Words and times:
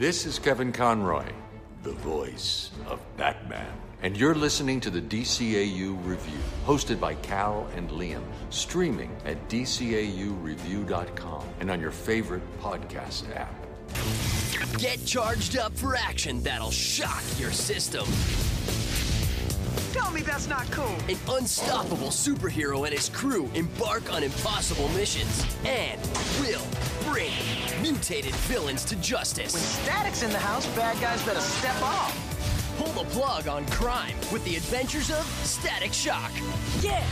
This 0.00 0.24
is 0.24 0.38
Kevin 0.38 0.72
Conroy, 0.72 1.26
the 1.82 1.92
voice 1.92 2.70
of 2.86 3.00
Batman. 3.18 3.70
And 4.00 4.16
you're 4.16 4.34
listening 4.34 4.80
to 4.80 4.88
the 4.88 5.02
DCAU 5.02 6.02
Review, 6.06 6.38
hosted 6.64 6.98
by 6.98 7.16
Cal 7.16 7.68
and 7.76 7.90
Liam, 7.90 8.22
streaming 8.48 9.14
at 9.26 9.36
DCAUReview.com 9.50 11.44
and 11.60 11.70
on 11.70 11.82
your 11.82 11.90
favorite 11.90 12.40
podcast 12.62 13.24
app. 13.36 13.54
Get 14.78 15.04
charged 15.04 15.58
up 15.58 15.76
for 15.76 15.94
action 15.94 16.42
that'll 16.42 16.70
shock 16.70 17.22
your 17.38 17.52
system. 17.52 18.06
Tell 20.00 20.12
me 20.12 20.22
that's 20.22 20.48
not 20.48 20.70
cool. 20.70 20.96
An 21.10 21.18
unstoppable 21.28 22.08
superhero 22.08 22.86
and 22.86 22.94
his 22.94 23.10
crew 23.10 23.50
embark 23.54 24.10
on 24.10 24.22
impossible 24.22 24.88
missions 24.96 25.44
and 25.66 26.00
will 26.40 26.64
bring 27.04 27.30
mutated 27.82 28.34
villains 28.46 28.82
to 28.86 28.96
justice. 28.96 29.52
When 29.52 29.62
Static's 29.62 30.22
in 30.22 30.30
the 30.30 30.38
house, 30.38 30.66
bad 30.68 30.98
guys 31.02 31.22
better 31.26 31.40
step 31.40 31.82
off. 31.82 32.16
Pull 32.78 33.04
the 33.04 33.10
plug 33.10 33.46
on 33.46 33.66
crime 33.66 34.16
with 34.32 34.42
the 34.46 34.56
adventures 34.56 35.10
of 35.10 35.26
Static 35.44 35.92
Shock. 35.92 36.32
Yeah! 36.80 37.04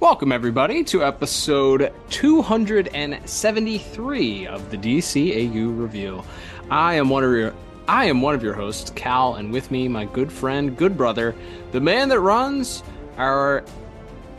Welcome, 0.00 0.32
everybody, 0.32 0.82
to 0.84 1.04
episode 1.04 1.92
273 2.10 4.46
of 4.48 4.70
the 4.72 4.76
DCAU 4.76 5.78
Review. 5.78 6.24
I 6.72 6.94
am 6.94 7.08
one 7.08 7.22
of 7.22 7.30
your 7.30 7.54
I 7.88 8.06
am 8.06 8.20
one 8.20 8.34
of 8.34 8.42
your 8.42 8.54
hosts, 8.54 8.90
Cal, 8.96 9.36
and 9.36 9.52
with 9.52 9.70
me, 9.70 9.86
my 9.86 10.06
good 10.06 10.32
friend, 10.32 10.76
good 10.76 10.96
brother, 10.96 11.36
the 11.70 11.80
man 11.80 12.08
that 12.08 12.18
runs 12.18 12.82
our 13.16 13.64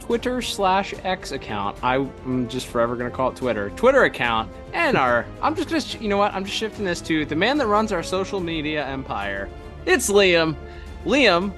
Twitter 0.02 0.42
slash 0.42 0.94
X 1.04 1.32
account. 1.32 1.82
I'm 1.82 2.48
just 2.50 2.68
forever 2.68 2.98
going 2.98 3.10
to 3.10 3.16
call 3.16 3.32
it 3.32 3.38
Twitter. 3.38 3.70
Twitter 3.72 4.04
account 4.04 4.52
and 4.74 4.98
our. 4.98 5.26
I'm 5.42 5.56
just 5.56 5.70
going 5.70 5.82
to, 5.82 5.98
you 6.00 6.10
know 6.10 6.18
what? 6.18 6.34
I'm 6.34 6.44
just 6.44 6.58
shifting 6.58 6.84
this 6.84 7.00
to 7.02 7.26
the 7.26 7.36
man 7.36 7.58
that 7.60 7.68
runs 7.68 7.94
our 7.94 8.04
social 8.04 8.42
media 8.42 8.86
empire. 8.86 9.50
It's 9.86 10.10
Liam. 10.10 10.56
Liam, 11.06 11.54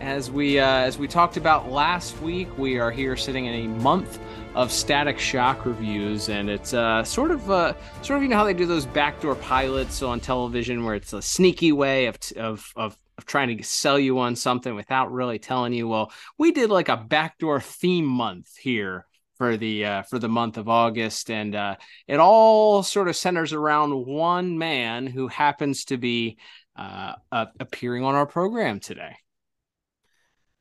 as 0.00 0.30
we 0.30 0.58
uh, 0.58 0.66
as 0.66 0.98
we 0.98 1.06
talked 1.06 1.36
about 1.36 1.70
last 1.70 2.18
week, 2.22 2.56
we 2.56 2.78
are 2.78 2.90
here 2.90 3.16
sitting 3.16 3.46
in 3.46 3.54
a 3.54 3.68
month 3.80 4.18
of 4.54 4.70
Static 4.70 5.18
Shock 5.18 5.66
reviews, 5.66 6.28
and 6.28 6.48
it's 6.48 6.72
uh, 6.74 7.02
sort 7.04 7.30
of 7.30 7.50
uh, 7.50 7.74
sort 8.02 8.18
of 8.18 8.22
you 8.22 8.28
know 8.28 8.36
how 8.36 8.44
they 8.44 8.54
do 8.54 8.66
those 8.66 8.86
backdoor 8.86 9.34
pilots 9.34 10.02
on 10.02 10.20
television, 10.20 10.84
where 10.84 10.94
it's 10.94 11.12
a 11.12 11.22
sneaky 11.22 11.72
way 11.72 12.06
of 12.06 12.18
of 12.36 12.72
of 12.76 12.96
of 13.18 13.26
trying 13.26 13.56
to 13.56 13.62
sell 13.64 13.98
you 13.98 14.18
on 14.18 14.36
something 14.36 14.74
without 14.74 15.12
really 15.12 15.38
telling 15.38 15.72
you. 15.72 15.88
Well, 15.88 16.12
we 16.38 16.52
did 16.52 16.70
like 16.70 16.88
a 16.88 16.96
backdoor 16.96 17.60
theme 17.60 18.06
month 18.06 18.56
here 18.56 19.06
for 19.36 19.56
the 19.56 19.84
uh, 19.84 20.02
for 20.02 20.18
the 20.18 20.28
month 20.28 20.56
of 20.56 20.68
August, 20.68 21.30
and 21.30 21.54
uh, 21.54 21.76
it 22.06 22.20
all 22.20 22.82
sort 22.82 23.08
of 23.08 23.16
centers 23.16 23.52
around 23.52 24.06
one 24.06 24.58
man 24.58 25.06
who 25.06 25.28
happens 25.28 25.84
to 25.86 25.96
be 25.96 26.38
uh, 26.76 27.14
appearing 27.32 28.04
on 28.04 28.14
our 28.14 28.26
program 28.26 28.80
today. 28.80 29.16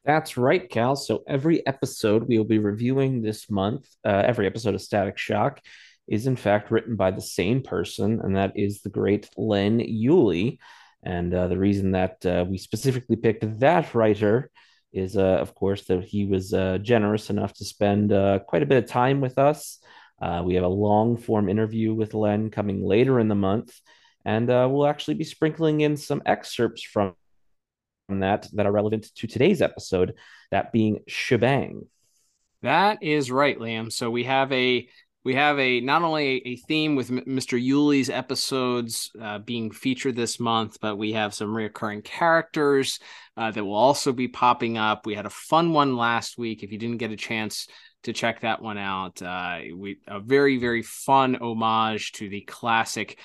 That's 0.05 0.35
right, 0.35 0.69
Cal. 0.69 0.95
So 0.97 1.23
every 1.27 1.65
episode 1.65 2.27
we 2.27 2.37
will 2.37 2.45
be 2.45 2.59
reviewing 2.59 3.21
this 3.21 3.49
month, 3.49 3.87
uh, 4.05 4.23
every 4.25 4.45
episode 4.45 4.75
of 4.75 4.81
Static 4.81 5.17
Shock 5.17 5.61
is 6.09 6.27
in 6.27 6.35
fact 6.35 6.71
written 6.71 6.97
by 6.97 7.11
the 7.11 7.21
same 7.21 7.61
person, 7.61 8.19
and 8.21 8.35
that 8.35 8.51
is 8.57 8.81
the 8.81 8.89
great 8.89 9.29
Len 9.37 9.79
Uhley. 9.79 10.57
And 11.03 11.33
uh, 11.33 11.47
the 11.47 11.57
reason 11.57 11.91
that 11.91 12.25
uh, 12.25 12.45
we 12.47 12.57
specifically 12.57 13.15
picked 13.15 13.59
that 13.59 13.95
writer 13.95 14.51
is, 14.91 15.15
uh, 15.15 15.21
of 15.21 15.55
course, 15.55 15.85
that 15.85 16.03
he 16.03 16.25
was 16.25 16.53
uh, 16.53 16.79
generous 16.81 17.29
enough 17.29 17.53
to 17.53 17.65
spend 17.65 18.11
uh, 18.11 18.39
quite 18.39 18.63
a 18.63 18.65
bit 18.65 18.83
of 18.83 18.89
time 18.89 19.21
with 19.21 19.37
us. 19.37 19.79
we 20.43 20.55
have 20.55 20.65
a 20.65 20.67
long 20.67 21.15
form 21.15 21.47
interview 21.47 21.93
with 21.93 22.13
Len 22.13 22.49
coming 22.49 22.83
later 22.83 23.21
in 23.21 23.29
the 23.29 23.35
month, 23.35 23.73
and 24.25 24.47
we'll 24.47 24.87
actually 24.87 25.15
be 25.15 25.23
sprinkling 25.23 25.79
in 25.81 25.95
some 25.95 26.21
excerpts 26.25 26.83
from 26.83 27.15
that 28.09 28.47
that 28.53 28.65
are 28.65 28.71
relevant 28.71 29.13
to 29.15 29.27
today's 29.27 29.61
episode, 29.61 30.15
that 30.51 30.71
being 30.71 30.99
shebang. 31.07 31.87
That 32.61 33.03
is 33.03 33.31
right, 33.31 33.57
Liam. 33.57 33.91
So 33.91 34.09
we 34.09 34.23
have 34.23 34.51
a 34.51 34.87
we 35.23 35.35
have 35.35 35.57
a 35.57 35.79
not 35.79 36.01
only 36.01 36.45
a 36.45 36.55
theme 36.57 36.95
with 36.95 37.09
Mr. 37.09 37.61
Uhley's 37.61 38.09
episodes 38.09 39.11
uh, 39.21 39.39
being 39.39 39.71
featured 39.71 40.15
this 40.15 40.39
month, 40.39 40.77
but 40.81 40.97
we 40.97 41.13
have 41.13 41.33
some 41.33 41.55
recurring 41.55 42.01
characters 42.01 42.99
uh, 43.37 43.51
that 43.51 43.63
will 43.63 43.75
also 43.75 44.11
be 44.11 44.27
popping 44.27 44.77
up. 44.77 45.05
We 45.05 45.15
had 45.15 45.25
a 45.25 45.29
fun 45.29 45.71
one 45.71 45.95
last 45.95 46.37
week. 46.37 46.63
If 46.63 46.71
you 46.71 46.77
didn't 46.77 46.97
get 46.97 47.11
a 47.11 47.17
chance 47.17 47.67
to 48.03 48.11
check 48.11 48.41
that 48.41 48.61
one 48.61 48.77
out, 48.77 49.21
uh, 49.21 49.59
we 49.75 49.97
a 50.07 50.19
very 50.19 50.57
very 50.57 50.83
fun 50.83 51.35
homage 51.35 52.11
to 52.13 52.27
the 52.27 52.41
classic 52.41 53.17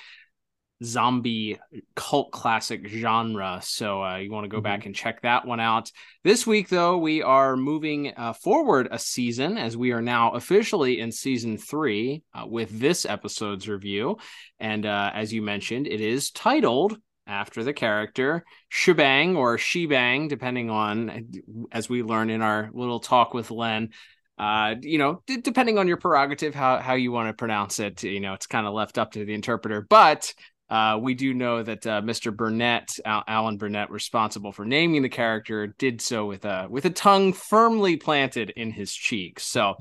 zombie 0.83 1.59
cult 1.95 2.31
classic 2.31 2.87
genre. 2.87 3.59
So 3.61 4.03
uh, 4.03 4.17
you 4.17 4.31
want 4.31 4.45
to 4.45 4.49
go 4.49 4.57
mm-hmm. 4.57 4.63
back 4.63 4.85
and 4.85 4.95
check 4.95 5.21
that 5.21 5.45
one 5.45 5.59
out. 5.59 5.91
This 6.23 6.47
week, 6.47 6.69
though, 6.69 6.97
we 6.97 7.21
are 7.21 7.57
moving 7.57 8.13
uh, 8.15 8.33
forward 8.33 8.87
a 8.91 8.99
season 8.99 9.57
as 9.57 9.75
we 9.75 9.91
are 9.91 10.01
now 10.01 10.31
officially 10.31 10.99
in 10.99 11.11
season 11.11 11.57
three 11.57 12.23
uh, 12.33 12.45
with 12.47 12.79
this 12.79 13.05
episode's 13.05 13.67
review. 13.67 14.17
And 14.59 14.85
uh, 14.85 15.11
as 15.13 15.33
you 15.33 15.41
mentioned, 15.41 15.87
it 15.87 16.01
is 16.01 16.31
titled 16.31 16.97
after 17.27 17.63
the 17.63 17.73
character 17.73 18.43
Shebang 18.69 19.35
or 19.35 19.57
Shebang, 19.57 20.27
depending 20.27 20.69
on 20.69 21.29
as 21.71 21.87
we 21.87 22.03
learn 22.03 22.29
in 22.29 22.41
our 22.41 22.69
little 22.73 22.99
talk 22.99 23.33
with 23.33 23.51
Len. 23.51 23.89
Uh, 24.37 24.75
you 24.81 24.97
know, 24.97 25.21
d- 25.27 25.41
depending 25.41 25.77
on 25.77 25.87
your 25.87 25.97
prerogative, 25.97 26.55
how 26.55 26.77
how 26.77 26.93
you 26.93 27.11
want 27.11 27.27
to 27.27 27.33
pronounce 27.33 27.79
it, 27.79 28.01
you 28.03 28.21
know, 28.21 28.33
it's 28.33 28.47
kind 28.47 28.65
of 28.65 28.73
left 28.73 28.97
up 28.97 29.11
to 29.11 29.25
the 29.25 29.33
interpreter. 29.33 29.85
But 29.87 30.33
uh, 30.69 30.99
we 31.01 31.15
do 31.15 31.33
know 31.33 31.63
that 31.63 31.85
uh, 31.87 32.01
Mr. 32.01 32.35
Burnett, 32.35 32.99
Al- 33.03 33.23
Alan 33.27 33.57
Burnett, 33.57 33.89
responsible 33.89 34.51
for 34.51 34.65
naming 34.65 35.01
the 35.01 35.09
character, 35.09 35.67
did 35.67 35.99
so 35.99 36.25
with 36.25 36.45
a 36.45 36.67
with 36.69 36.85
a 36.85 36.91
tongue 36.91 37.33
firmly 37.33 37.97
planted 37.97 38.51
in 38.51 38.71
his 38.71 38.93
cheek. 38.93 39.39
So, 39.39 39.75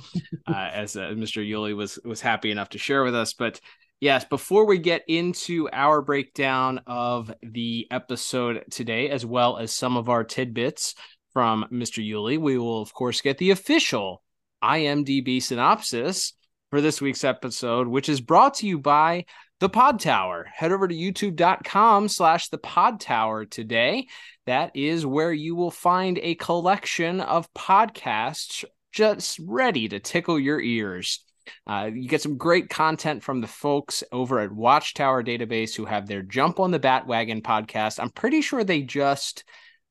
uh, 0.46 0.52
as 0.72 0.96
uh, 0.96 1.10
Mr. 1.10 1.46
Uhley 1.46 1.76
was 1.76 1.98
was 2.04 2.20
happy 2.20 2.50
enough 2.50 2.70
to 2.70 2.78
share 2.78 3.04
with 3.04 3.14
us, 3.14 3.34
but 3.34 3.60
yes, 4.00 4.24
before 4.24 4.66
we 4.66 4.78
get 4.78 5.02
into 5.08 5.68
our 5.72 6.00
breakdown 6.00 6.80
of 6.86 7.32
the 7.42 7.86
episode 7.90 8.64
today, 8.70 9.10
as 9.10 9.26
well 9.26 9.58
as 9.58 9.74
some 9.74 9.96
of 9.96 10.08
our 10.08 10.24
tidbits 10.24 10.94
from 11.34 11.66
Mr. 11.70 12.02
Uhley, 12.02 12.38
we 12.38 12.56
will 12.56 12.80
of 12.80 12.94
course 12.94 13.20
get 13.20 13.36
the 13.36 13.50
official 13.50 14.22
IMDb 14.64 15.42
synopsis 15.42 16.32
for 16.70 16.80
this 16.80 17.00
week's 17.00 17.24
episode, 17.24 17.88
which 17.88 18.08
is 18.08 18.20
brought 18.20 18.54
to 18.54 18.66
you 18.66 18.78
by 18.78 19.24
the 19.60 19.68
Pod 19.68 20.00
Tower. 20.00 20.46
Head 20.54 20.72
over 20.72 20.86
to 20.86 20.94
youtube.com 20.94 22.08
slash 22.08 22.48
the 22.48 22.58
Pod 22.58 23.00
Tower 23.00 23.44
today. 23.44 24.06
That 24.46 24.70
is 24.74 25.04
where 25.04 25.32
you 25.32 25.56
will 25.56 25.70
find 25.70 26.18
a 26.18 26.36
collection 26.36 27.20
of 27.20 27.52
podcasts 27.54 28.64
just 28.92 29.38
ready 29.44 29.88
to 29.88 29.98
tickle 29.98 30.38
your 30.38 30.60
ears. 30.60 31.24
Uh, 31.66 31.90
you 31.92 32.08
get 32.08 32.22
some 32.22 32.36
great 32.36 32.68
content 32.68 33.22
from 33.22 33.40
the 33.40 33.46
folks 33.46 34.04
over 34.12 34.38
at 34.40 34.52
Watchtower 34.52 35.22
Database 35.22 35.74
who 35.74 35.86
have 35.86 36.06
their 36.06 36.22
Jump 36.22 36.60
on 36.60 36.70
the 36.70 36.80
Batwagon 36.80 37.42
podcast. 37.42 38.00
I'm 38.00 38.10
pretty 38.10 38.42
sure 38.42 38.64
they 38.64 38.82
just 38.82 39.44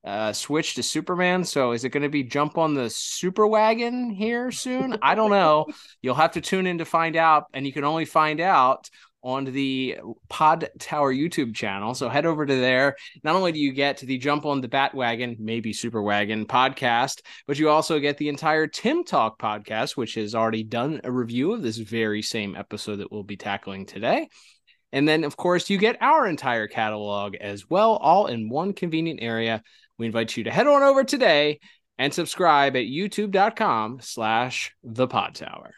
uh, 0.06 0.32
switched 0.32 0.76
to 0.76 0.84
Superman. 0.84 1.44
So 1.44 1.72
is 1.74 1.84
it 1.84 1.90
going 1.90 2.04
to 2.04 2.10
be 2.10 2.24
Jump 2.24 2.58
on 2.58 2.74
the 2.74 2.90
Super 2.90 3.46
Wagon 3.46 4.10
here 4.10 4.52
soon? 4.52 4.98
I 5.02 5.16
don't 5.16 5.32
know. 5.32 5.66
You'll 6.02 6.16
have 6.16 6.32
to 6.34 6.42
tune 6.42 6.68
in 6.68 6.78
to 6.78 6.86
find 6.86 7.16
out. 7.16 7.46
And 7.54 7.66
you 7.66 7.74
can 7.74 7.84
only 7.84 8.06
find 8.06 8.40
out 8.40 8.90
on 9.28 9.44
the 9.44 9.98
Pod 10.30 10.70
Tower 10.80 11.14
YouTube 11.14 11.54
channel. 11.54 11.94
So 11.94 12.08
head 12.08 12.26
over 12.26 12.46
to 12.46 12.56
there. 12.56 12.96
Not 13.26 13.36
only 13.36 13.52
do 13.52 13.60
you 13.60 13.74
get 13.74 13.98
the 13.98 14.18
Jump 14.18 14.46
on 14.46 14.62
the 14.62 14.70
Batwagon, 14.70 15.38
maybe 15.38 15.74
Super 15.74 16.02
Wagon 16.02 16.46
podcast, 16.46 17.20
but 17.46 17.60
you 17.60 17.70
also 17.70 18.00
get 18.00 18.18
the 18.18 18.30
entire 18.30 18.68
Timm 18.68 19.04
Talk 19.04 19.38
podcast, 19.38 19.98
which 19.98 20.16
has 20.16 20.34
already 20.34 20.64
done 20.64 21.02
a 21.04 21.12
review 21.12 21.52
of 21.52 21.62
this 21.62 21.76
very 21.76 22.22
same 22.22 22.56
episode 22.56 22.96
that 22.98 23.12
we'll 23.12 23.24
be 23.24 23.36
tackling 23.36 23.86
today. 23.86 24.30
And 24.94 25.06
then, 25.06 25.26
of 25.26 25.36
course, 25.36 25.70
you 25.70 25.78
get 25.78 26.02
our 26.02 26.26
entire 26.26 26.70
catalog 26.70 27.36
as 27.36 27.70
well, 27.70 27.98
all 27.98 28.28
in 28.28 28.48
one 28.48 28.72
convenient 28.72 29.20
area. 29.22 29.62
We 29.98 30.06
invite 30.06 30.38
you 30.38 30.46
to 30.46 30.52
head 30.52 30.68
on 30.68 30.84
over 30.84 31.04
today 31.04 31.60
and 31.98 32.14
subscribe 32.14 32.78
at 32.78 32.86
youtube.com 32.86 34.00
slash 34.02 34.74
the 34.86 35.06
pod 35.08 35.36
tower. 35.36 35.74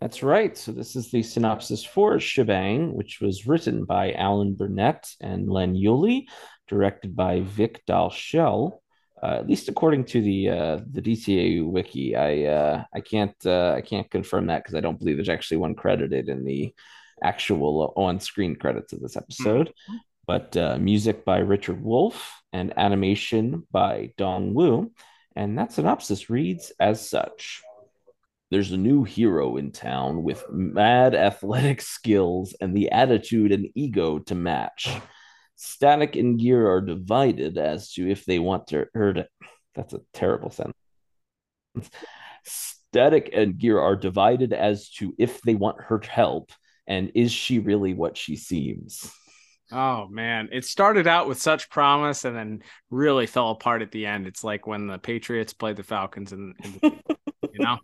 That's 0.00 0.22
right. 0.22 0.56
So 0.56 0.72
this 0.72 0.96
is 0.96 1.10
the 1.10 1.22
synopsis 1.22 1.84
for 1.84 2.18
Shebang, 2.20 2.94
which 2.94 3.20
was 3.20 3.46
written 3.46 3.84
by 3.84 4.12
Alan 4.12 4.54
Burnett 4.54 5.08
and 5.20 5.48
Len 5.48 5.74
Uhley, 5.74 6.26
directed 6.68 7.16
by 7.16 7.40
Vic 7.40 7.82
Dalzell. 7.88 8.80
Uh, 9.22 9.36
at 9.38 9.46
least 9.46 9.68
according 9.68 10.04
to 10.04 10.20
the 10.20 10.50
uh, 10.50 10.80
the 10.90 11.00
DCAU 11.00 11.66
wiki, 11.70 12.14
I 12.14 12.44
uh, 12.44 12.84
I 12.92 13.00
can't 13.00 13.34
uh, 13.46 13.72
I 13.76 13.80
can't 13.80 14.10
confirm 14.10 14.48
that 14.48 14.62
because 14.62 14.74
I 14.74 14.80
don't 14.80 14.98
believe 14.98 15.16
there's 15.16 15.30
actually 15.30 15.56
one 15.56 15.74
credited 15.74 16.28
in 16.28 16.44
the 16.44 16.74
actual 17.22 17.94
on 17.96 18.20
screen 18.20 18.56
credits 18.56 18.92
of 18.92 19.00
this 19.00 19.16
episode. 19.16 19.68
Mm-hmm. 19.68 19.96
But 20.26 20.56
uh, 20.56 20.76
music 20.78 21.24
by 21.24 21.38
Richard 21.38 21.82
Wolf 21.82 22.42
and 22.52 22.76
animation 22.76 23.66
by 23.70 24.12
Dong 24.18 24.52
Woo, 24.52 24.92
and 25.34 25.56
that 25.58 25.72
synopsis 25.72 26.28
reads 26.28 26.72
as 26.78 27.08
such. 27.08 27.62
There's 28.50 28.70
a 28.70 28.76
new 28.76 29.02
hero 29.02 29.56
in 29.56 29.72
town 29.72 30.22
with 30.22 30.44
mad 30.50 31.14
athletic 31.14 31.80
skills 31.82 32.54
and 32.60 32.76
the 32.76 32.90
attitude 32.92 33.52
and 33.52 33.68
ego 33.74 34.20
to 34.20 34.34
match. 34.34 34.88
Static 35.56 36.16
and 36.16 36.38
Gear 36.38 36.68
are 36.70 36.80
divided 36.80 37.58
as 37.58 37.92
to 37.92 38.08
if 38.08 38.24
they 38.24 38.38
want 38.38 38.68
to 38.68 38.86
her 38.94 39.14
to. 39.14 39.28
That's 39.74 39.94
a 39.94 40.00
terrible 40.12 40.50
sentence. 40.50 40.76
Static 42.44 43.30
and 43.32 43.58
Gear 43.58 43.80
are 43.80 43.96
divided 43.96 44.52
as 44.52 44.90
to 44.90 45.14
if 45.18 45.40
they 45.42 45.54
want 45.54 45.82
her 45.82 46.00
help 46.08 46.52
and 46.86 47.10
is 47.14 47.32
she 47.32 47.58
really 47.58 47.94
what 47.94 48.16
she 48.16 48.36
seems. 48.36 49.10
Oh 49.72 50.06
man, 50.08 50.50
it 50.52 50.64
started 50.64 51.08
out 51.08 51.26
with 51.26 51.42
such 51.42 51.68
promise 51.68 52.24
and 52.24 52.36
then 52.36 52.62
really 52.90 53.26
fell 53.26 53.50
apart 53.50 53.82
at 53.82 53.90
the 53.90 54.06
end. 54.06 54.26
It's 54.26 54.44
like 54.44 54.66
when 54.66 54.86
the 54.86 54.98
Patriots 54.98 55.52
played 55.52 55.76
the 55.76 55.82
Falcons 55.82 56.32
and, 56.32 56.54
and 56.62 56.80
you 56.82 57.58
know. 57.58 57.78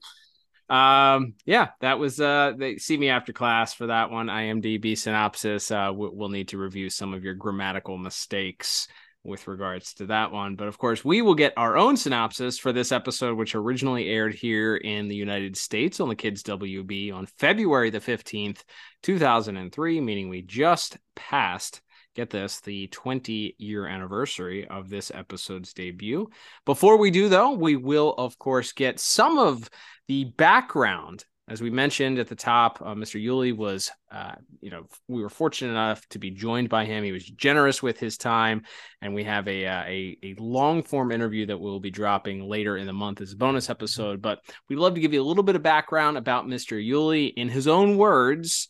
Um, 0.73 1.35
yeah, 1.45 1.69
that 1.81 1.99
was 1.99 2.19
uh 2.19 2.55
they 2.57 2.79
see 2.79 2.97
me 2.97 3.11
after 3.11 3.35
class 3.35 3.75
for 3.75 3.89
that 3.89 4.11
one. 4.11 4.29
IMDb 4.29 4.97
synopsis. 4.97 5.71
Uh 5.71 5.91
we'll 5.93 6.31
need 6.31 6.49
to 6.49 6.59
review 6.59 6.89
some 6.89 7.13
of 7.13 7.23
your 7.23 7.35
grammatical 7.35 7.99
mistakes 7.99 8.89
with 9.23 9.47
regards 9.47 9.93
to 9.95 10.07
that 10.07 10.33
one. 10.33 10.57
But 10.57 10.69
of 10.69 10.79
course, 10.79 11.05
we 11.05 11.21
will 11.21 11.35
get 11.35 11.53
our 11.59 11.77
own 11.77 11.99
synopsis 11.99 12.59
for 12.59 12.73
this 12.73 12.91
episode, 12.91 13.37
which 13.37 13.55
originally 13.55 14.09
aired 14.09 14.35
here 14.35 14.77
in 14.77 15.09
the 15.09 15.15
United 15.15 15.59
States 15.59 16.01
on 16.01 16.09
the 16.09 16.17
Kids 16.17 16.43
WB 16.43 17.13
on 17.13 17.27
February 17.27 17.91
the 17.91 18.01
15th, 18.01 18.63
2003, 19.03 20.01
meaning 20.01 20.31
we 20.31 20.41
just 20.41 20.97
passed. 21.15 21.83
Get 22.15 22.29
this, 22.29 22.61
the 22.61 22.89
20 22.89 23.55
year 23.59 23.87
anniversary 23.87 24.67
of 24.69 24.91
this 24.91 25.11
episode's 25.15 25.73
debut. 25.73 26.29
Before 26.67 26.99
we 26.99 27.11
do, 27.11 27.31
though, 27.31 27.53
we 27.53 27.77
will, 27.77 28.15
of 28.19 28.39
course, 28.39 28.73
get 28.73 29.01
some 29.01 29.39
of 29.39 29.71
the 30.09 30.25
background 30.25 31.25
as 31.49 31.61
we 31.61 31.71
mentioned 31.71 32.19
at 32.19 32.29
the 32.29 32.37
top, 32.37 32.81
uh, 32.81 32.95
Mr. 32.95 33.23
Uhley 33.23 33.55
was, 33.55 33.91
uh, 34.13 34.37
you 34.61 34.71
know, 34.71 34.87
we 35.09 35.21
were 35.21 35.29
fortunate 35.29 35.73
enough 35.73 36.07
to 36.11 36.19
be 36.21 36.31
joined 36.31 36.69
by 36.69 36.85
him. 36.85 37.03
He 37.03 37.11
was 37.11 37.25
generous 37.25 37.83
with 37.83 37.99
his 37.99 38.17
time, 38.17 38.63
and 39.01 39.13
we 39.13 39.25
have 39.25 39.49
a 39.49 39.67
uh, 39.67 39.83
a, 39.83 40.19
a 40.23 40.35
long 40.39 40.85
form 40.85 41.11
interview 41.11 41.47
that 41.47 41.59
we'll 41.59 41.81
be 41.81 41.91
dropping 41.91 42.49
later 42.49 42.77
in 42.77 42.87
the 42.87 42.93
month 42.93 43.21
as 43.21 43.33
a 43.33 43.37
bonus 43.37 43.69
episode. 43.69 44.23
But 44.23 44.39
we'd 44.69 44.79
love 44.79 44.95
to 44.95 45.01
give 45.01 45.13
you 45.13 45.21
a 45.21 45.25
little 45.27 45.43
bit 45.43 45.57
of 45.57 45.63
background 45.63 46.17
about 46.17 46.47
Mr. 46.47 46.83
Uhley 46.83 47.33
in 47.37 47.49
his 47.49 47.67
own 47.69 47.97
words. 47.99 48.69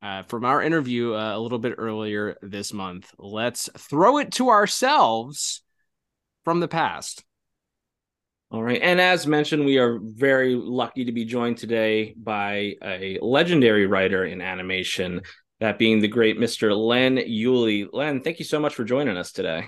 Uh, 0.00 0.22
from 0.24 0.44
our 0.44 0.62
interview 0.62 1.14
uh, 1.14 1.36
a 1.36 1.40
little 1.40 1.58
bit 1.58 1.74
earlier 1.78 2.36
this 2.40 2.72
month, 2.72 3.12
let's 3.18 3.68
throw 3.78 4.18
it 4.18 4.32
to 4.32 4.48
ourselves 4.48 5.62
from 6.44 6.60
the 6.60 6.68
past. 6.68 7.24
All 8.50 8.62
right. 8.62 8.80
And 8.80 8.98
as 8.98 9.26
mentioned, 9.26 9.66
we 9.66 9.76
are 9.76 9.98
very 10.00 10.54
lucky 10.54 11.04
to 11.04 11.12
be 11.12 11.26
joined 11.26 11.58
today 11.58 12.14
by 12.16 12.76
a 12.82 13.18
legendary 13.20 13.86
writer 13.86 14.24
in 14.24 14.40
animation, 14.40 15.20
that 15.60 15.78
being 15.78 16.00
the 16.00 16.08
great 16.08 16.38
Mr. 16.38 16.74
Len 16.74 17.16
Uhley. 17.16 17.86
Len, 17.92 18.22
thank 18.22 18.38
you 18.38 18.46
so 18.46 18.58
much 18.58 18.74
for 18.74 18.84
joining 18.84 19.18
us 19.18 19.32
today. 19.32 19.66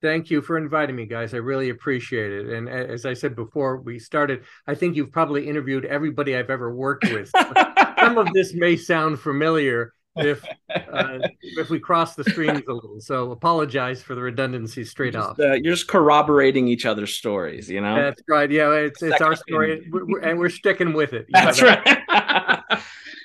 Thank 0.00 0.30
you 0.30 0.42
for 0.42 0.56
inviting 0.56 0.96
me, 0.96 1.06
guys. 1.06 1.34
I 1.34 1.38
really 1.38 1.70
appreciate 1.70 2.32
it. 2.32 2.50
And 2.50 2.68
as 2.68 3.04
I 3.04 3.14
said 3.14 3.34
before 3.34 3.80
we 3.80 3.98
started, 3.98 4.44
I 4.66 4.74
think 4.74 4.96
you've 4.96 5.12
probably 5.12 5.48
interviewed 5.48 5.84
everybody 5.84 6.36
I've 6.36 6.50
ever 6.50 6.74
worked 6.74 7.04
with. 7.10 7.30
Some 7.98 8.16
of 8.16 8.32
this 8.32 8.54
may 8.54 8.76
sound 8.76 9.18
familiar, 9.18 9.92
if 10.16 10.44
uh, 10.74 11.18
if 11.42 11.70
we 11.70 11.78
cross 11.78 12.14
the 12.14 12.24
streams 12.24 12.62
a 12.68 12.72
little. 12.72 13.00
So 13.00 13.30
apologize 13.32 14.02
for 14.02 14.14
the 14.14 14.22
redundancy 14.22 14.84
straight 14.84 15.14
just, 15.14 15.30
off. 15.30 15.40
Uh, 15.40 15.54
you're 15.54 15.74
just 15.74 15.88
corroborating 15.88 16.68
each 16.68 16.86
other's 16.86 17.14
stories, 17.14 17.68
you 17.68 17.80
know. 17.80 17.96
That's 17.96 18.22
right. 18.28 18.50
Yeah, 18.50 18.72
it's 18.72 19.02
it's 19.02 19.20
our 19.20 19.36
story, 19.36 19.88
we're, 19.90 20.06
we're, 20.06 20.20
and 20.20 20.38
we're 20.38 20.50
sticking 20.50 20.92
with 20.92 21.12
it. 21.12 21.26
That's 21.30 21.62
right. 21.62 21.80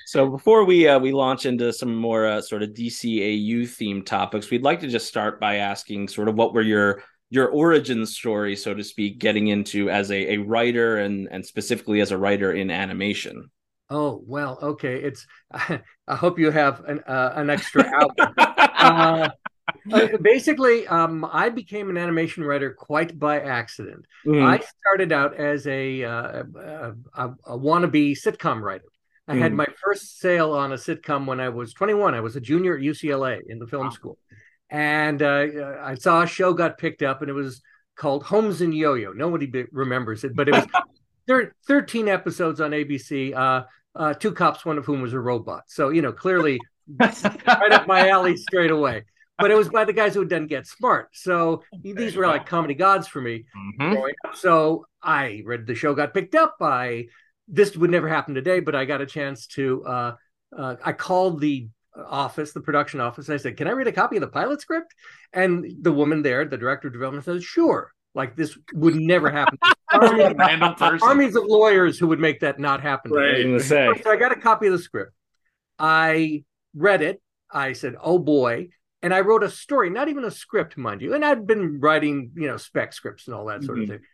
so 0.06 0.28
before 0.28 0.64
we 0.64 0.88
uh, 0.88 0.98
we 0.98 1.12
launch 1.12 1.46
into 1.46 1.72
some 1.72 1.94
more 1.94 2.26
uh, 2.26 2.42
sort 2.42 2.62
of 2.62 2.70
DCAU 2.70 3.62
themed 3.62 4.06
topics, 4.06 4.50
we'd 4.50 4.62
like 4.62 4.80
to 4.80 4.88
just 4.88 5.06
start 5.06 5.40
by 5.40 5.56
asking 5.56 6.08
sort 6.08 6.28
of 6.28 6.36
what 6.36 6.54
were 6.54 6.62
your 6.62 7.02
your 7.28 7.48
origin 7.48 8.06
story, 8.06 8.54
so 8.54 8.72
to 8.72 8.84
speak, 8.84 9.18
getting 9.18 9.48
into 9.48 9.90
as 9.90 10.10
a, 10.10 10.34
a 10.34 10.36
writer 10.38 10.98
and 10.98 11.28
and 11.30 11.44
specifically 11.44 12.00
as 12.00 12.12
a 12.12 12.18
writer 12.18 12.52
in 12.52 12.70
animation. 12.70 13.50
Oh 13.88 14.22
well, 14.26 14.58
okay. 14.60 15.02
It's. 15.02 15.26
I, 15.52 15.80
hope 16.08 16.38
you 16.38 16.50
have 16.50 16.84
an 16.84 17.00
uh, 17.06 17.32
an 17.36 17.50
extra 17.50 17.84
hour. 17.84 18.08
uh, 18.48 19.28
uh, 19.92 20.08
basically, 20.20 20.86
um, 20.88 21.24
I 21.30 21.48
became 21.48 21.90
an 21.90 21.96
animation 21.96 22.44
writer 22.44 22.72
quite 22.72 23.18
by 23.18 23.40
accident. 23.40 24.06
Mm. 24.26 24.44
I 24.44 24.62
started 24.80 25.12
out 25.12 25.34
as 25.34 25.66
a, 25.66 26.04
uh, 26.04 26.44
a, 26.54 26.94
a, 27.14 27.28
a 27.46 27.58
wannabe 27.58 28.16
sitcom 28.16 28.60
writer. 28.60 28.84
I 29.28 29.34
mm. 29.34 29.40
had 29.40 29.52
my 29.52 29.66
first 29.82 30.18
sale 30.18 30.52
on 30.52 30.72
a 30.72 30.76
sitcom 30.76 31.26
when 31.26 31.40
I 31.40 31.48
was 31.48 31.74
21. 31.74 32.14
I 32.14 32.20
was 32.20 32.36
a 32.36 32.40
junior 32.40 32.76
at 32.76 32.82
UCLA 32.82 33.40
in 33.48 33.58
the 33.58 33.66
film 33.66 33.86
wow. 33.86 33.90
school, 33.90 34.18
and 34.70 35.22
uh, 35.22 35.46
I 35.80 35.94
saw 35.94 36.22
a 36.22 36.26
show 36.26 36.52
got 36.52 36.78
picked 36.78 37.02
up, 37.02 37.22
and 37.22 37.30
it 37.30 37.34
was 37.34 37.60
called 37.96 38.24
Holmes 38.24 38.60
and 38.60 38.74
Yo-Yo. 38.74 39.12
Nobody 39.12 39.64
remembers 39.72 40.22
it, 40.22 40.36
but 40.36 40.48
it 40.48 40.52
was 40.52 40.66
there 41.26 41.54
13 41.66 42.08
episodes 42.08 42.60
on 42.60 42.70
ABC, 42.70 43.34
uh, 43.34 43.64
uh, 43.94 44.14
two 44.14 44.32
cops, 44.32 44.64
one 44.64 44.78
of 44.78 44.84
whom 44.84 45.02
was 45.02 45.12
a 45.12 45.20
robot. 45.20 45.64
So, 45.68 45.88
you 45.88 46.02
know, 46.02 46.12
clearly 46.12 46.60
right 46.98 47.72
up 47.72 47.86
my 47.86 48.08
alley 48.08 48.36
straight 48.36 48.70
away. 48.70 49.04
But 49.38 49.50
it 49.50 49.54
was 49.54 49.68
by 49.68 49.84
the 49.84 49.92
guys 49.92 50.14
who 50.14 50.20
had 50.20 50.30
done 50.30 50.46
Get 50.46 50.66
Smart. 50.66 51.10
So 51.12 51.62
these 51.82 52.16
were 52.16 52.26
like 52.26 52.46
comedy 52.46 52.74
gods 52.74 53.06
for 53.06 53.20
me. 53.20 53.44
Mm-hmm. 53.78 54.34
So 54.34 54.86
I 55.02 55.42
read 55.44 55.66
the 55.66 55.74
show 55.74 55.94
got 55.94 56.14
picked 56.14 56.34
up. 56.34 56.56
by. 56.58 57.06
this 57.46 57.76
would 57.76 57.90
never 57.90 58.08
happen 58.08 58.34
today, 58.34 58.60
but 58.60 58.74
I 58.74 58.86
got 58.86 59.02
a 59.02 59.06
chance 59.06 59.46
to. 59.48 59.84
Uh, 59.84 60.14
uh, 60.56 60.76
I 60.82 60.92
called 60.92 61.40
the 61.40 61.68
office, 61.96 62.52
the 62.52 62.60
production 62.60 63.00
office. 63.00 63.28
and 63.28 63.34
I 63.34 63.36
said, 63.36 63.58
"Can 63.58 63.68
I 63.68 63.72
read 63.72 63.88
a 63.88 63.92
copy 63.92 64.16
of 64.16 64.22
the 64.22 64.28
pilot 64.28 64.62
script?" 64.62 64.94
And 65.34 65.66
the 65.82 65.92
woman 65.92 66.22
there, 66.22 66.46
the 66.46 66.56
director 66.56 66.88
of 66.88 66.94
development, 66.94 67.26
said, 67.26 67.42
"Sure." 67.42 67.92
Like 68.16 68.34
this 68.34 68.58
would 68.72 68.96
never 68.96 69.30
happen. 69.30 69.58
armies, 69.92 70.34
random 70.36 70.74
person. 70.74 71.06
armies 71.06 71.36
of 71.36 71.44
lawyers 71.44 71.98
who 71.98 72.08
would 72.08 72.18
make 72.18 72.40
that 72.40 72.58
not 72.58 72.80
happen. 72.80 73.12
Right. 73.12 73.60
Say. 73.60 73.88
So 74.02 74.10
I 74.10 74.16
got 74.16 74.32
a 74.32 74.40
copy 74.40 74.66
of 74.66 74.72
the 74.72 74.78
script. 74.78 75.12
I 75.78 76.44
read 76.74 77.02
it. 77.02 77.20
I 77.52 77.74
said, 77.74 77.94
"Oh 78.02 78.18
boy." 78.18 78.68
And 79.02 79.12
I 79.12 79.20
wrote 79.20 79.44
a 79.44 79.50
story, 79.50 79.90
not 79.90 80.08
even 80.08 80.24
a 80.24 80.30
script, 80.30 80.76
mind 80.76 81.02
you. 81.02 81.14
And 81.14 81.24
I'd 81.24 81.46
been 81.46 81.78
writing, 81.78 82.32
you 82.34 82.48
know, 82.48 82.56
spec 82.56 82.92
scripts 82.94 83.28
and 83.28 83.36
all 83.36 83.44
that 83.46 83.62
sort 83.62 83.78
mm-hmm. 83.78 83.92
of 83.92 84.00
thing. 84.00 84.06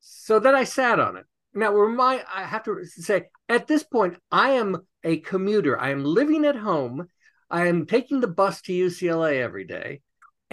So 0.00 0.38
then 0.38 0.54
I 0.54 0.64
sat 0.64 1.00
on 1.00 1.16
it. 1.16 1.24
Now, 1.54 1.72
remind 1.72 2.22
I 2.32 2.44
have 2.44 2.62
to 2.64 2.84
say, 2.84 3.24
at 3.48 3.66
this 3.66 3.82
point, 3.82 4.18
I 4.30 4.50
am 4.50 4.86
a 5.02 5.16
commuter. 5.16 5.80
I 5.80 5.90
am 5.90 6.04
living 6.04 6.44
at 6.44 6.54
home. 6.54 7.08
I 7.50 7.66
am 7.66 7.86
taking 7.86 8.20
the 8.20 8.28
bus 8.28 8.60
to 8.62 8.72
UCLA 8.72 9.40
every 9.40 9.64
day. 9.64 10.02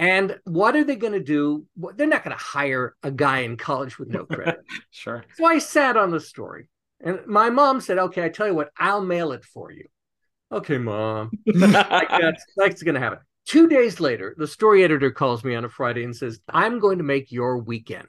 And 0.02 0.36
what 0.42 0.74
are 0.74 0.82
they 0.82 0.96
going 0.96 1.12
to 1.12 1.22
do? 1.22 1.64
They're 1.94 2.08
not 2.08 2.24
going 2.24 2.36
to 2.36 2.42
hire 2.42 2.96
a 3.04 3.12
guy 3.12 3.40
in 3.40 3.56
college 3.56 4.00
with 4.00 4.08
no 4.08 4.24
credit. 4.26 4.58
sure. 4.90 5.24
So 5.36 5.44
I 5.44 5.60
sat 5.60 5.96
on 5.96 6.10
the 6.10 6.18
story. 6.18 6.68
And 7.00 7.20
my 7.26 7.50
mom 7.50 7.80
said, 7.80 7.98
okay, 7.98 8.24
I 8.24 8.28
tell 8.28 8.48
you 8.48 8.54
what, 8.54 8.70
I'll 8.76 9.00
mail 9.00 9.30
it 9.30 9.44
for 9.44 9.70
you. 9.70 9.84
Okay, 10.50 10.76
mom. 10.76 11.30
like 11.46 12.08
that's, 12.08 12.44
that's 12.56 12.82
going 12.82 12.96
to 12.96 13.00
happen. 13.00 13.20
Two 13.46 13.68
days 13.68 14.00
later, 14.00 14.34
the 14.36 14.48
story 14.48 14.82
editor 14.82 15.12
calls 15.12 15.44
me 15.44 15.54
on 15.54 15.64
a 15.64 15.68
Friday 15.68 16.02
and 16.02 16.16
says, 16.16 16.40
I'm 16.48 16.80
going 16.80 16.98
to 16.98 17.04
make 17.04 17.30
your 17.30 17.58
weekend. 17.58 18.08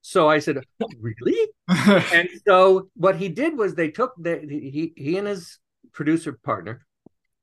So 0.00 0.28
I 0.28 0.38
said, 0.38 0.58
really? 1.00 1.48
and 1.68 2.28
so 2.46 2.88
what 2.94 3.16
he 3.16 3.28
did 3.28 3.58
was 3.58 3.74
they 3.74 3.90
took 3.90 4.12
the, 4.16 4.38
he, 4.48 4.92
he 4.96 5.18
and 5.18 5.26
his 5.26 5.58
producer 5.92 6.32
partner, 6.32 6.86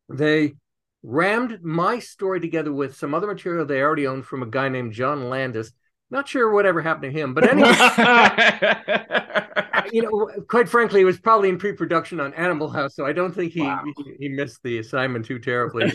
they 0.07 0.53
rammed 1.03 1.63
my 1.63 1.99
story 1.99 2.39
together 2.39 2.73
with 2.73 2.95
some 2.95 3.13
other 3.13 3.27
material 3.27 3.65
they 3.65 3.81
already 3.81 4.07
owned 4.07 4.25
from 4.25 4.43
a 4.43 4.47
guy 4.47 4.69
named 4.69 4.93
John 4.93 5.29
Landis. 5.29 5.71
Not 6.11 6.27
sure 6.27 6.51
whatever 6.51 6.81
happened 6.81 7.13
to 7.13 7.19
him, 7.19 7.35
but 7.35 7.47
anyway, 7.47 7.69
you 9.93 10.01
know, 10.01 10.27
quite 10.47 10.67
frankly, 10.67 11.01
it 11.01 11.05
was 11.05 11.19
probably 11.19 11.49
in 11.49 11.59
pre-production 11.59 12.19
on 12.19 12.33
Animal 12.33 12.69
House, 12.69 12.95
so 12.95 13.05
I 13.05 13.13
don't 13.13 13.33
think 13.33 13.53
he 13.53 13.61
wow. 13.61 13.83
he, 13.95 14.15
he, 14.19 14.29
missed 14.29 14.63
the 14.63 14.79
assignment 14.79 15.25
too 15.25 15.37
terribly. 15.37 15.91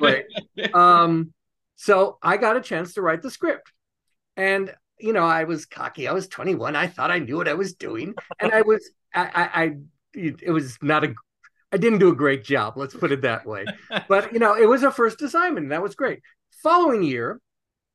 But 0.00 0.24
um, 0.74 1.34
so 1.76 2.16
I 2.22 2.38
got 2.38 2.56
a 2.56 2.62
chance 2.62 2.94
to 2.94 3.02
write 3.02 3.20
the 3.20 3.30
script, 3.30 3.70
and 4.38 4.74
you 4.98 5.12
know, 5.12 5.24
I 5.24 5.44
was 5.44 5.66
cocky. 5.66 6.08
I 6.08 6.12
was 6.12 6.28
21. 6.28 6.74
I 6.74 6.86
thought 6.86 7.10
I 7.10 7.18
knew 7.18 7.36
what 7.36 7.46
I 7.46 7.54
was 7.54 7.74
doing, 7.74 8.14
and 8.40 8.52
I 8.52 8.62
was 8.62 8.90
I, 9.14 9.22
I, 9.22 9.62
I 9.62 9.76
it 10.14 10.50
was 10.50 10.78
not 10.80 11.04
a 11.04 11.14
I 11.72 11.76
didn't 11.76 11.98
do 11.98 12.08
a 12.08 12.14
great 12.14 12.44
job. 12.44 12.74
Let's 12.76 12.94
put 12.94 13.12
it 13.12 13.22
that 13.22 13.46
way. 13.46 13.64
but 14.08 14.32
you 14.32 14.38
know, 14.38 14.54
it 14.54 14.66
was 14.66 14.82
a 14.82 14.90
first 14.90 15.20
assignment. 15.22 15.64
And 15.64 15.72
that 15.72 15.82
was 15.82 15.94
great. 15.94 16.20
Following 16.62 17.02
year, 17.02 17.40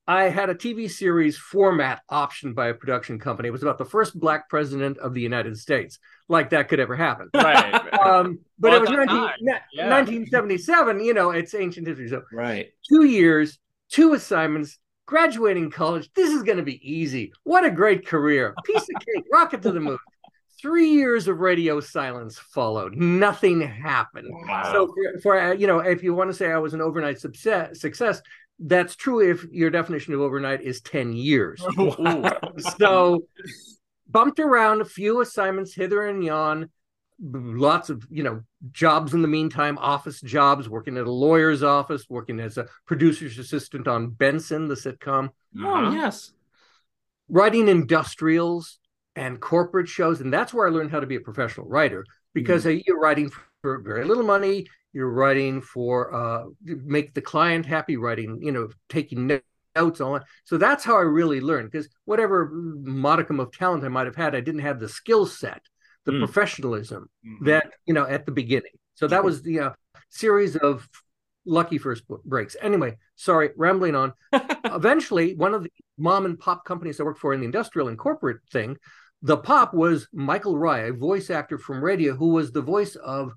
I 0.06 0.26
had 0.26 0.50
a 0.50 0.56
TV 0.56 0.92
series 0.92 1.38
format 1.38 2.02
optioned 2.12 2.56
by 2.56 2.68
a 2.68 2.74
production 2.74 3.20
company. 3.20 3.48
It 3.48 3.52
was 3.52 3.64
about 3.64 3.78
the 3.78 3.86
first 3.86 4.20
black 4.20 4.50
president 4.50 4.98
of 4.98 5.14
the 5.14 5.22
United 5.22 5.58
States. 5.58 5.98
Like 6.28 6.50
that 6.50 6.68
could 6.68 6.80
ever 6.80 6.96
happen. 6.96 7.30
Right. 7.34 7.82
Um, 8.04 8.40
but 8.60 8.72
well, 8.72 8.78
it 8.80 8.82
was 8.82 8.90
19, 8.90 9.16
yeah. 9.40 9.90
1977. 9.90 11.00
You 11.00 11.14
know, 11.14 11.30
it's 11.30 11.54
ancient 11.54 11.88
history. 11.88 12.10
So 12.10 12.22
right. 12.34 12.68
Two 12.90 13.06
years, 13.06 13.60
two 13.90 14.14
assignments, 14.14 14.78
graduating 15.06 15.72
college. 15.72 16.10
This 16.14 16.30
is 16.30 16.44
going 16.44 16.58
to 16.58 16.64
be 16.64 16.82
easy. 16.84 17.32
What 17.44 17.64
a 17.64 17.72
great 17.72 18.06
career. 18.06 18.54
Piece 18.66 18.82
of 18.82 19.02
cake. 19.06 19.24
Rocket 19.32 19.62
to 19.62 19.72
the 19.72 19.80
moon 19.80 19.98
three 20.64 20.92
years 20.92 21.28
of 21.28 21.40
radio 21.40 21.82
silence 21.82 22.40
followed. 22.40 22.96
Nothing 22.96 23.60
happened. 23.60 24.30
Wow. 24.32 24.72
So 24.72 24.88
for, 24.88 25.20
for 25.20 25.40
uh, 25.40 25.52
you 25.52 25.68
know, 25.68 25.80
if 25.80 26.02
you 26.02 26.14
want 26.14 26.30
to 26.30 26.34
say 26.34 26.52
I 26.52 26.58
was 26.58 26.74
an 26.74 26.80
overnight 26.80 27.20
success, 27.20 27.82
success, 27.82 28.22
that's 28.60 28.96
true 28.96 29.20
if 29.30 29.44
your 29.52 29.70
definition 29.70 30.14
of 30.14 30.22
overnight 30.22 30.62
is 30.62 30.80
10 30.82 31.12
years. 31.12 31.62
so 32.78 33.26
bumped 34.10 34.40
around 34.40 34.80
a 34.80 34.86
few 34.86 35.20
assignments 35.20 35.76
hither 35.76 36.08
and 36.08 36.24
yon, 36.24 36.70
lots 37.20 37.90
of, 37.90 38.08
you 38.10 38.24
know, 38.24 38.42
jobs 38.72 39.14
in 39.14 39.22
the 39.22 39.28
meantime, 39.28 39.78
office 39.80 40.22
jobs, 40.22 40.70
working 40.70 40.98
at 40.98 41.08
a 41.08 41.12
lawyer's 41.12 41.62
office, 41.62 42.06
working 42.10 42.40
as 42.40 42.58
a 42.58 42.68
producer's 42.86 43.38
assistant 43.38 43.86
on 43.86 44.12
Benson, 44.12 44.70
the 44.70 44.76
sitcom, 44.76 45.30
Oh 45.62 45.92
yes. 45.92 46.32
writing 47.28 47.68
industrials 47.68 48.80
and 49.16 49.40
corporate 49.40 49.88
shows. 49.88 50.22
And 50.22 50.34
that's 50.34 50.54
where 50.54 50.68
I 50.68 50.72
learned 50.72 50.92
how 50.92 51.00
to 51.00 51.08
be 51.08 51.16
a 51.16 51.22
professional 51.22 51.68
writer 51.68 52.06
because 52.34 52.66
uh, 52.66 52.70
you're 52.86 53.00
writing 53.00 53.30
for 53.62 53.80
very 53.80 54.06
little 54.06 54.24
money. 54.24 54.68
You're 54.92 55.12
writing 55.12 55.62
for 55.62 56.14
uh, 56.14 56.44
make 56.64 57.14
the 57.14 57.22
client 57.22 57.66
happy, 57.66 57.98
writing, 57.98 58.40
you 58.42 58.52
know, 58.52 58.70
taking 58.90 59.40
notes 59.76 60.02
on. 60.02 60.22
So 60.46 60.58
that's 60.58 60.84
how 60.84 60.96
I 60.98 61.02
really 61.02 61.42
learned 61.42 61.72
because 61.72 61.90
whatever 62.06 62.52
modicum 62.54 63.40
of 63.40 63.52
talent 63.52 63.84
I 63.84 63.90
might 63.90 64.06
have 64.06 64.16
had, 64.16 64.36
I 64.36 64.40
didn't 64.42 64.62
have 64.62 64.80
the 64.80 64.90
skill 64.90 65.26
set, 65.26 65.62
the 66.06 66.12
Mm. 66.12 66.20
professionalism 66.20 67.10
Mhm. 67.26 67.46
that, 67.46 67.74
you 67.86 67.94
know, 67.94 68.06
at 68.06 68.26
the 68.26 68.32
beginning. 68.32 68.72
So 68.96 69.08
that 69.08 69.24
was 69.24 69.42
the 69.42 69.60
uh, 69.60 69.70
series 70.10 70.56
of 70.56 70.88
lucky 71.46 71.78
first 71.78 72.04
breaks. 72.26 72.56
Anyway, 72.62 72.98
sorry, 73.16 73.50
rambling 73.58 73.96
on. 73.96 74.14
Eventually, 74.66 75.36
one 75.36 75.54
of 75.54 75.64
the 75.64 75.72
mom 75.98 76.26
and 76.26 76.40
pop 76.40 76.66
companies 76.66 77.00
I 77.00 77.04
worked 77.04 77.20
for 77.20 77.34
in 77.34 77.40
the 77.40 77.46
industrial 77.46 77.88
and 77.88 77.98
corporate 77.98 78.42
thing, 78.52 78.78
the 79.24 79.38
pop 79.38 79.74
was 79.74 80.08
Michael 80.14 80.58
Rye, 80.58 80.88
a 80.88 80.94
voice 80.94 81.30
actor 81.30 81.58
from 81.58 81.84
radio 81.84 82.14
who 82.14 82.30
was 82.30 82.52
the 82.52 82.62
voice 82.62 82.96
of 82.96 83.32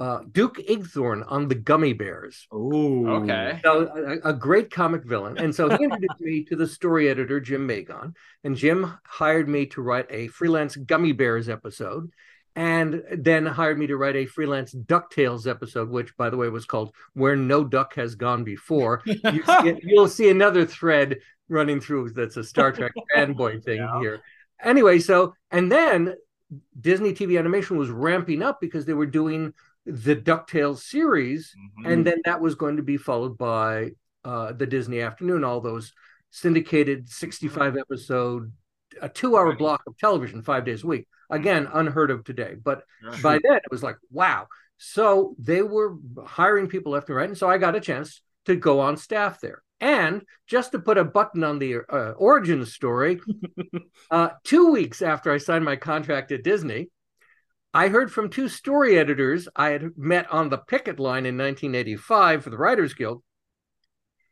uh, 0.00 0.20
Duke 0.30 0.58
Igthorn 0.58 1.24
on 1.26 1.48
the 1.48 1.54
Gummi 1.56 1.96
Bears. 1.96 2.46
Ooh. 2.52 3.08
Okay. 3.08 3.60
So 3.64 3.88
a, 4.24 4.30
a 4.30 4.32
great 4.32 4.70
comic 4.70 5.04
villain. 5.04 5.38
And 5.38 5.54
so 5.54 5.68
he 5.68 5.74
introduced 5.84 6.20
me 6.20 6.44
to 6.44 6.56
the 6.56 6.66
story 6.66 7.08
editor, 7.08 7.40
Jymn 7.40 7.66
Magon. 7.66 8.14
And 8.44 8.56
Jim 8.56 8.92
hired 9.04 9.48
me 9.48 9.66
to 9.66 9.82
write 9.82 10.06
a 10.10 10.28
freelance 10.28 10.76
Gummi 10.76 11.16
Bears 11.16 11.48
episode 11.48 12.10
and 12.54 13.02
then 13.12 13.46
hired 13.46 13.78
me 13.78 13.86
to 13.88 13.96
write 13.96 14.16
a 14.16 14.26
freelance 14.26 14.74
DuckTales 14.74 15.48
episode, 15.48 15.88
which, 15.90 16.16
by 16.16 16.28
the 16.30 16.36
way, 16.36 16.48
was 16.48 16.64
called 16.64 16.92
Where 17.14 17.36
No 17.36 17.62
Duck 17.64 17.94
Has 17.94 18.14
Gone 18.16 18.42
Before. 18.44 19.02
You 19.04 19.42
see, 19.62 19.74
you'll 19.82 20.08
see 20.08 20.28
another 20.30 20.66
thread 20.66 21.18
running 21.48 21.80
through 21.80 22.10
that's 22.10 22.36
a 22.36 22.44
Star 22.44 22.72
Trek 22.72 22.92
fanboy 23.16 23.64
thing 23.64 23.78
Yeah. 23.78 24.00
here. 24.00 24.20
Anyway, 24.62 24.98
so, 24.98 25.34
and 25.50 25.70
then 25.70 26.14
Disney 26.80 27.12
TV 27.12 27.38
animation 27.38 27.76
was 27.76 27.90
ramping 27.90 28.42
up 28.42 28.60
because 28.60 28.84
they 28.86 28.94
were 28.94 29.06
doing 29.06 29.52
the 29.86 30.16
DuckTales 30.16 30.80
series 30.80 31.54
Mhm. 31.80 31.90
and 31.92 32.06
then 32.06 32.20
that 32.24 32.40
was 32.40 32.54
going 32.54 32.76
to 32.76 32.82
be 32.82 32.96
followed 32.96 33.38
by 33.38 33.92
uh, 34.24 34.52
the 34.52 34.66
Disney 34.66 35.00
Afternoon, 35.00 35.44
all 35.44 35.60
those 35.60 35.92
syndicated 36.30 37.08
65 37.08 37.76
episode, 37.76 38.52
a 39.00 39.08
two 39.08 39.36
hour 39.36 39.50
Right. 39.50 39.58
block 39.58 39.82
of 39.86 39.96
television 39.96 40.42
five 40.42 40.64
days 40.66 40.84
a 40.84 40.86
week. 40.86 41.06
Again, 41.30 41.68
unheard 41.72 42.10
of 42.10 42.24
today. 42.24 42.56
But 42.62 42.84
Right. 43.02 43.22
by 43.22 43.38
then 43.42 43.56
it 43.56 43.70
was 43.70 43.82
like, 43.82 43.96
wow. 44.10 44.48
So 44.76 45.34
they 45.38 45.62
were 45.62 45.96
hiring 46.26 46.68
people 46.68 46.92
left 46.92 47.08
and 47.08 47.16
right. 47.16 47.28
And 47.28 47.38
so 47.38 47.48
I 47.48 47.56
got 47.58 47.76
a 47.76 47.80
chance 47.80 48.20
to 48.46 48.56
go 48.56 48.80
on 48.80 48.96
staff 48.96 49.40
there. 49.40 49.62
And 49.80 50.22
just 50.46 50.72
to 50.72 50.78
put 50.80 50.98
a 50.98 51.04
button 51.04 51.44
on 51.44 51.58
the 51.58 51.76
uh, 51.88 52.12
origin 52.16 52.64
story, 52.66 53.20
uh, 54.10 54.30
two 54.44 54.72
weeks 54.72 55.02
after 55.02 55.30
I 55.32 55.38
signed 55.38 55.64
my 55.64 55.76
contract 55.76 56.32
at 56.32 56.42
Disney, 56.42 56.90
I 57.72 57.88
heard 57.88 58.10
from 58.10 58.30
two 58.30 58.48
story 58.48 58.98
editors 58.98 59.46
I 59.54 59.70
had 59.70 59.96
met 59.96 60.30
on 60.32 60.48
the 60.48 60.58
picket 60.58 60.98
line 60.98 61.26
in 61.26 61.36
1985 61.36 62.42
for 62.42 62.50
the 62.50 62.56
Writers 62.56 62.94
Guild, 62.94 63.22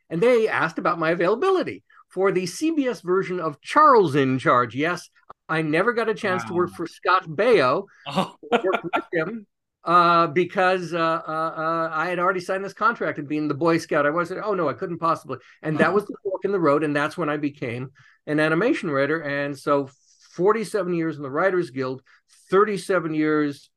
and 0.09 0.21
they 0.21 0.47
asked 0.49 0.79
about 0.79 0.99
my 0.99 1.11
availability 1.11 1.83
for 2.09 2.31
the 2.31 2.43
CBS 2.43 3.01
version 3.03 3.39
of 3.39 3.61
Charles 3.61 4.15
in 4.15 4.39
Charge. 4.39 4.75
Yes, 4.75 5.09
I 5.47 5.61
never 5.61 5.93
got 5.93 6.09
a 6.09 6.13
chance 6.13 6.43
to 6.45 6.53
work 6.53 6.71
for 6.71 6.87
Scott 6.87 7.25
Baio, 7.25 7.85
Oh. 8.07 8.35
work 8.51 8.83
with 8.83 9.03
him 9.13 9.45
uh, 9.83 10.27
because 10.27 10.93
uh, 10.93 10.97
uh, 11.27 11.53
uh, 11.57 11.89
I 11.93 12.09
had 12.09 12.19
already 12.19 12.39
signed 12.39 12.63
this 12.63 12.73
contract 12.73 13.19
and 13.19 13.27
being 13.27 13.47
the 13.47 13.53
Boy 13.53 13.77
Scout, 13.77 14.05
I 14.05 14.09
wasn't. 14.09 14.41
Oh 14.43 14.53
no, 14.53 14.67
I 14.67 14.73
couldn't 14.73 14.97
possibly. 14.97 15.37
And 15.61 15.77
that 15.77 15.93
was 15.93 16.05
the 16.05 16.15
fork 16.23 16.43
in 16.43 16.51
the 16.51 16.59
road, 16.59 16.83
and 16.83 16.95
that's 16.95 17.17
when 17.17 17.29
I 17.29 17.37
became 17.37 17.91
an 18.25 18.39
animation 18.39 18.91
writer. 18.91 19.21
And 19.21 19.57
so, 19.57 19.89
47 20.33 20.93
years 20.93 21.17
in 21.17 21.23
the 21.23 21.31
Writers 21.31 21.71
Guild, 21.71 22.01
37 22.49 23.13
years 23.13 23.69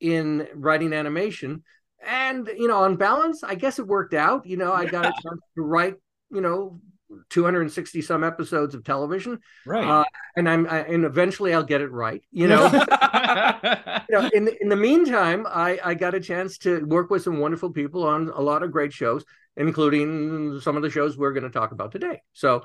in 0.00 0.48
writing 0.54 0.92
animation, 0.92 1.62
and 2.04 2.48
you 2.58 2.66
know, 2.66 2.78
on 2.78 2.96
balance, 2.96 3.44
I 3.44 3.54
guess 3.54 3.78
it 3.78 3.86
worked 3.86 4.14
out. 4.14 4.46
You 4.46 4.56
know, 4.56 4.72
I 4.72 4.86
got 4.86 5.06
a 5.06 5.12
chance 5.22 5.40
to 5.56 5.62
write. 5.62 5.94
You 6.30 6.40
know. 6.40 6.80
260 7.30 8.02
some 8.02 8.24
episodes 8.24 8.74
of 8.74 8.84
television 8.84 9.38
Right. 9.66 9.84
uh, 9.86 10.04
and 10.36 10.48
i'm 10.48 10.66
I, 10.66 10.80
and 10.80 11.04
eventually 11.04 11.54
i'll 11.54 11.62
get 11.62 11.80
it 11.80 11.90
right 11.92 12.22
you 12.32 12.48
know 12.48 12.66
you 14.08 14.20
know, 14.20 14.30
in 14.32 14.44
the, 14.44 14.56
in 14.60 14.68
the 14.68 14.76
meantime, 14.76 15.46
I, 15.48 15.78
I 15.82 15.94
got 15.94 16.14
a 16.14 16.20
chance 16.20 16.58
to 16.58 16.84
work 16.84 17.10
with 17.10 17.22
some 17.22 17.38
wonderful 17.38 17.70
people 17.70 18.04
on 18.04 18.28
a 18.28 18.40
lot 18.40 18.62
of 18.62 18.70
great 18.70 18.92
shows, 18.92 19.24
including 19.56 20.60
some 20.60 20.76
of 20.76 20.82
the 20.82 20.90
shows 20.90 21.16
we're 21.16 21.32
going 21.32 21.44
to 21.44 21.50
talk 21.50 21.72
about 21.72 21.92
today. 21.92 22.22
So 22.32 22.62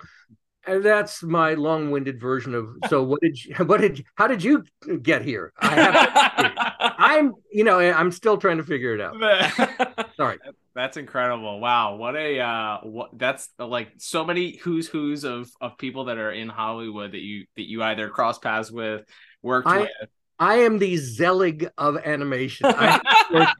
and 0.68 0.84
that's 0.84 1.24
my 1.24 1.54
long-winded 1.54 2.20
version 2.20 2.54
of. 2.54 2.70
So 2.88 3.04
what 3.04 3.22
did 3.22 3.44
you, 3.44 3.56
what 3.66 3.82
did 3.82 4.06
how 4.16 4.28
did 4.28 4.44
you 4.44 4.64
get 5.02 5.24
here? 5.24 5.54
I 5.60 5.76
have, 5.76 6.76
I'm 6.98 7.34
you 7.52 7.64
know 7.64 7.80
I'm 7.80 8.12
still 8.12 8.38
trying 8.38 8.58
to 8.58 8.64
figure 8.64 8.94
it 8.96 9.02
out. 9.02 10.10
Sorry. 10.18 10.38
That's 10.76 10.98
incredible. 10.98 11.60
Wow. 11.60 11.96
What 11.96 12.16
a 12.16 12.40
uh 12.40 12.78
what 12.84 13.10
that's 13.18 13.50
uh, 13.60 13.68
like 13.68 13.90
so 13.98 14.24
many 14.24 14.58
who's 14.58 14.88
who's 14.88 15.24
of 15.24 15.50
of 15.60 15.78
people 15.78 16.06
that 16.06 16.18
are 16.18 16.32
in 16.32 16.48
Hollywood 16.50 17.12
that 17.12 17.22
you 17.22 17.46
that 17.56 17.70
you 17.70 17.84
either 17.84 18.10
cross 18.10 18.40
paths 18.40 18.72
with, 18.72 19.06
worked 19.42 19.68
I- 19.68 19.82
with. 19.82 19.90
I 20.42 20.60
am 20.60 20.80
the 20.80 20.96
Zelig 20.96 21.70
of 21.78 21.98
animation. 21.98 22.68
I, 22.68 23.54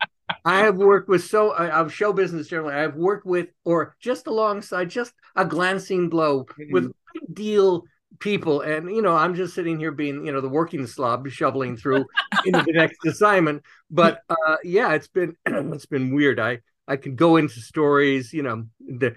I 0.46 0.60
have 0.60 0.78
worked 0.78 1.10
with 1.10 1.24
so 1.24 1.52
uh, 1.52 1.70
of 1.74 1.94
show 1.94 2.14
business 2.14 2.48
generally. 2.48 2.74
I've 2.76 2.96
worked 2.96 3.26
with 3.26 3.50
or 3.66 3.96
just 4.00 4.28
alongside, 4.28 4.90
just 4.90 5.14
a 5.36 5.46
glancing 5.46 6.10
blow 6.10 6.46
with 6.72 6.92
big 7.14 7.34
deal 7.36 7.84
people, 8.20 8.62
and 8.62 8.90
you 8.96 9.02
know, 9.02 9.16
I'm 9.16 9.36
just 9.36 9.54
sitting 9.54 9.80
here 9.80 9.92
being 9.92 10.26
you 10.26 10.32
know 10.32 10.42
the 10.42 10.50
working 10.50 10.86
slob 10.88 11.28
shoveling 11.30 11.78
through 11.78 12.06
into 12.46 12.62
the 12.64 12.74
next 12.74 12.98
assignment. 13.06 13.64
But 13.90 14.22
uh, 14.30 14.58
yeah, 14.64 14.94
it's 14.94 15.08
been 15.08 15.36
it's 15.46 15.86
been 15.86 16.14
weird. 16.14 16.40
I 16.40 16.60
I 16.88 16.96
could 16.98 17.16
go 17.16 17.38
into 17.38 17.60
stories, 17.60 18.34
you 18.34 18.44
know, 18.44 18.66
the 18.80 19.16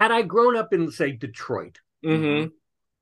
had 0.00 0.10
I 0.12 0.22
grown 0.22 0.56
up 0.56 0.72
in 0.72 0.90
say 0.90 1.12
Detroit, 1.12 1.78
Mhm. 2.04 2.52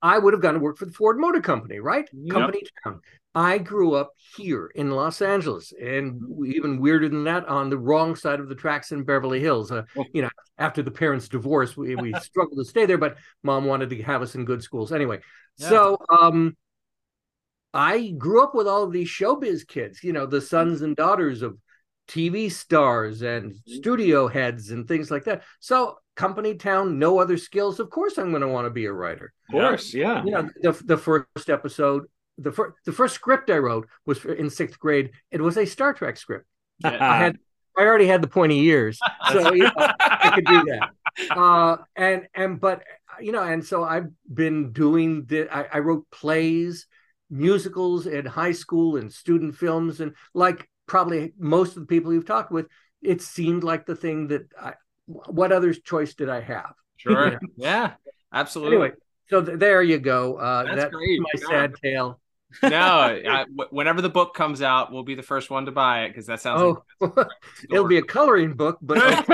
I 0.02 0.18
would 0.18 0.32
have 0.32 0.42
gone 0.42 0.54
to 0.54 0.60
work 0.60 0.78
for 0.78 0.86
the 0.86 0.92
Ford 0.92 1.18
Motor 1.18 1.40
Company, 1.40 1.78
right? 1.78 2.08
Yep. 2.12 2.32
Company 2.32 2.62
town. 2.82 3.00
I 3.34 3.58
grew 3.58 3.94
up 3.94 4.10
here 4.36 4.70
in 4.74 4.90
Los 4.90 5.22
Angeles, 5.22 5.72
and 5.80 6.20
even 6.44 6.80
weirder 6.80 7.08
than 7.08 7.24
that, 7.24 7.48
on 7.48 7.70
the 7.70 7.78
wrong 7.78 8.14
side 8.14 8.40
of 8.40 8.48
the 8.48 8.54
tracks 8.54 8.92
in 8.92 9.04
Beverly 9.04 9.40
Hills. 9.40 9.70
Uh, 9.72 9.84
you 10.12 10.22
know, 10.22 10.28
after 10.58 10.82
the 10.82 10.90
parents' 10.90 11.28
divorce, 11.28 11.76
we, 11.76 11.94
we 11.94 12.12
struggled 12.20 12.58
to 12.58 12.64
stay 12.64 12.84
there, 12.84 12.98
but 12.98 13.16
mom 13.42 13.64
wanted 13.64 13.90
to 13.90 14.02
have 14.02 14.20
us 14.20 14.34
in 14.34 14.44
good 14.44 14.62
schools 14.62 14.92
anyway. 14.92 15.20
Yeah. 15.56 15.68
So, 15.68 15.98
um, 16.20 16.56
I 17.72 18.08
grew 18.18 18.42
up 18.42 18.54
with 18.54 18.68
all 18.68 18.82
of 18.82 18.92
these 18.92 19.08
showbiz 19.08 19.66
kids, 19.66 20.04
you 20.04 20.12
know, 20.12 20.26
the 20.26 20.42
sons 20.42 20.82
and 20.82 20.94
daughters 20.94 21.40
of 21.40 21.56
TV 22.06 22.52
stars 22.52 23.22
and 23.22 23.54
studio 23.66 24.28
heads 24.28 24.70
and 24.70 24.86
things 24.86 25.10
like 25.10 25.24
that. 25.24 25.42
So, 25.60 25.96
company 26.16 26.54
town, 26.54 26.98
no 26.98 27.18
other 27.18 27.36
skills. 27.36 27.80
Of 27.80 27.90
course, 27.90 28.18
I'm 28.18 28.30
going 28.30 28.42
to 28.42 28.48
want 28.48 28.66
to 28.66 28.70
be 28.70 28.86
a 28.86 28.92
writer. 28.92 29.32
Of 29.48 29.52
course, 29.52 29.94
yeah. 29.94 30.24
you 30.24 30.30
know 30.30 30.48
the, 30.60 30.72
the 30.84 30.96
first 30.96 31.48
episode 31.48 32.04
the 32.38 32.52
first 32.52 32.76
the 32.84 32.92
first 32.92 33.14
script 33.14 33.50
i 33.50 33.58
wrote 33.58 33.88
was 34.06 34.18
for, 34.18 34.32
in 34.32 34.50
sixth 34.50 34.78
grade. 34.78 35.10
It 35.30 35.40
was 35.40 35.56
a 35.56 35.66
star 35.66 35.94
trek 35.94 36.16
script. 36.16 36.46
I 36.84 37.16
had 37.16 37.38
i 37.76 37.82
already 37.82 38.06
had 38.06 38.22
the 38.22 38.28
pointy 38.28 38.60
ears 38.66 38.98
so 39.30 39.52
you 39.54 39.62
know, 39.62 39.72
i 39.78 40.32
could 40.34 40.44
do 40.44 40.64
that. 40.64 40.90
Uh 41.30 41.76
and 41.94 42.26
and 42.34 42.58
but 42.58 42.82
you 43.20 43.32
know 43.32 43.42
and 43.42 43.62
so 43.62 43.84
i've 43.84 44.08
been 44.32 44.72
doing 44.72 45.26
the 45.26 45.46
I, 45.54 45.66
I 45.74 45.78
wrote 45.80 46.10
plays 46.10 46.86
musicals 47.28 48.06
in 48.06 48.24
high 48.24 48.52
school 48.52 48.96
and 48.96 49.12
student 49.12 49.54
films 49.54 50.00
and 50.00 50.14
like 50.32 50.70
probably 50.86 51.34
most 51.38 51.76
of 51.76 51.82
the 51.82 51.86
people 51.86 52.14
you've 52.14 52.24
talked 52.24 52.50
with 52.50 52.66
it 53.02 53.20
seemed 53.20 53.62
like 53.62 53.84
the 53.84 53.94
thing 53.94 54.28
that 54.28 54.50
i 54.58 54.72
what 55.06 55.52
other 55.52 55.72
choice 55.74 56.14
did 56.14 56.28
i 56.28 56.40
have 56.40 56.74
Sure. 56.96 57.38
yeah. 57.56 57.94
Absolutely. 58.32 58.76
anyway 58.76 58.92
so 59.28 59.42
th- 59.44 59.58
there 59.58 59.82
you 59.82 59.98
go 59.98 60.36
uh 60.36 60.64
That's 60.64 60.76
that's 60.76 60.94
great. 60.94 61.20
my 61.20 61.28
Yeah. 61.34 61.46
sad 61.48 61.74
tale 61.82 62.20
no, 62.62 62.68
I, 62.70 63.46
whenever 63.70 64.02
the 64.02 64.10
book 64.10 64.34
comes 64.34 64.60
out, 64.60 64.92
we'll 64.92 65.04
be 65.04 65.14
the 65.14 65.22
first 65.22 65.48
one 65.48 65.64
to 65.64 65.72
buy 65.72 66.02
it 66.04 66.08
because 66.08 66.26
that 66.26 66.42
sounds 66.42 66.60
Oh, 66.60 66.84
like 67.00 67.26
it'll 67.70 67.88
be 67.88 67.96
a 67.96 68.02
coloring 68.02 68.52
book, 68.52 68.76
but 68.82 69.24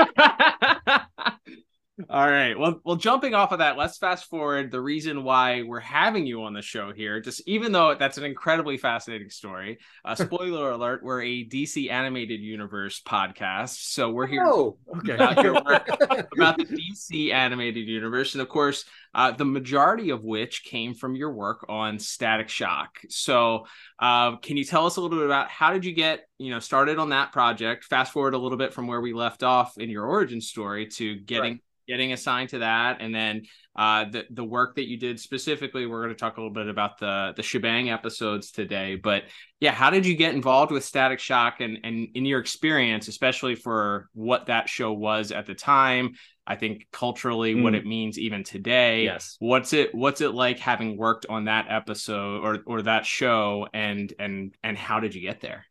All 2.07 2.29
right. 2.29 2.57
Well, 2.57 2.79
well, 2.85 2.95
jumping 2.95 3.33
off 3.33 3.51
of 3.51 3.59
that, 3.59 3.75
let's 3.75 3.97
fast 3.97 4.29
forward. 4.29 4.71
The 4.71 4.79
reason 4.79 5.23
why 5.25 5.63
we're 5.63 5.81
having 5.81 6.25
you 6.25 6.43
on 6.43 6.53
the 6.53 6.61
show 6.61 6.93
here, 6.93 7.19
just 7.19 7.41
even 7.45 7.73
though 7.73 7.93
that's 7.93 8.17
an 8.17 8.23
incredibly 8.23 8.77
fascinating 8.77 9.29
story. 9.29 9.79
Uh, 10.05 10.15
spoiler 10.15 10.71
alert: 10.71 11.03
we're 11.03 11.21
a 11.21 11.43
DC 11.45 11.91
animated 11.91 12.39
universe 12.39 13.01
podcast, 13.05 13.91
so 13.91 14.11
we're 14.11 14.27
here 14.27 14.45
Oh, 14.45 14.77
okay. 14.99 15.15
about 15.15 15.43
your 15.43 15.55
work 15.55 15.89
about 16.37 16.57
the 16.57 16.63
DC 16.65 17.33
animated 17.33 17.85
universe, 17.85 18.33
and 18.33 18.41
of 18.41 18.47
course, 18.47 18.85
uh, 19.13 19.31
the 19.31 19.43
majority 19.45 20.11
of 20.11 20.23
which 20.23 20.63
came 20.63 20.93
from 20.93 21.17
your 21.17 21.33
work 21.33 21.65
on 21.67 21.99
Static 21.99 22.47
Shock. 22.47 22.99
So, 23.09 23.65
uh, 23.99 24.37
can 24.37 24.55
you 24.55 24.63
tell 24.63 24.85
us 24.85 24.95
a 24.95 25.01
little 25.01 25.17
bit 25.17 25.25
about 25.25 25.49
how 25.49 25.73
did 25.73 25.83
you 25.83 25.91
get 25.91 26.21
you 26.37 26.51
know 26.51 26.59
started 26.59 26.97
on 26.97 27.09
that 27.09 27.33
project? 27.33 27.83
Fast 27.83 28.13
forward 28.13 28.35
a 28.35 28.37
little 28.37 28.57
bit 28.57 28.73
from 28.73 28.87
where 28.87 29.01
we 29.01 29.11
left 29.11 29.43
off 29.43 29.77
in 29.77 29.89
your 29.89 30.05
origin 30.05 30.39
story 30.39 30.87
to 30.87 31.15
getting. 31.15 31.53
Right. 31.53 31.61
Getting 31.89 32.13
assigned 32.13 32.49
to 32.49 32.59
that, 32.59 33.01
and 33.01 33.13
then 33.15 33.41
uh, 33.75 34.05
the 34.11 34.25
the 34.29 34.43
work 34.43 34.75
that 34.75 34.87
you 34.87 34.97
did 34.99 35.19
specifically. 35.19 35.87
We're 35.87 36.03
going 36.03 36.13
to 36.15 36.19
talk 36.19 36.37
a 36.37 36.39
little 36.39 36.53
bit 36.53 36.67
about 36.67 36.99
the 36.99 37.33
the 37.35 37.41
shebang 37.41 37.89
episodes 37.89 38.51
today. 38.51 38.95
But 38.95 39.23
yeah, 39.59 39.71
how 39.71 39.89
did 39.89 40.05
you 40.05 40.15
get 40.15 40.35
involved 40.35 40.71
with 40.71 40.85
Static 40.85 41.19
Shock, 41.19 41.61
and 41.61 41.79
and 41.83 42.09
in 42.13 42.25
your 42.25 42.39
experience, 42.39 43.07
especially 43.07 43.55
for 43.55 44.07
what 44.13 44.45
that 44.45 44.69
show 44.69 44.93
was 44.93 45.31
at 45.31 45.47
the 45.47 45.55
time? 45.55 46.11
I 46.45 46.55
think 46.57 46.87
culturally, 46.91 47.55
what 47.55 47.73
Mm. 47.73 47.77
it 47.77 47.85
means 47.85 48.19
even 48.19 48.43
today. 48.43 49.05
Yes. 49.05 49.35
What's 49.39 49.73
it 49.73 49.93
What's 49.95 50.21
it 50.21 50.33
like 50.35 50.59
having 50.59 50.95
worked 50.95 51.25
on 51.27 51.45
that 51.45 51.65
episode 51.69 52.43
or 52.43 52.59
or 52.67 52.81
that 52.83 53.05
show, 53.07 53.67
and 53.73 54.13
and 54.19 54.53
and 54.63 54.77
how 54.77 54.99
did 54.99 55.15
you 55.15 55.21
get 55.21 55.41
there? 55.41 55.65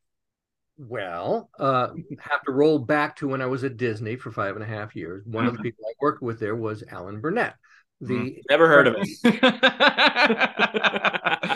Well, 0.78 1.50
uh, 1.58 1.88
have 2.20 2.42
to 2.44 2.52
roll 2.52 2.78
back 2.78 3.16
to 3.16 3.26
when 3.28 3.42
I 3.42 3.46
was 3.46 3.64
at 3.64 3.76
Disney 3.76 4.14
for 4.16 4.30
five 4.30 4.54
and 4.54 4.62
a 4.62 4.66
half 4.68 4.94
years. 4.94 5.24
One 5.26 5.46
of 5.46 5.56
the 5.56 5.62
people 5.62 5.84
I 5.88 5.92
worked 6.00 6.22
with 6.22 6.38
there 6.38 6.54
was 6.54 6.84
Alan 6.88 7.20
Burnett. 7.20 7.54
The 8.00 8.40
Never 8.48 8.68
heard 8.68 8.86
of 8.86 8.94
it. 8.98 9.08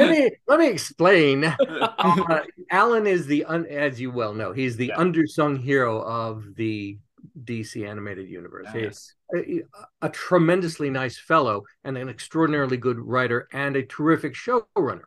let 0.00 0.10
me 0.10 0.30
let 0.48 0.58
me 0.58 0.68
explain. 0.68 1.54
Uh, 2.04 2.40
Alan 2.70 3.06
is 3.06 3.26
the 3.26 3.44
un, 3.44 3.64
as 3.66 4.00
you 4.00 4.10
well 4.10 4.34
know, 4.34 4.52
he's 4.52 4.76
the 4.76 4.86
Yeah. 4.88 4.96
undersung 4.98 5.60
hero 5.60 6.02
of 6.02 6.44
the 6.56 6.98
DC 7.44 7.86
animated 7.86 8.28
universe. 8.28 8.66
Yes. 8.74 9.14
a, 9.36 9.62
a 10.02 10.08
tremendously 10.08 10.90
nice 10.90 11.16
fellow 11.18 11.62
and 11.84 11.96
an 11.96 12.08
extraordinarily 12.08 12.76
good 12.76 12.98
writer 12.98 13.46
and 13.52 13.76
a 13.76 13.84
terrific 13.84 14.34
showrunner. 14.34 15.02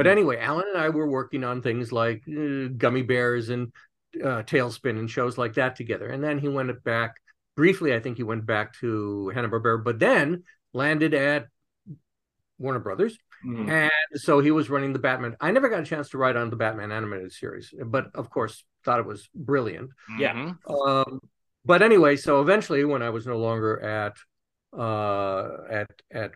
But 0.00 0.06
anyway, 0.06 0.38
Alan 0.38 0.64
and 0.66 0.78
I 0.78 0.88
were 0.88 1.06
working 1.06 1.44
on 1.44 1.60
things 1.60 1.92
like 1.92 2.22
uh, 2.26 2.72
Gummi 2.80 3.06
Bears 3.06 3.50
and 3.50 3.70
uh, 4.16 4.42
TaleSpin 4.44 4.98
and 4.98 5.10
shows 5.10 5.36
like 5.36 5.52
that 5.54 5.76
together. 5.76 6.08
And 6.08 6.24
then 6.24 6.38
he 6.38 6.48
went 6.48 6.82
back 6.84 7.16
briefly. 7.54 7.94
I 7.94 8.00
think 8.00 8.16
he 8.16 8.22
went 8.22 8.46
back 8.46 8.72
to 8.78 9.28
Hanna 9.34 9.50
Barbera, 9.50 9.84
but 9.84 9.98
then 9.98 10.44
landed 10.72 11.12
at 11.12 11.48
Warner 12.58 12.78
Brothers. 12.78 13.18
Mhm. 13.44 13.68
And 13.68 14.20
so 14.20 14.40
he 14.40 14.50
was 14.50 14.70
running 14.70 14.94
the 14.94 14.98
Batman. 14.98 15.36
I 15.38 15.50
never 15.50 15.68
got 15.68 15.80
a 15.80 15.84
chance 15.84 16.08
to 16.10 16.18
write 16.18 16.34
on 16.34 16.48
the 16.48 16.56
Batman 16.56 16.92
animated 16.92 17.30
series, 17.32 17.74
but 17.84 18.06
of 18.14 18.30
course 18.30 18.64
thought 18.86 19.00
it 19.00 19.06
was 19.06 19.28
brilliant. 19.34 19.90
Yeah. 20.18 20.32
Mhm. 20.32 20.56
Um, 20.66 21.20
but 21.66 21.82
anyway, 21.82 22.16
so 22.16 22.40
eventually, 22.40 22.86
when 22.86 23.02
I 23.02 23.10
was 23.10 23.26
no 23.26 23.36
longer 23.36 23.78
at 23.82 24.16
uh, 24.72 25.58
at 25.68 25.90
at 26.10 26.32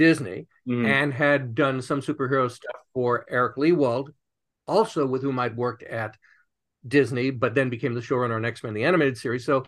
Disney 0.00 0.46
Mhm. 0.66 0.86
and 0.86 1.12
had 1.12 1.54
done 1.54 1.82
some 1.82 2.00
superhero 2.00 2.50
stuff 2.50 2.80
for 2.94 3.26
Eric 3.28 3.56
Lewald, 3.56 4.06
also 4.66 5.04
with 5.06 5.20
whom 5.22 5.38
I'd 5.38 5.56
worked 5.56 5.82
at 5.82 6.16
Disney, 6.86 7.30
but 7.30 7.54
then 7.54 7.68
became 7.68 7.92
the 7.94 8.00
showrunner 8.00 8.36
on 8.36 8.44
X 8.46 8.64
Men 8.64 8.72
the 8.72 8.84
animated 8.84 9.18
series. 9.18 9.44
So, 9.44 9.66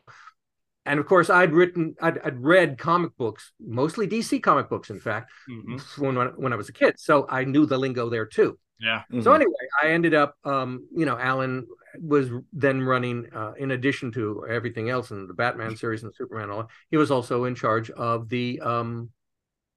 and 0.86 0.98
of 0.98 1.04
course, 1.06 1.28
I'd 1.28 1.52
written, 1.52 1.94
I'd, 2.00 2.18
I'd 2.26 2.42
read 2.42 2.78
comic 2.78 3.12
books, 3.18 3.52
mostly 3.60 4.06
DC 4.08 4.40
comic 4.42 4.70
books, 4.70 4.88
in 4.88 4.98
fact, 4.98 5.30
Mhm. 5.50 5.78
when 6.02 6.14
when 6.42 6.52
I 6.54 6.56
was 6.56 6.70
a 6.70 6.72
kid. 6.72 6.98
So 6.98 7.26
I 7.28 7.44
knew 7.44 7.66
the 7.66 7.78
lingo 7.78 8.08
there 8.08 8.26
too. 8.26 8.58
Yeah. 8.80 9.02
Mhm. 9.12 9.22
So 9.22 9.32
anyway, 9.34 9.64
I 9.82 9.88
ended 9.88 10.14
up, 10.14 10.34
um, 10.44 10.88
you 10.96 11.04
know, 11.04 11.18
Alan 11.18 11.66
was 12.00 12.30
then 12.54 12.80
running, 12.92 13.18
uh, 13.34 13.52
in 13.58 13.70
addition 13.72 14.10
to 14.12 14.46
everything 14.48 14.88
else 14.88 15.10
in 15.10 15.26
the 15.26 15.34
Batman 15.34 15.76
series 15.76 16.02
and 16.04 16.14
Superman, 16.14 16.48
all, 16.50 16.70
he 16.90 16.96
was 16.96 17.10
also 17.10 17.44
in 17.44 17.54
charge 17.54 17.90
of 17.90 18.28
the 18.30 18.58
um, 18.60 19.10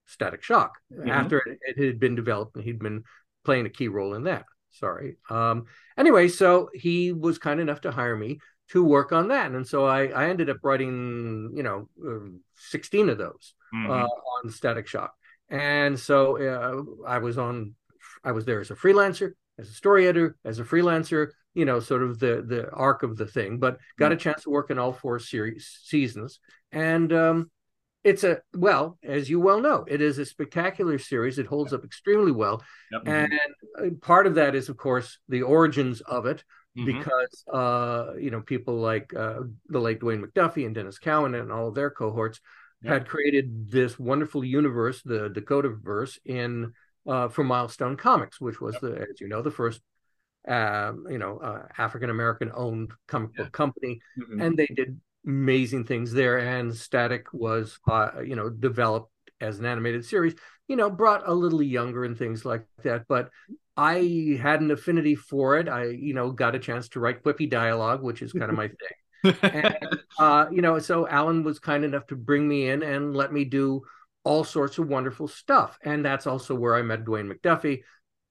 Static 0.05 0.43
Shock 0.43 0.73
after 1.09 1.39
it, 1.39 1.59
it 1.77 1.85
had 1.85 1.99
been 1.99 2.15
developed, 2.15 2.55
and 2.55 2.63
he'd 2.63 2.79
been 2.79 3.03
playing 3.43 3.65
a 3.65 3.69
key 3.69 3.87
role 3.87 4.13
in 4.13 4.23
that. 4.23 4.45
Sorry. 4.71 5.17
Um, 5.29 5.65
anyway, 5.97 6.27
so 6.27 6.69
he 6.73 7.13
was 7.13 7.37
kind 7.37 7.59
enough 7.59 7.81
to 7.81 7.91
hire 7.91 8.15
me 8.15 8.39
to 8.69 8.83
work 8.83 9.11
on 9.11 9.27
that, 9.29 9.51
and 9.51 9.65
so 9.67 9.85
I, 9.85 10.07
I 10.07 10.29
ended 10.29 10.49
up 10.49 10.57
writing, 10.63 11.51
you 11.55 11.63
know, 11.63 11.87
um, 12.03 12.41
sixteen 12.55 13.09
of 13.09 13.17
those 13.17 13.53
Mhm. 13.73 13.89
uh, 13.89 14.07
on 14.07 14.49
Static 14.49 14.87
Shock. 14.87 15.13
And 15.49 15.99
so 15.99 16.37
uh, 16.37 17.07
I 17.07 17.19
was 17.19 17.37
on, 17.37 17.75
I 18.23 18.31
was 18.31 18.45
there 18.45 18.59
as 18.59 18.71
a 18.71 18.75
freelancer, 18.75 19.33
as 19.59 19.69
a 19.69 19.73
story 19.73 20.07
editor, 20.07 20.35
as 20.43 20.59
a 20.59 20.63
freelancer, 20.63 21.29
you 21.53 21.65
know, 21.65 21.79
sort 21.79 22.03
of 22.03 22.19
the 22.19 22.43
the 22.45 22.69
arc 22.71 23.03
of 23.03 23.15
the 23.15 23.27
thing. 23.27 23.59
But 23.59 23.77
got 23.99 24.11
a 24.11 24.17
chance 24.17 24.43
to 24.43 24.49
work 24.49 24.71
in 24.71 24.79
all 24.79 24.91
four 24.93 25.19
series 25.19 25.79
seasons, 25.83 26.39
and 26.71 27.13
um, 27.13 27.51
it's 28.05 28.23
a 28.23 28.41
well, 28.53 28.97
as 29.03 29.29
you 29.29 29.39
well 29.41 29.59
know, 29.59 29.83
it 29.87 29.99
is 29.99 30.17
a 30.19 30.25
spectacular 30.25 30.97
series. 30.99 31.39
It 31.39 31.47
holds 31.47 31.73
up 31.73 31.83
extremely 31.83 32.31
well, 32.31 32.63
Yep. 32.91 33.01
and 33.07 33.33
uh, 33.77 33.89
part 34.01 34.27
of 34.27 34.35
that 34.35 34.55
is, 34.55 34.69
of 34.69 34.77
course, 34.77 35.17
the 35.27 35.41
origins 35.41 35.99
of 36.01 36.25
it 36.27 36.43
Mhm. 36.77 36.85
because 36.85 37.43
uh, 37.51 38.13
you 38.19 38.29
know 38.31 38.41
people 38.41 38.75
like 38.75 39.13
uh, 39.15 39.39
the 39.67 39.79
late 39.79 39.99
Dwayne 39.99 40.23
McDuffie 40.23 40.65
and 40.67 40.75
Denys 40.75 41.01
Cowan 41.01 41.33
and 41.35 41.51
all 41.51 41.67
of 41.69 41.75
their 41.75 41.89
cohorts 41.89 42.39
Yeah. 42.81 42.93
had 42.93 43.07
created 43.07 43.71
this 43.71 43.97
wonderful 43.97 44.43
universe, 44.45 45.01
the 45.01 45.29
Dakota 45.29 45.69
verse, 45.69 46.19
in 46.25 46.73
uh, 47.07 47.27
for 47.29 47.43
Milestone 47.43 47.97
Comics, 47.97 48.39
which 48.39 48.61
was 48.61 48.75
the, 48.81 48.91
as 49.09 49.19
you 49.19 49.27
know, 49.27 49.41
the 49.41 49.51
first 49.51 49.81
um, 50.47 51.07
you 51.09 51.17
know 51.17 51.39
uh, 51.39 51.63
African 51.77 52.11
American 52.11 52.51
owned 52.53 52.91
comic 53.07 53.33
book 53.35 53.51
company, 53.51 53.99
Mhm. 54.19 54.43
and 54.43 54.57
they 54.57 54.67
did 54.67 54.99
amazing 55.25 55.85
things 55.85 56.11
there. 56.11 56.37
And 56.37 56.75
Static 56.75 57.33
was 57.33 57.79
uh, 57.87 58.21
you 58.23 58.35
know 58.35 58.49
developed 58.49 59.11
as 59.41 59.59
an 59.59 59.65
animated 59.65 60.05
series, 60.05 60.35
you 60.67 60.75
know, 60.75 60.89
brought 60.89 61.27
a 61.27 61.33
little 61.33 61.61
younger 61.61 62.05
and 62.05 62.17
things 62.17 62.45
like 62.45 62.65
that, 62.83 63.05
but. 63.07 63.29
I 63.77 64.39
had 64.41 64.61
an 64.61 64.71
affinity 64.71 65.15
for 65.15 65.57
it. 65.57 65.67
I, 65.67 65.87
you 65.87 66.13
know, 66.13 66.31
got 66.31 66.55
a 66.55 66.59
chance 66.59 66.87
to 66.87 67.01
write 67.01 67.23
quippy 67.23 67.49
dialogue, 67.49 68.01
which 68.03 68.21
is 68.21 68.31
kind 68.31 68.49
of 68.49 68.55
my 68.55 68.69
thing 68.69 68.77
and, 69.41 69.77
uh, 70.19 70.45
you 70.51 70.61
know, 70.61 70.79
so 70.79 71.07
Alan 71.07 71.43
was 71.43 71.59
kind 71.59 71.83
enough 71.83 72.07
to 72.07 72.15
bring 72.15 72.47
me 72.47 72.69
in 72.69 72.83
and 72.83 73.15
let 73.15 73.33
me 73.33 73.45
do 73.45 73.83
all 74.23 74.43
sorts 74.43 74.77
of 74.77 74.87
wonderful 74.87 75.27
stuff. 75.27 75.77
And 75.83 76.03
that's 76.03 76.27
also 76.27 76.55
where 76.55 76.75
I 76.75 76.81
met 76.81 77.05
Dwayne 77.05 77.31
McDuffie, 77.31 77.81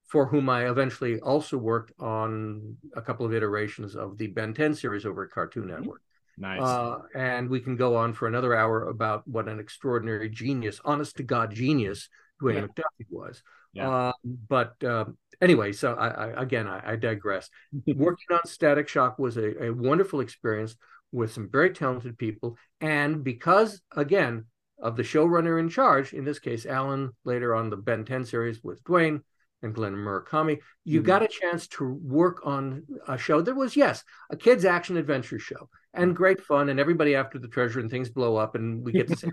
for 0.07 0.27
whom 0.27 0.49
I 0.49 0.69
eventually 0.69 1.21
also 1.21 1.57
worked 1.57 1.93
on 1.99 2.77
a 2.95 3.03
couple 3.03 3.27
of 3.27 3.35
iterations 3.35 3.95
of 3.95 4.19
the 4.19 4.29
Ben 4.29 4.55
10 4.55 4.75
series 4.75 5.07
over 5.07 5.25
at 5.25 5.31
Cartoon 5.31 5.69
Network. 5.69 6.03
Nice. 6.39 6.61
Uh, 6.61 6.99
and 7.15 7.49
we 7.49 7.61
can 7.61 7.77
go 7.77 7.97
on 7.97 8.13
for 8.13 8.27
another 8.29 8.55
hour 8.55 8.89
about 8.89 9.27
what 9.27 9.49
an 9.49 9.61
extraordinary 9.61 10.29
genius, 10.29 10.81
honest 10.85 11.17
to 11.17 11.23
God 11.23 11.55
genius, 11.55 12.09
Dwayne 12.43 12.55
Yeah. 12.55 12.67
McDuffie 12.67 13.07
was. 13.11 13.43
Yeah. 13.73 13.91
Uh, 13.91 14.13
but 14.25 14.83
um, 14.85 15.19
anyway, 15.41 15.73
so 15.73 15.95
I, 15.95 16.09
I 16.09 16.43
again, 16.43 16.67
I, 16.67 16.93
I 16.93 16.97
digress. 16.97 17.51
Working 17.87 18.27
on 18.33 18.47
Static 18.47 18.89
Shock 18.89 19.19
was 19.19 19.37
a, 19.37 19.65
a 19.67 19.71
wonderful 19.73 20.21
experience 20.21 20.77
with 21.13 21.33
some 21.33 21.49
very 21.51 21.71
talented 21.71 22.19
people, 22.19 22.57
and 22.81 23.23
because 23.25 23.81
again 23.97 24.47
of 24.83 24.97
the 24.97 25.03
showrunner 25.05 25.59
in 25.61 25.69
charge, 25.69 26.13
in 26.13 26.25
this 26.25 26.41
case, 26.41 26.67
Alan, 26.67 27.11
later 27.25 27.55
on 27.55 27.71
the 27.71 27.77
Ben 27.77 28.05
10 28.05 28.25
series 28.25 28.63
with 28.63 28.83
Dwayne 28.85 29.23
and 29.63 29.73
Glenn 29.75 29.95
Murakami, 29.95 30.59
you 30.85 31.01
Mhm. 31.01 31.05
got 31.07 31.23
a 31.23 31.29
chance 31.29 31.69
to 31.69 31.85
work 32.03 32.41
on 32.45 32.85
a 33.09 33.17
show 33.17 33.41
that 33.41 33.55
was, 33.55 33.77
yes, 33.77 34.03
a 34.31 34.37
kids' 34.37 34.65
action 34.65 34.97
adventure 34.97 35.39
show 35.39 35.69
and 35.95 36.15
great 36.17 36.41
fun, 36.41 36.69
and 36.69 36.79
everybody 36.81 37.15
after 37.15 37.39
the 37.39 37.49
treasure 37.49 37.81
and 37.81 37.91
things 37.91 38.09
blow 38.11 38.37
up, 38.37 38.55
and 38.55 38.85
we 38.85 38.93
get 38.93 39.09
to 39.09 39.17
say 39.17 39.31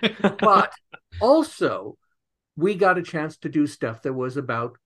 but 0.40 0.72
also 1.20 1.96
we 2.56 2.74
got 2.74 2.98
a 2.98 3.02
chance 3.02 3.36
to 3.38 3.48
do 3.48 3.66
stuff 3.66 4.02
that 4.02 4.12
was 4.12 4.36
about 4.36 4.76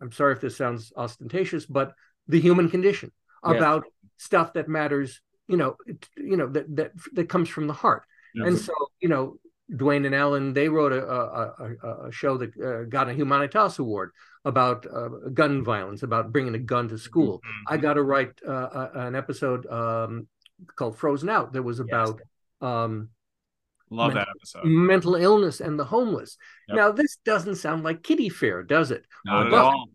i'm 0.00 0.12
sorry 0.12 0.32
if 0.32 0.40
this 0.40 0.56
sounds 0.56 0.92
ostentatious 0.96 1.66
but 1.66 1.92
the 2.28 2.40
human 2.40 2.68
condition 2.70 3.10
Yeah. 3.44 3.56
about 3.56 3.84
stuff 4.16 4.52
that 4.54 4.68
matters 4.68 5.20
you 5.48 5.56
know 5.56 5.76
it- 5.86 6.08
you 6.16 6.36
know 6.36 6.48
that 6.48 6.66
that 6.76 6.92
that 7.14 7.28
comes 7.28 7.48
from 7.48 7.66
the 7.66 7.72
heart. 7.84 8.02
And 8.48 8.58
so 8.58 8.74
you 9.00 9.08
know 9.08 9.38
Dwayne 9.72 10.04
and 10.06 10.14
Alan 10.14 10.52
they 10.52 10.68
wrote 10.68 10.92
a 10.92 11.02
a, 11.04 11.42
a, 11.64 12.06
a 12.08 12.12
show 12.12 12.36
that 12.38 12.50
uh, 12.68 12.84
got 12.96 13.08
a 13.08 13.14
Humanitas 13.14 13.78
award 13.78 14.10
about 14.46 14.86
uh, 14.86 15.08
gun 15.34 15.62
violence 15.64 16.02
about 16.02 16.32
bringing 16.32 16.54
a 16.54 16.58
gun 16.72 16.88
to 16.88 16.96
school 16.98 17.38
Mm-hmm. 17.38 17.74
I 17.74 17.76
got 17.76 17.94
to 17.94 18.02
write 18.02 18.32
uh, 18.46 18.68
a- 18.80 18.90
an 19.06 19.14
episode 19.14 19.66
um, 19.66 20.26
called 20.76 20.96
Frozen 20.98 21.28
Out 21.28 21.52
that 21.52 21.62
was 21.62 21.80
about 21.80 22.20
um, 22.60 23.10
Love 23.90 24.14
men- 24.14 24.16
that 24.22 24.28
episode. 24.36 24.64
mental 24.64 25.14
illness 25.16 25.60
and 25.60 25.78
the 25.78 25.84
homeless. 25.84 26.38
Yep. 26.68 26.76
Now, 26.76 26.92
this 26.92 27.18
doesn't 27.24 27.56
sound 27.56 27.84
like 27.84 28.02
kiddie 28.02 28.28
fair, 28.30 28.62
does 28.62 28.90
it? 28.90 29.04
Not 29.24 29.46
at 29.48 29.52
all. 29.54 29.88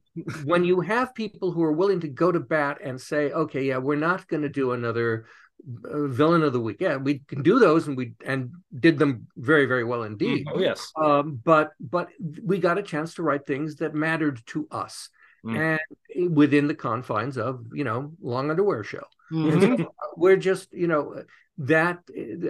when 0.45 0.63
you 0.63 0.81
have 0.81 1.15
people 1.15 1.51
who 1.51 1.63
are 1.63 1.71
willing 1.71 1.99
to 2.01 2.07
go 2.07 2.31
to 2.31 2.39
bat 2.39 2.77
and 2.83 2.99
say, 2.99 3.31
okay, 3.31 3.63
yeah, 3.63 3.77
we're 3.77 3.95
not 3.95 4.27
going 4.27 4.43
to 4.43 4.49
do 4.49 4.71
another 4.73 5.25
uh, 5.25 5.50
villain 5.65 6.43
of 6.43 6.53
the 6.53 6.59
week. 6.59 6.77
Yeah, 6.79 6.97
we 6.97 7.19
can 7.27 7.43
do 7.43 7.59
those, 7.59 7.87
and 7.87 7.95
we 7.97 8.13
and 8.25 8.51
did 8.77 8.99
them 8.99 9.27
very 9.37 9.65
very 9.65 9.83
well 9.83 10.03
indeed. 10.03 10.47
Oh 10.51 10.59
yes. 10.59 10.91
Um, 10.95 11.39
but 11.43 11.71
but 11.79 12.09
we 12.43 12.57
got 12.57 12.77
a 12.77 12.83
chance 12.83 13.15
to 13.15 13.23
write 13.23 13.45
things 13.45 13.77
that 13.77 13.93
mattered 13.93 14.41
to 14.47 14.67
us, 14.71 15.09
Mm. 15.43 15.79
and 16.15 16.35
within 16.35 16.67
the 16.67 16.75
confines 16.75 17.35
of 17.35 17.65
you 17.73 17.83
know 17.83 18.11
long 18.21 18.51
underwear 18.51 18.83
show. 18.83 19.03
Mm-hmm. 19.31 19.81
So 19.81 19.93
we're 20.15 20.37
just 20.37 20.71
you 20.71 20.85
know 20.85 21.23
that 21.57 21.99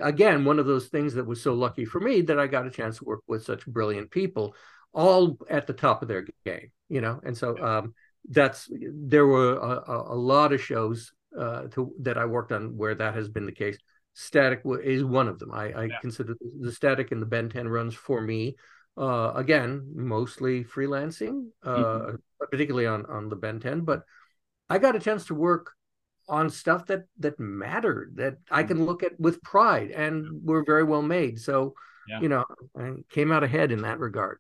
again 0.01 0.43
one 0.43 0.59
of 0.59 0.65
those 0.65 0.87
things 0.87 1.13
that 1.13 1.25
was 1.25 1.41
so 1.41 1.53
lucky 1.53 1.85
for 1.85 2.01
me 2.01 2.21
that 2.23 2.37
I 2.37 2.47
got 2.47 2.67
a 2.67 2.71
chance 2.71 2.97
to 2.97 3.05
work 3.05 3.21
with 3.27 3.45
such 3.45 3.65
brilliant 3.65 4.11
people, 4.11 4.55
all 4.93 5.37
at 5.49 5.67
the 5.67 5.73
top 5.73 6.01
of 6.01 6.09
their 6.09 6.25
game. 6.45 6.71
You 6.89 6.99
know, 6.99 7.21
and 7.23 7.37
so 7.37 7.57
um, 7.63 7.93
that's 8.27 8.69
there 8.69 9.25
were 9.25 9.53
a, 9.53 9.91
a, 9.91 10.13
a 10.13 10.17
lot 10.17 10.51
of 10.51 10.61
shows 10.61 11.13
uh, 11.41 11.61
to, 11.73 11.93
that 11.99 12.17
I 12.17 12.25
worked 12.25 12.51
on 12.51 12.77
where 12.77 12.95
that 12.95 13.15
has 13.15 13.27
been 13.27 13.45
the 13.45 13.51
case. 13.51 13.77
Static 14.13 14.61
is 14.83 15.03
one 15.03 15.27
of 15.27 15.39
them. 15.39 15.51
I, 15.51 15.65
I 15.73 15.83
Yeah. 15.85 15.99
consider 15.99 16.35
the 16.59 16.71
Static 16.71 17.11
and 17.11 17.21
the 17.21 17.25
Ben 17.25 17.49
10 17.49 17.67
runs 17.67 17.95
for 17.95 18.21
me. 18.21 18.55
Uh, 18.97 19.31
again, 19.35 19.91
mostly 19.95 20.63
freelancing, 20.63 21.47
uh, 21.63 22.13
particularly 22.39 22.87
on 22.87 23.05
on 23.05 23.29
the 23.29 23.37
Ben 23.37 23.59
10. 23.59 23.81
But 23.81 24.03
I 24.69 24.77
got 24.79 24.95
a 24.95 24.99
chance 24.99 25.25
to 25.27 25.35
work 25.35 25.71
on 26.27 26.49
stuff 26.49 26.85
that 26.87 27.03
that 27.19 27.39
mattered 27.39 28.13
that 28.17 28.35
I 28.51 28.63
can 28.63 28.85
look 28.85 29.01
at 29.01 29.19
with 29.19 29.41
pride 29.41 29.91
and 29.91 30.43
were 30.43 30.63
very 30.63 30.83
well 30.83 31.01
made. 31.01 31.39
So, 31.39 31.73
Yeah. 32.07 32.19
you 32.21 32.29
know, 32.29 32.45
I 32.77 32.95
came 33.09 33.31
out 33.31 33.43
ahead 33.43 33.71
in 33.71 33.81
that 33.81 33.99
regard. 33.99 34.37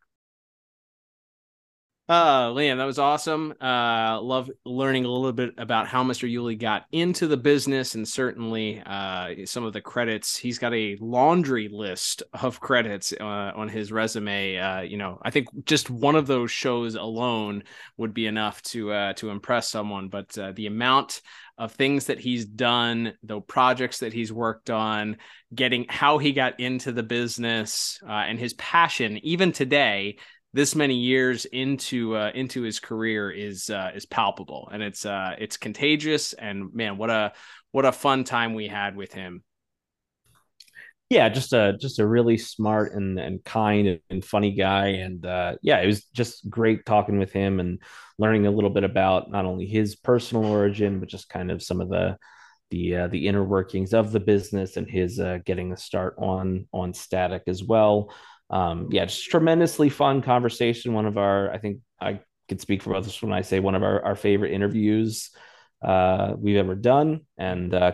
Uh, 2.11 2.49
Liam, 2.49 2.75
that 2.75 2.83
was 2.83 2.99
awesome. 2.99 3.53
Uh, 3.61 4.19
love 4.21 4.51
learning 4.65 5.05
a 5.05 5.07
little 5.07 5.31
bit 5.31 5.53
about 5.57 5.87
how 5.87 6.03
Mr. 6.03 6.29
Uhley 6.29 6.59
got 6.59 6.83
into 6.91 7.25
the 7.25 7.37
business 7.37 7.95
and 7.95 8.05
certainly 8.05 8.83
uh, 8.85 9.29
some 9.45 9.63
of 9.63 9.71
the 9.71 9.79
credits. 9.79 10.35
He's 10.35 10.59
got 10.59 10.73
a 10.73 10.97
laundry 10.99 11.69
list 11.69 12.21
of 12.33 12.59
credits 12.59 13.13
uh, 13.13 13.53
on 13.55 13.69
his 13.69 13.93
resume. 13.93 14.57
Uh, 14.57 14.81
you 14.81 14.97
know, 14.97 15.19
I 15.21 15.31
think 15.31 15.47
just 15.63 15.89
one 15.89 16.17
of 16.17 16.27
those 16.27 16.51
shows 16.51 16.95
alone 16.95 17.63
would 17.95 18.13
be 18.13 18.27
enough 18.27 18.61
to 18.63 18.91
uh, 18.91 19.13
to 19.13 19.29
impress 19.29 19.69
someone. 19.69 20.09
But 20.09 20.31
the 20.31 20.67
amount 20.67 21.21
of 21.57 21.71
things 21.71 22.07
that 22.07 22.19
he's 22.19 22.43
done, 22.43 23.13
the 23.23 23.39
projects 23.39 23.99
that 23.99 24.11
he's 24.11 24.33
worked 24.33 24.69
on, 24.69 25.15
getting 25.55 25.85
how 25.87 26.17
he 26.17 26.33
got 26.33 26.59
into 26.59 26.91
the 26.91 27.03
business, 27.03 28.01
uh, 28.05 28.11
and 28.11 28.37
his 28.37 28.53
passion, 28.55 29.17
even 29.23 29.53
today 29.53 30.17
this 30.53 30.75
many 30.75 30.95
years 30.95 31.45
into 31.45 32.15
uh, 32.15 32.31
into 32.33 32.61
his 32.61 32.79
career 32.79 33.31
is 33.31 33.69
uh, 33.69 33.91
is 33.95 34.05
palpable. 34.05 34.69
And 34.71 34.83
it's 34.83 35.05
uh, 35.05 35.35
it's 35.37 35.57
contagious. 35.57 36.33
And 36.33 36.73
man 36.73 36.97
what 36.97 37.09
a 37.09 37.33
what 37.71 37.85
a 37.85 37.91
fun 37.91 38.23
time 38.23 38.53
we 38.53 38.67
had 38.67 38.95
with 38.95 39.13
him. 39.13 39.43
Yeah 41.09 41.27
just 41.29 41.51
a 41.53 41.77
just 41.79 41.99
a 41.99 42.07
really 42.07 42.37
smart 42.37 42.93
and 42.93 43.19
and 43.19 43.43
kind 43.43 43.99
and 44.09 44.23
funny 44.23 44.51
guy. 44.51 44.87
And 44.87 45.25
uh 45.25 45.55
yeah 45.61 45.79
it 45.79 45.87
was 45.87 46.05
just 46.05 46.49
great 46.49 46.85
talking 46.85 47.19
with 47.19 47.31
him 47.31 47.59
and 47.59 47.81
learning 48.17 48.45
a 48.45 48.51
little 48.51 48.69
bit 48.69 48.83
about 48.83 49.31
not 49.31 49.45
only 49.45 49.65
his 49.65 49.95
personal 49.95 50.45
origin 50.45 50.99
but 50.99 51.09
just 51.09 51.27
kind 51.27 51.51
of 51.51 51.63
some 51.63 51.81
of 51.81 51.89
the 51.89 52.17
the 52.69 52.95
uh, 52.95 53.07
the 53.07 53.27
inner 53.27 53.43
workings 53.43 53.93
of 53.93 54.11
the 54.11 54.19
business 54.19 54.77
and 54.77 54.89
his 54.89 55.19
uh, 55.19 55.39
getting 55.45 55.73
a 55.73 55.77
start 55.77 56.15
on 56.17 56.67
on 56.71 56.93
static 56.93 57.43
as 57.47 57.63
well 57.63 58.13
um 58.51 58.89
yeah 58.91 59.05
just 59.05 59.29
tremendously 59.29 59.89
fun 59.89 60.21
conversation. 60.21 60.93
One 60.93 61.05
of 61.05 61.17
our 61.17 61.51
i 61.51 61.57
think 61.57 61.79
i 61.99 62.19
could 62.47 62.61
speak 62.61 62.83
for 62.83 62.95
us 62.95 63.21
when 63.21 63.33
i 63.33 63.41
say 63.41 63.59
one 63.59 63.75
of 63.75 63.83
our, 63.83 64.03
our 64.03 64.15
favorite 64.15 64.51
interviews 64.51 65.31
uh 65.83 66.33
we've 66.37 66.57
ever 66.57 66.75
done. 66.75 67.21
And 67.37 67.73
uh 67.73 67.93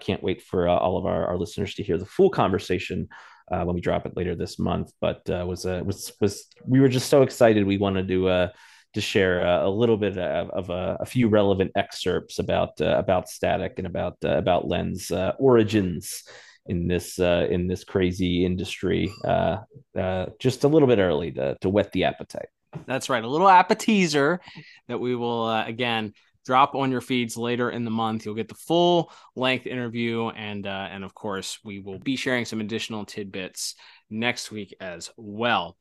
can't 0.00 0.22
wait 0.22 0.42
for 0.42 0.68
uh, 0.68 0.74
all 0.74 0.96
of 0.96 1.06
our, 1.06 1.26
our 1.26 1.38
listeners 1.38 1.74
to 1.74 1.82
hear 1.82 1.98
the 1.98 2.06
full 2.06 2.30
conversation 2.30 3.08
uh, 3.52 3.62
when 3.64 3.74
we 3.74 3.80
drop 3.80 4.06
it 4.06 4.16
later 4.16 4.34
this 4.34 4.58
month. 4.58 4.92
But 5.00 5.28
uh, 5.30 5.44
was 5.46 5.66
uh, 5.66 5.82
was 5.84 6.12
was 6.20 6.46
we 6.64 6.80
were 6.80 6.88
just 6.88 7.08
so 7.10 7.22
excited. 7.22 7.66
We 7.66 7.78
wanted 7.78 8.08
to 8.08 8.28
uh, 8.28 8.48
to 8.94 9.00
share 9.00 9.46
uh, 9.46 9.66
a 9.66 9.70
little 9.70 9.96
bit 9.96 10.18
of, 10.18 10.50
of 10.50 10.70
a, 10.70 10.98
a 11.00 11.06
few 11.06 11.28
relevant 11.28 11.72
excerpts 11.76 12.38
about 12.38 12.80
uh, 12.80 12.96
about 12.98 13.28
Static 13.28 13.74
and 13.78 13.86
about 13.86 14.16
uh, 14.24 14.36
about 14.36 14.66
Lens 14.66 15.12
origins 15.38 16.24
in 16.70 16.86
this 16.86 17.18
uh, 17.18 17.46
in 17.50 17.66
this 17.66 17.84
crazy 17.84 18.44
industry. 18.46 19.12
Uh, 19.24 19.58
uh, 19.98 20.26
just 20.38 20.64
a 20.64 20.68
little 20.68 20.88
bit 20.88 20.98
early 20.98 21.32
to 21.32 21.56
to 21.60 21.68
whet 21.68 21.90
the 21.92 22.04
appetite. 22.04 22.48
that's 22.86 23.10
right 23.10 23.24
a 23.24 23.28
little 23.28 23.48
appetizer 23.48 24.40
that 24.86 25.00
we 25.00 25.16
will 25.16 25.44
uh, 25.46 25.66
again 25.66 26.12
drop 26.46 26.74
on 26.76 26.90
your 26.90 27.00
feeds 27.00 27.36
later 27.36 27.68
in 27.70 27.84
the 27.84 27.90
month 27.90 28.24
you'll 28.24 28.34
get 28.34 28.48
the 28.48 28.54
full 28.54 29.12
length 29.34 29.66
interview 29.66 30.28
and 30.28 30.66
uh, 30.66 30.88
and 30.90 31.02
of 31.04 31.12
course 31.12 31.58
we 31.64 31.80
will 31.80 31.98
be 31.98 32.16
sharing 32.16 32.44
some 32.44 32.60
additional 32.60 33.04
tidbits 33.04 33.74
next 34.08 34.52
week 34.52 34.74
as 34.80 35.10
well 35.16 35.76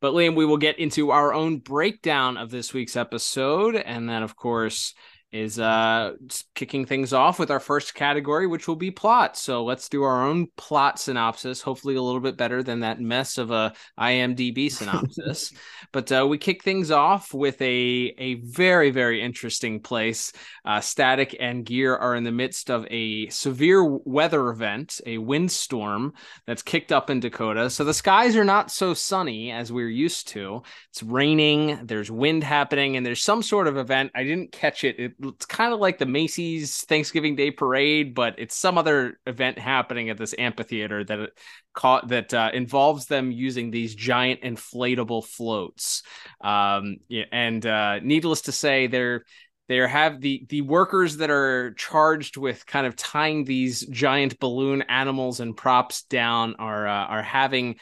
but 0.00 0.12
liam 0.12 0.36
we 0.36 0.44
will 0.46 0.58
get 0.58 0.78
into 0.78 1.10
our 1.10 1.32
own 1.32 1.58
breakdown 1.58 2.36
of 2.36 2.50
this 2.50 2.74
week's 2.74 2.96
episode 2.96 3.74
and 3.74 4.08
then 4.08 4.22
of 4.22 4.36
course 4.36 4.94
is 5.34 5.58
uh 5.58 6.12
kicking 6.54 6.86
things 6.86 7.12
off 7.12 7.40
with 7.40 7.50
our 7.50 7.58
first 7.58 7.92
category 7.94 8.46
which 8.46 8.68
will 8.68 8.76
be 8.76 8.92
plot. 8.92 9.36
So 9.36 9.64
let's 9.64 9.88
do 9.88 10.04
our 10.04 10.24
own 10.24 10.46
plot 10.56 11.00
synopsis 11.00 11.60
hopefully 11.60 11.96
a 11.96 12.02
little 12.02 12.20
bit 12.20 12.36
better 12.36 12.62
than 12.62 12.80
that 12.80 13.00
mess 13.00 13.36
of 13.36 13.50
a 13.50 13.72
imdb 13.98 14.70
synopsis. 14.70 15.52
But 15.92 16.12
uh, 16.12 16.26
we 16.28 16.38
kick 16.38 16.62
things 16.62 16.92
off 16.92 17.34
with 17.34 17.60
a 17.60 18.14
a 18.16 18.34
very 18.34 18.92
very 18.92 19.20
interesting 19.20 19.80
place. 19.80 20.32
Uh, 20.64 20.80
static 20.80 21.36
and 21.40 21.66
gear 21.66 21.96
are 21.96 22.14
in 22.14 22.22
the 22.22 22.30
midst 22.30 22.70
of 22.70 22.86
a 22.88 23.28
severe 23.28 23.82
weather 23.84 24.50
event 24.50 25.00
a 25.04 25.18
windstorm 25.18 26.12
that's 26.46 26.62
kicked 26.62 26.92
up 26.92 27.10
in 27.10 27.18
dakota. 27.18 27.70
So 27.70 27.82
the 27.82 27.92
skies 27.92 28.36
are 28.36 28.44
not 28.44 28.70
so 28.70 28.94
sunny 28.94 29.50
as 29.50 29.72
we're 29.72 29.88
used 29.88 30.28
to. 30.28 30.62
It's 30.90 31.02
raining 31.02 31.80
there's 31.82 32.10
wind 32.10 32.44
happening 32.44 32.96
and 32.96 33.04
there's 33.04 33.22
some 33.22 33.42
sort 33.42 33.66
of 33.66 33.76
event. 33.76 34.12
I 34.14 34.22
didn't 34.22 34.52
catch 34.52 34.84
it, 34.84 35.00
it 35.00 35.23
it's 35.28 35.46
kind 35.46 35.72
of 35.72 35.80
like 35.80 35.98
the 35.98 36.06
macy's 36.06 36.82
thanksgiving 36.82 37.36
day 37.36 37.50
parade 37.50 38.14
but 38.14 38.34
it's 38.38 38.56
some 38.56 38.78
other 38.78 39.18
event 39.26 39.58
happening 39.58 40.10
at 40.10 40.18
this 40.18 40.34
amphitheater 40.38 41.04
that 41.04 41.30
caught 41.72 42.08
that 42.08 42.32
uh, 42.32 42.50
involves 42.54 43.06
them 43.06 43.32
using 43.32 43.70
these 43.70 43.94
giant 43.94 44.40
inflatable 44.42 45.24
floats. 45.24 46.02
Um 46.40 46.96
and 47.32 47.64
uh 47.66 47.98
needless 48.00 48.42
to 48.42 48.52
say 48.52 48.86
they're 48.86 49.24
they 49.68 49.76
have 49.76 50.20
the 50.20 50.44
the 50.48 50.60
workers 50.60 51.16
that 51.18 51.30
are 51.30 51.72
charged 51.74 52.36
with 52.36 52.66
kind 52.66 52.86
of 52.86 52.96
tying 52.96 53.44
these 53.44 53.80
giant 53.86 54.38
balloon 54.38 54.82
animals 54.82 55.40
and 55.40 55.56
props 55.56 56.02
down 56.02 56.54
are 56.58 56.86
uh, 56.86 57.06
are 57.06 57.22
having 57.22 57.76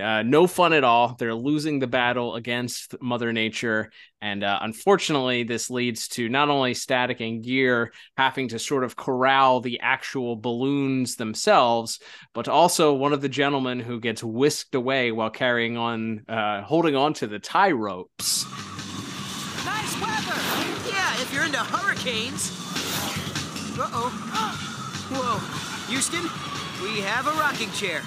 uh, 0.00 0.22
no 0.22 0.46
fun 0.46 0.72
at 0.72 0.84
all. 0.84 1.16
They're 1.18 1.34
losing 1.34 1.78
the 1.78 1.86
battle 1.86 2.34
against 2.34 2.94
Mother 3.02 3.32
Nature, 3.32 3.90
and 4.22 4.42
uh, 4.42 4.58
unfortunately, 4.62 5.42
this 5.42 5.68
leads 5.68 6.08
to 6.08 6.28
not 6.28 6.48
only 6.48 6.72
Static 6.72 7.20
and 7.20 7.42
Gear 7.42 7.92
having 8.16 8.48
to 8.48 8.58
sort 8.58 8.84
of 8.84 8.96
corral 8.96 9.60
the 9.60 9.80
actual 9.80 10.36
balloons 10.36 11.16
themselves, 11.16 12.00
but 12.32 12.48
also 12.48 12.94
one 12.94 13.12
of 13.12 13.20
the 13.20 13.28
gentlemen 13.28 13.80
who 13.80 14.00
gets 14.00 14.24
whisked 14.24 14.74
away 14.74 15.12
while 15.12 15.30
carrying 15.30 15.76
on, 15.76 16.24
uh, 16.26 16.62
holding 16.62 16.96
on 16.96 17.12
to 17.14 17.26
the 17.26 17.38
tie 17.38 17.72
ropes. 17.72 18.46
Nice 19.66 20.00
weather! 20.00 20.40
Yeah, 20.88 21.20
if 21.20 21.30
you're 21.34 21.44
into 21.44 21.58
hurricanes. 21.58 22.50
Uh 23.78 23.88
oh. 23.92 24.08
Whoa. 25.12 25.92
Houston, 25.92 26.22
we 26.82 27.00
have 27.00 27.26
a 27.26 27.32
rocking 27.32 27.70
chair. 27.72 28.00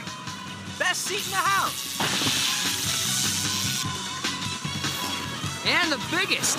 Best 0.77 1.01
seat 1.05 1.23
in 1.25 1.31
the 1.31 1.37
house. 1.37 1.95
And 5.65 5.91
the 5.91 5.99
biggest. 6.11 6.57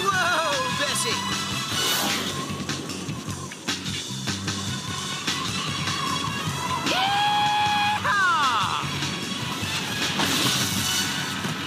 Whoa, 0.00 0.52
Bessie. 0.80 1.36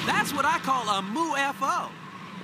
That's 0.06 0.34
what 0.34 0.45
I 0.45 0.60
call 0.60 0.89
a 0.89 1.02
moo 1.02 1.36
FO. 1.54 1.89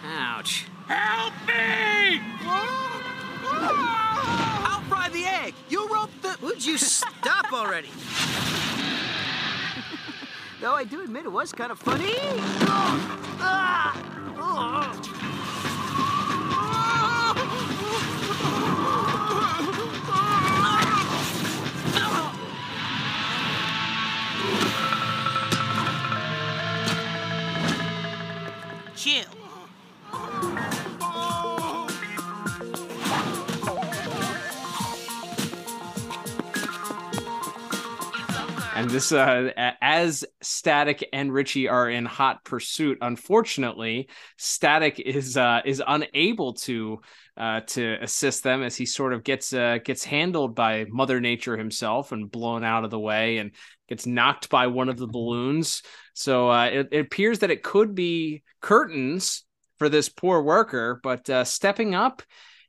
Ouch. 0.06 0.66
Help 0.88 1.34
me! 1.48 3.05
I'll 3.48 4.82
fry 4.82 5.10
the 5.10 5.26
egg. 5.26 5.54
You 5.70 5.88
rope 5.94 6.10
the. 6.22 6.38
Would 6.42 6.66
you 6.66 6.78
stop 6.78 7.52
already? 7.54 7.90
Though 10.62 10.74
I 10.74 10.84
do 10.84 11.04
admit 11.04 11.26
it 11.26 11.32
was 11.32 11.52
kind 11.52 11.72
of 11.72 11.80
funny. 11.80 12.16
Chill. 28.96 29.35
And 38.76 38.90
this 38.90 39.12
uh, 39.12 39.52
as 39.82 40.26
Static 40.42 41.08
and 41.14 41.32
Richie 41.32 41.70
are 41.70 41.90
in 41.90 42.06
hot 42.06 42.44
pursuit. 42.44 42.98
Unfortunately, 43.02 44.10
Static 44.38 45.00
is 45.00 45.38
uh, 45.38 45.62
is 45.66 45.82
unable 45.86 46.54
to 46.54 47.00
uh, 47.38 47.62
to 47.62 47.98
assist 48.02 48.44
them 48.44 48.64
as 48.64 48.76
he 48.76 48.86
sort 48.86 49.14
of 49.14 49.24
gets 49.24 49.54
uh, 49.54 49.80
gets 49.84 50.04
handled 50.04 50.56
by 50.56 50.86
Mother 50.90 51.22
Nature 51.22 51.56
himself 51.58 52.12
and 52.12 52.30
blown 52.30 52.64
out 52.66 52.84
of 52.84 52.92
the 52.92 53.00
way 53.00 53.38
and 53.38 53.52
gets 53.88 54.06
knocked 54.06 54.50
by 54.50 54.68
one 54.68 54.90
of 54.90 54.98
the 54.98 55.08
balloons. 55.08 55.82
So 56.14 56.52
uh, 56.52 56.66
it, 56.66 56.90
it 56.92 57.00
appears 57.00 57.40
that 57.40 57.52
it 57.52 57.64
could 57.64 57.96
be 57.96 58.44
curtains 58.62 59.44
for 59.80 59.88
this 59.90 60.10
poor 60.10 60.42
worker, 60.42 61.00
but 61.02 61.30
uh, 61.30 61.44
stepping 61.46 61.96
up 61.96 62.24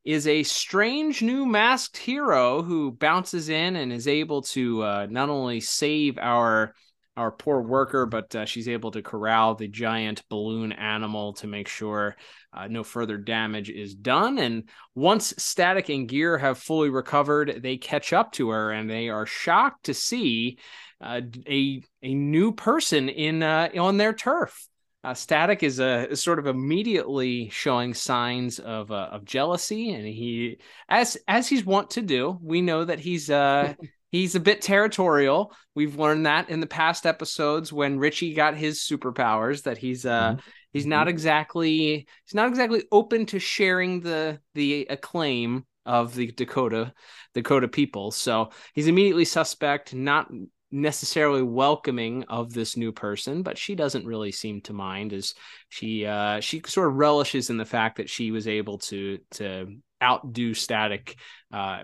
is 0.06 0.28
a 0.28 0.44
strange 0.44 1.20
new 1.20 1.44
masked 1.44 1.96
hero 1.96 2.62
who 2.62 2.92
bounces 2.92 3.48
in 3.48 3.74
and 3.74 3.92
is 3.92 4.06
able 4.06 4.40
to 4.40 4.80
uh, 4.82 5.06
not 5.10 5.28
only 5.28 5.60
save 5.60 6.16
our 6.16 6.72
our 7.16 7.32
poor 7.32 7.62
worker, 7.62 8.04
but 8.04 8.34
uh, 8.36 8.44
she's 8.44 8.68
able 8.68 8.90
to 8.90 9.00
corral 9.02 9.54
the 9.54 9.66
giant 9.66 10.22
balloon 10.28 10.70
animal 10.70 11.32
to 11.32 11.46
make 11.46 11.66
sure 11.66 12.14
uh, 12.52 12.68
no 12.68 12.84
further 12.84 13.16
damage 13.16 13.70
is 13.70 13.94
done. 13.94 14.38
And 14.38 14.68
once 14.94 15.32
Static 15.38 15.88
and 15.88 16.06
Gear 16.06 16.36
have 16.36 16.58
fully 16.58 16.90
recovered, 16.90 17.60
they 17.62 17.78
catch 17.78 18.12
up 18.12 18.32
to 18.32 18.50
her 18.50 18.70
and 18.70 18.88
they 18.88 19.08
are 19.08 19.24
shocked 19.24 19.86
to 19.86 19.94
see 19.94 20.58
uh, 21.00 21.22
a 21.48 21.82
a 22.02 22.14
new 22.14 22.52
person 22.52 23.08
in 23.08 23.42
uh, 23.42 23.70
on 23.78 23.96
their 23.96 24.12
turf. 24.12 24.68
Uh, 25.04 25.14
Static 25.14 25.62
is 25.62 25.78
a 25.78 26.10
is 26.10 26.22
sort 26.22 26.38
of 26.38 26.46
immediately 26.46 27.48
showing 27.50 27.94
signs 27.94 28.58
of 28.58 28.90
uh, 28.90 29.08
of 29.12 29.24
jealousy, 29.24 29.92
and 29.92 30.04
he, 30.04 30.58
as 30.88 31.16
as 31.28 31.48
he's 31.48 31.64
wont 31.64 31.90
to 31.90 32.02
do, 32.02 32.38
we 32.42 32.60
know 32.60 32.84
that 32.84 32.98
he's 32.98 33.30
uh 33.30 33.74
he's 34.10 34.34
a 34.34 34.40
bit 34.40 34.62
territorial. 34.62 35.54
We've 35.74 35.96
learned 35.96 36.26
that 36.26 36.50
in 36.50 36.60
the 36.60 36.66
past 36.66 37.06
episodes 37.06 37.72
when 37.72 37.98
Richie 37.98 38.34
got 38.34 38.56
his 38.56 38.80
superpowers, 38.80 39.62
that 39.62 39.78
he's 39.78 40.04
uh 40.04 40.32
mm-hmm. 40.32 40.40
he's 40.72 40.86
not 40.86 41.02
mm-hmm. 41.02 41.10
exactly 41.10 42.08
he's 42.24 42.34
not 42.34 42.48
exactly 42.48 42.84
open 42.90 43.26
to 43.26 43.38
sharing 43.38 44.00
the 44.00 44.40
the 44.54 44.88
acclaim 44.90 45.64
of 45.84 46.14
the 46.14 46.32
Dakota 46.32 46.92
Dakota 47.32 47.68
people. 47.68 48.10
So 48.10 48.50
he's 48.74 48.88
immediately 48.88 49.24
suspect, 49.24 49.94
not 49.94 50.28
necessarily 50.70 51.42
welcoming 51.42 52.24
of 52.24 52.52
this 52.52 52.76
new 52.76 52.92
person, 52.92 53.42
but 53.42 53.58
she 53.58 53.74
doesn't 53.74 54.06
really 54.06 54.32
seem 54.32 54.60
to 54.62 54.72
mind 54.72 55.12
as 55.12 55.34
she 55.68 56.06
uh, 56.06 56.40
she 56.40 56.62
sort 56.66 56.88
of 56.88 56.94
relishes 56.94 57.50
in 57.50 57.56
the 57.56 57.64
fact 57.64 57.96
that 57.96 58.10
she 58.10 58.30
was 58.30 58.48
able 58.48 58.78
to 58.78 59.18
to 59.32 59.76
outdo 60.02 60.54
Static 60.54 61.16
uh, 61.52 61.80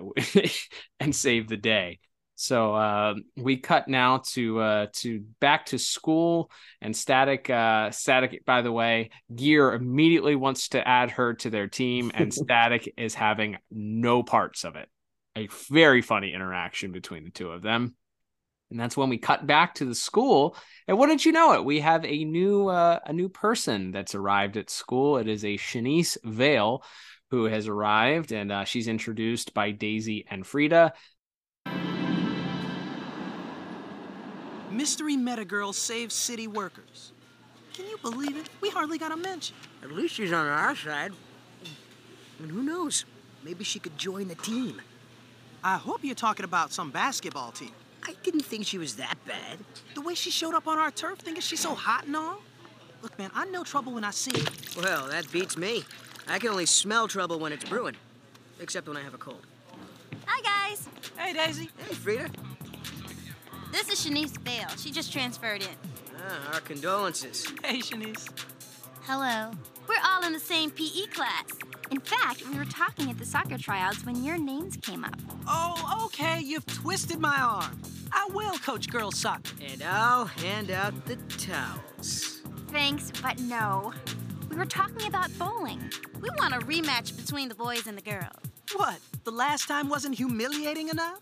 and 1.01 1.15
save 1.15 1.49
the 1.49 1.57
day. 1.57 1.99
So 2.35 2.75
uh, 2.75 3.15
we 3.37 3.59
cut 3.59 3.87
now 3.87 4.23
to 4.33 4.59
uh, 4.59 4.87
to 4.95 5.25
back 5.39 5.67
to 5.67 5.79
school 5.79 6.51
and 6.81 6.97
Static. 6.97 7.49
Uh, 7.49 7.93
Static, 7.93 8.45
by 8.45 8.63
the 8.63 8.73
way, 8.73 9.11
Gear 9.35 9.73
immediately 9.73 10.35
wants 10.35 10.71
to 10.71 10.87
add 10.87 11.13
her 11.13 11.35
to 11.35 11.51
their 11.51 11.69
team, 11.69 12.11
and 12.15 12.35
Static 12.35 12.93
is 12.97 13.15
having 13.15 13.59
no 13.71 14.23
parts 14.25 14.65
of 14.65 14.75
it. 14.77 14.89
A 15.37 15.49
very 15.71 16.03
funny 16.03 16.35
interaction 16.35 16.91
between 16.91 17.25
the 17.25 17.31
two 17.31 17.51
of 17.51 17.63
them. 17.63 17.95
And 18.73 18.81
that's 18.81 18.97
when 18.97 19.11
we 19.11 19.19
cut 19.19 19.47
back 19.47 19.75
to 19.77 19.85
the 19.85 19.95
school. 19.95 20.57
And 20.89 20.99
wouldn't 20.99 21.27
you 21.27 21.31
know 21.31 21.53
it, 21.53 21.65
we 21.65 21.81
have 21.81 22.05
a 22.07 22.25
new 22.25 22.69
uh, 22.69 22.99
a 23.07 23.13
new 23.13 23.29
person 23.29 23.93
that's 23.93 24.15
arrived 24.15 24.57
at 24.57 24.71
school. 24.71 25.19
It 25.19 25.29
is 25.29 25.45
a 25.45 25.59
Shanice 25.59 26.17
Vale 26.25 26.83
who 27.31 27.45
has 27.45 27.69
arrived, 27.69 28.33
and 28.33 28.51
uh, 28.51 28.65
she's 28.65 28.89
introduced 28.89 29.55
by 29.55 29.71
Daisy 29.71 30.27
and 30.31 30.47
Frida. 30.47 30.95
Mystery 34.71 35.17
Meta 35.19 35.45
Girl 35.45 35.75
saves 35.75 36.15
city 36.15 36.47
workers. 36.47 37.13
Can 37.75 37.87
you 37.87 37.99
believe 37.99 38.37
it? 38.39 38.49
We 38.63 38.71
hardly 38.71 38.97
got 38.97 39.13
a 39.13 39.17
mention. 39.17 39.55
At 39.83 39.93
least 39.93 40.15
she's 40.15 40.33
on 40.33 40.47
our 40.47 40.75
side. 40.75 41.13
And 42.39 42.51
who 42.51 42.63
knows? 42.63 43.05
Maybe 43.45 43.65
she 43.65 43.79
could 43.79 43.99
join 43.99 44.29
the 44.29 44.35
team. 44.35 44.81
I 45.63 45.77
hope 45.77 46.01
you're 46.03 46.15
talking 46.15 46.45
about 46.45 46.73
some 46.73 46.91
basketball 46.91 47.53
team. 47.53 47.73
I 48.05 48.15
didn't 48.23 48.45
think 48.45 48.67
she 48.67 48.79
was 48.79 48.97
that 48.97 49.17
bad. 49.27 49.59
The 49.95 50.01
way 50.01 50.15
she 50.15 50.31
showed 50.31 50.55
up 50.55 50.67
on 50.67 50.79
our 50.79 50.91
turf, 50.91 51.19
thinking 51.19 51.41
she's 51.41 51.61
so 51.61 51.75
hot 51.75 52.07
and 52.07 52.17
all. 52.17 52.41
Look, 53.03 53.19
man, 53.19 53.31
I 53.35 53.47
know 53.47 53.65
trouble 53.65 53.93
when 53.93 54.05
I 54.05 54.11
see 54.11 54.33
it. 54.33 54.77
Well, 54.77 55.09
that 55.09 55.31
beats 55.33 55.57
me. 55.57 55.85
I 56.29 56.39
can 56.39 56.51
only 56.51 56.67
smell 56.67 57.09
trouble 57.09 57.39
when 57.39 57.53
it's 57.53 57.65
brewing. 57.65 57.97
Except 58.61 58.87
when 58.87 58.97
I 58.97 59.03
have 59.03 59.15
a 59.15 59.19
cold. 59.19 59.45
Hi, 60.27 60.41
guys. 60.43 60.89
Hey, 61.17 61.33
Daisy. 61.33 61.69
Hey, 61.79 61.95
Frida. 61.95 62.31
This 63.73 63.89
is 63.89 64.07
Shanice 64.07 64.39
Vale. 64.43 64.69
She 64.77 64.91
just 64.91 65.13
transferred 65.13 65.63
in. 65.63 65.69
Ah, 66.19 66.55
our 66.55 66.61
condolences. 66.61 67.53
Hey, 67.65 67.79
Shanice. 67.79 68.29
Hello. 69.03 69.51
We're 69.89 69.95
all 70.05 70.25
in 70.25 70.33
the 70.33 70.39
same 70.39 70.71
PE 70.71 71.07
class. 71.07 71.45
In 71.93 72.01
fact, 72.01 72.49
we 72.49 72.57
were 72.57 72.65
talking 72.65 73.11
at 73.11 73.19
the 73.19 73.27
soccer 73.27 73.59
tryouts 73.59 74.07
when 74.07 74.25
your 74.25 74.39
names 74.39 74.79
came 74.79 75.05
up. 75.05 75.15
Oh, 75.47 76.07
okay. 76.07 76.41
You've 76.41 76.65
twisted 76.65 77.21
my 77.21 77.39
arm. 77.39 77.83
I 78.11 78.31
will 78.33 78.57
coach 78.61 78.89
girls 78.89 79.19
soccer. 79.19 79.53
And 79.61 79.83
I'll 79.83 80.25
hand 80.25 80.71
out 80.71 80.95
the 81.05 81.17
towels. 81.37 82.41
Thanks, 82.69 83.13
but 83.23 83.39
no. 83.41 83.93
We 84.49 84.57
were 84.57 84.65
talking 84.65 85.07
about 85.07 85.37
bowling. 85.39 85.83
We 86.23 86.31
want 86.39 86.55
a 86.55 86.61
rematch 86.61 87.15
between 87.15 87.51
the 87.51 87.55
boys 87.55 87.87
and 87.87 87.99
the 87.99 88.03
girls. 88.03 88.41
What? 88.75 88.99
The 89.25 89.31
last 89.31 89.69
time 89.69 89.91
wasn't 89.91 90.15
humiliating 90.15 90.89
enough? 90.89 91.21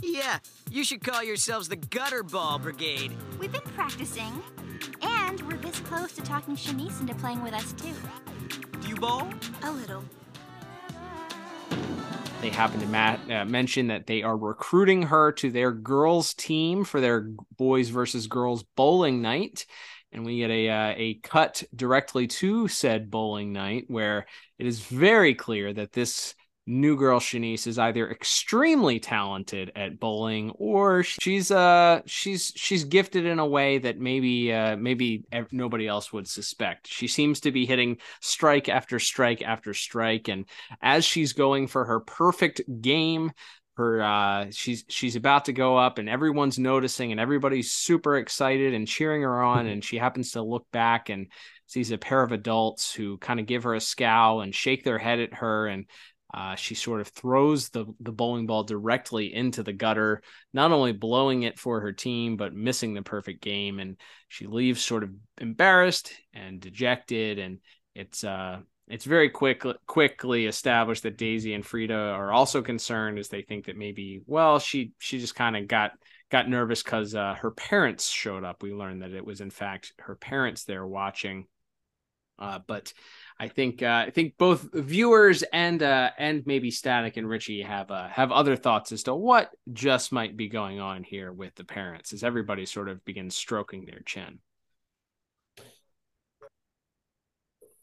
yeah, 0.00 0.38
you 0.70 0.84
should 0.84 1.02
call 1.02 1.24
yourselves 1.24 1.68
the 1.68 1.76
Gutter 1.76 2.22
Ball 2.22 2.60
Brigade. 2.60 3.10
We've 3.40 3.50
been 3.50 3.60
practicing, 3.62 4.44
and 5.02 5.40
we're 5.42 5.56
this 5.56 5.80
close 5.80 6.12
to 6.12 6.22
talking 6.22 6.54
Shanice 6.54 7.00
into 7.00 7.16
playing 7.16 7.42
with 7.42 7.52
us, 7.52 7.72
too. 7.72 7.94
Do? 9.02 9.08
A 9.64 9.72
little. 9.72 10.04
They 12.40 12.50
happen 12.50 12.78
to 12.78 12.86
ma- 12.86 13.18
uh, 13.28 13.44
mention 13.44 13.88
that 13.88 14.06
they 14.06 14.22
are 14.22 14.36
recruiting 14.36 15.02
her 15.02 15.32
to 15.32 15.50
their 15.50 15.72
girls' 15.72 16.34
team 16.34 16.84
for 16.84 17.00
their 17.00 17.28
boys 17.56 17.88
versus 17.88 18.28
girls 18.28 18.62
bowling 18.76 19.20
night. 19.20 19.66
And 20.12 20.24
we 20.24 20.38
get 20.38 20.50
a 20.50 20.68
uh, 20.68 20.94
a 20.96 21.14
cut 21.14 21.64
directly 21.74 22.28
to 22.28 22.68
said 22.68 23.10
bowling 23.10 23.52
night 23.52 23.86
where 23.88 24.26
it 24.60 24.66
is 24.66 24.78
very 24.78 25.34
clear 25.34 25.72
that 25.72 25.92
this 25.92 26.36
new 26.66 26.96
girl 26.96 27.18
Shanice 27.18 27.66
is 27.66 27.78
either 27.78 28.08
extremely 28.08 29.00
talented 29.00 29.72
at 29.74 29.98
bowling 29.98 30.52
or 30.58 31.02
she's 31.02 31.50
uh 31.50 32.02
she's 32.06 32.52
she's 32.54 32.84
gifted 32.84 33.26
in 33.26 33.40
a 33.40 33.46
way 33.46 33.78
that 33.78 33.98
maybe 33.98 34.52
uh 34.52 34.76
maybe 34.76 35.24
nobody 35.50 35.88
else 35.88 36.12
would 36.12 36.28
suspect. 36.28 36.86
She 36.86 37.08
seems 37.08 37.40
to 37.40 37.50
be 37.50 37.66
hitting 37.66 37.98
strike 38.20 38.68
after 38.68 39.00
strike 39.00 39.42
after 39.42 39.74
strike 39.74 40.28
and 40.28 40.44
as 40.80 41.04
she's 41.04 41.32
going 41.32 41.66
for 41.66 41.84
her 41.84 42.00
perfect 42.00 42.60
game 42.80 43.32
her 43.74 44.02
uh 44.02 44.46
she's 44.50 44.84
she's 44.88 45.16
about 45.16 45.46
to 45.46 45.52
go 45.52 45.76
up 45.76 45.98
and 45.98 46.08
everyone's 46.08 46.58
noticing 46.58 47.10
and 47.10 47.20
everybody's 47.20 47.72
super 47.72 48.16
excited 48.16 48.74
and 48.74 48.86
cheering 48.86 49.22
her 49.22 49.42
on 49.42 49.66
and 49.66 49.82
she 49.82 49.96
happens 49.96 50.32
to 50.32 50.42
look 50.42 50.66
back 50.72 51.08
and 51.08 51.26
sees 51.66 51.90
a 51.90 51.96
pair 51.96 52.22
of 52.22 52.32
adults 52.32 52.94
who 52.94 53.16
kind 53.16 53.40
of 53.40 53.46
give 53.46 53.62
her 53.62 53.74
a 53.74 53.80
scowl 53.80 54.42
and 54.42 54.54
shake 54.54 54.84
their 54.84 54.98
head 54.98 55.20
at 55.20 55.32
her 55.32 55.66
and 55.66 55.86
uh, 56.34 56.54
she 56.54 56.74
sort 56.74 57.00
of 57.00 57.08
throws 57.08 57.68
the, 57.68 57.84
the 58.00 58.12
bowling 58.12 58.46
ball 58.46 58.64
directly 58.64 59.34
into 59.34 59.62
the 59.62 59.72
gutter, 59.72 60.22
not 60.54 60.72
only 60.72 60.92
blowing 60.92 61.42
it 61.42 61.58
for 61.58 61.80
her 61.80 61.92
team, 61.92 62.36
but 62.36 62.54
missing 62.54 62.94
the 62.94 63.02
perfect 63.02 63.42
game. 63.42 63.78
And 63.78 63.98
she 64.28 64.46
leaves 64.46 64.82
sort 64.82 65.02
of 65.02 65.10
embarrassed 65.38 66.12
and 66.32 66.58
dejected. 66.58 67.38
And 67.38 67.58
it's 67.94 68.24
uh, 68.24 68.60
it's 68.88 69.04
very 69.04 69.28
quick, 69.28 69.62
quickly 69.86 70.46
established 70.46 71.02
that 71.02 71.18
Daisy 71.18 71.52
and 71.52 71.64
Frida 71.64 71.94
are 71.94 72.32
also 72.32 72.62
concerned 72.62 73.18
as 73.18 73.28
they 73.28 73.42
think 73.42 73.66
that 73.66 73.76
maybe, 73.76 74.22
well, 74.26 74.58
she 74.58 74.92
she 74.98 75.18
just 75.18 75.34
kind 75.34 75.56
of 75.56 75.68
got 75.68 75.92
got 76.30 76.48
nervous 76.48 76.82
because 76.82 77.14
uh, 77.14 77.34
her 77.34 77.50
parents 77.50 78.08
showed 78.08 78.42
up. 78.42 78.62
We 78.62 78.72
learned 78.72 79.02
that 79.02 79.12
it 79.12 79.24
was 79.24 79.42
in 79.42 79.50
fact 79.50 79.92
her 79.98 80.16
parents 80.16 80.64
there 80.64 80.86
watching. 80.86 81.46
Uh, 82.38 82.58
but 82.66 82.92
I 83.38 83.48
think 83.48 83.82
uh, 83.82 84.04
I 84.06 84.10
think 84.10 84.34
both 84.38 84.68
viewers 84.72 85.42
and 85.42 85.82
uh, 85.82 86.10
and 86.18 86.46
maybe 86.46 86.70
Static 86.70 87.16
and 87.16 87.28
Richie 87.28 87.62
have 87.62 87.90
uh, 87.90 88.08
have 88.08 88.30
other 88.32 88.56
thoughts 88.56 88.92
as 88.92 89.02
to 89.04 89.14
what 89.14 89.50
just 89.72 90.12
might 90.12 90.36
be 90.36 90.48
going 90.48 90.80
on 90.80 91.02
here 91.02 91.32
with 91.32 91.54
the 91.54 91.64
parents 91.64 92.12
as 92.12 92.22
everybody 92.22 92.66
sort 92.66 92.88
of 92.88 93.04
begins 93.04 93.36
stroking 93.36 93.84
their 93.84 94.00
chin. 94.04 94.38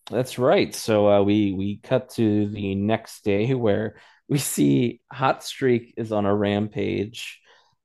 That's 0.09 0.39
right. 0.39 0.73
So 0.73 1.09
uh, 1.09 1.21
we 1.23 1.53
we 1.53 1.77
cut 1.77 2.09
to 2.11 2.47
the 2.47 2.75
next 2.75 3.23
day 3.23 3.53
where 3.53 3.97
we 4.27 4.37
see 4.37 5.01
Hot 5.11 5.43
Streak 5.43 5.93
is 5.97 6.11
on 6.11 6.25
a 6.25 6.35
rampage 6.35 7.41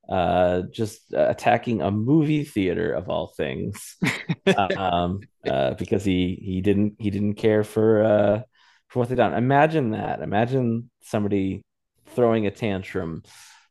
uh, 0.09 0.63
just 0.71 1.13
uh, 1.15 1.29
attacking 1.29 1.83
a 1.83 1.91
movie 1.91 2.45
theater 2.45 2.93
of 2.93 3.09
all 3.09 3.29
things, 3.37 3.97
um, 4.57 5.21
uh, 5.49 5.75
because 5.75 6.05
he 6.05 6.39
he 6.43 6.61
didn't 6.61 6.95
he 6.99 7.11
didn't 7.11 7.35
care 7.35 7.65
for 7.65 8.05
uh, 8.05 8.43
for 8.89 9.01
what 9.01 9.09
they 9.09 9.15
done. 9.15 9.35
Imagine 9.35 9.91
that. 9.91 10.21
Imagine 10.21 10.91
somebody 11.03 11.63
throwing 12.15 12.47
a 12.47 12.51
tantrum 12.51 13.23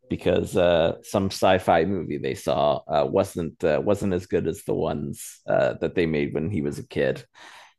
because 0.09 0.55
uh, 0.57 0.95
some 1.01 1.27
sci-fi 1.27 1.85
movie 1.85 2.17
they 2.17 2.35
saw 2.35 2.81
uh, 2.87 3.05
wasn't 3.05 3.63
uh, 3.63 3.81
wasn't 3.83 4.13
as 4.13 4.27
good 4.27 4.47
as 4.47 4.63
the 4.63 4.73
ones 4.73 5.41
uh, 5.47 5.73
that 5.81 5.95
they 5.95 6.05
made 6.05 6.33
when 6.33 6.49
he 6.49 6.61
was 6.61 6.79
a 6.79 6.87
kid. 6.87 7.25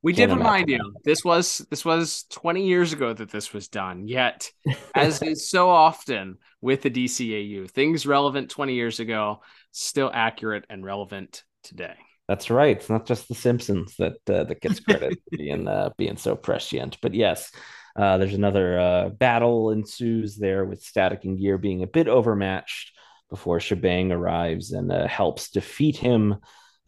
We 0.05 0.13
did 0.13 0.29
remind 0.29 0.69
you 0.69 0.93
this 1.03 1.25
was 1.25 1.65
this 1.71 1.83
was 1.83 2.25
20 2.25 2.67
years 2.67 2.93
ago 2.93 3.15
that 3.15 3.31
this 3.31 3.55
was 3.55 3.69
done. 3.69 4.07
Yet, 4.07 4.51
as 4.95 5.23
is 5.23 5.49
so 5.49 5.71
often 5.71 6.37
with 6.61 6.83
the 6.83 6.91
DCAU, 6.91 7.71
things 7.71 8.07
relevant 8.07 8.51
20 8.51 8.75
years 8.75 9.01
ago 9.01 9.41
still 9.73 10.11
accurate 10.13 10.67
and 10.69 10.85
relevant 10.85 11.43
today. 11.63 11.95
That's 12.29 12.51
right. 12.51 12.77
It's 12.77 12.91
not 12.91 13.07
just 13.07 13.29
The 13.29 13.35
Simpsons 13.35 13.97
that 13.97 14.19
uh, 14.29 14.45
that 14.45 14.61
gets 14.61 14.79
credit 14.79 15.19
being 15.31 15.67
uh, 15.67 15.89
being 15.97 16.19
so 16.19 16.37
prescient, 16.37 16.99
but 17.01 17.15
yes, 17.15 17.51
uh, 17.97 18.19
there's 18.19 18.35
another 18.35 18.79
uh, 18.79 19.09
battle 19.09 19.71
ensues 19.71 20.37
there 20.37 20.67
with 20.67 20.83
Static 20.83 21.25
and 21.25 21.39
Gear 21.39 21.57
being 21.57 21.83
a 21.83 21.87
bit 21.87 22.09
overmatched 22.09 22.93
before 23.31 23.59
Shebang 23.59 24.13
arrives 24.13 24.73
and 24.73 24.93
uh, 24.93 25.09
helps 25.09 25.49
defeat 25.49 25.97
him. 25.97 26.37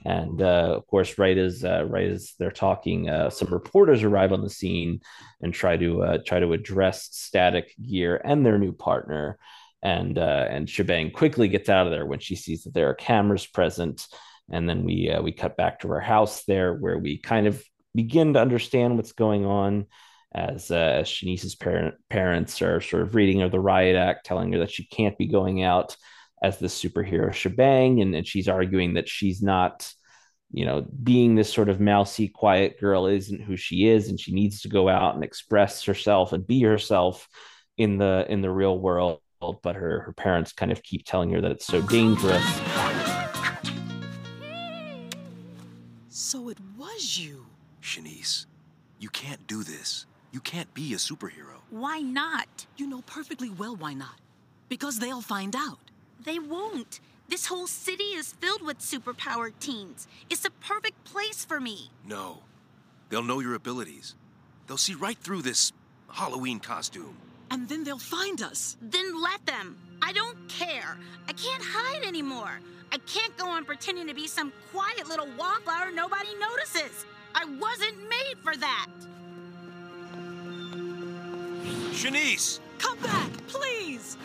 And 0.05 0.41
uh, 0.41 0.75
of 0.77 0.87
course, 0.87 1.19
right 1.19 1.37
as 1.37 1.65
right 1.65 2.09
as 2.09 2.35
they're 2.39 2.51
talking, 2.51 3.11
some 3.31 3.49
reporters 3.49 4.03
arrive 4.03 4.33
on 4.33 4.43
the 4.43 4.51
scene 4.51 5.01
and 5.41 5.53
try 5.53 5.77
to 5.77 6.19
try 6.25 6.39
to 6.39 6.53
address 6.53 7.09
Static, 7.11 7.75
Gear, 7.83 8.21
and 8.25 8.47
their 8.47 8.59
new 8.59 8.73
partner. 8.73 9.39
And 9.83 10.17
and 10.19 10.71
Shebang 10.71 11.11
quickly 11.11 11.49
gets 11.49 11.69
out 11.69 11.87
of 11.87 11.93
there 11.93 12.07
when 12.07 12.21
she 12.21 12.37
sees 12.37 12.65
that 12.65 12.75
there 12.75 12.89
are 12.89 12.95
cameras 12.95 13.47
present 13.47 14.07
and 14.51 14.69
then 14.69 14.85
we 14.85 15.11
uh, 15.11 15.23
we 15.23 15.33
cut 15.33 15.57
back 15.57 15.81
to 15.81 15.89
her 15.89 16.01
house 16.01 16.45
there 16.45 16.75
where 16.75 16.99
we 16.99 17.19
kind 17.19 17.47
of 17.47 17.63
begin 17.95 18.35
to 18.35 18.41
understand 18.41 18.97
what's 18.97 19.13
going 19.13 19.45
on 19.45 19.87
as 20.35 20.71
uh, 20.71 21.03
Shanice's 21.03 21.55
parent, 21.55 21.95
parents 22.11 22.61
are 22.61 22.81
sort 22.81 23.03
of 23.03 23.15
reading 23.15 23.41
her 23.41 23.49
the 23.49 23.59
riot 23.59 23.97
act, 23.97 24.27
telling 24.27 24.53
her 24.53 24.59
that 24.59 24.71
she 24.71 24.85
can't 24.85 25.17
be 25.17 25.27
going 25.27 25.63
out 25.63 25.97
as 26.43 26.59
the 26.59 26.67
superhero 26.67 27.33
shebang, 27.33 28.01
and, 28.01 28.15
and 28.15 28.27
she's 28.27 28.49
arguing 28.49 28.95
that 28.95 29.09
she's 29.09 29.43
not, 29.43 29.93
you 30.53 30.65
know, 30.65 30.87
being 31.03 31.35
this 31.35 31.53
sort 31.53 31.69
of 31.69 31.81
mousy, 31.81 32.29
quiet 32.29 32.79
girl 32.79 33.07
isn't 33.07 33.41
who 33.41 33.57
she 33.57 33.89
is, 33.89 34.09
and 34.09 34.21
she 34.21 34.33
needs 34.33 34.61
to 34.63 34.69
go 34.69 34.89
out 34.89 35.15
and 35.15 35.25
express 35.25 35.85
herself 35.85 36.33
and 36.33 36.47
be 36.47 36.63
herself 36.63 37.29
in 37.77 37.99
the 37.99 38.27
in 38.29 38.43
the 38.43 38.51
real 38.51 38.79
world. 38.79 39.21
But 39.63 39.77
her 39.77 40.01
her 40.01 40.13
parents 40.13 40.53
kind 40.53 40.73
of 40.73 40.83
keep 40.83 41.05
telling 41.05 41.31
her 41.31 41.41
that 41.41 41.53
it's 41.53 41.67
so 41.67 41.81
dangerous. 41.83 42.45
So 46.09 46.49
it 46.49 46.59
was 46.77 47.19
you. 47.19 47.47
Shanice, 47.83 48.47
you 48.99 49.09
can't 49.11 49.47
do 49.47 49.63
this. 49.63 50.07
You 50.33 50.41
can't 50.41 50.73
be 50.75 50.93
a 50.93 50.97
superhero. 50.97 51.61
Why 51.71 52.01
not? 52.01 52.67
You 52.77 52.87
know 52.89 53.03
perfectly 53.03 53.49
well 53.49 53.77
why 53.77 53.95
not. 53.95 54.21
Because 54.69 54.99
they'll 54.99 55.21
find 55.21 55.55
out. 55.55 55.79
They 56.25 56.39
won't. 56.39 57.01
This 57.29 57.47
whole 57.47 57.67
city 57.67 58.15
is 58.15 58.33
filled 58.35 58.63
with 58.63 58.79
superpowered 58.79 59.55
teens. 59.59 60.07
It's 60.31 60.43
the 60.43 60.51
perfect 60.61 61.03
place 61.05 61.45
for 61.45 61.61
me. 61.61 61.91
No. 62.07 62.43
They'll 63.09 63.23
know 63.23 63.41
your 63.41 63.55
abilities. 63.55 64.15
They'll 64.67 64.77
see 64.77 64.95
right 64.95 65.19
through 65.19 65.43
this 65.43 65.73
Halloween 66.09 66.61
costume. 66.61 67.17
And 67.51 67.69
then 67.69 67.85
they'll 67.85 67.99
find 67.99 68.43
us. 68.43 68.77
Then 68.81 69.21
let 69.21 69.45
them. 69.47 69.77
I 70.03 70.13
don't 70.13 70.49
care. 70.49 70.99
I 71.29 71.33
can't 71.33 71.63
hide 71.65 72.05
anymore. 72.05 72.61
I 72.93 72.99
can't 72.99 73.37
go 73.37 73.49
on 73.49 73.65
pretending 73.65 74.07
to 74.09 74.15
be 74.15 74.27
some 74.27 74.53
quiet 74.73 75.09
little 75.09 75.29
wallflower 75.39 75.91
nobody 75.93 76.35
notices. 76.39 77.05
I 77.35 77.45
wasn't 77.45 78.09
made 78.09 78.39
for 78.43 78.57
that. 78.57 78.87
Shanice! 81.93 82.61
Come 82.79 82.99
back, 82.99 83.31
please! 83.49 84.17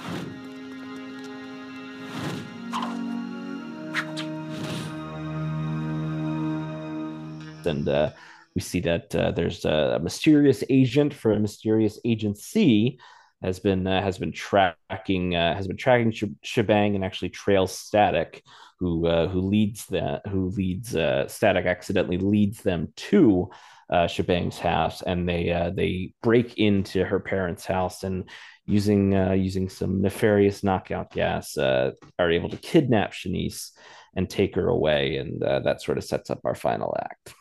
And 7.66 7.88
uh, 7.88 8.12
we 8.56 8.62
see 8.62 8.82
that 8.82 9.16
uh, 9.16 9.32
there's 9.32 9.66
a 9.66 10.00
mysterious 10.02 10.64
agent 10.70 11.14
for 11.14 11.32
a 11.32 11.40
mysterious 11.40 12.00
agency 12.04 13.00
has 13.42 13.60
been 13.60 13.88
uh, 13.88 14.02
has 14.02 14.18
been 14.18 14.32
tracking 14.32 15.36
uh, 15.36 15.56
has 15.56 15.68
been 15.68 15.78
tracking 15.78 16.12
Sh- 16.12 16.24
Shebang 16.44 16.96
and 16.96 17.04
actually 17.04 17.30
trails 17.30 17.76
Static, 17.76 18.44
who 18.80 19.08
uh, 19.08 19.28
who 19.28 19.42
leads 19.42 19.86
the 19.88 20.22
who 20.30 20.50
leads 20.50 20.96
uh, 20.96 21.28
Static 21.28 21.66
accidentally 21.66 22.18
leads 22.18 22.62
them 22.62 22.94
to 22.96 23.50
uh, 23.90 24.08
Shebang's 24.08 24.60
house, 24.60 25.02
and 25.02 25.28
they 25.28 25.52
uh, 25.52 25.72
they 25.72 26.14
break 26.22 26.58
into 26.58 27.04
her 27.04 27.20
parents' 27.20 27.66
house 27.66 28.04
and 28.04 28.30
using 28.72 29.12
using 29.38 29.70
some 29.70 30.02
nefarious 30.02 30.64
knockout 30.64 31.12
gas 31.12 31.58
are 31.58 31.94
able 32.20 32.50
to 32.50 32.58
kidnap 32.58 33.14
Shanice 33.14 33.72
and 34.16 34.30
take 34.30 34.56
her 34.56 34.68
away, 34.68 35.18
and 35.18 35.42
that 35.42 35.82
sort 35.82 35.98
of 35.98 36.04
sets 36.04 36.30
up 36.30 36.40
our 36.44 36.56
final 36.56 36.96
act. 37.00 37.36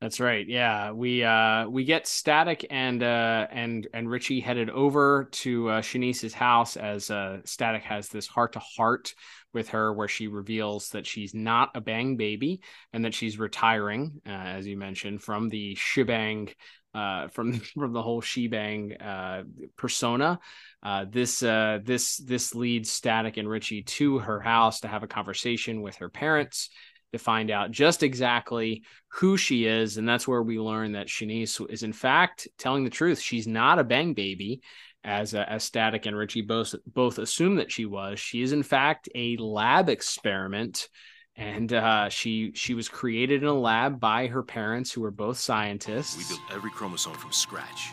That's 0.00 0.20
right. 0.20 0.46
Yeah, 0.46 0.90
we 0.90 1.24
uh 1.24 1.66
we 1.66 1.84
get 1.84 2.06
Static 2.06 2.66
and 2.68 3.02
uh 3.02 3.46
and 3.50 3.86
and 3.94 4.10
Richie 4.10 4.40
headed 4.40 4.68
over 4.68 5.30
to 5.32 5.70
uh, 5.70 5.80
Shanice's 5.80 6.34
house 6.34 6.76
as 6.76 7.10
uh 7.10 7.38
Static 7.46 7.84
has 7.84 8.08
this 8.08 8.26
heart 8.26 8.52
to 8.52 8.58
heart 8.58 9.14
with 9.54 9.70
her 9.70 9.94
where 9.94 10.08
she 10.08 10.26
reveals 10.28 10.90
that 10.90 11.06
she's 11.06 11.32
not 11.32 11.70
a 11.74 11.80
bang 11.80 12.18
baby 12.18 12.60
and 12.92 13.06
that 13.06 13.14
she's 13.14 13.38
retiring, 13.38 14.20
uh, 14.26 14.30
as 14.30 14.66
you 14.66 14.76
mentioned, 14.76 15.22
from 15.22 15.48
the 15.48 15.74
shebang 15.76 16.50
uh, 16.94 17.28
from 17.28 17.52
from 17.78 17.92
the 17.92 18.02
whole 18.02 18.20
shebang 18.20 18.96
uh, 18.96 19.44
persona. 19.76 20.38
Uh, 20.82 21.04
this 21.10 21.42
uh, 21.42 21.78
this 21.82 22.16
this 22.18 22.54
leads 22.54 22.90
Static 22.90 23.36
and 23.36 23.48
Richie 23.48 23.82
to 23.82 24.18
her 24.18 24.40
house 24.40 24.80
to 24.80 24.88
have 24.88 25.02
a 25.02 25.08
conversation 25.08 25.82
with 25.82 25.96
her 25.96 26.08
parents 26.08 26.70
to 27.14 27.18
find 27.18 27.50
out 27.50 27.70
just 27.70 28.02
exactly 28.02 28.82
who 29.08 29.36
she 29.36 29.66
is. 29.66 29.96
And 29.96 30.08
that's 30.08 30.28
where 30.28 30.42
we 30.42 30.58
learn 30.58 30.92
that 30.92 31.06
Shanice 31.06 31.64
is, 31.70 31.82
in 31.82 31.92
fact, 31.92 32.48
telling 32.58 32.84
the 32.84 32.90
truth. 32.90 33.20
She's 33.20 33.46
not 33.46 33.78
a 33.78 33.84
bang 33.84 34.14
baby, 34.14 34.62
as, 35.04 35.34
uh, 35.34 35.44
as 35.48 35.62
Static 35.62 36.06
and 36.06 36.16
Richie 36.16 36.42
both, 36.42 36.74
both 36.86 37.18
assume 37.18 37.56
that 37.56 37.70
she 37.70 37.86
was. 37.86 38.18
She 38.18 38.42
is, 38.42 38.52
in 38.52 38.64
fact, 38.64 39.08
a 39.14 39.36
lab 39.36 39.88
experiment. 39.88 40.88
And 41.36 41.72
uh, 41.72 42.08
she 42.08 42.52
she 42.54 42.74
was 42.74 42.88
created 42.88 43.42
in 43.42 43.48
a 43.48 43.54
lab 43.54 43.98
by 43.98 44.28
her 44.28 44.42
parents, 44.42 44.92
who 44.92 45.00
were 45.00 45.10
both 45.10 45.36
scientists. 45.36 46.16
We 46.16 46.24
built 46.28 46.52
every 46.52 46.70
chromosome 46.70 47.14
from 47.14 47.32
scratch. 47.32 47.92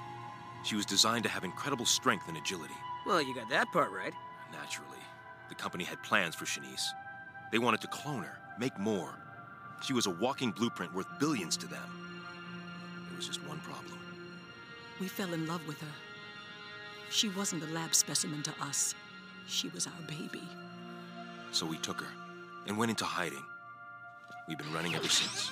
She 0.64 0.76
was 0.76 0.86
designed 0.86 1.24
to 1.24 1.30
have 1.30 1.44
incredible 1.44 1.86
strength 1.86 2.28
and 2.28 2.38
agility. 2.38 2.76
Well, 3.06 3.22
you 3.22 3.34
got 3.34 3.50
that 3.50 3.72
part 3.72 3.92
right. 3.92 4.14
Naturally. 4.52 5.00
The 5.50 5.56
company 5.56 5.84
had 5.84 6.02
plans 6.04 6.36
for 6.36 6.46
Shanice. 6.46 6.86
They 7.52 7.58
wanted 7.58 7.82
to 7.82 7.88
clone 7.88 8.22
her, 8.22 8.38
make 8.60 8.78
more. 8.78 9.18
She 9.82 9.94
was 9.94 10.06
a 10.06 10.12
walking 10.12 10.52
blueprint 10.52 10.94
worth 10.94 11.08
billions 11.20 11.58
to 11.58 11.68
them. 11.68 11.90
There 13.08 13.18
was 13.18 13.28
just 13.28 13.44
one 13.48 13.60
problem. 13.60 13.98
We 15.00 15.08
fell 15.08 15.34
in 15.34 15.48
love 15.48 15.66
with 15.68 15.82
her. 15.82 15.96
She 17.10 17.30
wasn't 17.30 17.64
a 17.64 17.68
lab 17.74 17.96
specimen 17.96 18.44
to 18.44 18.54
us. 18.62 18.94
She 19.48 19.68
was 19.70 19.88
our 19.88 20.02
baby. 20.08 20.44
So 21.52 21.66
we 21.66 21.78
took 21.78 22.00
her 22.00 22.21
and 22.68 22.78
went 22.78 22.90
into 22.90 23.06
hiding. 23.06 23.44
We've 24.48 24.58
been 24.58 24.74
running 24.74 24.96
ever 24.96 25.08
since. 25.08 25.52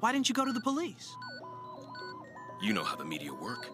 Why 0.00 0.12
didn't 0.12 0.28
you 0.28 0.34
go 0.34 0.44
to 0.44 0.52
the 0.52 0.60
police? 0.60 1.14
You 2.62 2.72
know 2.72 2.84
how 2.84 2.96
the 2.96 3.04
media 3.04 3.32
work. 3.32 3.68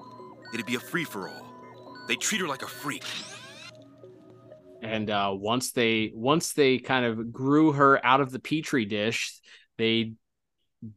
It'd 0.53 0.67
be 0.67 0.75
a 0.75 0.81
free 0.81 1.05
for 1.05 1.29
all. 1.29 2.05
They 2.09 2.17
treat 2.17 2.41
her 2.41 2.49
like 2.49 2.63
a 2.63 2.69
freak 2.69 3.05
and 4.83 5.09
uh, 5.09 5.31
once 5.33 5.73
they 5.73 6.11
once 6.15 6.53
they 6.53 6.79
kind 6.79 7.07
of 7.07 7.33
grew 7.33 7.73
her 7.73 8.05
out 8.05 8.21
of 8.21 8.31
the 8.31 8.41
petri 8.41 8.85
dish 8.85 9.41
they 9.79 10.13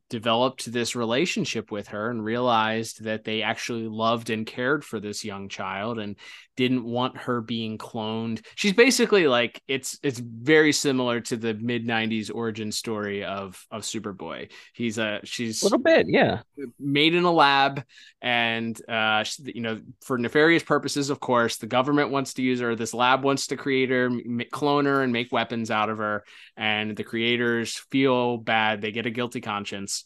developed 0.10 0.72
this 0.72 0.96
relationship 0.96 1.72
with 1.72 1.90
her 1.90 2.10
and 2.10 2.24
realized 2.24 3.04
that 3.04 3.24
they 3.24 3.44
actually 3.44 3.88
loved 3.88 4.32
and 4.32 4.48
cared 4.48 4.84
for 4.84 5.00
this 5.00 5.24
young 5.24 5.48
child 5.48 6.00
and 6.00 6.18
didn't 6.56 6.84
want 6.84 7.18
her 7.18 7.42
being 7.42 7.78
cloned. 7.78 8.46
She's 8.56 8.74
basically 8.74 9.28
like 9.28 9.62
it's 9.68 10.00
it's 10.04 10.20
very 10.20 10.72
similar 10.72 11.20
to 11.22 11.38
the 11.38 11.54
mid 11.54 11.86
90s 11.86 12.34
origin 12.34 12.72
story 12.72 13.24
of 13.24 13.64
of 13.72 13.82
Superboy. 13.82 14.52
He's 14.74 14.98
a 14.98 15.20
she's 15.24 15.62
a 15.62 15.66
little 15.66 15.80
bit, 15.80 16.08
yeah. 16.08 16.42
Made 16.80 17.14
in 17.16 17.24
a 17.24 17.32
lab 17.32 17.84
and 18.22 18.80
uh 18.90 19.24
you 19.44 19.62
know 19.62 19.82
for 20.04 20.18
nefarious 20.18 20.64
purposes 20.64 21.10
of 21.10 21.20
course. 21.20 21.58
The 21.58 21.68
government 21.68 22.12
wants 22.12 22.36
to 22.36 22.42
use 22.42 22.60
her, 22.62 22.76
this 22.76 22.94
lab 22.94 23.24
wants 23.24 23.48
to 23.48 23.58
create 23.58 23.90
her, 23.90 24.10
clone 24.52 24.86
her 24.86 25.02
and 25.02 25.12
make 25.12 25.32
weapons 25.32 25.72
out 25.72 25.90
of 25.90 25.98
her 25.98 26.24
and 26.56 26.96
the 26.96 27.04
creators 27.04 27.78
feel 27.92 28.38
bad, 28.38 28.82
they 28.82 28.92
get 28.92 29.06
a 29.06 29.12
guilty 29.12 29.42
conscience. 29.42 30.06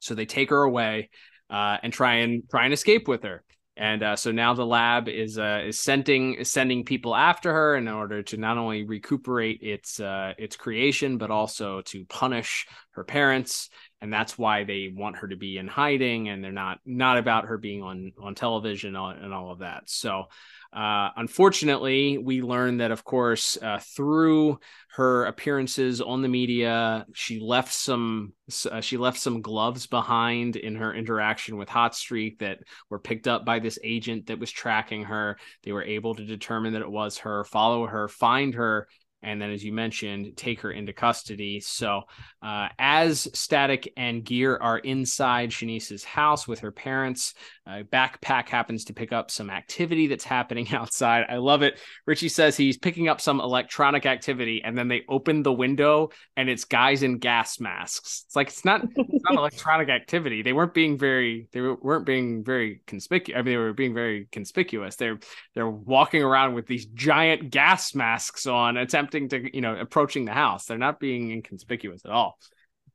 So 0.00 0.14
they 0.14 0.26
take 0.26 0.50
her 0.50 0.62
away 0.62 1.10
uh, 1.50 1.78
and 1.82 1.92
try 1.92 2.16
and 2.16 2.42
try 2.50 2.64
and 2.64 2.72
escape 2.72 3.08
with 3.08 3.22
her 3.22 3.42
and 3.78 4.02
uh, 4.02 4.16
so 4.16 4.32
now 4.32 4.54
the 4.54 4.66
lab 4.66 5.08
is 5.08 5.38
uh, 5.38 5.62
is 5.64 5.78
sending 5.78 6.34
is 6.34 6.50
sending 6.50 6.84
people 6.84 7.14
after 7.14 7.52
her 7.52 7.76
in 7.76 7.86
order 7.86 8.24
to 8.24 8.36
not 8.36 8.58
only 8.58 8.84
recuperate 8.84 9.62
its 9.62 10.00
uh, 10.00 10.34
its 10.36 10.56
creation 10.56 11.16
but 11.16 11.30
also 11.30 11.80
to 11.82 12.04
punish 12.06 12.66
her 12.90 13.04
parents. 13.04 13.70
And 14.00 14.12
that's 14.12 14.36
why 14.36 14.64
they 14.64 14.92
want 14.92 15.18
her 15.18 15.28
to 15.28 15.36
be 15.36 15.58
in 15.58 15.68
hiding 15.68 16.28
and 16.28 16.42
they're 16.42 16.50
not 16.50 16.80
not 16.84 17.18
about 17.18 17.46
her 17.46 17.56
being 17.56 17.84
on 17.84 18.12
on 18.20 18.34
television 18.34 18.96
and 18.96 19.32
all 19.32 19.52
of 19.52 19.60
that. 19.60 19.84
So 19.86 20.24
Uh, 20.70 21.08
unfortunately, 21.16 22.18
we 22.18 22.42
learned 22.42 22.80
that, 22.80 22.90
of 22.90 23.02
course, 23.02 23.56
uh, 23.62 23.78
through 23.96 24.58
her 24.92 25.24
appearances 25.24 26.00
on 26.02 26.20
the 26.20 26.28
media, 26.28 27.06
she 27.14 27.40
left 27.40 27.72
some 27.72 28.34
uh, 28.70 28.80
she 28.80 28.98
left 28.98 29.18
some 29.18 29.40
gloves 29.40 29.86
behind 29.86 30.56
in 30.56 30.74
her 30.74 30.92
interaction 30.92 31.56
with 31.56 31.70
Hot 31.70 31.94
Streak 31.94 32.40
that 32.40 32.58
were 32.90 32.98
picked 32.98 33.26
up 33.26 33.46
by 33.46 33.58
this 33.58 33.78
agent 33.82 34.26
that 34.26 34.38
was 34.38 34.50
tracking 34.50 35.04
her. 35.04 35.38
They 35.62 35.72
were 35.72 35.84
able 35.84 36.14
to 36.14 36.24
determine 36.24 36.74
that 36.74 36.82
it 36.82 36.90
was 36.90 37.18
her, 37.18 37.44
follow 37.44 37.86
her, 37.86 38.06
find 38.06 38.54
her, 38.54 38.88
and 39.22 39.40
then 39.40 39.50
as 39.50 39.64
you 39.64 39.72
mentioned 39.72 40.36
take 40.36 40.60
her 40.60 40.70
into 40.70 40.92
custody. 40.92 41.60
So 41.60 42.02
uh, 42.42 42.68
as 42.78 43.28
static 43.34 43.92
and 43.96 44.24
gear 44.24 44.56
are 44.56 44.78
inside 44.78 45.50
shanice's 45.50 46.04
house 46.04 46.46
with 46.46 46.60
her 46.60 46.70
parents 46.70 47.34
uh, 47.66 47.82
backpack 47.92 48.48
happens 48.48 48.84
to 48.84 48.94
pick 48.94 49.12
up 49.12 49.30
some 49.30 49.50
activity 49.50 50.06
that's 50.06 50.24
happening 50.24 50.68
outside. 50.72 51.26
I 51.28 51.36
love 51.36 51.62
it. 51.62 51.78
Richie 52.06 52.28
says 52.28 52.56
he's 52.56 52.78
picking 52.78 53.08
up 53.08 53.20
some 53.20 53.40
electronic 53.40 54.06
activity 54.06 54.62
and 54.64 54.76
then 54.76 54.88
they 54.88 55.02
open 55.08 55.42
the 55.42 55.52
window 55.52 56.10
and 56.36 56.48
it's 56.48 56.64
guys 56.64 57.02
in 57.02 57.18
gas 57.18 57.60
masks. 57.60 58.24
It's 58.26 58.36
like 58.36 58.48
it's 58.48 58.64
not, 58.64 58.84
it's 58.84 59.24
not 59.24 59.34
electronic 59.38 59.88
activity. 59.88 60.42
They 60.42 60.52
weren't 60.52 60.74
being 60.74 60.96
very 60.96 61.48
they 61.52 61.60
weren't 61.60 62.06
being 62.06 62.44
very 62.44 62.80
conspicuous 62.86 63.38
i 63.38 63.42
mean 63.42 63.52
they 63.52 63.56
were 63.56 63.72
being 63.72 63.94
very 63.94 64.28
conspicuous. 64.32 64.96
They're 64.96 65.18
they're 65.54 65.68
walking 65.68 66.22
around 66.22 66.54
with 66.54 66.66
these 66.66 66.86
giant 66.86 67.50
gas 67.50 67.94
masks 67.94 68.46
on 68.46 68.76
attempting 68.76 69.07
attempting 69.08 69.28
to, 69.30 69.54
you 69.54 69.60
know, 69.60 69.76
approaching 69.76 70.24
the 70.24 70.32
house. 70.32 70.66
They're 70.66 70.78
not 70.78 71.00
being 71.00 71.30
inconspicuous 71.30 72.02
at 72.04 72.10
all. 72.10 72.38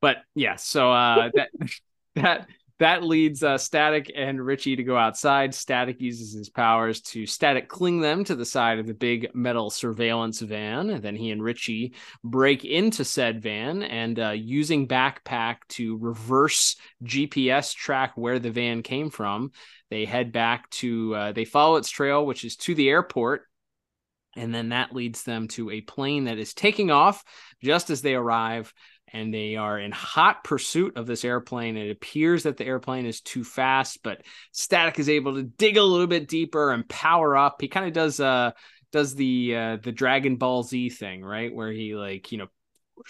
But 0.01 0.17
yeah, 0.35 0.55
so 0.55 0.91
uh, 0.91 1.29
that 1.35 1.49
that 2.15 2.47
that 2.79 3.03
leads 3.03 3.43
uh, 3.43 3.57
Static 3.57 4.11
and 4.13 4.43
Richie 4.43 4.75
to 4.75 4.83
go 4.83 4.97
outside. 4.97 5.53
Static 5.53 6.01
uses 6.01 6.33
his 6.33 6.49
powers 6.49 7.01
to 7.01 7.25
static 7.25 7.69
cling 7.69 8.01
them 8.01 8.23
to 8.25 8.35
the 8.35 8.45
side 8.45 8.79
of 8.79 8.87
the 8.87 8.93
big 8.93 9.29
metal 9.33 9.69
surveillance 9.69 10.41
van. 10.41 10.89
And 10.89 11.01
then 11.01 11.15
he 11.15 11.31
and 11.31 11.41
Richie 11.41 11.93
break 12.23 12.65
into 12.65 13.05
said 13.05 13.41
van 13.41 13.83
and 13.83 14.19
uh, 14.19 14.31
using 14.31 14.87
backpack 14.87 15.57
to 15.69 15.97
reverse 15.97 16.75
GPS 17.03 17.73
track 17.73 18.13
where 18.15 18.39
the 18.39 18.51
van 18.51 18.81
came 18.81 19.09
from. 19.09 19.51
They 19.89 20.05
head 20.05 20.31
back 20.31 20.69
to, 20.71 21.15
uh, 21.15 21.31
they 21.31 21.45
follow 21.45 21.75
its 21.77 21.91
trail, 21.91 22.25
which 22.25 22.43
is 22.43 22.57
to 22.57 22.75
the 22.75 22.89
airport 22.89 23.43
and 24.35 24.53
then 24.53 24.69
that 24.69 24.95
leads 24.95 25.23
them 25.23 25.47
to 25.49 25.69
a 25.69 25.81
plane 25.81 26.25
that 26.25 26.37
is 26.37 26.53
taking 26.53 26.91
off 26.91 27.23
just 27.63 27.89
as 27.89 28.01
they 28.01 28.15
arrive. 28.15 28.73
And 29.15 29.31
they 29.31 29.57
are 29.57 29.77
in 29.77 29.91
hot 29.91 30.43
pursuit 30.43 30.97
of 30.97 31.05
this 31.05 31.23
airplane. 31.23 31.77
It 31.77 31.91
appears 31.91 32.43
that 32.43 32.57
the 32.57 32.65
airplane 32.65 33.05
is 33.05 33.21
too 33.21 33.43
fast, 33.43 33.99
but 34.01 34.23
Static 34.51 34.97
is 34.97 35.07
able 35.07 35.35
to 35.35 35.43
dig 35.43 35.77
a 35.77 35.83
little 35.83 36.07
bit 36.07 36.27
deeper 36.27 36.71
and 36.71 36.87
power 36.89 37.37
up. 37.37 37.61
He 37.61 37.67
kind 37.67 37.85
of 37.85 37.93
does 37.93 38.19
uh 38.19 38.51
does 38.91 39.13
the 39.13 39.55
uh 39.55 39.77
the 39.83 39.91
Dragon 39.91 40.37
Ball 40.37 40.63
Z 40.63 40.89
thing, 40.89 41.23
right? 41.23 41.53
Where 41.53 41.71
he 41.71 41.93
like, 41.93 42.31
you 42.31 42.39
know, 42.39 42.47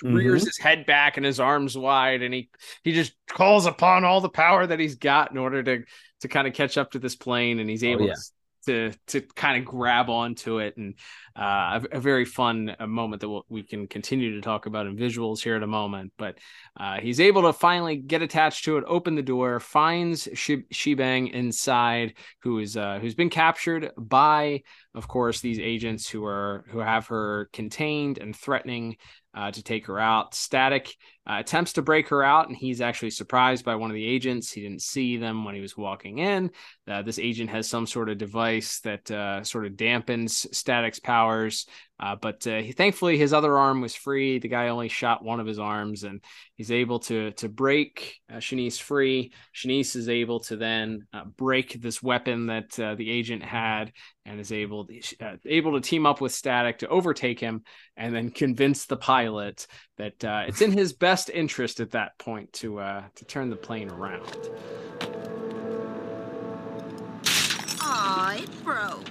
mm-hmm. 0.03 0.13
rears 0.13 0.45
his 0.45 0.57
head 0.57 0.85
back 0.85 1.15
and 1.15 1.25
his 1.25 1.39
arms 1.39 1.77
wide 1.77 2.21
and 2.21 2.33
he 2.33 2.49
he 2.83 2.91
just 2.91 3.13
calls 3.29 3.65
upon 3.65 4.03
all 4.03 4.19
the 4.19 4.29
power 4.29 4.65
that 4.65 4.79
he's 4.79 4.95
got 4.95 5.31
in 5.31 5.37
order 5.37 5.63
to 5.63 5.83
to 6.21 6.27
kind 6.27 6.47
of 6.47 6.53
catch 6.53 6.77
up 6.77 6.91
to 6.91 6.99
this 6.99 7.15
plane 7.15 7.59
and 7.59 7.69
he's 7.69 7.83
oh, 7.83 7.87
able 7.87 8.03
oh, 8.03 8.07
yeah. 8.07 8.13
to 8.13 8.21
to 8.65 8.91
to 9.07 9.21
kind 9.21 9.57
of 9.57 9.65
grab 9.65 10.09
onto 10.09 10.59
it 10.59 10.77
and 10.77 10.95
uh, 11.35 11.79
a, 11.91 11.97
a, 11.97 11.99
very 11.99 12.25
fun 12.25 12.75
uh, 12.79 12.85
moment 12.87 13.21
that 13.21 13.29
we'll, 13.29 13.45
we 13.49 13.63
can 13.63 13.87
continue 13.87 14.35
to 14.35 14.41
talk 14.41 14.65
about 14.65 14.85
in 14.85 14.95
visuals 14.95 15.41
here 15.41 15.55
in 15.55 15.63
a 15.63 15.67
moment 15.67 16.11
but 16.17 16.37
uh, 16.79 16.99
he's 16.99 17.19
able 17.19 17.41
to 17.43 17.53
finally 17.53 17.95
get 17.95 18.21
attached 18.21 18.65
to 18.65 18.77
it 18.77 18.83
open 18.87 19.15
the 19.15 19.21
door 19.21 19.59
finds 19.59 20.27
shebang 20.33 21.27
inside 21.27 22.13
who 22.41 22.59
is 22.59 22.77
uh, 22.77 22.99
who's 22.99 23.15
been 23.15 23.29
captured 23.29 23.91
by 23.97 24.61
of 24.95 25.07
course 25.07 25.39
these 25.39 25.59
agents 25.59 26.07
who 26.07 26.25
are 26.25 26.65
who 26.69 26.79
have 26.79 27.07
her 27.07 27.49
contained 27.53 28.17
and 28.17 28.35
threatening 28.35 28.97
uh, 29.35 29.51
to 29.51 29.63
take 29.63 29.87
her 29.87 29.99
out. 29.99 30.35
Static 30.35 30.95
uh, 31.27 31.37
attempts 31.39 31.73
to 31.73 31.81
break 31.81 32.09
her 32.09 32.23
out, 32.23 32.47
and 32.47 32.55
he's 32.55 32.81
actually 32.81 33.09
surprised 33.09 33.65
by 33.65 33.75
one 33.75 33.89
of 33.89 33.95
the 33.95 34.05
agents. 34.05 34.51
He 34.51 34.61
didn't 34.61 34.81
see 34.81 35.17
them 35.17 35.43
when 35.43 35.55
he 35.55 35.61
was 35.61 35.75
walking 35.75 36.19
in. 36.19 36.51
Uh, 36.87 37.01
this 37.01 37.19
agent 37.19 37.49
has 37.49 37.67
some 37.67 37.87
sort 37.87 38.09
of 38.09 38.17
device 38.17 38.79
that 38.81 39.09
uh, 39.09 39.43
sort 39.43 39.65
of 39.65 39.73
dampens 39.73 40.53
Static's 40.53 40.99
powers. 40.99 41.65
Uh, 42.03 42.17
but 42.17 42.45
uh, 42.47 42.57
he, 42.57 42.73
thankfully, 42.73 43.17
his 43.17 43.31
other 43.31 43.57
arm 43.57 43.79
was 43.79 43.95
free. 43.95 44.37
The 44.37 44.49
guy 44.49 44.67
only 44.67 44.89
shot 44.89 45.23
one 45.23 45.39
of 45.39 45.47
his 45.47 45.57
arms, 45.57 46.03
and 46.03 46.21
he's 46.55 46.69
able 46.69 46.99
to 46.99 47.31
to 47.31 47.47
break 47.47 48.19
uh, 48.29 48.37
Shanice 48.37 48.77
free. 48.77 49.31
Shanice 49.55 49.95
is 49.95 50.09
able 50.09 50.41
to 50.41 50.57
then 50.57 51.07
uh, 51.13 51.23
break 51.23 51.81
this 51.81 52.03
weapon 52.03 52.47
that 52.47 52.77
uh, 52.77 52.95
the 52.95 53.09
agent 53.09 53.41
had, 53.41 53.93
and 54.25 54.37
is 54.37 54.51
able 54.51 54.87
to, 54.87 55.01
uh, 55.21 55.37
able 55.45 55.79
to 55.79 55.79
team 55.79 56.05
up 56.05 56.19
with 56.19 56.33
Static 56.33 56.79
to 56.79 56.89
overtake 56.89 57.39
him, 57.39 57.63
and 57.95 58.13
then 58.13 58.31
convince 58.31 58.85
the 58.85 58.97
pilot 58.97 59.65
that 59.97 60.21
it's 60.49 60.61
in 60.61 60.73
his 60.73 60.91
best 60.91 61.29
interest 61.29 61.79
at 61.79 61.91
that 61.91 62.17
point 62.19 62.51
to 62.51 62.81
to 63.15 63.25
turn 63.25 63.49
the 63.49 63.55
plane 63.55 63.89
around. 63.89 64.27
Aw, 67.79 68.35
it 68.35 68.63
broke. 68.65 69.09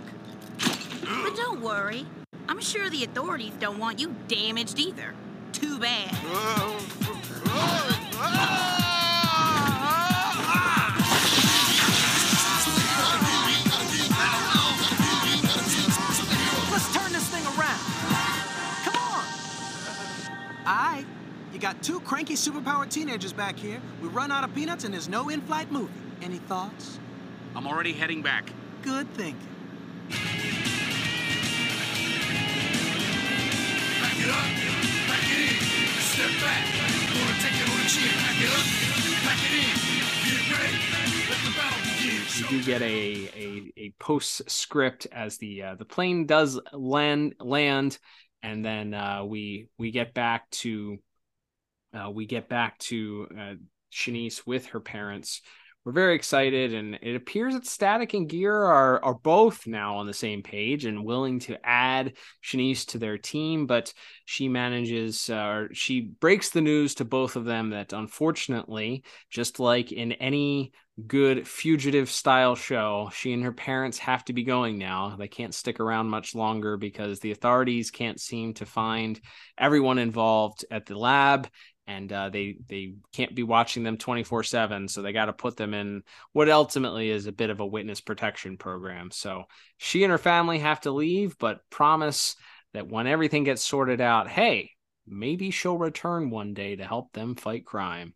But 1.24 1.36
don't 1.36 1.62
worry. 1.62 2.05
I'm 2.53 2.61
sure 2.61 2.90
the 2.90 3.03
authorities 3.03 3.55
don't 3.61 3.78
want 3.78 3.98
you 3.98 4.14
damaged 4.28 4.78
either. 4.78 5.14
Too 5.53 5.78
bad. 5.78 6.12
Let's 16.70 16.92
turn 16.92 17.11
this 17.14 17.26
thing 17.30 17.42
around. 17.46 17.80
Come 18.84 18.96
on. 18.96 19.24
All 20.66 20.92
right. 20.92 21.07
You 21.55 21.59
got 21.59 21.82
two 21.82 22.00
cranky 22.00 22.34
superpowered 22.34 22.90
teenagers 22.90 23.32
back 23.32 23.57
here. 23.57 23.80
We 24.03 24.09
run 24.09 24.30
out 24.30 24.44
of 24.44 24.55
peanuts 24.55 24.84
and 24.84 24.92
there's 24.92 25.09
no 25.09 25.30
in-flight 25.30 25.72
movie. 25.72 25.90
Any 26.20 26.36
thoughts? 26.36 26.98
I'm 27.57 27.66
already 27.66 27.94
heading 27.94 28.20
back. 28.20 28.53
Good 28.82 29.09
thinking. 29.14 29.51
It 34.23 34.31
up, 34.31 34.47
pack 35.11 35.27
it 35.27 35.51
in, 35.51 35.59
step 36.01 36.31
back. 36.41 36.62
Gonna 37.11 37.37
take 37.43 37.59
it 37.59 37.68
on 37.68 37.77
the 37.79 37.89
chin, 37.91 38.14
pack 38.23 38.39
it 38.39 38.53
up, 38.55 38.66
pack 39.27 39.41
it 39.43 39.55
in, 39.59 39.75
get 40.31 40.43
ready. 40.59 40.93
You 42.39 42.49
do 42.49 42.62
get 42.64 42.83
a 42.83 43.31
a, 43.37 43.73
a 43.77 43.95
postscript 43.99 45.07
as 45.12 45.39
the 45.39 45.62
uh, 45.62 45.75
the 45.75 45.85
plane 45.85 46.27
does 46.27 46.59
land 46.73 47.35
land, 47.41 47.99
and 48.43 48.64
then 48.64 48.95
uh, 48.95 49.25
we 49.25 49.68
we 49.79 49.91
get 49.91 50.14
back 50.14 50.49
to 50.51 50.99
uh, 51.95 52.11
we 52.11 52.27
get 52.27 52.49
back 52.49 52.79
to 52.79 53.29
uh, 53.39 53.55
Shanice 53.93 54.47
with 54.47 54.66
her 54.66 54.81
parents 54.81 55.43
we're 55.85 55.93
very 55.93 56.14
excited 56.14 56.74
and 56.74 56.99
it 57.03 57.16
appears 57.16 57.55
that 57.55 57.66
static 57.66 58.14
and 58.14 58.28
gear 58.28 58.55
are 58.55 59.05
are 59.05 59.14
both 59.14 59.66
now 59.66 59.97
on 59.97 60.07
the 60.07 60.14
same 60.14 60.43
page 60.43 60.85
and 60.85 61.05
willing 61.05 61.41
to 61.41 61.59
add 61.64 62.12
shanice 62.43 62.87
to 62.87 62.99
their 62.99 63.18
team 63.18 63.66
but 63.66 63.93
she 64.24 64.49
manages 64.49 65.28
uh, 65.28 65.35
or 65.35 65.68
she 65.72 66.01
breaks 66.01 66.51
the 66.51 66.61
news 66.61 66.95
to 66.95 67.05
both 67.05 67.37
of 67.37 67.45
them 67.45 67.70
that 67.70 67.93
unfortunately 67.93 69.03
just 69.30 69.59
like 69.59 69.93
in 69.93 70.12
any 70.12 70.72
good 71.07 71.49
fugitive 71.49 72.11
style 72.11 72.55
show 72.55 73.11
she 73.14 73.33
and 73.33 73.43
her 73.43 73.53
parents 73.53 73.99
have 73.99 74.24
to 74.24 74.33
be 74.33 74.45
going 74.45 74.78
now. 74.78 75.16
They 75.18 75.28
can't 75.28 75.55
stick 75.55 75.80
around 75.80 76.11
much 76.11 76.35
longer 76.35 76.76
because 76.76 77.18
the 77.18 77.33
authorities 77.33 77.91
can't 77.91 78.20
seem 78.20 78.55
to 78.55 78.66
find 78.66 79.18
everyone 79.57 79.99
involved 79.99 80.64
at 80.70 80.85
the 80.87 80.99
lab 80.99 81.49
and 81.93 82.12
uh, 82.12 82.28
they 82.30 82.57
they 82.68 82.95
can't 83.12 83.34
be 83.34 83.43
watching 83.43 83.82
them 83.82 83.97
24 83.97 84.43
7 84.43 84.88
so 84.88 85.03
they 85.03 85.12
got 85.12 85.26
to 85.26 85.32
put 85.32 85.57
them 85.57 85.74
in 85.74 86.03
what 86.32 86.49
ultimately 86.49 87.11
is 87.11 87.26
a 87.26 87.32
bit 87.32 87.51
of 87.51 87.61
a 87.61 87.66
witness 87.66 88.01
protection 88.01 88.57
program. 88.57 89.11
So 89.11 89.45
she 89.76 90.03
and 90.03 90.11
her 90.11 90.18
family 90.18 90.59
have 90.59 90.80
to 90.82 90.90
leave 90.90 91.36
but 91.38 91.61
promise 91.70 92.36
that 92.72 92.88
when 92.88 93.07
everything 93.07 93.45
gets 93.45 93.62
sorted 93.62 94.01
out 94.01 94.28
hey 94.28 94.70
maybe 95.07 95.51
she'll 95.51 95.78
return 95.78 96.30
one 96.30 96.55
day 96.55 96.76
to 96.76 96.84
help 96.84 97.12
them 97.12 97.34
fight 97.34 97.66
crime. 97.66 98.14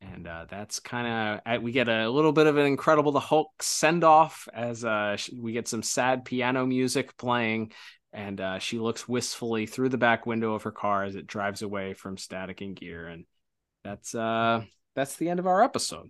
And 0.00 0.28
uh, 0.28 0.46
that's 0.48 0.78
kind 0.78 1.40
of 1.44 1.62
we 1.62 1.72
get 1.72 1.88
a 1.88 2.08
little 2.08 2.32
bit 2.32 2.46
of 2.46 2.56
an 2.56 2.66
incredible 2.66 3.10
the 3.10 3.18
hulk 3.18 3.50
send 3.60 4.04
off 4.04 4.46
as 4.54 4.84
uh, 4.84 5.16
we 5.36 5.52
get 5.52 5.66
some 5.66 5.82
sad 5.82 6.24
piano 6.24 6.64
music 6.66 7.16
playing 7.16 7.72
and 8.12 8.40
uh, 8.40 8.58
she 8.58 8.78
looks 8.78 9.08
wistfully 9.08 9.66
through 9.66 9.90
the 9.90 9.98
back 9.98 10.26
window 10.26 10.54
of 10.54 10.62
her 10.62 10.72
car 10.72 11.04
as 11.04 11.14
it 11.14 11.26
drives 11.26 11.62
away 11.62 11.94
from 11.94 12.16
Static 12.16 12.60
and 12.60 12.74
Gear, 12.74 13.06
and 13.06 13.24
that's 13.84 14.14
uh 14.14 14.62
that's 14.94 15.16
the 15.16 15.28
end 15.28 15.40
of 15.40 15.46
our 15.46 15.62
episode. 15.62 16.08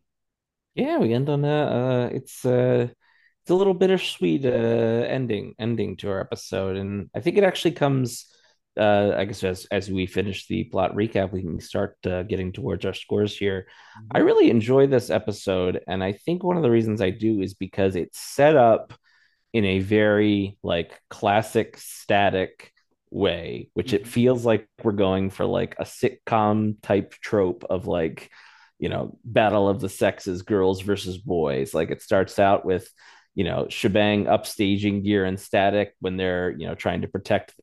Yeah, 0.75 0.99
we 0.99 1.13
end 1.13 1.29
on 1.29 1.45
a 1.45 1.49
uh, 1.49 2.09
it's 2.13 2.45
uh 2.45 2.89
it's 3.43 3.51
a 3.51 3.55
little 3.55 3.75
bittersweet 3.75 4.45
uh 4.45 4.49
ending 4.49 5.55
ending 5.59 5.97
to 5.99 6.11
our 6.11 6.21
episode, 6.21 6.77
and 6.77 7.11
I 7.15 7.21
think 7.21 7.37
it 7.37 7.45
actually 7.45 7.73
comes. 7.73 8.27
Uh, 8.79 9.13
I 9.17 9.25
guess 9.25 9.43
as 9.43 9.67
as 9.73 9.91
we 9.91 10.07
finish 10.07 10.47
the 10.47 10.63
plot 10.63 10.95
recap, 10.95 11.33
we 11.33 11.43
can 11.43 11.59
start 11.59 11.97
uh, 12.07 12.23
getting 12.23 12.53
towards 12.53 12.85
our 12.85 12.95
scores 12.95 13.37
here. 13.37 13.67
Mm-hmm. 13.67 14.17
I 14.17 14.21
really 14.21 14.51
enjoy 14.51 14.87
this 14.87 15.11
episode, 15.11 15.81
and 15.89 16.05
I 16.05 16.13
think 16.13 16.45
one 16.45 16.57
of 16.57 16.63
the 16.63 16.71
reasons 16.71 17.03
I 17.03 17.11
do 17.11 17.41
is 17.41 17.55
because 17.55 17.97
it's 17.97 18.21
set 18.21 18.55
up 18.55 18.93
in 19.53 19.65
a 19.65 19.81
very 19.81 20.59
like 20.63 21.01
classic 21.09 21.77
static 21.79 22.73
way, 23.11 23.71
which 23.75 23.93
it 23.93 24.03
mm-hmm. 24.03 24.11
feels 24.11 24.45
like 24.45 24.69
we're 24.83 24.93
going 24.93 25.31
for 25.31 25.45
like 25.45 25.77
a 25.79 25.85
sitcom 25.85 26.77
type 26.83 27.13
trope 27.23 27.65
of 27.69 27.87
like, 27.87 28.31
you 28.79 28.89
know, 28.89 29.19
battle 29.25 29.69
of 29.69 29.81
the 29.81 29.89
sexes, 29.89 30.43
girls 30.43 30.83
versus 30.83 31.19
boys. 31.19 31.75
Like 31.75 31.91
it 31.91 32.03
starts 32.03 32.39
out 32.39 32.65
with, 32.65 32.89
you 33.35 33.45
know, 33.45 33.67
shebang 33.69 34.27
upstaging 34.27 35.05
gear 35.05 35.25
and 35.25 35.41
static 35.41 35.95
when 36.01 36.17
they're, 36.17 36.51
you 36.51 36.67
know, 36.67 36.75
trying 36.75 37.03
to 37.03 37.09
protect 37.09 37.55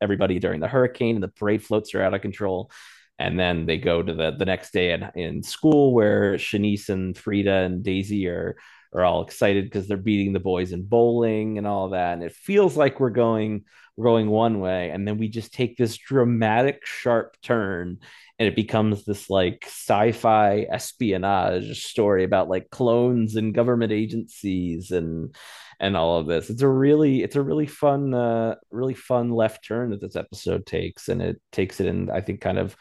everybody 0.00 0.38
during 0.38 0.60
the 0.60 0.68
hurricane 0.68 1.16
and 1.16 1.22
the 1.22 1.28
parade 1.28 1.62
floats 1.62 1.94
are 1.94 2.02
out 2.02 2.14
of 2.14 2.20
control. 2.20 2.70
And 3.18 3.38
then 3.38 3.66
they 3.66 3.78
go 3.78 4.02
to 4.02 4.12
the 4.12 4.32
the 4.36 4.44
next 4.44 4.72
day 4.72 4.92
in, 4.92 5.10
in 5.14 5.42
school 5.42 5.94
where 5.94 6.34
Shanice 6.34 6.88
and 6.88 7.16
Frida 7.16 7.52
and 7.52 7.84
Daisy 7.84 8.26
are 8.26 8.56
are 8.92 9.04
all 9.04 9.22
excited 9.22 9.64
because 9.64 9.88
they're 9.88 9.96
beating 9.96 10.32
the 10.32 10.40
boys 10.40 10.72
in 10.72 10.82
bowling 10.82 11.58
and 11.58 11.66
all 11.66 11.90
that. 11.90 12.14
And 12.14 12.22
it 12.22 12.32
feels 12.32 12.76
like 12.76 13.00
we're 13.00 13.10
going 13.10 13.64
we're 13.96 14.04
going 14.04 14.30
one 14.30 14.60
way, 14.60 14.90
and 14.90 15.06
then 15.06 15.18
we 15.18 15.28
just 15.28 15.52
take 15.52 15.76
this 15.76 15.98
dramatic 15.98 16.86
sharp 16.86 17.36
turn, 17.42 17.98
and 18.38 18.48
it 18.48 18.56
becomes 18.56 19.04
this 19.04 19.28
like 19.28 19.64
sci-fi 19.66 20.66
espionage 20.70 21.84
story 21.84 22.24
about 22.24 22.48
like 22.48 22.70
clones 22.70 23.36
and 23.36 23.54
government 23.54 23.92
agencies 23.92 24.90
and 24.92 25.34
and 25.78 25.96
all 25.96 26.18
of 26.18 26.26
this. 26.26 26.48
It's 26.48 26.62
a 26.62 26.68
really 26.68 27.22
it's 27.22 27.36
a 27.36 27.42
really 27.42 27.66
fun 27.66 28.14
uh 28.14 28.54
really 28.70 28.94
fun 28.94 29.30
left 29.30 29.66
turn 29.66 29.90
that 29.90 30.00
this 30.00 30.16
episode 30.16 30.64
takes, 30.64 31.08
and 31.08 31.20
it 31.20 31.40
takes 31.52 31.80
it 31.80 31.86
in 31.86 32.10
I 32.10 32.22
think 32.22 32.40
kind 32.40 32.58
of 32.58 32.74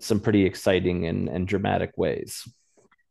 some 0.00 0.20
pretty 0.20 0.44
exciting 0.44 1.06
and, 1.06 1.28
and 1.28 1.46
dramatic 1.48 1.92
ways. 1.96 2.42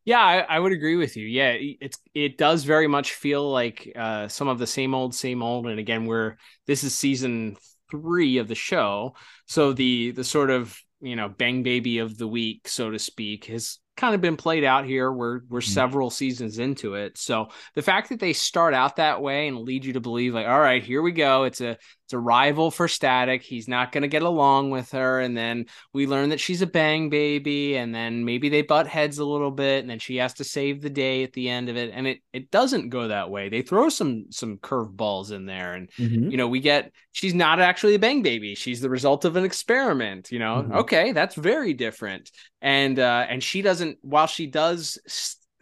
Yeah, 0.06 0.20
I, 0.20 0.38
I, 0.38 0.60
would 0.60 0.72
agree 0.72 0.98
with 0.98 1.18
you. 1.18 1.26
Yeah, 1.26 1.56
it's 1.58 1.98
it 2.14 2.38
does 2.38 2.64
very 2.64 2.88
much 2.88 3.14
feel 3.14 3.52
like 3.52 3.92
uh, 3.96 4.28
some 4.28 4.48
of 4.48 4.60
the 4.60 4.68
same 4.68 4.94
old, 4.94 5.16
same 5.16 5.42
old. 5.42 5.66
And 5.66 5.80
again, 5.80 6.06
we're 6.06 6.38
this 6.68 6.84
is 6.84 6.94
season 6.94 7.58
three 7.90 8.38
of 8.38 8.48
the 8.48 8.56
show, 8.56 9.16
so 9.48 9.74
the 9.74 10.12
the 10.12 10.24
sort 10.24 10.52
of 10.52 10.78
you 11.02 11.16
know 11.16 11.28
bang 11.28 11.64
baby 11.64 11.98
of 11.98 12.20
the 12.20 12.28
week, 12.28 12.68
so 12.68 12.92
to 12.92 13.00
speak, 13.00 13.46
has 13.46 13.80
kind 13.98 14.14
of 14.14 14.22
been 14.22 14.38
played 14.38 14.64
out 14.64 14.86
here. 14.86 15.12
We're 15.12 15.42
we're 15.50 15.60
mm-hmm. 15.60 15.72
several 15.72 16.12
seasons 16.12 16.60
into 16.60 16.94
it, 16.94 17.18
so 17.18 17.48
the 17.74 17.82
fact 17.82 18.10
that 18.10 18.20
they 18.20 18.34
start 18.34 18.76
out 18.76 18.98
that 18.98 19.24
way 19.24 19.48
and 19.48 19.58
lead 19.58 19.86
you 19.86 19.94
to 19.94 20.02
believe 20.02 20.36
like, 20.36 20.48
all 20.48 20.60
right, 20.60 20.84
here 20.84 21.02
we 21.02 21.14
go. 21.14 21.46
It's 21.46 21.62
a 21.62 21.78
it's 22.06 22.14
a 22.14 22.20
rival 22.20 22.70
for 22.70 22.88
Static. 22.88 23.42
He's 23.42 23.68
not 23.68 23.92
going 23.92 24.04
to 24.04 24.08
get 24.08 24.22
along 24.22 24.70
with 24.70 24.92
her. 24.92 25.22
And 25.22 25.36
then 25.36 25.66
we 25.92 26.06
learn 26.06 26.30
that 26.30 26.40
she's 26.40 26.62
a 26.62 26.68
bang 26.68 27.10
baby. 27.10 27.78
And 27.78 27.96
then 27.96 28.24
maybe 28.24 28.48
they 28.48 28.62
butt 28.62 28.86
heads 28.86 29.18
a 29.18 29.26
little 29.26 29.50
bit. 29.50 29.80
And 29.80 29.90
then 29.90 29.98
she 29.98 30.18
has 30.18 30.36
to 30.36 30.44
save 30.44 30.82
the 30.82 30.90
day 30.92 31.24
at 31.24 31.34
the 31.34 31.50
end 31.50 31.68
of 31.68 31.78
it. 31.78 31.92
And 31.92 32.06
it, 32.06 32.20
it 32.32 32.52
doesn't 32.52 32.90
go 32.90 33.08
that 33.08 33.32
way. 33.32 33.50
They 33.50 33.64
throw 33.64 33.90
some 33.90 34.26
some 34.30 34.58
curveballs 34.60 35.32
in 35.32 35.48
there. 35.48 35.74
And, 35.74 35.90
mm-hmm. 35.94 36.30
you 36.30 36.38
know, 36.38 36.48
we 36.48 36.60
get 36.60 36.92
she's 37.12 37.34
not 37.34 37.60
actually 37.60 37.96
a 37.96 38.00
bang 38.00 38.22
baby. 38.22 38.54
She's 38.54 38.82
the 38.82 38.90
result 38.90 39.26
of 39.26 39.36
an 39.36 39.44
experiment, 39.44 40.32
you 40.32 40.38
know. 40.38 40.58
Mm-hmm. 40.58 40.74
Okay, 40.74 41.12
that's 41.12 41.34
very 41.34 41.74
different. 41.74 42.30
And 42.62 43.00
uh, 43.00 43.26
and 43.28 43.44
she 43.44 43.64
doesn't, 43.64 43.98
while 44.02 44.28
she 44.28 44.46
does 44.46 45.00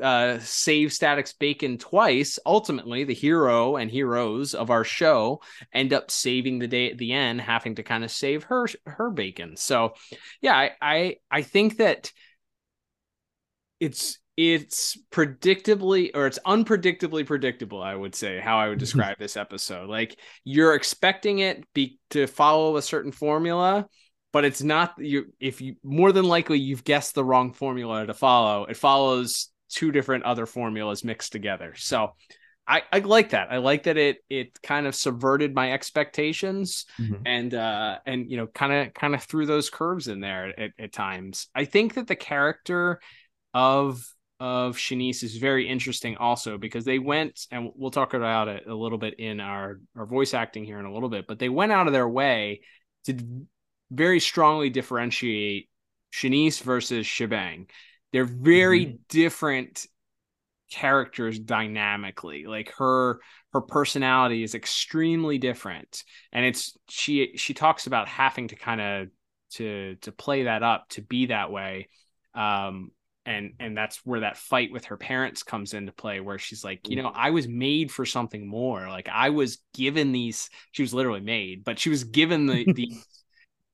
uh, 0.02 0.40
save 0.40 0.92
Static's 0.92 1.34
bacon 1.34 1.78
twice, 1.78 2.40
ultimately 2.46 3.04
the 3.04 3.14
hero 3.14 3.76
and 3.76 3.90
heroes 3.90 4.54
of 4.54 4.70
our 4.70 4.84
show 4.84 5.42
end 5.72 5.94
up 5.94 6.10
saving 6.10 6.60
the 6.60 6.68
day 6.68 6.90
at 6.90 6.98
the 6.98 7.14
end, 7.14 7.42
having 7.42 7.76
to 7.76 7.84
kind 7.84 8.04
of 8.04 8.12
save 8.12 8.44
her 8.46 8.68
her 8.86 9.12
bacon. 9.12 9.56
So, 9.56 9.94
yeah, 10.42 10.56
I 10.56 10.72
I, 10.82 11.16
I 11.30 11.42
think 11.42 11.78
that 11.78 12.12
it's 13.80 14.20
it's 14.36 14.98
predictably 15.12 16.10
or 16.16 16.26
it's 16.26 16.40
unpredictably 16.40 17.24
predictable 17.24 17.84
i 17.84 17.94
would 17.94 18.16
say 18.16 18.40
how 18.40 18.58
i 18.58 18.68
would 18.68 18.80
describe 18.80 19.20
this 19.20 19.38
episode. 19.38 19.88
Like 19.88 20.20
you're 20.44 20.74
expecting 20.74 21.38
it 21.40 21.64
be 21.74 22.00
to 22.12 22.26
follow 22.26 22.78
a 22.78 22.82
certain 22.82 23.12
formula 23.12 23.88
but 24.34 24.44
it's 24.44 24.64
not 24.64 24.96
you 24.98 25.28
if 25.40 25.62
you 25.62 25.76
more 25.84 26.12
than 26.12 26.26
likely 26.26 26.58
you've 26.58 26.84
guessed 26.84 27.14
the 27.14 27.24
wrong 27.24 27.54
formula 27.54 28.06
to 28.08 28.14
follow. 28.14 28.66
It 28.66 28.76
follows 28.76 29.50
two 29.74 29.92
different 29.92 30.24
other 30.24 30.46
formulas 30.46 31.04
mixed 31.04 31.32
together. 31.32 31.74
So 31.76 32.14
I, 32.66 32.84
I 32.92 33.00
like 33.00 33.32
that. 33.32 33.50
I 33.52 33.58
like 33.58 33.84
that 33.84 33.98
it 33.98 34.18
it 34.30 34.62
kind 34.62 34.88
of 34.88 34.96
subverted 34.96 35.54
my 35.54 35.74
expectations 35.74 36.86
mm-hmm. 36.98 37.16
and 37.26 37.54
uh 37.54 37.98
and 38.06 38.32
you 38.32 38.38
know 38.38 38.48
kind 38.48 38.72
of 38.72 38.94
kind 38.94 39.14
of 39.14 39.24
threw 39.24 39.46
those 39.46 39.70
curves 39.70 40.08
in 40.08 40.22
there 40.22 40.58
at, 40.58 40.72
at 40.80 40.94
times. 40.94 41.48
I 41.54 41.66
think 41.66 41.96
that 41.96 42.08
the 42.08 42.16
character 42.16 43.02
of 43.54 44.02
of 44.40 44.78
Shanice 44.78 45.24
is 45.24 45.38
very 45.38 45.68
interesting 45.68 46.18
also 46.18 46.58
because 46.58 46.86
they 46.86 47.00
went 47.00 47.48
and 47.52 47.72
we'll 47.76 47.92
talk 47.92 48.14
about 48.14 48.48
it 48.48 48.66
a 48.68 48.74
little 48.74 48.98
bit 48.98 49.20
in 49.20 49.42
our 49.42 49.80
our 49.98 50.06
voice 50.06 50.34
acting 50.34 50.64
here 50.64 50.80
in 50.80 50.86
a 50.86 50.94
little 50.94 51.10
bit, 51.10 51.28
but 51.28 51.40
they 51.40 51.50
went 51.50 51.74
out 51.74 51.88
of 51.88 51.94
their 51.94 52.08
way 52.08 52.62
to 53.06 53.46
very 53.92 54.22
strongly 54.22 54.70
differentiate 54.70 55.70
Shanice 56.14 56.62
versus 56.62 57.06
Shebang 57.06 57.68
they're 58.14 58.26
very 58.26 58.86
mm-hmm. 58.86 58.98
different 59.10 59.86
characters 60.72 61.38
dynamically. 61.38 62.46
Like 62.46 62.72
her 62.78 63.20
her 63.52 63.62
personality 63.62 64.44
is 64.44 64.56
extremely 64.56 65.38
different. 65.38 66.04
And 66.32 66.46
it's 66.46 66.78
she 66.88 67.34
she 67.36 67.54
talks 67.54 67.88
about 67.88 68.08
having 68.08 68.48
to 68.50 68.56
kind 68.56 68.82
of 68.82 69.08
to 69.52 69.96
to 70.02 70.12
play 70.12 70.44
that 70.44 70.64
up 70.64 70.88
to 70.90 71.02
be 71.02 71.28
that 71.28 71.52
way. 71.52 71.90
Um 72.34 72.92
and 73.26 73.54
and 73.60 73.78
that's 73.78 73.98
where 74.06 74.22
that 74.22 74.38
fight 74.38 74.72
with 74.72 74.86
her 74.86 74.98
parents 74.98 75.44
comes 75.44 75.74
into 75.74 75.94
play 75.94 76.20
where 76.20 76.38
she's 76.38 76.62
like 76.62 76.90
you 76.90 77.02
know 77.02 77.10
i 77.16 77.30
was 77.30 77.48
made 77.48 77.90
for 77.90 78.06
something 78.06 78.48
more. 78.48 78.90
Like 78.90 79.08
i 79.12 79.30
was 79.30 79.60
given 79.74 80.12
these 80.12 80.50
she 80.72 80.82
was 80.82 80.94
literally 80.94 81.22
made 81.22 81.64
but 81.64 81.80
she 81.80 81.90
was 81.90 82.04
given 82.04 82.48
the 82.48 82.66
the 82.74 82.92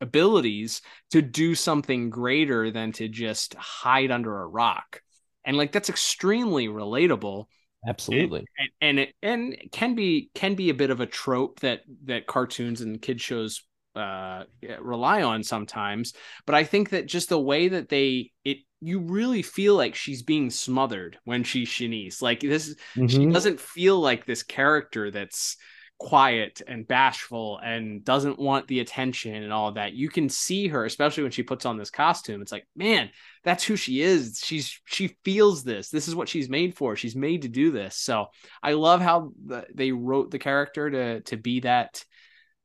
abilities 0.02 0.82
to 1.12 1.22
do 1.22 1.56
something 1.56 2.10
greater 2.10 2.72
than 2.72 2.91
to 2.93 3.08
just 3.08 3.54
hide 3.56 4.12
under 4.12 4.41
a 4.41 4.47
rock. 4.47 5.02
And 5.45 5.58
like 5.58 5.72
that's 5.72 5.89
extremely 5.89 6.68
relatable. 6.68 7.45
Absolutely. 7.88 8.45
And, 8.58 8.70
and 8.82 9.00
it 9.00 9.14
and 9.22 9.58
can 9.72 9.95
be 9.95 10.30
can 10.34 10.56
be 10.56 10.70
a 10.70 10.74
bit 10.74 10.89
of 10.89 11.00
a 11.00 11.06
trope 11.06 11.62
that 11.62 11.82
that 12.06 12.28
cartoons 12.28 12.82
and 12.82 13.02
kid 13.02 13.22
shows 13.22 13.64
uh 13.95 14.43
rely 14.80 15.24
on 15.24 15.43
sometimes, 15.43 16.14
but 16.45 16.56
I 16.56 16.64
think 16.64 16.89
that 16.89 17.08
just 17.08 17.30
the 17.30 17.39
way 17.39 17.70
that 17.70 17.89
they 17.89 18.32
it 18.43 18.60
you 18.82 19.00
really 19.00 19.41
feel 19.41 19.76
like 19.76 19.95
she's 19.95 20.24
being 20.24 20.50
smothered 20.50 21.18
when 21.26 21.43
she's 21.43 21.70
Shanice. 21.70 22.22
Like 22.22 22.41
this 22.41 22.76
mm-hmm. 22.95 23.08
she 23.08 23.26
doesn't 23.26 23.60
feel 23.60 24.00
like 24.00 24.26
this 24.26 24.43
character 24.43 25.12
that's 25.12 25.58
quiet 26.00 26.62
and 26.66 26.88
bashful 26.88 27.60
and 27.62 28.06
doesn't 28.06 28.39
want 28.39 28.68
the 28.68 28.80
attention 28.80 29.36
and 29.36 29.52
all 29.52 29.74
that. 29.74 29.93
You 29.93 30.10
can 30.10 30.30
see 30.30 30.70
her, 30.70 30.86
especially 30.86 31.24
when 31.24 31.32
she 31.34 31.43
puts 31.43 31.66
on 31.66 31.78
this 31.78 31.91
costume. 31.91 32.41
It's 32.41 32.54
like, 32.54 32.66
man, 32.74 33.10
that's 33.43 33.66
who 33.66 33.76
she 33.76 34.02
is. 34.02 34.41
She's 34.43 34.80
she 34.86 35.18
feels 35.26 35.64
this. 35.64 35.89
This 35.89 36.08
is 36.08 36.16
what 36.16 36.30
she's 36.30 36.50
made 36.50 36.76
for. 36.76 36.95
She's 36.95 37.18
made 37.18 37.41
to 37.41 37.50
do 37.50 37.70
this. 37.70 37.97
So 37.97 38.28
I 38.64 38.74
love 38.74 39.02
how 39.02 39.34
the, 39.45 39.68
they 39.74 39.91
wrote 39.91 40.32
the 40.32 40.39
character 40.39 40.89
to 40.89 41.22
to 41.22 41.38
be 41.38 41.60
that 41.60 42.04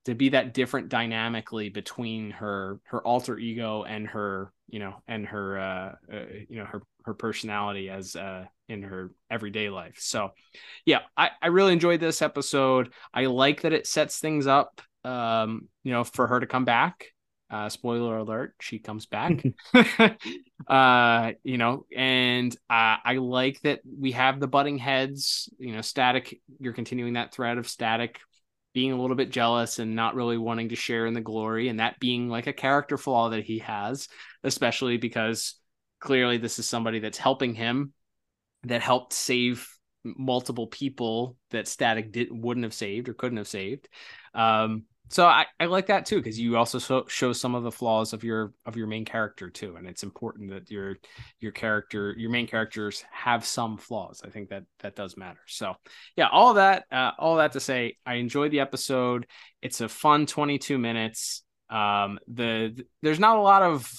to 0.04 0.14
be 0.14 0.30
that 0.30 0.54
different 0.54 0.88
dynamically 0.88 1.68
between 1.68 2.30
her 2.30 2.78
her 2.84 3.02
alter 3.06 3.38
ego 3.38 3.84
and 3.84 4.06
her 4.08 4.52
you 4.68 4.78
know 4.78 4.94
and 5.08 5.26
her 5.26 5.58
uh, 5.58 5.94
uh 6.12 6.24
you 6.48 6.58
know 6.58 6.64
her 6.64 6.82
her 7.04 7.14
personality 7.14 7.90
as 7.90 8.16
uh 8.16 8.44
in 8.68 8.82
her 8.82 9.10
everyday 9.30 9.68
life. 9.68 9.96
So 9.98 10.30
yeah, 10.86 11.00
I, 11.16 11.30
I 11.42 11.48
really 11.48 11.74
enjoyed 11.74 12.00
this 12.00 12.22
episode. 12.22 12.92
I 13.12 13.26
like 13.26 13.62
that 13.62 13.74
it 13.74 13.86
sets 13.86 14.18
things 14.18 14.46
up 14.46 14.80
um, 15.04 15.68
you 15.82 15.92
know, 15.92 16.02
for 16.02 16.26
her 16.26 16.40
to 16.40 16.46
come 16.46 16.64
back. 16.64 17.06
Uh 17.50 17.68
spoiler 17.68 18.16
alert, 18.16 18.54
she 18.60 18.78
comes 18.78 19.06
back. 19.06 19.44
uh, 20.66 21.32
you 21.42 21.58
know, 21.58 21.84
and 21.94 22.54
uh, 22.70 22.96
I 23.04 23.18
like 23.20 23.60
that 23.62 23.80
we 23.84 24.12
have 24.12 24.40
the 24.40 24.48
butting 24.48 24.78
heads, 24.78 25.50
you 25.58 25.74
know, 25.74 25.82
static, 25.82 26.40
you're 26.58 26.72
continuing 26.72 27.14
that 27.14 27.34
thread 27.34 27.58
of 27.58 27.68
static 27.68 28.18
being 28.74 28.92
a 28.92 29.00
little 29.00 29.16
bit 29.16 29.30
jealous 29.30 29.78
and 29.78 29.96
not 29.96 30.14
really 30.14 30.36
wanting 30.36 30.68
to 30.68 30.76
share 30.76 31.06
in 31.06 31.14
the 31.14 31.20
glory 31.20 31.68
and 31.68 31.80
that 31.80 31.98
being 32.00 32.28
like 32.28 32.46
a 32.46 32.52
character 32.52 32.98
flaw 32.98 33.30
that 33.30 33.44
he 33.44 33.60
has 33.60 34.08
especially 34.42 34.96
because 34.98 35.54
clearly 36.00 36.36
this 36.36 36.58
is 36.58 36.68
somebody 36.68 36.98
that's 36.98 37.18
helping 37.18 37.54
him 37.54 37.92
that 38.64 38.82
helped 38.82 39.12
save 39.12 39.68
multiple 40.04 40.66
people 40.66 41.36
that 41.50 41.66
static 41.66 42.12
did 42.12 42.28
wouldn't 42.30 42.64
have 42.64 42.74
saved 42.74 43.08
or 43.08 43.14
couldn't 43.14 43.38
have 43.38 43.48
saved. 43.48 43.88
Um 44.34 44.84
so 45.10 45.26
I, 45.26 45.46
I 45.60 45.66
like 45.66 45.86
that 45.86 46.06
too 46.06 46.16
because 46.16 46.38
you 46.38 46.56
also 46.56 46.78
so, 46.78 47.04
show 47.08 47.32
some 47.32 47.54
of 47.54 47.62
the 47.62 47.70
flaws 47.70 48.12
of 48.12 48.24
your 48.24 48.52
of 48.64 48.76
your 48.76 48.86
main 48.86 49.04
character 49.04 49.50
too 49.50 49.76
and 49.76 49.86
it's 49.86 50.02
important 50.02 50.50
that 50.50 50.70
your 50.70 50.96
your 51.40 51.52
character 51.52 52.14
your 52.16 52.30
main 52.30 52.46
characters 52.46 53.04
have 53.10 53.44
some 53.44 53.76
flaws. 53.76 54.22
I 54.24 54.30
think 54.30 54.48
that 54.48 54.64
that 54.80 54.96
does 54.96 55.16
matter. 55.16 55.40
So 55.46 55.74
yeah 56.16 56.28
all 56.32 56.54
that 56.54 56.84
uh, 56.90 57.12
all 57.18 57.36
that 57.36 57.52
to 57.52 57.60
say 57.60 57.96
i 58.06 58.14
enjoyed 58.14 58.50
the 58.50 58.60
episode. 58.60 59.26
It's 59.62 59.80
a 59.80 59.88
fun 59.88 60.26
22 60.26 60.78
minutes. 60.78 61.42
Um 61.70 62.18
the, 62.26 62.72
the 62.74 62.86
there's 63.02 63.20
not 63.20 63.36
a 63.36 63.42
lot 63.42 63.62
of 63.62 63.90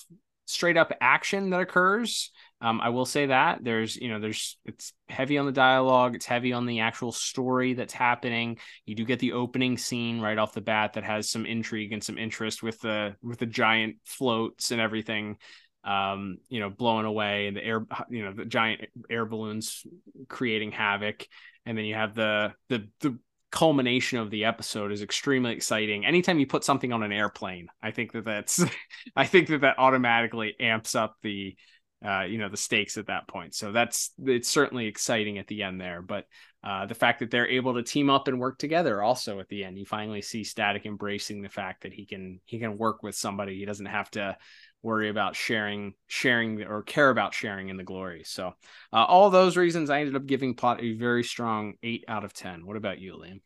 straight 0.46 0.78
up 0.78 0.92
action 1.02 1.50
that 1.50 1.62
occurs 1.62 2.32
Um, 2.62 2.80
I 2.82 2.90
will 2.90 3.06
say 3.06 3.28
that 3.28 3.64
there's, 3.64 3.98
you 3.98 4.10
know, 4.10 4.20
there's 4.20 4.58
it's 4.66 4.94
heavy 5.10 5.38
on 5.38 5.46
the 5.46 5.52
dialogue, 5.52 6.16
it's 6.16 6.26
heavy 6.26 6.54
on 6.54 6.66
the 6.66 6.80
actual 6.80 7.12
story 7.12 7.74
that's 7.74 7.94
happening. 7.94 8.58
You 8.86 8.96
do 8.96 9.06
get 9.06 9.20
the 9.20 9.34
opening 9.34 9.78
scene 9.78 10.22
right 10.22 10.38
off 10.38 10.54
the 10.54 10.62
bat 10.62 10.94
that 10.94 11.04
has 11.04 11.30
some 11.30 11.46
intrigue 11.46 11.92
and 11.92 12.04
some 12.04 12.18
interest 12.18 12.64
with 12.64 12.80
the 12.80 13.16
with 13.22 13.40
the 13.40 13.46
giant 13.46 13.98
floats 14.06 14.72
and 14.72 14.80
everything 14.80 15.38
um, 15.86 16.40
you 16.50 16.60
know, 16.60 16.70
blowing 16.70 17.06
away 17.06 17.48
and 17.48 17.56
the 17.56 17.64
air, 17.64 17.86
you 18.10 18.26
know, 18.26 18.34
the 18.34 18.46
giant 18.46 18.82
air 19.10 19.26
balloons 19.26 19.86
creating 20.28 20.72
havoc. 20.72 21.28
And 21.66 21.78
then 21.78 21.86
you 21.86 21.94
have 21.94 22.16
the, 22.16 22.54
the, 22.70 22.88
the 23.02 23.20
culmination 23.52 24.18
of 24.18 24.32
the 24.32 24.46
episode 24.46 24.92
is 24.92 25.04
extremely 25.04 25.54
exciting. 25.54 26.06
Anytime 26.06 26.40
you 26.40 26.48
put 26.48 26.64
something 26.64 26.92
on 26.92 27.04
an 27.04 27.12
airplane, 27.12 27.68
I 27.84 27.92
think 27.92 28.14
that 28.14 28.26
that's, 28.26 28.64
I 29.16 29.26
think 29.26 29.48
that 29.50 29.62
that 29.62 29.78
automatically 29.78 30.56
amps 30.60 30.96
up 30.96 31.18
the, 31.22 31.56
uh, 32.04 32.24
you 32.24 32.38
know, 32.38 32.50
the 32.50 32.58
stakes 32.58 32.98
at 32.98 33.08
that 33.08 33.28
point. 33.28 33.54
So 33.54 33.72
that's, 33.72 34.12
it's 34.24 34.50
certainly 34.50 34.88
exciting 34.88 35.38
at 35.38 35.48
the 35.48 35.64
end 35.64 35.80
there. 35.80 36.02
But 36.02 36.26
uh, 36.64 36.86
the 36.88 36.96
fact 36.96 37.20
that 37.20 37.30
they're 37.30 37.48
able 37.48 37.76
to 37.76 37.84
team 37.84 38.10
up 38.10 38.28
and 38.28 38.40
work 38.40 38.58
together 38.58 39.02
also 39.04 39.40
at 39.40 39.50
the 39.50 39.64
end, 39.64 39.78
you 39.78 39.86
finally 39.86 40.22
see 40.22 40.44
Static 40.44 40.86
embracing 40.86 41.42
the 41.42 41.50
fact 41.50 41.84
that 41.84 41.94
he 41.94 42.06
can, 42.06 42.40
he 42.46 42.60
can 42.60 42.78
work 42.78 43.04
with 43.04 43.16
somebody. 43.16 43.58
He 43.58 43.66
doesn't 43.66 43.86
have 43.86 44.10
to, 44.12 44.36
worry 44.86 45.10
about 45.10 45.36
sharing 45.36 45.96
sharing 46.06 46.62
or 46.62 46.84
care 46.84 47.10
about 47.10 47.34
sharing 47.34 47.70
in 47.70 47.76
the 47.76 47.84
glory 47.84 48.22
so 48.24 48.54
uh, 48.94 49.04
all 49.04 49.32
those 49.32 49.58
reasons 49.58 49.90
i 49.90 50.00
ended 50.00 50.16
up 50.16 50.28
giving 50.28 50.54
plot 50.54 50.82
a 50.82 50.94
very 50.94 51.24
strong 51.24 51.74
8 51.82 52.06
out 52.08 52.24
of 52.24 52.34
10 52.34 52.68
what 52.68 52.78
about 52.78 53.00
you 53.00 53.14
liam 53.14 53.42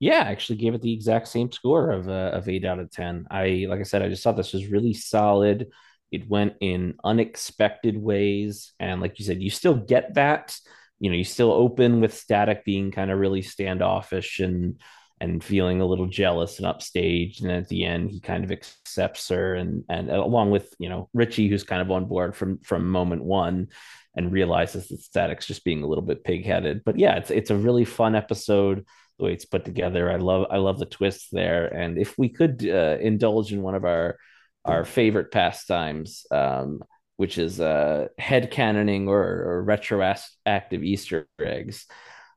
yeah 0.00 0.24
i 0.26 0.30
actually 0.30 0.56
gave 0.56 0.72
it 0.72 0.80
the 0.80 0.94
exact 0.94 1.28
same 1.28 1.52
score 1.52 1.90
of 1.90 2.08
uh, 2.08 2.30
of 2.32 2.48
8 2.48 2.64
out 2.64 2.78
of 2.78 2.90
10 2.90 3.26
i 3.30 3.66
like 3.68 3.80
i 3.80 3.84
said 3.84 4.00
i 4.00 4.08
just 4.08 4.24
thought 4.24 4.36
this 4.36 4.54
was 4.54 4.68
really 4.68 4.94
solid 4.94 5.66
it 6.12 6.28
went 6.28 6.54
in 6.60 6.94
unexpected 7.02 7.96
ways 7.96 8.72
and 8.78 9.00
like 9.00 9.18
you 9.18 9.24
said 9.24 9.42
you 9.42 9.50
still 9.50 9.74
get 9.74 10.14
that 10.14 10.56
you 11.00 11.10
know 11.10 11.16
you 11.16 11.24
still 11.24 11.50
open 11.50 12.00
with 12.00 12.14
static 12.14 12.64
being 12.64 12.90
kind 12.90 13.10
of 13.10 13.18
really 13.18 13.42
standoffish 13.42 14.40
and 14.40 14.80
and 15.22 15.42
feeling 15.42 15.80
a 15.80 15.86
little 15.86 16.08
jealous 16.08 16.58
and 16.58 16.66
upstage. 16.66 17.40
And 17.40 17.50
at 17.52 17.68
the 17.68 17.84
end, 17.84 18.10
he 18.10 18.18
kind 18.18 18.42
of 18.42 18.50
accepts 18.50 19.28
her, 19.28 19.54
and 19.54 19.84
and 19.88 20.10
along 20.10 20.50
with 20.50 20.74
you 20.80 20.88
know 20.88 21.08
Richie, 21.14 21.48
who's 21.48 21.62
kind 21.62 21.80
of 21.80 21.92
on 21.92 22.06
board 22.06 22.34
from 22.34 22.58
from 22.58 22.90
moment 22.90 23.22
one, 23.22 23.68
and 24.16 24.32
realizes 24.32 24.88
that 24.88 25.00
Static's 25.00 25.46
just 25.46 25.64
being 25.64 25.84
a 25.84 25.86
little 25.86 26.02
bit 26.02 26.24
pigheaded. 26.24 26.82
But 26.84 26.98
yeah, 26.98 27.14
it's 27.14 27.30
it's 27.30 27.50
a 27.50 27.56
really 27.56 27.84
fun 27.84 28.16
episode. 28.16 28.84
The 29.18 29.24
way 29.26 29.32
it's 29.32 29.44
put 29.44 29.64
together, 29.64 30.10
I 30.10 30.16
love 30.16 30.48
I 30.50 30.56
love 30.56 30.80
the 30.80 30.86
twists 30.86 31.28
there. 31.30 31.66
And 31.66 31.98
if 31.98 32.18
we 32.18 32.28
could 32.28 32.68
uh, 32.68 32.98
indulge 33.00 33.52
in 33.52 33.62
one 33.62 33.76
of 33.76 33.84
our 33.84 34.18
our 34.64 34.84
favorite 34.84 35.30
pastimes, 35.30 36.26
um, 36.30 36.82
which 37.16 37.38
is 37.38 37.60
uh, 37.60 38.08
head 38.18 38.50
canoning 38.50 39.08
or, 39.08 39.22
or 39.22 39.62
retroactive 39.62 40.82
Easter 40.82 41.26
eggs 41.40 41.86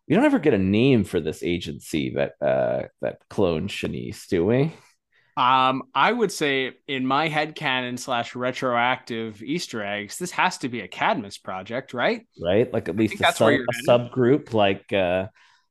we 0.08 0.16
don't 0.16 0.26
ever 0.26 0.40
get 0.40 0.54
a 0.54 0.60
name 0.60 1.04
for 1.04 1.20
this 1.20 1.44
agency 1.44 2.12
that 2.16 2.34
uh 2.42 2.88
that 3.02 3.20
clones 3.30 3.72
Shanice, 3.72 4.28
do 4.28 4.46
we? 4.46 4.72
Um, 5.38 5.84
I 5.94 6.14
would 6.14 6.32
say 6.32 6.74
in 6.88 7.06
my 7.06 7.28
head 7.28 7.56
canon 7.56 7.98
slash 7.98 8.36
retroactive 8.36 9.44
Easter 9.44 9.84
eggs, 9.84 10.18
this 10.18 10.32
has 10.32 10.60
to 10.60 10.70
be 10.70 10.80
a 10.80 10.88
Cadmus 10.88 11.38
project, 11.38 11.94
right? 11.94 12.26
Right, 12.42 12.72
like 12.72 12.88
at 12.88 12.96
least 12.96 13.20
a, 13.20 13.34
sub, 13.34 13.52
a 13.52 13.90
subgroup, 13.90 14.54
like 14.54 14.94
uh, 14.94 15.28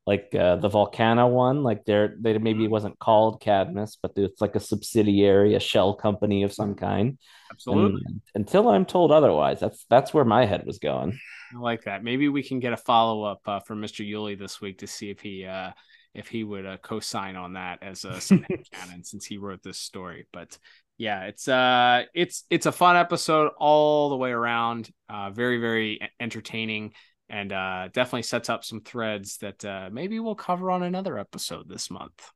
like 0.07 0.35
uh, 0.35 0.57
the 0.57 0.69
Volcano 0.69 1.27
one. 1.27 1.63
Like 1.63 1.85
there, 1.85 2.17
they 2.19 2.37
maybe 2.39 2.65
mm-hmm. 2.65 2.73
wasn't 2.73 2.99
called 2.99 3.41
Cadmus, 3.41 3.99
but 4.01 4.13
it's 4.17 4.41
like 4.41 4.55
a 4.55 4.61
subsidiary, 4.61 5.55
a 5.55 5.61
shell 5.61 5.95
company 5.95 6.43
of 6.43 6.53
some 6.53 6.75
kind. 6.75 7.19
Absolutely. 7.51 8.03
And 8.07 8.21
until 8.35 8.69
I'm 8.69 8.85
told 8.85 9.13
otherwise, 9.13 9.61
that's 9.61 9.85
that's 9.89 10.13
where 10.13 10.25
my 10.25 10.45
head 10.45 10.65
was 10.67 10.79
going. 10.79 11.19
I 11.55 11.59
like 11.59 11.85
that. 11.85 12.03
Maybe 12.03 12.29
we 12.29 12.43
can 12.43 12.61
get 12.61 12.73
a 12.73 12.77
follow 12.77 13.23
up 13.23 13.41
uh, 13.47 13.61
from 13.61 13.81
Mr. 13.81 14.07
Uhley 14.09 14.39
this 14.39 14.61
week 14.61 14.79
to 14.79 14.87
see 14.87 15.11
if 15.11 15.21
he 15.21 15.45
uh, 15.45 15.71
if 16.15 16.29
he 16.29 16.45
would 16.45 16.67
uh, 16.67 16.77
co-sign 16.79 17.37
on 17.37 17.55
that 17.55 17.83
as 17.83 18.05
a 18.05 18.21
canon 18.73 19.05
since 19.05 19.25
he 19.25 19.39
wrote 19.39 19.63
this 19.63 19.79
story. 19.79 20.27
But 20.33 20.59
yeah, 20.97 21.25
it's 21.25 21.49
uh 21.49 22.05
it's 22.15 22.45
it's 22.51 22.67
a 22.67 22.73
fun 22.73 22.97
episode 22.97 23.51
all 23.59 24.11
the 24.11 24.17
way 24.17 24.31
around. 24.31 24.91
Uh, 25.09 25.31
very 25.31 25.59
very 25.59 26.01
entertaining 26.21 26.93
and 27.29 27.53
uh, 27.53 27.89
definitely 27.93 28.23
sets 28.23 28.49
up 28.49 28.65
some 28.65 28.81
threads 28.81 29.39
that 29.39 29.65
uh, 29.65 29.89
maybe 29.91 30.21
we'll 30.21 30.35
cover 30.35 30.71
on 30.71 30.83
another 30.83 31.19
episode 31.19 31.69
this 31.69 31.91
month. 31.91 32.31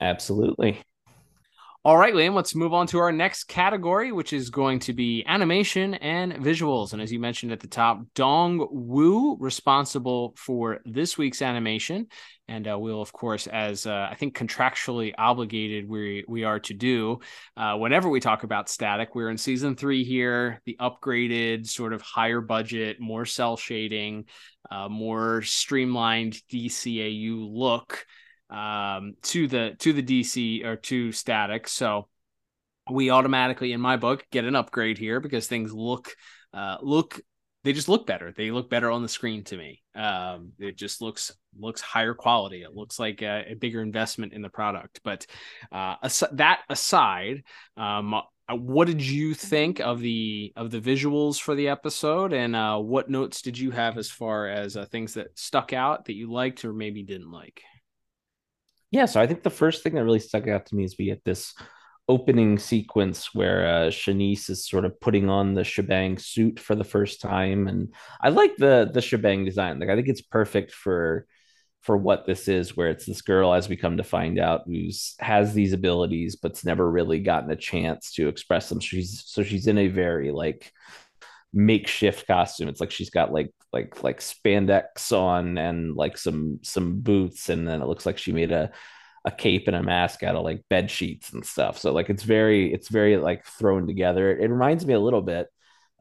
Absolutely. 0.00 0.80
All 1.88 1.96
right, 1.96 2.12
Liam, 2.12 2.34
let's 2.34 2.54
move 2.54 2.74
on 2.74 2.86
to 2.88 2.98
our 2.98 3.12
next 3.12 3.44
category, 3.44 4.12
which 4.12 4.34
is 4.34 4.50
going 4.50 4.78
to 4.80 4.92
be 4.92 5.24
animation 5.26 5.94
and 5.94 6.34
visuals. 6.34 6.92
And 6.92 7.00
as 7.00 7.10
you 7.10 7.18
mentioned 7.18 7.50
at 7.50 7.60
the 7.60 7.66
top, 7.66 8.02
Dong 8.14 8.68
Woo, 8.70 9.38
responsible 9.38 10.34
for 10.36 10.80
this 10.84 11.16
week's 11.16 11.40
animation. 11.40 12.08
And 12.46 12.68
uh, 12.68 12.78
we'll, 12.78 13.00
of 13.00 13.14
course, 13.14 13.46
as 13.46 13.86
uh, 13.86 14.06
I 14.10 14.16
think 14.16 14.36
contractually 14.36 15.14
obligated 15.16 15.88
we, 15.88 16.26
we 16.28 16.44
are 16.44 16.60
to 16.60 16.74
do, 16.74 17.20
uh, 17.56 17.76
whenever 17.76 18.10
we 18.10 18.20
talk 18.20 18.42
about 18.42 18.68
static, 18.68 19.14
we're 19.14 19.30
in 19.30 19.38
season 19.38 19.74
three 19.74 20.04
here, 20.04 20.60
the 20.66 20.76
upgraded, 20.78 21.66
sort 21.66 21.94
of 21.94 22.02
higher 22.02 22.42
budget, 22.42 23.00
more 23.00 23.24
cell 23.24 23.56
shading, 23.56 24.26
uh, 24.70 24.90
more 24.90 25.40
streamlined 25.40 26.34
DCAU 26.52 27.48
look 27.50 28.04
um, 28.50 29.14
to 29.22 29.46
the 29.46 29.76
to 29.80 29.92
the 29.92 30.02
DC 30.02 30.64
or 30.64 30.76
to 30.76 31.12
static. 31.12 31.68
So 31.68 32.08
we 32.90 33.10
automatically, 33.10 33.72
in 33.72 33.80
my 33.80 33.96
book, 33.96 34.24
get 34.30 34.44
an 34.44 34.56
upgrade 34.56 34.98
here 34.98 35.20
because 35.20 35.46
things 35.46 35.72
look 35.72 36.14
uh, 36.52 36.78
look 36.80 37.20
they 37.64 37.72
just 37.72 37.88
look 37.88 38.06
better. 38.06 38.32
They 38.32 38.50
look 38.50 38.70
better 38.70 38.90
on 38.90 39.02
the 39.02 39.08
screen 39.08 39.44
to 39.44 39.56
me. 39.56 39.82
Um, 39.94 40.52
it 40.58 40.76
just 40.76 41.02
looks 41.02 41.32
looks 41.58 41.80
higher 41.80 42.14
quality. 42.14 42.62
It 42.62 42.74
looks 42.74 42.98
like 42.98 43.20
a, 43.22 43.44
a 43.50 43.54
bigger 43.54 43.82
investment 43.82 44.32
in 44.32 44.42
the 44.42 44.48
product. 44.48 45.00
But 45.02 45.26
uh, 45.72 45.96
as- 46.02 46.24
that 46.32 46.60
aside, 46.70 47.42
um, 47.76 48.14
uh, 48.14 48.22
what 48.54 48.86
did 48.86 49.02
you 49.02 49.34
think 49.34 49.80
of 49.80 50.00
the 50.00 50.52
of 50.56 50.70
the 50.70 50.80
visuals 50.80 51.40
for 51.40 51.54
the 51.54 51.68
episode, 51.68 52.32
and 52.32 52.54
uh, 52.54 52.78
what 52.78 53.10
notes 53.10 53.42
did 53.42 53.58
you 53.58 53.70
have 53.72 53.98
as 53.98 54.10
far 54.10 54.48
as 54.48 54.76
uh, 54.76 54.86
things 54.86 55.14
that 55.14 55.38
stuck 55.38 55.72
out 55.72 56.06
that 56.06 56.14
you 56.14 56.30
liked 56.32 56.64
or 56.64 56.72
maybe 56.72 57.02
didn't 57.02 57.30
like? 57.30 57.62
Yeah, 58.90 59.06
so 59.06 59.20
I 59.20 59.26
think 59.26 59.42
the 59.42 59.50
first 59.50 59.82
thing 59.82 59.94
that 59.94 60.04
really 60.04 60.18
stuck 60.18 60.48
out 60.48 60.66
to 60.66 60.74
me 60.74 60.84
is 60.84 60.96
we 60.98 61.06
get 61.06 61.24
this 61.24 61.54
opening 62.08 62.58
sequence 62.58 63.34
where 63.34 63.66
uh, 63.66 63.90
Shanice 63.90 64.48
is 64.48 64.66
sort 64.66 64.86
of 64.86 64.98
putting 64.98 65.28
on 65.28 65.52
the 65.52 65.62
shebang 65.62 66.16
suit 66.18 66.58
for 66.58 66.74
the 66.74 66.84
first 66.84 67.20
time, 67.20 67.68
and 67.68 67.94
I 68.20 68.30
like 68.30 68.56
the 68.56 68.90
the 68.92 69.02
shebang 69.02 69.44
design. 69.44 69.78
Like 69.78 69.90
I 69.90 69.96
think 69.96 70.08
it's 70.08 70.22
perfect 70.22 70.72
for 70.72 71.26
for 71.82 71.96
what 71.96 72.26
this 72.26 72.48
is, 72.48 72.76
where 72.76 72.88
it's 72.88 73.06
this 73.06 73.22
girl, 73.22 73.54
as 73.54 73.68
we 73.68 73.76
come 73.76 73.98
to 73.98 74.04
find 74.04 74.38
out, 74.38 74.62
who's 74.66 75.14
has 75.20 75.54
these 75.54 75.72
abilities 75.72 76.36
but's 76.36 76.64
never 76.64 76.90
really 76.90 77.20
gotten 77.20 77.50
a 77.50 77.56
chance 77.56 78.12
to 78.14 78.28
express 78.28 78.68
them. 78.68 78.80
She's 78.80 79.22
so 79.26 79.42
she's 79.42 79.66
in 79.66 79.78
a 79.78 79.88
very 79.88 80.30
like 80.30 80.72
makeshift 81.52 82.26
costume. 82.26 82.68
It's 82.68 82.80
like 82.80 82.90
she's 82.90 83.10
got 83.10 83.32
like 83.32 83.52
like 83.72 84.02
like 84.02 84.20
spandex 84.20 85.12
on 85.12 85.58
and 85.58 85.94
like 85.94 86.18
some 86.18 86.60
some 86.62 87.00
boots, 87.00 87.48
and 87.48 87.66
then 87.66 87.82
it 87.82 87.86
looks 87.86 88.06
like 88.06 88.18
she 88.18 88.32
made 88.32 88.52
a 88.52 88.70
a 89.24 89.30
cape 89.30 89.66
and 89.66 89.76
a 89.76 89.82
mask 89.82 90.22
out 90.22 90.36
of 90.36 90.44
like 90.44 90.62
bed 90.70 90.90
sheets 90.90 91.32
and 91.32 91.44
stuff. 91.44 91.78
So 91.78 91.92
like 91.92 92.10
it's 92.10 92.22
very 92.22 92.72
it's 92.72 92.88
very 92.88 93.16
like 93.16 93.44
thrown 93.44 93.86
together. 93.86 94.30
It, 94.30 94.44
it 94.44 94.48
reminds 94.48 94.86
me 94.86 94.94
a 94.94 95.00
little 95.00 95.22
bit 95.22 95.48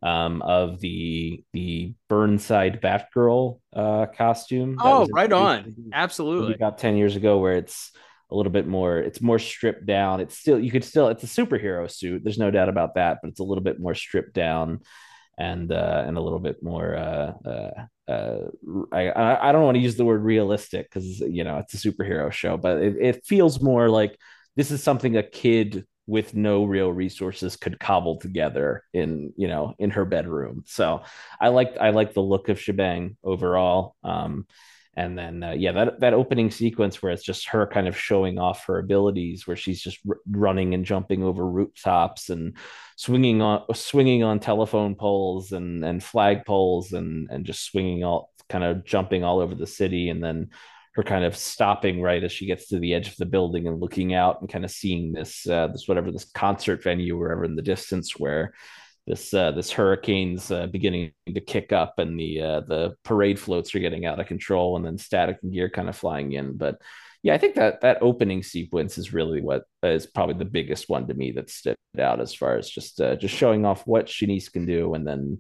um 0.03 0.43
of 0.43 0.79
the 0.79 1.43
the 1.53 1.93
Burnside 2.07 2.81
Batgirl 2.81 3.59
uh 3.73 4.05
costume. 4.07 4.77
Oh, 4.79 5.07
right 5.11 5.31
on. 5.31 5.75
Absolutely. 5.91 6.53
About 6.53 6.77
10 6.77 6.97
years 6.97 7.15
ago 7.15 7.39
where 7.39 7.55
it's 7.55 7.91
a 8.29 8.35
little 8.35 8.51
bit 8.51 8.67
more 8.67 8.99
it's 8.99 9.21
more 9.21 9.39
stripped 9.39 9.85
down. 9.85 10.21
It's 10.21 10.37
still 10.37 10.59
you 10.59 10.71
could 10.71 10.83
still 10.83 11.07
it's 11.07 11.23
a 11.23 11.27
superhero 11.27 11.89
suit. 11.89 12.23
There's 12.23 12.37
no 12.37 12.51
doubt 12.51 12.69
about 12.69 12.95
that, 12.95 13.19
but 13.21 13.29
it's 13.29 13.39
a 13.39 13.43
little 13.43 13.63
bit 13.63 13.79
more 13.79 13.95
stripped 13.95 14.33
down 14.33 14.81
and 15.37 15.71
uh, 15.71 16.03
and 16.05 16.17
a 16.17 16.21
little 16.21 16.39
bit 16.39 16.61
more. 16.63 16.95
Uh, 16.95 17.33
uh, 17.45 18.11
uh 18.11 18.39
I 18.91 19.49
I 19.49 19.51
don't 19.51 19.63
want 19.63 19.75
to 19.75 19.83
use 19.83 19.95
the 19.95 20.05
word 20.05 20.23
realistic 20.23 20.89
because 20.89 21.19
you 21.19 21.43
know 21.43 21.57
it's 21.57 21.73
a 21.73 21.77
superhero 21.77 22.31
show, 22.31 22.57
but 22.57 22.77
it, 22.77 22.95
it 22.99 23.25
feels 23.25 23.61
more 23.61 23.89
like 23.89 24.17
this 24.55 24.71
is 24.71 24.81
something 24.81 25.17
a 25.17 25.23
kid 25.23 25.85
with 26.07 26.33
no 26.33 26.63
real 26.63 26.91
resources 26.91 27.57
could 27.57 27.79
cobble 27.79 28.17
together 28.17 28.83
in 28.93 29.33
you 29.37 29.47
know 29.47 29.75
in 29.77 29.91
her 29.91 30.05
bedroom. 30.05 30.63
So 30.65 31.03
I 31.39 31.49
like 31.49 31.77
I 31.79 31.89
like 31.89 32.13
the 32.13 32.21
look 32.21 32.49
of 32.49 32.59
Shebang 32.59 33.17
overall. 33.23 33.95
Um, 34.03 34.47
and 34.97 35.17
then 35.17 35.41
uh, 35.43 35.51
yeah 35.51 35.71
that 35.71 35.99
that 36.01 36.13
opening 36.13 36.51
sequence 36.51 37.01
where 37.01 37.13
it's 37.13 37.23
just 37.23 37.47
her 37.47 37.65
kind 37.65 37.87
of 37.87 37.97
showing 37.97 38.37
off 38.37 38.65
her 38.65 38.79
abilities 38.79 39.47
where 39.47 39.55
she's 39.55 39.81
just 39.81 39.99
r- 40.09 40.17
running 40.29 40.73
and 40.73 40.83
jumping 40.83 41.23
over 41.23 41.49
rooftops 41.49 42.29
and 42.29 42.57
swinging 42.97 43.41
on 43.41 43.63
swinging 43.73 44.23
on 44.23 44.39
telephone 44.39 44.95
poles 44.95 45.53
and 45.53 45.85
and 45.85 46.03
flag 46.03 46.43
poles 46.45 46.91
and 46.91 47.29
and 47.31 47.45
just 47.45 47.63
swinging 47.63 48.03
all 48.03 48.31
kind 48.49 48.63
of 48.63 48.85
jumping 48.85 49.23
all 49.23 49.39
over 49.39 49.55
the 49.55 49.67
city. 49.67 50.09
And 50.09 50.23
then 50.23 50.49
her 50.95 51.03
kind 51.03 51.23
of 51.23 51.37
stopping 51.37 52.01
right 52.01 52.23
as 52.23 52.31
she 52.31 52.47
gets 52.47 52.67
to 52.69 52.79
the 52.79 52.93
edge 52.93 53.07
of 53.07 53.17
the 53.17 53.25
building 53.25 53.67
and 53.67 53.79
looking 53.79 54.13
out 54.13 54.41
and 54.41 54.49
kind 54.49 54.65
of 54.65 54.71
seeing 54.71 55.11
this 55.11 55.47
uh, 55.47 55.67
this 55.67 55.87
whatever 55.87 56.11
this 56.11 56.25
concert 56.25 56.83
venue 56.83 57.17
wherever 57.17 57.45
in 57.45 57.55
the 57.55 57.61
distance 57.61 58.17
where 58.17 58.53
this 59.07 59.33
uh, 59.33 59.51
this 59.51 59.71
hurricane's 59.71 60.51
uh, 60.51 60.67
beginning 60.67 61.13
to 61.33 61.41
kick 61.41 61.71
up 61.71 61.97
and 61.97 62.19
the 62.19 62.41
uh, 62.41 62.59
the 62.61 62.95
parade 63.03 63.39
floats 63.39 63.73
are 63.73 63.79
getting 63.79 64.05
out 64.05 64.19
of 64.19 64.27
control 64.27 64.75
and 64.75 64.85
then 64.85 64.97
static 64.97 65.37
and 65.41 65.53
gear 65.53 65.69
kind 65.69 65.89
of 65.89 65.95
flying 65.95 66.33
in. 66.33 66.57
But 66.57 66.79
yeah 67.23 67.33
i 67.33 67.37
think 67.37 67.55
that 67.55 67.81
that 67.81 67.97
opening 68.01 68.43
sequence 68.43 68.97
is 68.97 69.13
really 69.13 69.41
what 69.41 69.63
is 69.83 70.05
probably 70.05 70.35
the 70.35 70.45
biggest 70.45 70.87
one 70.87 71.07
to 71.07 71.13
me 71.13 71.31
that 71.31 71.49
stood 71.49 71.75
out 71.99 72.21
as 72.21 72.33
far 72.33 72.57
as 72.57 72.69
just 72.69 73.01
uh, 73.01 73.15
just 73.15 73.35
showing 73.35 73.65
off 73.65 73.87
what 73.87 74.05
Shanice 74.05 74.51
can 74.51 74.65
do 74.65 74.93
and 74.93 75.05
then 75.05 75.39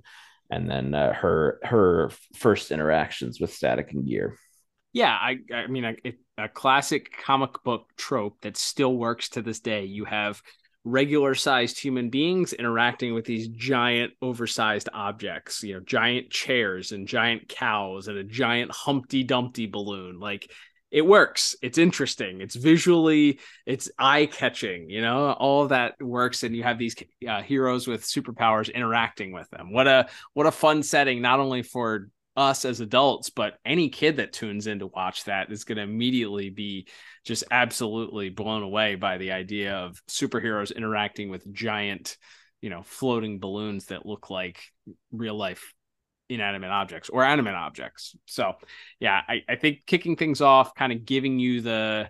and 0.49 0.69
then 0.69 0.93
uh, 0.93 1.13
her 1.13 1.59
her 1.63 2.11
first 2.35 2.71
interactions 2.71 3.39
with 3.39 3.53
static 3.53 3.91
and 3.91 4.05
gear. 4.05 4.35
Yeah 4.93 5.13
i 5.13 5.37
i 5.53 5.67
mean 5.67 5.85
a, 5.85 5.95
a 6.37 6.49
classic 6.49 7.11
comic 7.23 7.63
book 7.63 7.87
trope 7.97 8.37
that 8.41 8.57
still 8.57 8.95
works 8.95 9.29
to 9.29 9.41
this 9.41 9.59
day. 9.59 9.85
You 9.85 10.05
have 10.05 10.41
regular 10.87 11.35
sized 11.35 11.79
human 11.79 12.09
beings 12.09 12.53
interacting 12.53 13.13
with 13.13 13.25
these 13.25 13.47
giant 13.49 14.13
oversized 14.21 14.87
objects 14.93 15.61
you 15.61 15.73
know 15.73 15.79
giant 15.81 16.29
chairs 16.29 16.91
and 16.91 17.07
giant 17.07 17.49
cows 17.49 18.07
and 18.07 18.17
a 18.17 18.23
giant 18.23 18.71
humpty 18.71 19.23
dumpty 19.23 19.67
balloon. 19.67 20.19
Like 20.19 20.49
it 20.89 21.05
works. 21.05 21.55
It's 21.61 21.77
interesting. 21.77 22.39
It's 22.39 22.55
visually 22.55 23.39
it's 23.65 23.91
eye 23.99 24.27
catching 24.27 24.89
you 24.89 25.01
know? 25.01 25.33
All 25.33 25.67
that 25.67 26.01
works 26.01 26.43
and 26.43 26.55
you 26.55 26.63
have 26.63 26.77
these 26.77 26.95
uh, 27.27 27.41
heroes 27.41 27.87
with 27.87 28.03
superpowers 28.03 28.73
interacting 28.73 29.33
with 29.33 29.49
them. 29.49 29.73
What 29.73 29.87
a 29.87 30.07
what 30.33 30.47
a 30.47 30.51
fun 30.51 30.83
setting 30.83 31.21
not 31.21 31.39
only 31.39 31.63
for 31.63 32.09
us 32.37 32.63
as 32.63 32.79
adults, 32.79 33.31
but 33.31 33.57
any 33.65 33.89
kid 33.89 34.17
that 34.17 34.31
tunes 34.31 34.67
in 34.67 34.79
to 34.79 34.87
watch 34.87 35.25
that 35.25 35.51
is 35.51 35.63
going 35.63 35.77
to 35.77 35.81
immediately 35.81 36.51
be 36.51 36.87
just 37.25 37.43
absolutely 37.49 38.29
blown 38.29 38.61
away 38.61 38.95
by 38.95 39.17
the 39.17 39.31
idea 39.31 39.75
of 39.75 40.01
superheroes 40.07 40.73
interacting 40.73 41.29
with 41.29 41.51
giant, 41.51 42.15
you 42.61 42.69
know, 42.69 42.83
floating 42.83 43.39
balloons 43.39 43.87
that 43.87 44.05
look 44.05 44.29
like 44.29 44.61
real 45.11 45.35
life 45.35 45.73
inanimate 46.29 46.69
objects 46.69 47.09
or 47.09 47.23
animate 47.23 47.55
objects. 47.55 48.15
So, 48.25 48.53
yeah, 48.99 49.21
I, 49.27 49.41
I 49.49 49.55
think 49.55 49.85
kicking 49.87 50.15
things 50.15 50.39
off, 50.39 50.75
kind 50.75 50.93
of 50.93 51.05
giving 51.05 51.39
you 51.39 51.61
the 51.61 52.09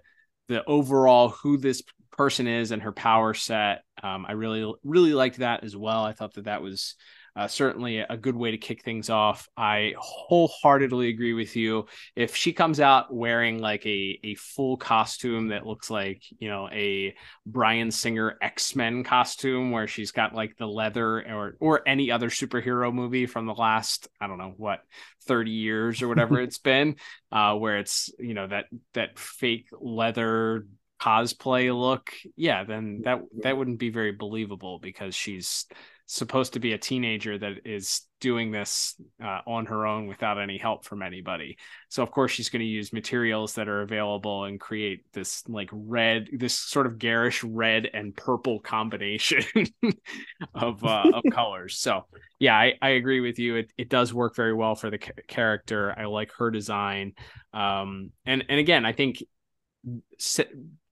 the 0.49 0.63
overall 0.65 1.29
who 1.29 1.57
this 1.57 1.83
person 2.17 2.47
is 2.47 2.71
and 2.71 2.81
her 2.81 2.91
power 2.91 3.33
set. 3.33 3.83
Um, 4.01 4.25
I 4.27 4.33
really 4.33 4.73
really 4.83 5.13
liked 5.13 5.37
that 5.37 5.63
as 5.63 5.75
well. 5.75 6.03
I 6.03 6.13
thought 6.13 6.33
that 6.33 6.45
that 6.45 6.61
was 6.61 6.95
uh, 7.37 7.47
certainly 7.47 7.99
a 7.99 8.17
good 8.17 8.35
way 8.35 8.49
to 8.49 8.57
kick 8.57 8.83
things 8.83 9.11
off. 9.11 9.47
I 9.55 9.93
wholeheartedly 9.99 11.09
agree 11.09 11.33
with 11.33 11.55
you. 11.55 11.85
If 12.15 12.35
she 12.35 12.51
comes 12.51 12.79
out 12.79 13.13
wearing 13.13 13.59
like 13.59 13.85
a, 13.85 14.19
a 14.23 14.33
full 14.35 14.75
costume 14.75 15.49
that 15.49 15.65
looks 15.65 15.91
like, 15.91 16.23
you 16.39 16.49
know, 16.49 16.67
a 16.71 17.15
Bryan 17.45 17.91
Singer 17.91 18.37
X 18.41 18.75
Men 18.75 19.03
costume 19.03 19.69
where 19.69 19.87
she's 19.87 20.11
got 20.11 20.33
like 20.33 20.57
the 20.57 20.65
leather 20.65 21.19
or, 21.31 21.57
or 21.59 21.87
any 21.87 22.09
other 22.09 22.31
superhero 22.31 22.91
movie 22.91 23.27
from 23.27 23.45
the 23.45 23.53
last, 23.53 24.07
I 24.19 24.25
don't 24.25 24.39
know, 24.39 24.55
what, 24.57 24.79
30 25.27 25.51
years 25.51 26.01
or 26.01 26.07
whatever 26.07 26.41
it's 26.41 26.57
been, 26.57 26.95
uh, 27.31 27.53
where 27.53 27.77
it's, 27.77 28.09
you 28.17 28.33
know, 28.33 28.47
that, 28.47 28.65
that 28.95 29.19
fake 29.19 29.67
leather 29.79 30.65
cosplay 30.99 31.77
look. 31.77 32.11
Yeah, 32.35 32.63
then 32.63 33.01
that, 33.03 33.19
that 33.43 33.57
wouldn't 33.57 33.77
be 33.77 33.91
very 33.91 34.11
believable 34.11 34.79
because 34.79 35.13
she's, 35.13 35.67
supposed 36.07 36.53
to 36.53 36.59
be 36.59 36.71
a 36.71 36.77
teenager 36.77 37.37
that 37.37 37.65
is 37.65 38.01
doing 38.21 38.49
this 38.49 38.95
uh, 39.21 39.41
on 39.45 39.65
her 39.65 39.85
own 39.85 40.07
without 40.07 40.39
any 40.39 40.57
help 40.57 40.85
from 40.85 41.01
anybody. 41.01 41.57
So 41.89 42.01
of 42.01 42.11
course 42.11 42.31
she's 42.31 42.49
going 42.49 42.61
to 42.61 42.65
use 42.65 42.93
materials 42.93 43.53
that 43.55 43.67
are 43.67 43.81
available 43.81 44.45
and 44.45 44.57
create 44.57 45.03
this 45.11 45.47
like 45.49 45.69
red, 45.71 46.29
this 46.31 46.53
sort 46.53 46.87
of 46.87 46.97
garish 46.97 47.43
red 47.43 47.89
and 47.93 48.15
purple 48.15 48.61
combination 48.61 49.43
of 50.55 50.83
uh, 50.83 51.11
of 51.13 51.23
colors. 51.31 51.77
So 51.77 52.05
yeah, 52.39 52.55
I, 52.55 52.73
I 52.81 52.89
agree 52.91 53.19
with 53.19 53.37
you. 53.37 53.57
It 53.57 53.73
it 53.77 53.89
does 53.89 54.13
work 54.13 54.33
very 54.33 54.53
well 54.53 54.75
for 54.75 54.89
the 54.89 54.97
ca- 54.97 55.11
character. 55.27 55.93
I 55.97 56.05
like 56.05 56.31
her 56.37 56.49
design. 56.49 57.13
Um, 57.53 58.11
and 58.25 58.45
and 58.47 58.59
again, 58.59 58.85
I 58.85 58.93
think 58.93 59.21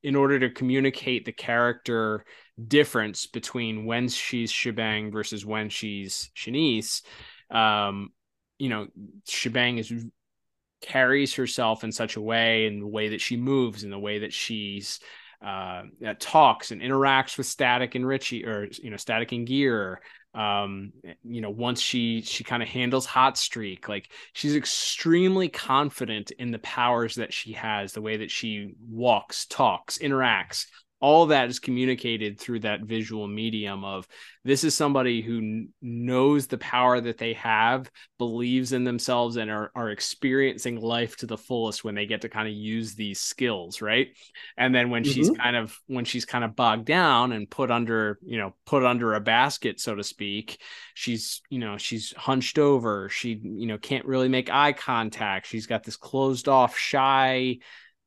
in 0.04 0.16
order 0.16 0.40
to 0.40 0.50
communicate 0.50 1.26
the 1.26 1.32
character 1.32 2.26
difference 2.64 3.28
between 3.28 3.86
when 3.86 4.08
she's 4.08 4.52
Shebang 4.52 5.12
versus 5.12 5.46
when 5.46 5.70
she's 5.70 6.30
Shanice, 6.36 7.02
um, 7.50 8.10
you 8.58 8.70
know, 8.70 8.88
Shebang 9.28 9.78
is 9.78 9.92
carries 10.82 11.34
herself 11.34 11.84
in 11.84 11.92
such 11.92 12.16
a 12.16 12.22
way 12.22 12.68
and 12.68 12.82
the 12.82 12.88
way 12.88 13.10
that 13.10 13.22
she 13.22 13.38
moves 13.38 13.84
and 13.84 13.92
the 13.92 14.00
way 14.00 14.20
that 14.20 14.34
she's 14.34 15.00
uh, 15.44 15.84
talks 16.20 16.72
and 16.72 16.82
interacts 16.82 17.38
with 17.38 17.48
Static 17.48 17.96
and 17.96 18.06
Richie 18.06 18.46
or 18.46 18.68
you 18.82 18.90
know 18.90 18.98
Static 18.98 19.32
and 19.32 19.48
Gear. 19.48 20.02
Um 20.34 20.92
you 21.24 21.40
know 21.40 21.50
once 21.50 21.80
she 21.80 22.22
she 22.22 22.44
kind 22.44 22.62
of 22.62 22.68
handles 22.68 23.06
hot 23.06 23.38
streak 23.38 23.88
like 23.88 24.12
she's 24.34 24.54
extremely 24.54 25.48
confident 25.48 26.32
in 26.32 26.52
the 26.52 26.60
powers 26.60 27.16
that 27.16 27.32
she 27.32 27.54
has 27.54 27.94
the 27.94 28.02
way 28.02 28.18
that 28.18 28.30
she 28.30 28.74
walks 28.86 29.46
talks 29.46 29.98
interacts 29.98 30.66
all 31.06 31.28
that 31.28 31.50
is 31.50 31.60
communicated 31.60 32.40
through 32.40 32.60
that 32.60 32.82
visual 32.82 33.28
medium 33.28 33.86
of 33.86 34.08
this 34.44 34.64
is 34.64 34.74
somebody 34.74 35.22
who 35.22 35.68
knows 35.80 36.48
the 36.48 36.58
power 36.58 37.00
that 37.00 37.20
they 37.20 37.34
have 37.34 37.92
believes 38.18 38.74
in 38.74 38.84
themselves 38.84 39.36
and 39.36 39.52
are, 39.52 39.72
are 39.76 39.92
experiencing 39.92 40.82
life 40.82 41.16
to 41.16 41.28
the 41.28 41.38
fullest 41.38 41.84
when 41.84 41.94
they 41.94 42.08
get 42.08 42.22
to 42.22 42.30
kind 42.30 42.48
of 42.48 42.56
use 42.56 42.96
these 42.96 43.22
skills 43.22 43.84
right 43.84 44.18
and 44.58 44.74
then 44.74 44.90
when 44.90 45.04
mm-hmm. 45.04 45.12
she's 45.12 45.30
kind 45.30 45.56
of 45.56 45.78
when 45.86 46.06
she's 46.06 46.26
kind 46.26 46.44
of 46.44 46.56
bogged 46.56 46.86
down 46.86 47.34
and 47.34 47.52
put 47.52 47.70
under 47.70 48.18
you 48.26 48.40
know 48.40 48.56
put 48.66 48.84
under 48.84 49.14
a 49.14 49.20
basket 49.20 49.80
so 49.80 49.94
to 49.94 50.04
speak 50.04 50.60
she's 50.96 51.44
you 51.52 51.60
know 51.60 51.78
she's 51.78 52.16
hunched 52.18 52.58
over 52.58 53.10
she 53.10 53.40
you 53.44 53.68
know 53.68 53.78
can't 53.78 54.06
really 54.06 54.28
make 54.28 54.50
eye 54.50 54.74
contact 54.74 55.46
she's 55.46 55.68
got 55.68 55.84
this 55.84 55.98
closed 55.98 56.50
off 56.50 56.76
shy 56.76 57.60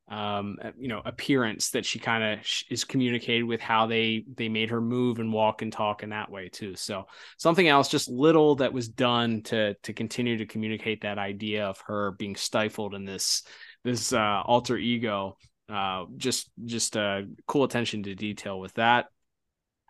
um, 0.09 0.57
uh, 0.63 0.71
you 0.77 0.87
know, 0.87 1.01
appearance 1.05 1.69
that 1.71 1.85
she 1.85 1.99
kind 1.99 2.23
of 2.23 2.39
is 2.69 2.83
communicated 2.83 3.43
with 3.43 3.61
how 3.61 3.85
they 3.85 4.25
they 4.35 4.49
made 4.49 4.71
her 4.71 4.81
move 4.81 5.19
and 5.19 5.31
walk 5.31 5.61
and 5.61 5.71
talk 5.71 6.01
in 6.01 6.09
that 6.09 6.31
way 6.31 6.49
too. 6.49 6.75
So 6.75 7.05
something 7.37 7.67
else, 7.67 7.89
just 7.89 8.09
little 8.09 8.55
that 8.55 8.73
was 8.73 8.87
done 8.87 9.43
to 9.43 9.75
to 9.75 9.93
continue 9.93 10.37
to 10.37 10.45
communicate 10.47 11.01
that 11.01 11.19
idea 11.19 11.67
of 11.67 11.79
her 11.81 12.11
being 12.11 12.35
stifled 12.35 12.95
in 12.95 13.05
this 13.05 13.43
this 13.83 14.11
uh, 14.11 14.41
alter 14.43 14.77
ego. 14.77 15.37
Uh, 15.69 16.05
just 16.17 16.49
just 16.65 16.97
uh, 16.97 17.21
cool 17.47 17.63
attention 17.63 18.01
to 18.03 18.15
detail 18.15 18.59
with 18.59 18.73
that. 18.73 19.05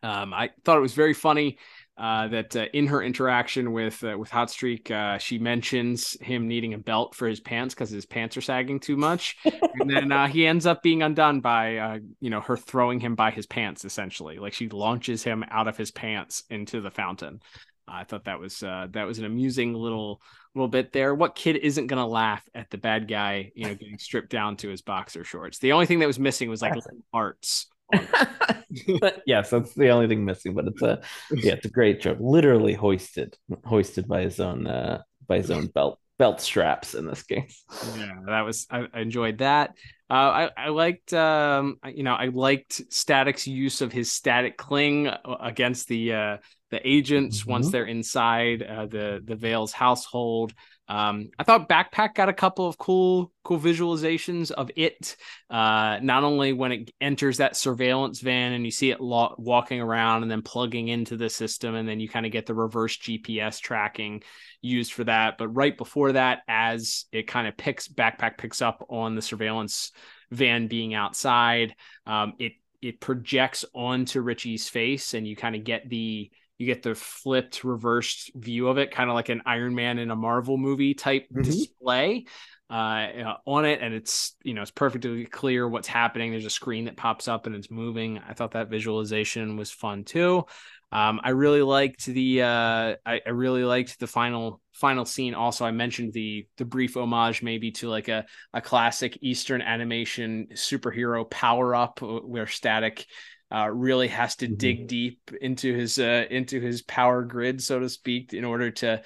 Um, 0.04 0.34
I 0.34 0.52
thought 0.64 0.78
it 0.78 0.82
was 0.82 0.94
very 0.94 1.14
funny 1.14 1.58
uh, 2.00 2.30
that 2.30 2.56
uh, 2.56 2.66
in 2.74 2.88
her 2.88 3.04
interaction 3.04 3.74
with 3.74 4.02
uh, 4.04 4.18
with 4.18 4.30
Hot 4.30 4.50
Streak, 4.50 4.90
uh, 4.90 5.18
she 5.18 5.38
mentions 5.38 6.18
him 6.22 6.48
needing 6.48 6.74
a 6.74 6.78
belt 6.78 7.14
for 7.14 7.28
his 7.28 7.42
pants 7.42 7.76
because 7.76 7.90
his 7.90 8.06
pants 8.06 8.38
are 8.38 8.42
sagging 8.42 8.80
too 8.80 8.96
much, 8.96 9.36
and 9.44 9.90
then 9.90 10.10
uh, 10.12 10.28
he 10.28 10.48
ends 10.48 10.66
up 10.66 10.82
being 10.82 11.04
undone 11.04 11.42
by 11.42 11.78
uh, 11.78 12.00
you 12.22 12.30
know 12.30 12.40
her 12.40 12.56
throwing 12.56 13.02
him 13.02 13.16
by 13.16 13.32
his 13.32 13.46
pants 13.46 13.84
essentially, 13.84 14.40
like 14.40 14.54
she 14.54 14.70
launches 14.70 15.24
him 15.24 15.44
out 15.52 15.68
of 15.68 15.76
his 15.76 15.92
pants 15.92 16.44
into 16.50 16.80
the 16.80 16.92
fountain. 16.92 17.42
I 17.86 18.06
thought 18.06 18.26
that 18.26 18.40
was 18.40 18.60
that 18.60 19.06
was 19.06 19.20
an 19.20 19.26
amusing 19.26 19.74
little 19.74 20.22
little 20.56 20.70
bit 20.70 20.94
there. 20.94 21.14
What 21.14 21.36
kid 21.36 21.58
isn't 21.58 21.88
gonna 21.88 22.08
laugh 22.08 22.48
at 22.56 22.70
the 22.70 22.78
bad 22.78 23.10
guy, 23.10 23.52
you 23.56 23.66
know, 23.66 23.76
getting 23.76 23.98
stripped 23.98 24.30
down 24.30 24.56
to 24.58 24.70
his 24.70 24.82
boxer 24.82 25.26
shorts? 25.26 25.60
The 25.60 25.74
only 25.74 25.86
thing 25.86 26.00
that 26.00 26.08
was 26.08 26.20
missing 26.20 26.50
was 26.50 26.62
like 26.62 26.76
little 26.76 27.04
hearts 27.14 27.68
but 29.00 29.22
yes, 29.26 29.50
that's 29.50 29.74
the 29.74 29.90
only 29.90 30.08
thing 30.08 30.26
missing. 30.26 30.54
But 30.54 30.68
it's 30.68 30.82
a 30.82 31.02
yeah, 31.32 31.54
it's 31.54 31.66
a 31.66 31.70
great 31.70 32.02
joke. 32.02 32.18
Literally 32.20 32.74
hoisted, 32.74 33.38
hoisted 33.66 34.08
by 34.08 34.22
his 34.22 34.40
own 34.40 34.68
uh 34.68 35.02
by 35.28 35.38
his 35.38 35.52
own 35.52 35.68
belt 35.68 36.00
belt 36.18 36.42
straps 36.42 36.94
in 36.94 37.08
this 37.08 37.24
case. 37.24 37.64
Yeah, 37.98 38.20
that 38.28 38.42
was 38.42 38.68
I, 38.70 38.86
I 38.94 39.00
enjoyed 39.00 39.40
that. 39.40 39.72
Uh, 40.10 40.14
I 40.14 40.50
I 40.58 40.70
liked 40.70 41.14
um 41.14 41.78
you 41.86 42.04
know 42.04 42.14
I 42.14 42.28
liked 42.28 42.82
Static's 42.90 43.48
use 43.48 43.82
of 43.82 43.92
his 43.92 44.12
static 44.12 44.58
cling 44.58 45.08
uh, 45.08 45.18
against 45.40 45.88
the 45.88 46.14
uh 46.14 46.38
the 46.72 46.88
agents 46.88 47.42
mm-hmm. 47.42 47.52
once 47.52 47.72
they're 47.72 47.86
inside 47.86 48.62
uh, 48.62 48.86
the 48.86 49.22
the 49.24 49.36
Vale's 49.36 49.72
household. 49.72 50.54
Um, 50.90 51.30
I 51.38 51.44
thought 51.44 51.70
Backpack 51.70 52.16
got 52.16 52.30
a 52.30 52.34
couple 52.34 52.68
of 52.68 52.80
cool, 52.80 53.32
cool 53.44 53.60
visualizations 53.60 54.50
of 54.50 54.72
it. 54.76 55.18
Uh, 55.48 56.00
not 56.02 56.24
only 56.24 56.52
when 56.52 56.72
it 56.72 56.92
enters 57.00 57.38
that 57.38 57.56
surveillance 57.56 58.22
van 58.22 58.54
and 58.54 58.66
you 58.66 58.72
see 58.72 58.90
it 58.90 59.00
lo- 59.00 59.36
walking 59.38 59.82
around 59.82 60.24
and 60.24 60.32
then 60.32 60.42
plugging 60.42 60.88
into 60.88 61.16
the 61.16 61.30
system, 61.30 61.76
and 61.76 61.88
then 61.88 62.00
you 62.00 62.10
kind 62.10 62.26
of 62.26 62.32
get 62.32 62.48
the 62.48 62.56
reverse 62.56 62.98
GPS 62.98 63.60
tracking 63.60 64.24
used 64.62 64.92
for 64.92 65.04
that. 65.04 65.38
But 65.38 65.50
right 65.50 65.78
before 65.78 66.14
that, 66.14 66.40
as 66.48 67.06
it 67.12 67.28
kind 67.28 67.48
of 67.48 67.56
picks 67.56 67.88
Backpack 67.88 68.40
picks 68.40 68.60
up 68.60 68.84
on 68.90 69.14
the 69.14 69.22
surveillance 69.22 69.92
van 70.32 70.68
being 70.68 70.96
outside, 70.96 71.76
um, 72.08 72.34
it 72.40 72.54
it 72.82 73.00
projects 73.00 73.64
onto 73.76 74.22
Richie's 74.22 74.70
face, 74.70 75.14
and 75.14 75.28
you 75.28 75.36
kind 75.36 75.56
of 75.56 75.64
get 75.64 75.88
the 75.88 76.32
you 76.60 76.68
get 76.68 76.84
the 76.84 76.94
flipped 76.94 77.64
reversed 77.64 78.32
view 78.36 78.68
of 78.68 78.78
it 78.78 78.92
kind 78.92 79.10
of 79.10 79.16
like 79.16 79.30
an 79.30 79.42
iron 79.46 79.74
man 79.74 79.98
in 79.98 80.12
a 80.12 80.16
marvel 80.16 80.58
movie 80.58 80.94
type 80.94 81.26
mm-hmm. 81.32 81.42
display 81.42 82.26
uh, 82.70 83.34
on 83.48 83.66
it, 83.66 83.82
and 83.82 83.96
it's 83.96 84.36
you 84.44 84.54
know 84.54 84.62
it's 84.62 84.70
perfectly 84.70 85.26
clear 85.26 85.68
what's 85.68 85.88
happening. 85.88 86.32
There's 86.32 86.46
a 86.46 86.52
screen 86.52 86.86
that 86.86 86.98
pops 86.98 87.28
up 87.28 87.48
and 87.48 87.56
it's 87.56 87.72
moving. 87.72 88.20
I 88.20 88.34
thought 88.34 88.52
that 88.52 88.70
visualization 88.70 89.58
was 89.58 89.72
fun 89.72 90.04
too. 90.04 90.46
Um, 90.92 91.20
I 91.24 91.32
really 91.32 91.62
liked 91.62 92.06
the 92.06 92.44
uh, 92.44 92.96
I, 93.06 93.22
I, 93.26 93.30
really 93.30 93.64
liked 93.64 94.00
the 94.00 94.08
final 94.08 94.62
final 94.74 95.06
scene. 95.06 95.34
Also, 95.34 95.66
I 95.66 95.72
mentioned 95.72 96.14
the 96.14 96.48
the 96.58 96.66
brief 96.66 96.96
homage 96.96 97.42
maybe 97.42 97.72
to 97.74 97.90
like 97.90 98.08
a 98.08 98.26
a 98.54 98.62
classic 98.62 99.18
Eastern 99.22 99.62
animation 99.62 100.50
superhero 100.54 101.30
power 101.30 101.76
up 101.76 102.02
uh, 102.04 102.20
where 102.20 102.48
Static 102.48 103.06
uh, 103.52 103.70
really 103.72 104.08
has 104.08 104.36
to 104.38 104.46
mm-hmm. 104.46 104.56
dig 104.56 104.88
deep 104.88 105.32
into 105.42 105.74
his 105.74 106.00
uh, 106.00 106.26
into 106.30 106.60
his 106.60 106.82
power 106.82 107.24
grid, 107.24 107.62
so 107.62 107.80
to 107.80 107.90
speak, 107.90 108.34
in 108.34 108.46
order 108.46 108.72
to 108.72 109.02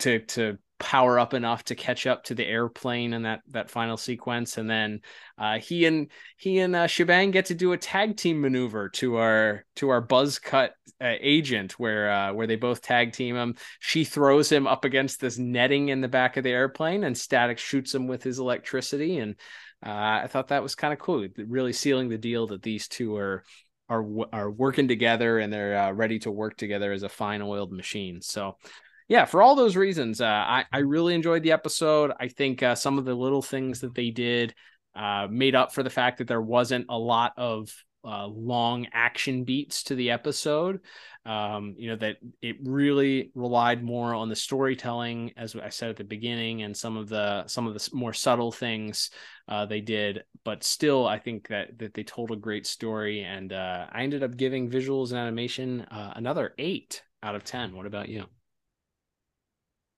to 0.00 0.20
to 0.20 0.58
power 0.78 1.18
up 1.18 1.34
enough 1.34 1.64
to 1.64 1.74
catch 1.74 2.06
up 2.06 2.22
to 2.24 2.34
the 2.34 2.46
airplane 2.46 3.12
in 3.12 3.22
that 3.22 3.40
that 3.48 3.70
final 3.70 3.96
sequence. 3.96 4.58
And 4.58 4.70
then 4.70 5.00
uh, 5.36 5.58
he 5.58 5.86
and 5.86 6.10
he 6.36 6.58
and 6.58 6.74
uh, 6.74 6.86
Shebang 6.86 7.30
get 7.32 7.46
to 7.46 7.54
do 7.54 7.72
a 7.72 7.78
tag 7.78 8.16
team 8.16 8.40
maneuver 8.40 8.88
to 8.90 9.16
our 9.16 9.64
to 9.76 9.88
our 9.88 10.00
buzz 10.00 10.38
cut 10.38 10.74
uh, 11.00 11.14
agent 11.20 11.72
where 11.78 12.10
uh, 12.10 12.32
where 12.32 12.46
they 12.46 12.56
both 12.56 12.82
tag 12.82 13.12
team 13.12 13.36
him. 13.36 13.56
She 13.80 14.04
throws 14.04 14.50
him 14.50 14.66
up 14.66 14.84
against 14.84 15.20
this 15.20 15.38
netting 15.38 15.88
in 15.88 16.00
the 16.00 16.08
back 16.08 16.36
of 16.36 16.44
the 16.44 16.50
airplane 16.50 17.04
and 17.04 17.16
static 17.16 17.58
shoots 17.58 17.94
him 17.94 18.06
with 18.06 18.22
his 18.22 18.38
electricity. 18.38 19.18
And 19.18 19.34
uh, 19.84 19.90
I 20.22 20.26
thought 20.28 20.48
that 20.48 20.62
was 20.62 20.74
kind 20.74 20.92
of 20.92 20.98
cool 20.98 21.26
really 21.36 21.72
sealing 21.72 22.08
the 22.08 22.18
deal 22.18 22.48
that 22.48 22.62
these 22.62 22.88
two 22.88 23.16
are 23.16 23.44
are 23.88 24.04
are 24.32 24.50
working 24.50 24.88
together 24.88 25.38
and 25.38 25.52
they're 25.52 25.76
uh, 25.76 25.92
ready 25.92 26.18
to 26.18 26.30
work 26.30 26.56
together 26.56 26.92
as 26.92 27.02
a 27.02 27.08
fine 27.08 27.42
oiled 27.42 27.72
machine 27.72 28.20
so 28.20 28.56
yeah, 29.08 29.24
for 29.24 29.40
all 29.40 29.54
those 29.54 29.74
reasons, 29.74 30.20
uh, 30.20 30.26
I 30.26 30.66
I 30.70 30.80
really 30.80 31.14
enjoyed 31.14 31.42
the 31.42 31.52
episode. 31.52 32.12
I 32.20 32.28
think 32.28 32.62
uh, 32.62 32.74
some 32.74 32.98
of 32.98 33.06
the 33.06 33.14
little 33.14 33.40
things 33.40 33.80
that 33.80 33.94
they 33.94 34.10
did 34.10 34.54
uh, 34.94 35.26
made 35.30 35.54
up 35.54 35.72
for 35.72 35.82
the 35.82 35.90
fact 35.90 36.18
that 36.18 36.28
there 36.28 36.42
wasn't 36.42 36.86
a 36.90 36.98
lot 36.98 37.32
of 37.38 37.72
uh, 38.04 38.26
long 38.26 38.86
action 38.92 39.44
beats 39.44 39.84
to 39.84 39.94
the 39.94 40.10
episode. 40.10 40.80
Um, 41.26 41.74
you 41.76 41.90
know 41.90 41.96
that 41.96 42.16
it 42.40 42.56
really 42.62 43.30
relied 43.34 43.82
more 43.82 44.14
on 44.14 44.28
the 44.28 44.36
storytelling, 44.36 45.32
as 45.36 45.54
I 45.54 45.68
said 45.68 45.90
at 45.90 45.96
the 45.96 46.04
beginning, 46.04 46.62
and 46.62 46.76
some 46.76 46.96
of 46.96 47.08
the 47.08 47.46
some 47.46 47.66
of 47.66 47.74
the 47.74 47.90
more 47.92 48.12
subtle 48.12 48.52
things 48.52 49.10
uh, 49.48 49.66
they 49.66 49.80
did. 49.80 50.24
But 50.44 50.64
still, 50.64 51.06
I 51.06 51.18
think 51.18 51.48
that 51.48 51.78
that 51.78 51.94
they 51.94 52.04
told 52.04 52.30
a 52.30 52.36
great 52.36 52.66
story, 52.66 53.22
and 53.22 53.52
uh, 53.52 53.86
I 53.90 54.02
ended 54.02 54.22
up 54.22 54.36
giving 54.36 54.70
visuals 54.70 55.10
and 55.10 55.18
animation 55.18 55.86
another 55.90 56.54
eight 56.58 57.02
out 57.22 57.34
of 57.34 57.44
ten. 57.44 57.76
What 57.76 57.86
about 57.86 58.08
you? 58.08 58.24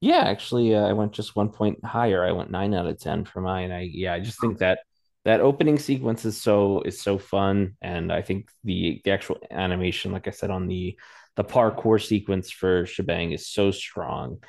Yeah, 0.01 0.21
actually, 0.21 0.75
uh, 0.75 0.87
I 0.87 0.95
went 0.95 1.13
just 1.13 1.37
one 1.37 1.51
point 1.51 1.85
higher. 1.85 2.25
I 2.25 2.33
went 2.33 2.51
nine 2.51 2.73
out 2.73 2.87
of 2.87 2.99
ten 2.99 3.25
for 3.25 3.43
mine. 3.43 3.71
I 3.71 3.83
yeah, 3.93 4.15
I 4.15 4.21
just 4.21 4.41
think 4.41 4.59
that 4.59 4.81
that 5.25 5.41
opening 5.41 5.79
sequence 5.79 6.25
is 6.25 6.41
so 6.41 6.83
is 6.83 7.01
so 7.01 7.19
fun, 7.19 7.77
and 7.83 8.13
I 8.13 8.23
think 8.23 8.51
the 8.65 9.01
the 9.05 9.11
actual 9.11 9.39
animation, 9.51 10.13
like 10.13 10.29
I 10.29 10.31
said, 10.31 10.51
on 10.51 10.67
the 10.67 10.99
the 11.37 11.45
parkour 11.45 12.05
sequence 12.05 12.51
for 12.51 12.87
Shebang 12.87 13.33
is 13.33 13.49
so 13.49 13.71
strong, 13.71 14.43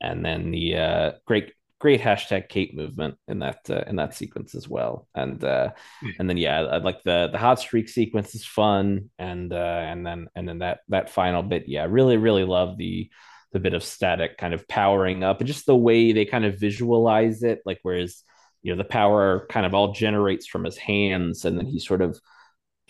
and 0.00 0.24
then 0.24 0.50
the 0.50 0.76
uh, 0.76 1.12
great 1.26 1.52
great 1.78 2.00
hashtag 2.00 2.48
Kate 2.48 2.74
movement 2.74 3.16
in 3.28 3.40
that 3.40 3.58
uh, 3.68 3.84
in 3.86 3.96
that 3.96 4.14
sequence 4.14 4.54
as 4.54 4.66
well, 4.66 5.06
and 5.14 5.44
uh, 5.44 5.70
hmm. 6.00 6.10
and 6.18 6.30
then 6.30 6.38
yeah, 6.38 6.62
I 6.62 6.78
like 6.78 7.02
the 7.02 7.28
the 7.30 7.38
hot 7.38 7.60
streak 7.60 7.90
sequence 7.90 8.34
is 8.34 8.46
fun, 8.46 9.10
and 9.18 9.52
uh, 9.52 9.56
and 9.56 10.06
then 10.06 10.28
and 10.34 10.48
then 10.48 10.60
that 10.60 10.80
that 10.88 11.10
final 11.10 11.42
bit, 11.42 11.64
yeah, 11.68 11.86
really 11.88 12.16
really 12.16 12.44
love 12.44 12.78
the 12.78 13.10
the 13.52 13.60
bit 13.60 13.74
of 13.74 13.84
static 13.84 14.38
kind 14.38 14.52
of 14.54 14.66
powering 14.66 15.22
up 15.22 15.38
and 15.38 15.46
just 15.46 15.66
the 15.66 15.76
way 15.76 16.12
they 16.12 16.24
kind 16.24 16.44
of 16.46 16.58
visualize 16.58 17.42
it. 17.42 17.60
Like 17.66 17.78
whereas 17.82 18.22
you 18.64 18.72
know 18.72 18.78
the 18.78 18.88
power 18.88 19.46
kind 19.48 19.64
of 19.64 19.74
all 19.74 19.92
generates 19.92 20.46
from 20.46 20.64
his 20.64 20.76
hands 20.76 21.44
and 21.44 21.56
then 21.56 21.66
he 21.66 21.78
sort 21.78 22.02
of 22.02 22.20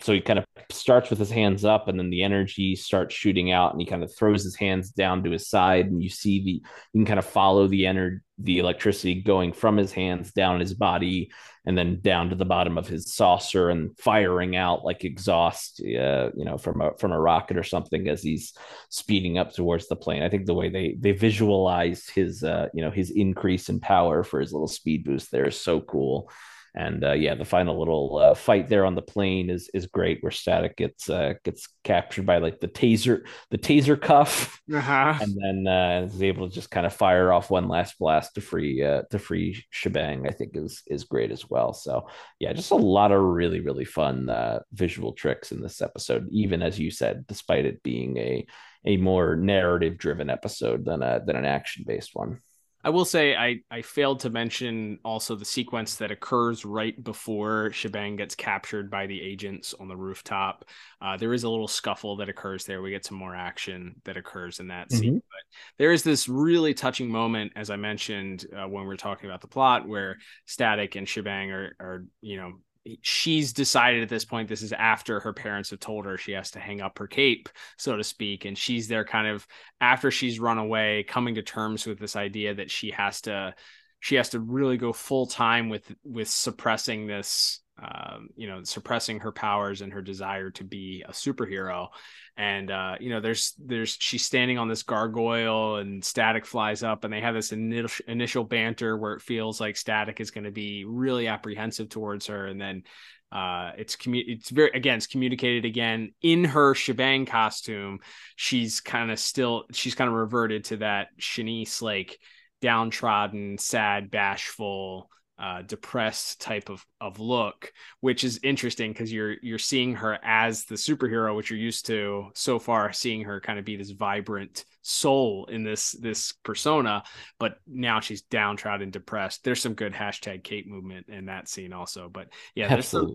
so 0.01 0.13
he 0.13 0.21
kind 0.21 0.39
of 0.39 0.45
starts 0.71 1.09
with 1.09 1.19
his 1.19 1.31
hands 1.31 1.63
up 1.63 1.87
and 1.87 1.97
then 1.97 2.09
the 2.09 2.23
energy 2.23 2.75
starts 2.75 3.15
shooting 3.15 3.51
out 3.51 3.71
and 3.71 3.79
he 3.79 3.87
kind 3.87 4.03
of 4.03 4.13
throws 4.15 4.43
his 4.43 4.55
hands 4.55 4.89
down 4.89 5.23
to 5.23 5.31
his 5.31 5.47
side 5.47 5.85
and 5.85 6.03
you 6.03 6.09
see 6.09 6.43
the 6.43 6.51
you 6.93 6.99
can 6.99 7.05
kind 7.05 7.19
of 7.19 7.25
follow 7.25 7.67
the 7.67 7.85
energy 7.85 8.19
the 8.37 8.59
electricity 8.59 9.21
going 9.21 9.53
from 9.53 9.77
his 9.77 9.93
hands 9.93 10.33
down 10.33 10.59
his 10.59 10.73
body 10.73 11.31
and 11.65 11.77
then 11.77 11.99
down 12.01 12.29
to 12.29 12.35
the 12.35 12.45
bottom 12.45 12.77
of 12.77 12.87
his 12.87 13.13
saucer 13.13 13.69
and 13.69 13.97
firing 13.97 14.57
out 14.57 14.83
like 14.83 15.05
exhaust 15.05 15.79
uh, 15.81 16.29
you 16.35 16.43
know 16.43 16.57
from 16.57 16.81
a 16.81 16.91
from 16.97 17.13
a 17.13 17.19
rocket 17.19 17.55
or 17.55 17.63
something 17.63 18.09
as 18.09 18.21
he's 18.21 18.53
speeding 18.89 19.37
up 19.37 19.53
towards 19.53 19.87
the 19.87 19.95
plane. 19.95 20.21
I 20.21 20.29
think 20.29 20.45
the 20.45 20.53
way 20.53 20.69
they 20.69 20.97
they 20.99 21.13
visualize 21.13 22.09
his 22.09 22.43
uh, 22.43 22.67
you 22.73 22.81
know 22.81 22.91
his 22.91 23.09
increase 23.09 23.69
in 23.69 23.79
power 23.79 24.23
for 24.23 24.41
his 24.41 24.51
little 24.51 24.67
speed 24.67 25.05
boost 25.05 25.31
there 25.31 25.47
is 25.47 25.59
so 25.59 25.79
cool 25.79 26.29
and 26.75 27.05
uh, 27.05 27.13
yeah, 27.13 27.35
the 27.35 27.45
final 27.45 27.79
little 27.79 28.17
uh, 28.17 28.35
fight 28.35 28.67
there 28.67 28.85
on 28.85 28.95
the 28.95 29.01
plane 29.01 29.49
is 29.49 29.69
is 29.73 29.87
great, 29.87 30.21
where 30.21 30.31
Static 30.31 30.75
gets 30.75 31.09
uh, 31.09 31.35
gets 31.45 31.69
captured 31.85 32.25
by 32.25 32.39
like 32.39 32.59
the 32.59 32.67
taser 32.67 33.25
the 33.49 33.57
taser 33.57 33.99
cuff, 33.99 34.59
uh-huh. 34.73 35.17
and 35.21 35.37
then 35.41 35.67
uh, 35.67 36.05
is 36.05 36.21
able 36.21 36.49
to 36.49 36.53
just 36.53 36.69
kind 36.69 36.85
of 36.85 36.93
fire 36.93 37.31
off 37.31 37.49
one 37.49 37.69
last 37.69 37.97
blast 37.97 38.35
to 38.35 38.41
free 38.41 38.83
uh, 38.83 39.03
to 39.11 39.17
free 39.17 39.63
Shebang. 39.69 40.27
I 40.27 40.31
think 40.31 40.51
is 40.55 40.83
is 40.87 41.05
great 41.05 41.31
as 41.31 41.49
well. 41.49 41.73
So 41.73 42.09
yeah, 42.39 42.51
just 42.51 42.71
a 42.71 42.75
lot 42.75 43.13
of 43.13 43.21
really 43.21 43.61
really 43.61 43.85
fun 43.85 44.29
uh, 44.29 44.59
visual 44.73 45.13
tricks 45.13 45.53
in 45.53 45.61
this 45.61 45.81
episode, 45.81 46.27
even 46.31 46.61
as 46.61 46.77
you 46.77 46.91
said, 46.91 47.25
despite 47.25 47.65
it 47.65 47.83
being 47.83 48.17
a 48.17 48.45
a 48.85 48.97
more 48.97 49.37
narrative 49.37 49.97
driven 49.97 50.29
episode 50.29 50.83
than 50.83 51.01
a 51.01 51.21
than 51.25 51.37
an 51.37 51.45
action 51.45 51.85
based 51.87 52.11
one. 52.13 52.41
I 52.85 52.89
will 52.89 53.03
say 53.03 53.35
I 53.35 53.61
I 53.71 53.81
failed 53.81 54.19
to 54.21 54.29
mention 54.29 54.99
also 55.03 55.35
the 55.35 55.43
sequence 55.43 55.95
that 55.95 56.11
occurs 56.11 56.65
right 56.65 57.03
before 57.03 57.71
Shebang 57.71 58.15
gets 58.15 58.35
captured 58.35 58.91
by 58.91 59.07
the 59.07 59.19
agents 59.19 59.73
on 59.79 59.87
the 59.87 59.97
rooftop. 59.97 60.65
Uh, 61.01 61.17
there 61.17 61.33
is 61.33 61.45
a 61.45 61.49
little 61.49 61.67
scuffle 61.67 62.15
that 62.17 62.29
occurs 62.29 62.63
there. 62.65 62.83
We 62.83 62.91
get 62.91 63.03
some 63.03 63.17
more 63.17 63.35
action 63.35 63.95
that 64.03 64.17
occurs 64.17 64.59
in 64.59 64.67
that 64.67 64.89
mm-hmm. 64.89 64.97
scene. 64.99 65.15
But 65.15 65.57
there 65.79 65.93
is 65.93 66.03
this 66.03 66.29
really 66.29 66.75
touching 66.75 67.09
moment, 67.09 67.53
as 67.55 67.71
I 67.71 67.75
mentioned 67.75 68.45
uh, 68.55 68.67
when 68.67 68.85
we 68.85 68.93
are 68.93 68.97
talking 68.97 69.27
about 69.27 69.41
the 69.41 69.47
plot, 69.47 69.87
where 69.87 70.17
Static 70.45 70.95
and 70.95 71.09
Shebang 71.09 71.49
are 71.49 71.75
are 71.79 72.05
you 72.21 72.37
know 72.37 72.53
she's 73.01 73.53
decided 73.53 74.03
at 74.03 74.09
this 74.09 74.25
point 74.25 74.47
this 74.47 74.61
is 74.61 74.73
after 74.73 75.19
her 75.19 75.33
parents 75.33 75.71
have 75.71 75.79
told 75.79 76.05
her 76.05 76.17
she 76.17 76.33
has 76.33 76.51
to 76.51 76.59
hang 76.59 76.81
up 76.81 76.97
her 76.99 77.07
cape 77.07 77.49
so 77.77 77.97
to 77.97 78.03
speak 78.03 78.45
and 78.45 78.57
she's 78.57 78.87
there 78.87 79.03
kind 79.03 79.27
of 79.27 79.47
after 79.81 80.11
she's 80.11 80.39
run 80.39 80.57
away 80.57 81.03
coming 81.07 81.35
to 81.35 81.41
terms 81.41 81.85
with 81.85 81.97
this 81.99 82.15
idea 82.15 82.53
that 82.53 82.69
she 82.69 82.91
has 82.91 83.21
to 83.21 83.53
she 83.99 84.15
has 84.15 84.29
to 84.29 84.39
really 84.39 84.77
go 84.77 84.93
full 84.93 85.25
time 85.25 85.69
with 85.69 85.91
with 86.03 86.27
suppressing 86.27 87.07
this 87.07 87.59
um, 87.81 88.29
you 88.35 88.47
know 88.47 88.63
suppressing 88.63 89.19
her 89.19 89.31
powers 89.31 89.81
and 89.81 89.91
her 89.91 90.01
desire 90.01 90.49
to 90.51 90.63
be 90.63 91.03
a 91.07 91.11
superhero. 91.11 91.89
And 92.37 92.71
uh, 92.71 92.95
you 92.99 93.09
know 93.09 93.21
there's 93.21 93.53
there's 93.57 93.97
she's 93.99 94.23
standing 94.23 94.57
on 94.57 94.67
this 94.67 94.83
gargoyle 94.83 95.77
and 95.77 96.03
static 96.03 96.45
flies 96.45 96.83
up 96.83 97.03
and 97.03 97.13
they 97.13 97.21
have 97.21 97.33
this 97.33 97.51
initial 97.51 98.05
initial 98.07 98.43
banter 98.43 98.97
where 98.97 99.13
it 99.13 99.21
feels 99.21 99.59
like 99.59 99.77
static 99.77 100.19
is 100.19 100.31
going 100.31 100.45
to 100.45 100.51
be 100.51 100.85
really 100.85 101.27
apprehensive 101.27 101.89
towards 101.89 102.27
her. 102.27 102.47
And 102.47 102.59
then 102.59 102.83
uh, 103.31 103.71
it's 103.77 103.95
commu- 103.95 104.23
it's 104.25 104.49
very 104.49 104.71
again 104.73 104.97
it's 104.97 105.07
communicated 105.07 105.65
again 105.65 106.13
in 106.21 106.45
her 106.45 106.73
shebang 106.73 107.25
costume. 107.25 107.99
She's 108.37 108.79
kind 108.79 109.11
of 109.11 109.19
still 109.19 109.65
she's 109.73 109.95
kind 109.95 110.07
of 110.07 110.15
reverted 110.15 110.65
to 110.65 110.77
that 110.77 111.07
Shanice 111.19 111.81
like 111.81 112.17
downtrodden 112.61 113.57
sad 113.57 114.09
bashful 114.09 115.09
uh, 115.37 115.61
depressed 115.63 116.39
type 116.39 116.69
of 116.69 116.85
of 117.01 117.19
look, 117.19 117.73
which 117.99 118.23
is 118.23 118.39
interesting 118.43 118.91
because 118.93 119.11
you're 119.11 119.35
you're 119.41 119.57
seeing 119.57 119.95
her 119.95 120.17
as 120.23 120.65
the 120.65 120.75
superhero, 120.75 121.35
which 121.35 121.49
you're 121.49 121.59
used 121.59 121.85
to 121.87 122.29
so 122.33 122.57
far, 122.57 122.93
seeing 122.93 123.23
her 123.23 123.41
kind 123.41 123.59
of 123.59 123.65
be 123.65 123.75
this 123.75 123.91
vibrant 123.91 124.65
soul 124.81 125.45
in 125.51 125.63
this 125.63 125.91
this 125.93 126.31
persona, 126.43 127.03
but 127.39 127.57
now 127.67 127.99
she's 127.99 128.21
downtrodden, 128.21 128.91
depressed. 128.91 129.43
There's 129.43 129.61
some 129.61 129.73
good 129.73 129.93
hashtag 129.93 130.43
Kate 130.43 130.67
movement 130.67 131.07
in 131.09 131.25
that 131.25 131.49
scene 131.49 131.73
also, 131.73 132.09
but 132.09 132.29
yeah, 132.55 132.69
there's 132.69 132.87
some 132.87 133.13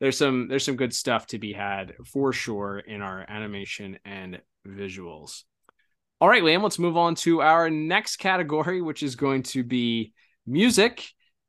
there's 0.00 0.18
some 0.18 0.48
there's 0.48 0.64
some 0.64 0.76
good 0.76 0.94
stuff 0.94 1.26
to 1.28 1.38
be 1.38 1.52
had 1.52 1.94
for 2.04 2.32
sure 2.32 2.80
in 2.80 3.00
our 3.02 3.24
animation 3.28 3.98
and 4.04 4.40
visuals. 4.66 5.44
All 6.20 6.28
right, 6.28 6.42
Liam, 6.42 6.62
let's 6.62 6.78
move 6.78 6.96
on 6.96 7.14
to 7.16 7.40
our 7.40 7.70
next 7.70 8.16
category, 8.16 8.82
which 8.82 9.02
is 9.02 9.16
going 9.16 9.42
to 9.44 9.64
be 9.64 10.12
music. 10.46 11.04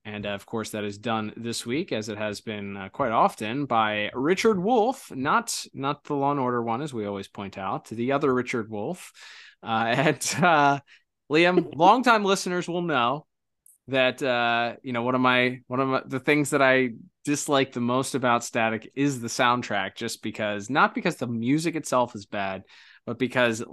And 0.06 0.26
uh, 0.26 0.30
of 0.30 0.45
course, 0.45 0.72
that 0.72 0.84
is 0.84 0.97
done 0.97 1.32
this 1.38 1.66
week, 1.66 1.91
as 1.93 2.10
it 2.10 2.18
has 2.18 2.41
been 2.41 2.76
uh, 2.76 2.89
quite 2.89 3.12
often, 3.12 3.66
by 3.66 4.12
Richard 4.14 4.62
Wolf, 4.62 5.10
not 5.16 5.66
not 5.74 6.04
the 6.04 6.16
Law 6.16 6.32
and 6.32 6.39
Order 6.39 6.62
one, 6.62 6.82
as 6.82 6.93
we 6.93 7.06
always 7.06 7.30
point 7.30 7.58
out, 7.58 7.88
the 7.88 8.12
other 8.12 8.34
Richard 8.34 8.70
Wolf. 8.70 9.14
Uh, 9.62 9.86
and 9.97 10.36
uh, 10.41 10.80
Liam, 11.32 11.74
longtime 11.74 12.26
listeners 12.26 12.68
will 12.68 12.82
know 12.82 13.26
that 13.88 14.22
uh, 14.22 14.76
you 14.84 14.91
know 14.91 15.04
one 15.04 15.16
of 15.16 15.22
my 15.22 15.62
one 15.68 15.80
of 15.80 15.88
my, 15.88 16.01
the 16.06 16.20
things 16.20 16.49
that 16.49 16.62
I 16.62 16.89
dislike 17.24 17.72
the 17.72 17.80
most 17.80 18.14
about 18.14 18.43
Static 18.43 18.91
is 18.95 19.22
the 19.22 19.28
soundtrack, 19.28 19.95
just 19.95 20.22
because 20.22 20.70
not 20.70 20.93
because 20.93 21.16
the 21.16 21.28
music 21.28 21.76
itself 21.76 22.14
is 22.14 22.26
bad, 22.26 22.64
but 23.06 23.18
because 23.18 23.64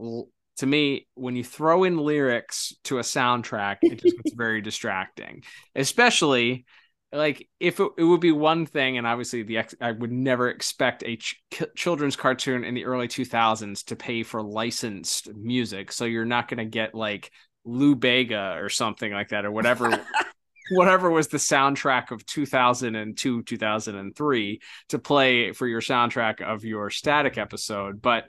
to 0.60 0.66
me, 0.66 1.06
when 1.14 1.36
you 1.36 1.44
throw 1.44 1.84
in 1.84 1.96
lyrics 1.98 2.74
to 2.84 2.98
a 2.98 3.02
soundtrack, 3.02 3.78
it 3.82 4.00
just 4.00 4.16
gets 4.16 4.32
very 4.34 4.60
distracting, 4.60 5.42
especially 5.74 6.64
like 7.12 7.48
if 7.58 7.80
it, 7.80 7.88
it, 7.98 8.04
would 8.04 8.20
be 8.20 8.30
one 8.30 8.66
thing 8.66 8.96
and 8.96 9.04
obviously 9.04 9.42
the 9.42 9.58
ex- 9.58 9.74
i 9.80 9.90
would 9.90 10.12
never 10.12 10.48
expect 10.48 11.02
a 11.04 11.16
ch- 11.16 11.42
children's 11.74 12.14
cartoon 12.14 12.62
in 12.62 12.72
the 12.72 12.84
early 12.84 13.08
2000s 13.08 13.84
to 13.86 13.96
pay 13.96 14.22
for 14.22 14.40
licensed 14.40 15.28
music 15.34 15.90
so 15.90 16.04
you're 16.04 16.24
not 16.24 16.46
going 16.46 16.58
to 16.58 16.64
get 16.64 16.94
like 16.94 17.32
lou 17.64 17.96
bega 17.96 18.54
or 18.60 18.68
something 18.68 19.12
like 19.12 19.30
that 19.30 19.44
or 19.44 19.50
whatever 19.50 20.00
whatever 20.70 21.10
was 21.10 21.28
the 21.28 21.38
soundtrack 21.38 22.10
of 22.10 22.24
2002 22.26 23.42
2003 23.42 24.60
to 24.88 24.98
play 24.98 25.52
for 25.52 25.66
your 25.66 25.80
soundtrack 25.80 26.40
of 26.40 26.64
your 26.64 26.90
static 26.90 27.38
episode. 27.38 28.00
But 28.00 28.28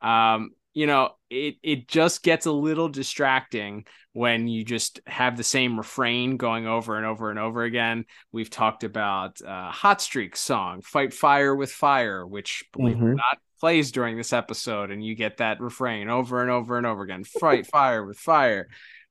um 0.00 0.50
you 0.74 0.86
know 0.86 1.10
it 1.30 1.56
it 1.62 1.88
just 1.88 2.22
gets 2.22 2.46
a 2.46 2.52
little 2.52 2.88
distracting 2.88 3.84
when 4.12 4.48
you 4.48 4.64
just 4.64 5.00
have 5.06 5.36
the 5.36 5.44
same 5.44 5.76
refrain 5.76 6.36
going 6.36 6.66
over 6.66 6.96
and 6.96 7.06
over 7.06 7.30
and 7.30 7.38
over 7.38 7.62
again. 7.62 8.04
We've 8.30 8.50
talked 8.50 8.84
about 8.84 9.40
uh, 9.42 9.70
hot 9.70 10.02
streak 10.02 10.36
song 10.36 10.82
fight 10.82 11.12
fire 11.14 11.54
with 11.54 11.70
fire 11.70 12.26
which 12.26 12.64
believe 12.72 12.96
mm-hmm. 12.96 13.06
it 13.06 13.10
or 13.10 13.14
not 13.14 13.38
plays 13.60 13.92
during 13.92 14.16
this 14.16 14.32
episode 14.32 14.90
and 14.90 15.04
you 15.04 15.14
get 15.14 15.36
that 15.36 15.60
refrain 15.60 16.08
over 16.08 16.42
and 16.42 16.50
over 16.50 16.76
and 16.76 16.86
over 16.86 17.02
again 17.02 17.24
fight 17.24 17.66
fire 17.66 18.04
with 18.04 18.18
fire. 18.18 18.68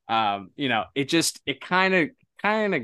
Um 0.08 0.52
you 0.56 0.70
know 0.70 0.86
it 0.96 1.10
just 1.10 1.40
it 1.46 1.62
kind 1.62 1.94
of 1.94 2.10
kind 2.42 2.76
of 2.76 2.84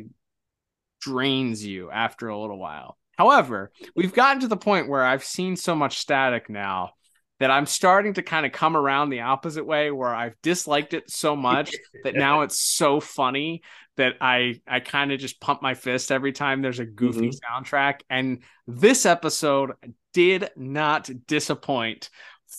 drains 1.01 1.65
you 1.65 1.91
after 1.91 2.27
a 2.27 2.39
little 2.39 2.59
while. 2.59 2.97
However 3.17 3.71
we've 3.95 4.13
gotten 4.13 4.41
to 4.41 4.47
the 4.47 4.55
point 4.55 4.87
where 4.87 5.03
i've 5.03 5.23
seen 5.23 5.55
so 5.55 5.73
much 5.73 5.97
static 5.97 6.51
now 6.51 6.91
that 7.39 7.51
I'm 7.51 7.65
starting 7.65 8.13
to 8.15 8.21
kind 8.21 8.45
of 8.45 8.51
come 8.51 8.75
around 8.75 9.09
the 9.09 9.21
opposite 9.21 9.65
way 9.65 9.91
where 9.91 10.13
I've 10.13 10.35
disliked 10.41 10.93
it 10.93 11.09
so 11.09 11.35
much 11.35 11.75
that 12.03 12.15
now 12.15 12.41
it's 12.41 12.59
so 12.59 12.99
funny 12.99 13.61
that 13.97 14.13
I 14.21 14.61
I 14.67 14.79
kind 14.79 15.11
of 15.11 15.19
just 15.19 15.39
pump 15.39 15.61
my 15.61 15.73
fist 15.73 16.11
every 16.11 16.31
time 16.31 16.61
there's 16.61 16.79
a 16.79 16.85
goofy 16.85 17.29
mm-hmm. 17.29 17.63
soundtrack. 17.63 18.01
And 18.09 18.43
this 18.67 19.05
episode 19.05 19.73
did 20.13 20.49
not 20.55 21.09
disappoint. 21.27 22.09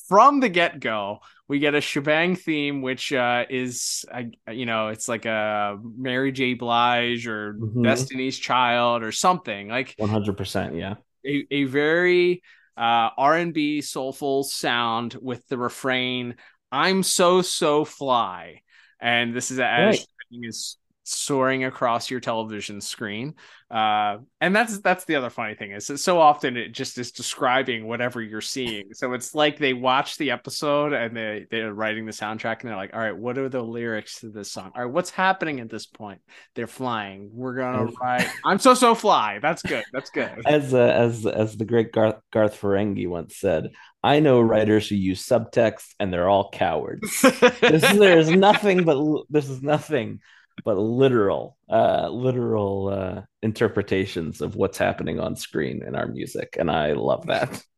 From 0.06 0.40
the 0.40 0.50
get-go 0.50 1.20
we 1.48 1.58
get 1.58 1.74
a 1.74 1.80
shebang 1.80 2.36
theme 2.36 2.82
which 2.82 3.10
uh, 3.12 3.46
is 3.48 4.04
uh, 4.12 4.52
you 4.52 4.66
know 4.66 4.88
it's 4.88 5.08
like 5.08 5.24
a 5.24 5.78
mary 5.96 6.30
j. 6.30 6.54
Blige 6.54 7.26
or 7.26 7.54
mm-hmm. 7.54 7.82
destiny's 7.82 8.38
child 8.38 9.02
or 9.02 9.12
something. 9.12 9.68
Like 9.68 9.96
100% 9.98 10.78
yeah. 10.78 10.94
a, 11.26 11.46
a 11.50 11.64
very 11.64 12.42
uh, 12.78 13.10
R&B 13.18 13.80
soulful 13.80 14.44
sound 14.44 15.16
with 15.20 15.46
the 15.48 15.58
refrain 15.58 16.36
"I'm 16.70 17.02
so 17.02 17.42
so 17.42 17.84
fly," 17.84 18.62
and 19.00 19.34
this 19.34 19.50
is 19.50 19.58
as 19.58 19.98
right. 19.98 20.06
is 20.30 20.78
soaring 21.08 21.64
across 21.64 22.10
your 22.10 22.20
television 22.20 22.80
screen. 22.80 23.34
Uh, 23.70 24.18
and 24.40 24.56
that's 24.56 24.78
that's 24.78 25.04
the 25.04 25.14
other 25.16 25.28
funny 25.28 25.54
thing 25.54 25.72
is 25.72 25.86
that 25.88 25.98
so 25.98 26.18
often 26.18 26.56
it 26.56 26.72
just 26.72 26.96
is 26.96 27.12
describing 27.12 27.86
whatever 27.86 28.22
you're 28.22 28.40
seeing. 28.40 28.94
So 28.94 29.12
it's 29.12 29.34
like 29.34 29.58
they 29.58 29.74
watch 29.74 30.16
the 30.16 30.30
episode 30.30 30.94
and 30.94 31.14
they 31.14 31.46
they're 31.50 31.74
writing 31.74 32.06
the 32.06 32.12
soundtrack 32.12 32.60
and 32.60 32.70
they're 32.70 32.76
like, 32.76 32.94
all 32.94 33.00
right, 33.00 33.16
what 33.16 33.36
are 33.36 33.50
the 33.50 33.60
lyrics 33.60 34.20
to 34.20 34.30
this 34.30 34.50
song? 34.50 34.72
All 34.74 34.84
right, 34.84 34.92
what's 34.92 35.10
happening 35.10 35.60
at 35.60 35.68
this 35.68 35.84
point? 35.84 36.20
They're 36.54 36.66
flying. 36.66 37.28
We're 37.30 37.56
gonna 37.56 37.90
ride. 38.00 38.30
I'm 38.44 38.58
so 38.58 38.72
so 38.72 38.94
fly. 38.94 39.38
That's 39.40 39.62
good. 39.62 39.84
That's 39.92 40.10
good. 40.10 40.30
As 40.46 40.72
uh, 40.72 40.78
as 40.78 41.26
as 41.26 41.56
the 41.56 41.66
great 41.66 41.92
Garth 41.92 42.16
Garth 42.32 42.58
Marenghi 42.62 43.06
once 43.06 43.36
said, 43.36 43.72
I 44.02 44.20
know 44.20 44.40
writers 44.40 44.88
who 44.88 44.94
use 44.94 45.26
subtext 45.26 45.94
and 46.00 46.10
they're 46.12 46.28
all 46.28 46.50
cowards. 46.50 47.20
this, 47.60 47.82
there's 47.82 48.30
nothing 48.30 48.84
but 48.84 49.24
this 49.28 49.48
is 49.48 49.62
nothing 49.62 50.20
but 50.64 50.76
literal 50.78 51.56
uh 51.70 52.08
literal 52.08 52.88
uh 52.88 53.22
interpretations 53.42 54.40
of 54.40 54.56
what's 54.56 54.78
happening 54.78 55.20
on 55.20 55.36
screen 55.36 55.82
in 55.86 55.94
our 55.94 56.06
music 56.06 56.56
and 56.58 56.70
i 56.70 56.92
love 56.92 57.26
that. 57.26 57.62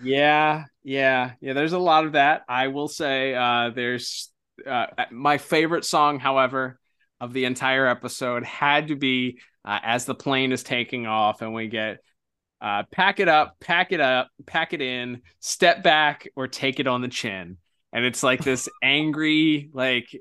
Yeah 0.00 0.64
yeah 0.84 1.32
yeah 1.40 1.52
there's 1.54 1.72
a 1.72 1.78
lot 1.78 2.04
of 2.06 2.12
that. 2.12 2.42
I 2.48 2.68
will 2.68 2.88
say 2.88 3.34
uh 3.34 3.70
there's 3.74 4.30
uh 4.66 4.86
my 5.10 5.38
favorite 5.38 5.84
song 5.84 6.18
however 6.20 6.78
of 7.20 7.32
the 7.32 7.46
entire 7.46 7.86
episode 7.86 8.44
had 8.44 8.88
to 8.88 8.96
be 8.96 9.40
uh, 9.64 9.80
as 9.82 10.04
the 10.04 10.14
plane 10.14 10.52
is 10.52 10.62
taking 10.62 11.06
off 11.06 11.42
and 11.42 11.52
we 11.54 11.66
get 11.66 11.98
uh 12.60 12.84
pack 12.92 13.20
it 13.20 13.28
up 13.28 13.56
pack 13.60 13.90
it 13.90 14.00
up 14.00 14.28
pack 14.46 14.72
it 14.72 14.80
in 14.80 15.22
step 15.40 15.82
back 15.82 16.28
or 16.36 16.46
take 16.46 16.78
it 16.78 16.86
on 16.86 17.00
the 17.00 17.08
chin 17.08 17.56
and 17.96 18.04
it's 18.04 18.22
like 18.22 18.44
this 18.44 18.68
angry 18.82 19.70
like 19.72 20.14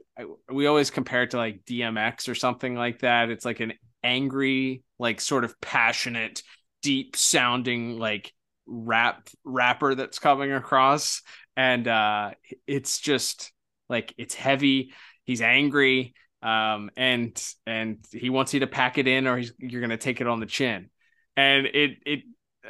we 0.50 0.66
always 0.66 0.90
compare 0.90 1.24
it 1.24 1.32
to 1.32 1.38
like 1.38 1.66
DMX 1.66 2.30
or 2.30 2.34
something 2.34 2.74
like 2.74 3.00
that. 3.00 3.30
It's 3.30 3.44
like 3.44 3.60
an 3.60 3.74
angry 4.02 4.82
like 4.98 5.20
sort 5.20 5.44
of 5.44 5.60
passionate 5.60 6.42
deep 6.82 7.18
sounding 7.18 8.00
like 8.00 8.32
rap 8.66 9.30
rapper 9.44 9.94
that's 9.94 10.20
coming 10.20 10.54
across. 10.54 11.22
And 11.58 11.88
uh 11.88 12.32
it's 12.66 13.00
just 13.00 13.52
like 13.90 14.14
it's 14.18 14.34
heavy. 14.34 14.94
He's 15.26 15.42
angry 15.42 16.14
um 16.42 16.90
and 16.96 17.44
and 17.68 17.98
he 18.14 18.30
wants 18.30 18.54
you 18.54 18.62
to 18.62 18.68
pack 18.68 18.98
it 18.98 19.08
in 19.08 19.28
or 19.28 19.38
you're 19.60 19.82
going 19.82 19.90
to 19.90 19.98
take 19.98 20.22
it 20.22 20.28
on 20.28 20.40
the 20.40 20.46
chin. 20.46 20.90
And 21.36 21.66
it 21.66 21.98
it 22.06 22.20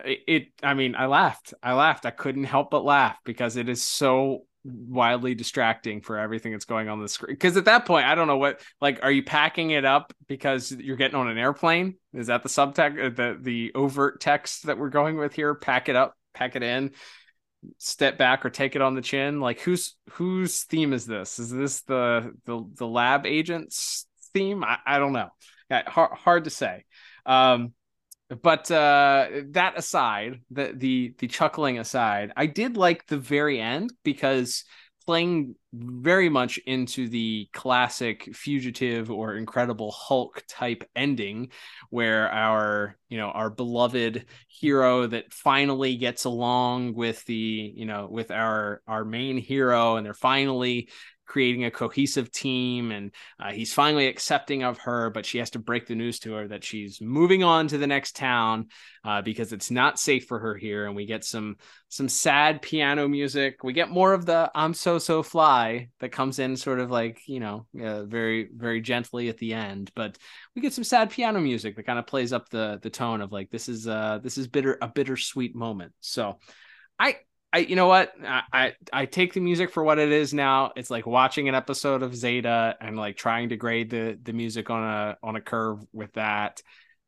it 0.04 0.48
i 0.64 0.74
mean 0.74 0.96
i 0.96 1.06
laughed. 1.06 1.54
I 1.62 1.74
laughed. 1.74 2.08
I 2.08 2.12
couldn't 2.12 2.46
help 2.46 2.72
but 2.72 2.84
laugh 2.84 3.18
because 3.24 3.56
it 3.56 3.70
is 3.70 3.86
so 3.86 4.46
wildly 4.66 5.36
distracting 5.36 6.02
for 6.02 6.18
everything 6.18 6.52
that's 6.52 6.66
going 6.66 6.90
on 6.90 7.00
the 7.00 7.08
screen. 7.08 7.36
Because 7.36 7.56
at 7.56 7.66
that 7.66 7.86
point, 7.86 8.06
I 8.06 8.16
don't 8.16 8.28
know 8.28 8.38
what 8.38 8.62
like 8.82 9.00
are 9.04 9.12
you 9.12 9.24
packing 9.24 9.72
it 9.72 9.86
up 9.86 10.14
because 10.28 10.72
you're 10.72 10.98
getting 10.98 11.16
on 11.16 11.28
an 11.30 11.38
airplane? 11.38 11.96
Is 12.14 12.28
that 12.28 12.44
the 12.44 12.50
subtext, 12.50 13.06
uh, 13.06 13.10
the 13.10 13.38
the 13.40 13.72
overt 13.76 14.20
text 14.20 14.66
that 14.66 14.78
we're 14.78 14.90
going 14.90 15.18
with 15.18 15.34
here? 15.34 15.54
Pack 15.54 15.90
it 15.90 15.96
up, 15.96 16.16
pack 16.34 16.56
it 16.56 16.64
in, 16.64 16.92
step 17.78 18.18
back 18.18 18.46
or 18.46 18.50
take 18.50 18.76
it 18.76 18.82
on 18.82 18.96
the 18.96 19.02
chin. 19.02 19.40
Like 19.40 19.60
whose 19.60 19.96
whose 20.12 20.64
theme 20.64 20.94
is 20.94 21.06
this? 21.06 21.40
Is 21.40 21.52
this 21.52 21.82
the 21.84 22.34
the 22.46 22.66
the 22.76 22.88
lab 22.88 23.26
agents 23.26 24.08
theme? 24.34 24.64
I, 24.64 24.78
I 24.86 25.00
don't 25.00 25.14
know. 25.14 25.30
Yeah, 25.70 25.90
Hard, 25.90 26.12
hard 26.18 26.44
to 26.46 26.50
say. 26.50 26.86
Um, 27.26 27.74
but 28.30 28.70
uh, 28.72 29.28
that 29.52 29.78
aside, 29.78 30.42
the 30.50 30.74
the 30.76 31.14
the 31.20 31.28
chuckling 31.28 31.80
aside, 31.80 32.32
I 32.36 32.48
did 32.48 32.78
like 32.78 33.06
the 33.08 33.18
very 33.18 33.60
end 33.60 33.94
because 34.04 34.64
playing 35.06 35.56
very 35.72 36.30
much 36.30 36.58
into 36.66 37.08
the 37.08 37.48
classic 37.54 38.36
fugitive 38.36 39.12
or 39.12 39.36
incredible 39.36 39.92
hulk 39.92 40.44
type 40.48 40.84
ending 40.96 41.52
where 41.92 42.32
our 42.32 42.98
you 43.10 43.18
know 43.18 43.28
our 43.28 43.50
beloved 43.50 44.26
hero 44.48 45.06
that 45.06 45.32
finally 45.32 45.96
gets 45.96 46.26
along 46.26 46.96
with 46.96 47.24
the 47.26 47.74
you 47.76 47.86
know 47.86 48.08
with 48.10 48.32
our 48.32 48.82
our 48.88 49.06
main 49.06 49.38
hero 49.38 49.96
and 49.96 50.06
they're 50.06 50.14
finally 50.14 50.90
creating 51.26 51.66
a 51.66 51.72
cohesive 51.72 52.32
team 52.32 52.92
and 52.92 53.12
uh, 53.40 53.52
he's 53.52 53.74
finally 53.74 54.08
accepting 54.08 54.64
of 54.64 54.78
her 54.78 55.10
but 55.10 55.26
she 55.26 55.38
has 55.38 55.50
to 55.50 55.60
break 55.60 55.88
the 55.88 55.96
news 55.96 56.20
to 56.20 56.34
her 56.34 56.48
that 56.48 56.64
she's 56.64 57.02
moving 57.02 57.44
on 57.44 57.68
to 57.68 57.78
the 57.78 57.88
next 57.88 58.16
town 58.16 58.68
uh, 59.04 59.22
because 59.22 59.54
it's 59.54 59.72
not 59.72 60.00
safe 60.00 60.26
for 60.26 60.40
her 60.40 60.56
here 60.56 60.86
and 60.86 60.96
we 60.96 61.06
get 61.06 61.24
some 61.24 61.56
some 61.88 62.10
sad 62.10 62.62
piano 62.62 63.08
music. 63.08 63.64
We 63.64 63.72
get 63.72 63.90
more 63.90 64.14
of 64.14 64.26
the 64.26 64.52
i'm 64.54 64.74
so 64.74 65.00
so 65.00 65.24
fly 65.24 65.90
that 66.00 66.12
comes 66.12 66.40
in 66.40 66.58
sort 66.58 66.80
of 66.80 66.92
like 66.92 67.22
you 67.28 67.40
know 67.40 67.66
uh, 67.82 68.04
very 68.04 68.50
very 68.56 68.82
gently 68.82 69.30
at 69.30 69.38
the 69.38 69.54
end 69.54 69.92
but 69.96 70.18
we 70.56 70.62
get 70.62 70.74
some 70.74 70.84
sad 70.84 71.10
piano 71.10 71.40
music 71.40 71.76
that 71.76 71.86
kind 71.86 72.00
of 72.00 72.08
plays 72.08 72.34
up 72.34 72.50
the 72.50 72.80
the 72.82 72.90
tone 72.90 73.22
of 73.22 73.32
like 73.32 73.50
this 73.50 73.70
is 73.70 73.88
uh 73.88 74.20
this 74.22 74.38
is 74.38 74.48
bitter 74.48 74.78
a 74.82 74.88
bittersweet 74.88 75.56
moment. 75.56 75.94
So 76.00 76.40
I 77.00 77.18
I, 77.56 77.60
you 77.60 77.78
know 77.78 77.88
what? 77.88 78.12
I, 78.22 78.42
I, 78.52 78.74
I 78.92 79.06
take 79.06 79.34
the 79.34 79.40
music 79.40 79.72
for 79.72 79.82
what 79.82 79.98
it 79.98 80.12
is 80.12 80.34
now. 80.34 80.74
It's 80.76 80.90
like 80.90 81.06
watching 81.06 81.48
an 81.48 81.56
episode 81.56 82.04
of 82.04 82.14
Zeta 82.14 82.76
and 82.82 82.98
like 82.98 83.16
trying 83.16 83.48
to 83.50 83.56
grade 83.56 83.90
the 83.90 84.20
the 84.22 84.34
music 84.34 84.70
on 84.70 84.84
a 84.84 85.18
on 85.24 85.38
a 85.38 85.42
curve 85.42 85.80
with 85.94 86.12
that. 86.14 86.62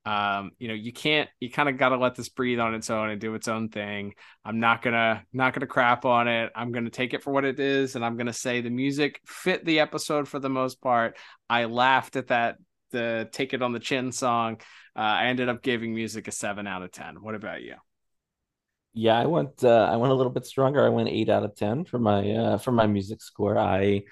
Um, 0.06 0.52
you 0.58 0.70
know, 0.70 0.74
you 0.74 0.94
can't. 0.94 1.30
You 1.42 1.52
kind 1.52 1.68
of 1.68 1.78
got 1.78 1.90
to 1.90 1.98
let 1.98 2.16
this 2.16 2.30
breathe 2.30 2.62
on 2.62 2.76
its 2.76 2.90
own 2.90 3.10
and 3.10 3.20
do 3.20 3.36
its 3.36 3.50
own 3.50 3.68
thing. 3.68 4.14
I'm 4.46 4.62
not 4.62 4.82
gonna 4.82 5.22
not 5.34 5.54
gonna 5.54 5.68
crap 5.68 6.06
on 6.06 6.30
it. 6.30 6.50
I'm 6.56 6.72
gonna 6.72 6.92
take 6.92 7.14
it 7.14 7.24
for 7.24 7.34
what 7.34 7.44
it 7.44 7.60
is, 7.60 7.98
and 7.98 8.06
I'm 8.06 8.16
gonna 8.16 8.32
say 8.32 8.62
the 8.62 8.70
music 8.70 9.20
fit 9.26 9.66
the 9.66 9.82
episode 9.82 10.30
for 10.30 10.40
the 10.40 10.50
most 10.50 10.80
part. 10.80 11.18
I 11.50 11.66
laughed 11.66 12.16
at 12.16 12.28
that 12.28 12.56
the 12.92 13.28
"Take 13.34 13.54
It 13.54 13.62
on 13.62 13.74
the 13.74 13.82
Chin" 13.82 14.14
song. 14.14 14.62
Uh, 14.96 15.00
I 15.00 15.26
ended 15.26 15.50
up 15.50 15.62
giving 15.62 15.94
music 15.94 16.30
a 16.30 16.32
seven 16.32 16.68
out 16.68 16.84
of 16.84 16.92
ten. 16.94 17.22
What 17.22 17.36
about 17.36 17.64
you? 17.64 17.76
Yeah, 18.98 19.18
I 19.18 19.28
went 19.28 19.64
uh, 19.64 19.88
I 19.92 19.96
went 19.98 20.12
a 20.12 20.16
little 20.16 20.32
bit 20.32 20.46
stronger. 20.46 20.84
I 20.84 20.90
went 20.90 21.10
eight 21.10 21.30
out 21.30 21.44
of 21.44 21.56
ten 21.56 21.86
for 21.86 22.00
my 22.00 22.32
uh, 22.32 22.58
for 22.58 22.72
my 22.72 22.88
music 22.88 23.22
score. 23.22 23.58
I 23.58 24.04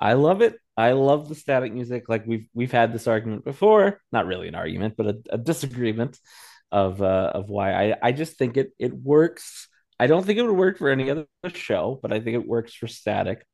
I 0.00 0.14
love 0.14 0.42
it. 0.42 0.56
I 0.76 0.92
love 0.92 1.28
the 1.28 1.34
static 1.36 1.72
music. 1.72 2.08
Like 2.08 2.26
we've 2.26 2.48
we've 2.52 2.72
had 2.72 2.92
this 2.92 3.06
argument 3.06 3.44
before, 3.44 4.00
not 4.10 4.26
really 4.26 4.48
an 4.48 4.56
argument, 4.56 4.94
but 4.96 5.06
a, 5.06 5.16
a 5.30 5.38
disagreement 5.38 6.18
of 6.72 7.00
uh, 7.00 7.30
of 7.34 7.48
why 7.50 7.72
I 7.92 7.96
I 8.02 8.12
just 8.12 8.36
think 8.36 8.56
it 8.56 8.72
it 8.78 8.92
works. 8.92 9.68
I 10.00 10.08
don't 10.08 10.26
think 10.26 10.38
it 10.38 10.42
would 10.42 10.56
work 10.56 10.78
for 10.78 10.88
any 10.90 11.08
other 11.10 11.26
show, 11.54 12.00
but 12.02 12.12
I 12.12 12.18
think 12.20 12.34
it 12.34 12.48
works 12.48 12.74
for 12.74 12.88
static. 12.88 13.46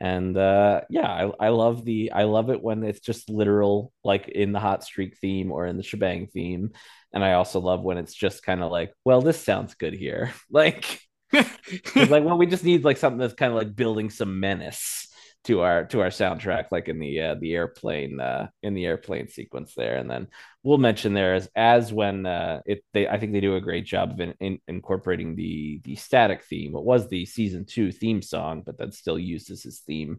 And 0.00 0.36
uh, 0.36 0.82
yeah, 0.88 1.08
I, 1.10 1.46
I 1.46 1.48
love 1.48 1.84
the 1.84 2.12
I 2.12 2.22
love 2.24 2.50
it 2.50 2.62
when 2.62 2.84
it's 2.84 3.00
just 3.00 3.28
literal, 3.28 3.92
like 4.04 4.28
in 4.28 4.52
the 4.52 4.60
hot 4.60 4.84
streak 4.84 5.18
theme 5.18 5.52
or 5.52 5.66
in 5.66 5.76
the 5.76 5.82
shebang 5.82 6.28
theme. 6.28 6.70
And 7.12 7.24
I 7.24 7.32
also 7.32 7.60
love 7.60 7.82
when 7.82 7.98
it's 7.98 8.14
just 8.14 8.42
kind 8.42 8.62
of 8.62 8.70
like, 8.70 8.92
well, 9.04 9.20
this 9.20 9.42
sounds 9.42 9.74
good 9.74 9.94
here. 9.94 10.32
Like, 10.50 11.00
like, 11.32 12.24
well, 12.24 12.36
we 12.36 12.46
just 12.46 12.64
need 12.64 12.84
like 12.84 12.96
something 12.96 13.18
that's 13.18 13.34
kind 13.34 13.52
of 13.52 13.58
like 13.58 13.76
building 13.76 14.10
some 14.10 14.40
menace 14.40 15.06
to 15.44 15.60
our 15.60 15.84
to 15.86 16.00
our 16.00 16.08
soundtrack 16.08 16.66
like 16.70 16.88
in 16.88 16.98
the 16.98 17.20
uh, 17.20 17.34
the 17.40 17.54
airplane 17.54 18.20
uh, 18.20 18.48
in 18.62 18.74
the 18.74 18.84
airplane 18.84 19.28
sequence 19.28 19.72
there 19.74 19.96
and 19.96 20.10
then 20.10 20.28
we'll 20.62 20.78
mention 20.78 21.14
there 21.14 21.34
as 21.34 21.48
as 21.56 21.92
when 21.92 22.26
uh, 22.26 22.60
it 22.66 22.84
they 22.92 23.08
I 23.08 23.18
think 23.18 23.32
they 23.32 23.40
do 23.40 23.56
a 23.56 23.60
great 23.60 23.86
job 23.86 24.10
of 24.10 24.20
in, 24.20 24.34
in, 24.40 24.58
incorporating 24.68 25.36
the 25.36 25.80
the 25.84 25.96
static 25.96 26.44
theme 26.44 26.74
it 26.76 26.82
was 26.82 27.08
the 27.08 27.24
season 27.24 27.64
2 27.64 27.90
theme 27.90 28.20
song 28.20 28.62
but 28.64 28.76
that's 28.76 28.98
still 28.98 29.18
used 29.18 29.50
as 29.50 29.62
his 29.62 29.80
theme 29.80 30.18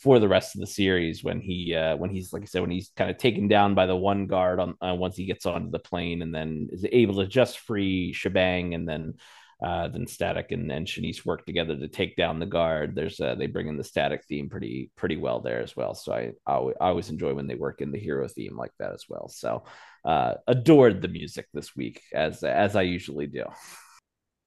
for 0.00 0.18
the 0.18 0.28
rest 0.28 0.54
of 0.54 0.60
the 0.60 0.66
series 0.66 1.22
when 1.22 1.40
he 1.40 1.74
uh, 1.74 1.96
when 1.96 2.10
he's 2.10 2.32
like 2.32 2.42
I 2.42 2.46
said 2.46 2.62
when 2.62 2.70
he's 2.70 2.90
kind 2.96 3.10
of 3.10 3.18
taken 3.18 3.48
down 3.48 3.74
by 3.74 3.86
the 3.86 3.96
one 3.96 4.26
guard 4.26 4.58
on 4.58 4.74
uh, 4.80 4.94
once 4.94 5.16
he 5.16 5.26
gets 5.26 5.46
onto 5.46 5.70
the 5.70 5.78
plane 5.78 6.22
and 6.22 6.34
then 6.34 6.68
is 6.72 6.86
able 6.90 7.16
to 7.16 7.26
just 7.26 7.58
free 7.60 8.12
shebang 8.12 8.74
and 8.74 8.88
then 8.88 9.14
uh, 9.62 9.88
then 9.88 10.06
Static 10.06 10.52
and, 10.52 10.72
and 10.72 10.86
Shanice 10.86 11.26
work 11.26 11.44
together 11.44 11.76
to 11.76 11.86
take 11.86 12.16
down 12.16 12.38
the 12.38 12.46
guard. 12.46 12.94
There's 12.94 13.20
uh, 13.20 13.34
they 13.34 13.46
bring 13.46 13.68
in 13.68 13.76
the 13.76 13.84
Static 13.84 14.24
theme 14.24 14.48
pretty 14.48 14.90
pretty 14.96 15.18
well 15.18 15.40
there 15.40 15.60
as 15.60 15.76
well. 15.76 15.94
So 15.94 16.14
I, 16.14 16.32
I, 16.46 16.54
I 16.56 16.88
always 16.88 17.10
enjoy 17.10 17.34
when 17.34 17.46
they 17.46 17.56
work 17.56 17.82
in 17.82 17.92
the 17.92 17.98
hero 17.98 18.26
theme 18.26 18.56
like 18.56 18.72
that 18.78 18.92
as 18.92 19.04
well. 19.06 19.28
So 19.28 19.64
uh, 20.04 20.34
adored 20.46 21.02
the 21.02 21.08
music 21.08 21.46
this 21.52 21.76
week 21.76 22.00
as 22.14 22.42
as 22.42 22.74
I 22.74 22.82
usually 22.82 23.26
do. 23.26 23.44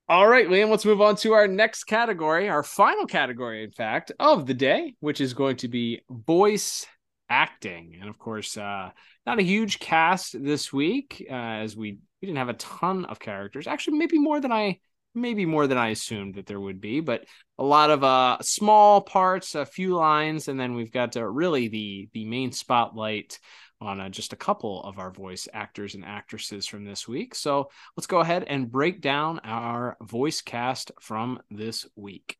All 0.09 0.27
right, 0.27 0.47
Liam, 0.49 0.69
let's 0.69 0.83
move 0.83 0.99
on 0.99 1.15
to 1.17 1.31
our 1.31 1.47
next 1.47 1.85
category, 1.85 2.49
our 2.49 2.61
final 2.61 3.05
category, 3.05 3.63
in 3.63 3.71
fact, 3.71 4.11
of 4.19 4.45
the 4.45 4.53
day, 4.53 4.95
which 4.99 5.21
is 5.21 5.33
going 5.33 5.55
to 5.57 5.69
be 5.69 6.01
voice 6.09 6.85
acting. 7.29 7.97
And 8.01 8.09
of 8.09 8.19
course, 8.19 8.57
uh, 8.57 8.89
not 9.25 9.39
a 9.39 9.43
huge 9.43 9.79
cast 9.79 10.43
this 10.43 10.73
week, 10.73 11.25
uh, 11.29 11.33
as 11.33 11.77
we, 11.77 11.99
we 12.21 12.25
didn't 12.25 12.37
have 12.37 12.49
a 12.49 12.53
ton 12.55 13.05
of 13.05 13.17
characters. 13.17 13.65
Actually, 13.65 13.97
maybe 13.97 14.19
more 14.19 14.41
than 14.41 14.51
I 14.51 14.79
maybe 15.15 15.45
more 15.45 15.67
than 15.67 15.77
I 15.77 15.89
assumed 15.89 16.35
that 16.35 16.47
there 16.47 16.59
would 16.59 16.81
be, 16.81 16.99
but 16.99 17.23
a 17.57 17.63
lot 17.63 17.91
of 17.91 18.03
uh 18.03 18.39
small 18.41 18.99
parts, 19.01 19.55
a 19.55 19.65
few 19.65 19.95
lines, 19.95 20.47
and 20.47 20.59
then 20.59 20.73
we've 20.73 20.91
got 20.91 21.15
uh, 21.15 21.23
really 21.23 21.69
the 21.69 22.09
the 22.13 22.25
main 22.25 22.51
spotlight 22.51 23.39
on 23.83 23.99
uh, 23.99 24.09
just 24.09 24.33
a 24.33 24.37
couple 24.37 24.81
of 24.83 24.97
our 24.97 25.11
voice 25.11 25.47
actors 25.53 25.95
and 25.95 26.05
actresses 26.05 26.65
from 26.65 26.85
this 26.85 27.07
week. 27.07 27.35
So 27.35 27.69
let's 27.95 28.07
go 28.07 28.19
ahead 28.19 28.43
and 28.47 28.71
break 28.71 29.01
down 29.01 29.39
our 29.39 29.97
voice 30.01 30.41
cast 30.41 30.91
from 31.01 31.39
this 31.51 31.85
week. 31.95 32.37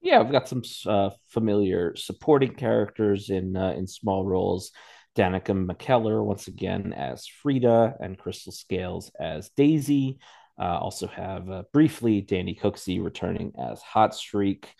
Yeah, 0.00 0.22
we've 0.22 0.32
got 0.32 0.48
some 0.48 0.62
uh, 0.86 1.10
familiar 1.28 1.96
supporting 1.96 2.54
characters 2.54 3.30
in 3.30 3.56
uh, 3.56 3.72
in 3.76 3.86
small 3.86 4.24
roles. 4.24 4.70
Danica 5.16 5.66
McKellar 5.66 6.24
once 6.24 6.46
again 6.46 6.92
as 6.92 7.26
Frieda 7.26 7.94
and 7.98 8.16
Crystal 8.16 8.52
Scales 8.52 9.10
as 9.18 9.50
Daisy. 9.56 10.18
Uh, 10.60 10.78
also 10.78 11.08
have 11.08 11.50
uh, 11.50 11.62
briefly 11.72 12.20
Danny 12.20 12.54
Cooksey 12.54 13.02
returning 13.02 13.52
as 13.58 13.80
Hot 13.82 14.14
Streak. 14.14 14.72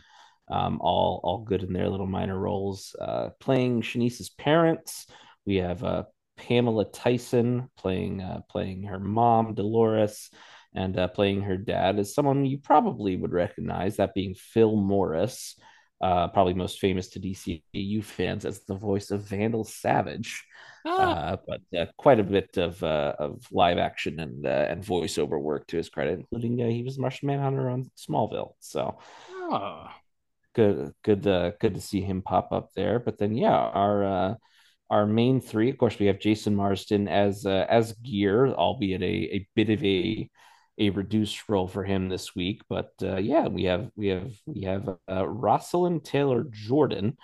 Um, 0.51 0.79
all 0.81 1.20
all 1.24 1.39
good 1.39 1.62
in 1.62 1.72
their 1.72 1.89
little 1.89 2.07
minor 2.07 2.39
roles. 2.39 2.95
Uh, 3.01 3.31
playing 3.41 3.83
Shanice's 3.83 4.31
parents, 4.31 5.07
we 5.49 5.57
have 5.57 5.82
uh, 5.82 6.05
Pamela 6.36 6.84
Tyson 6.84 7.70
playing 7.78 8.20
uh, 8.20 8.42
playing 8.51 8.84
her 8.84 9.01
mom 9.01 9.55
Dolores, 9.55 10.30
and 10.74 10.96
uh, 10.99 11.09
playing 11.09 11.40
her 11.42 11.57
dad 11.57 11.99
is 11.99 12.14
someone 12.14 12.44
you 12.44 12.59
probably 12.59 13.16
would 13.16 13.32
recognize, 13.32 13.96
that 13.96 14.14
being 14.14 14.34
Phil 14.34 14.76
Morris, 14.76 15.57
probably 16.01 16.53
most 16.53 16.78
famous 16.78 17.09
to 17.09 17.20
DCU 17.20 18.05
fans 18.05 18.44
as 18.44 18.61
the 18.64 18.74
voice 18.74 19.11
of 19.11 19.22
Vandal 19.22 19.64
Savage. 19.64 20.44
Ah. 20.86 20.90
Uh, 20.90 21.36
but 21.46 21.78
uh, 21.78 21.86
quite 21.96 22.20
a 22.20 22.24
bit 22.24 22.57
of 22.59 22.82
uh, 22.82 23.14
of 23.18 23.46
live 23.51 23.78
action 23.78 24.20
and 24.20 24.46
uh, 24.46 24.66
and 24.68 24.84
voiceover 24.84 25.40
work 25.40 25.66
to 25.68 25.78
his 25.78 25.88
credit, 25.88 26.18
including 26.18 26.61
uh, 26.62 26.66
he 26.66 26.82
was 26.82 26.99
Martian 26.99 27.28
Manhunter 27.28 27.70
on 27.70 27.90
Smallville. 27.96 28.53
So, 28.61 28.99
oh. 29.32 29.88
good, 30.55 30.92
good, 31.03 31.26
uh, 31.26 31.53
good 31.59 31.74
to 31.74 31.80
see 31.80 32.03
him 32.03 32.22
pop 32.22 32.53
up 32.53 32.70
there. 32.76 32.99
But 32.99 33.18
then, 33.18 33.34
yeah, 33.34 33.57
our 33.57 34.36
our 34.91 35.07
main 35.07 35.41
three, 35.41 35.70
of 35.70 35.78
course, 35.78 35.99
we 35.99 36.07
have 36.07 36.18
Jason 36.18 36.57
Marsden 36.57 37.09
as 37.09 37.47
as 37.47 37.93
Gear, 37.95 38.49
albeit 38.49 39.03
a 39.03 39.07
a 39.36 39.49
bit 39.55 39.70
of 39.70 39.84
a 39.84 40.30
a 40.78 40.91
reduced 40.91 41.49
role 41.49 41.66
for 41.68 41.84
him 41.84 42.09
this 42.09 42.34
week. 42.34 42.62
But 42.68 42.93
yeah, 43.01 43.49
we 43.49 43.64
have 43.64 43.91
we 43.97 44.09
have 44.09 44.32
we 44.47 44.62
have 44.62 44.89
Rosslynn 45.09 46.03
Taylor 46.05 46.45
Jordan 46.51 47.16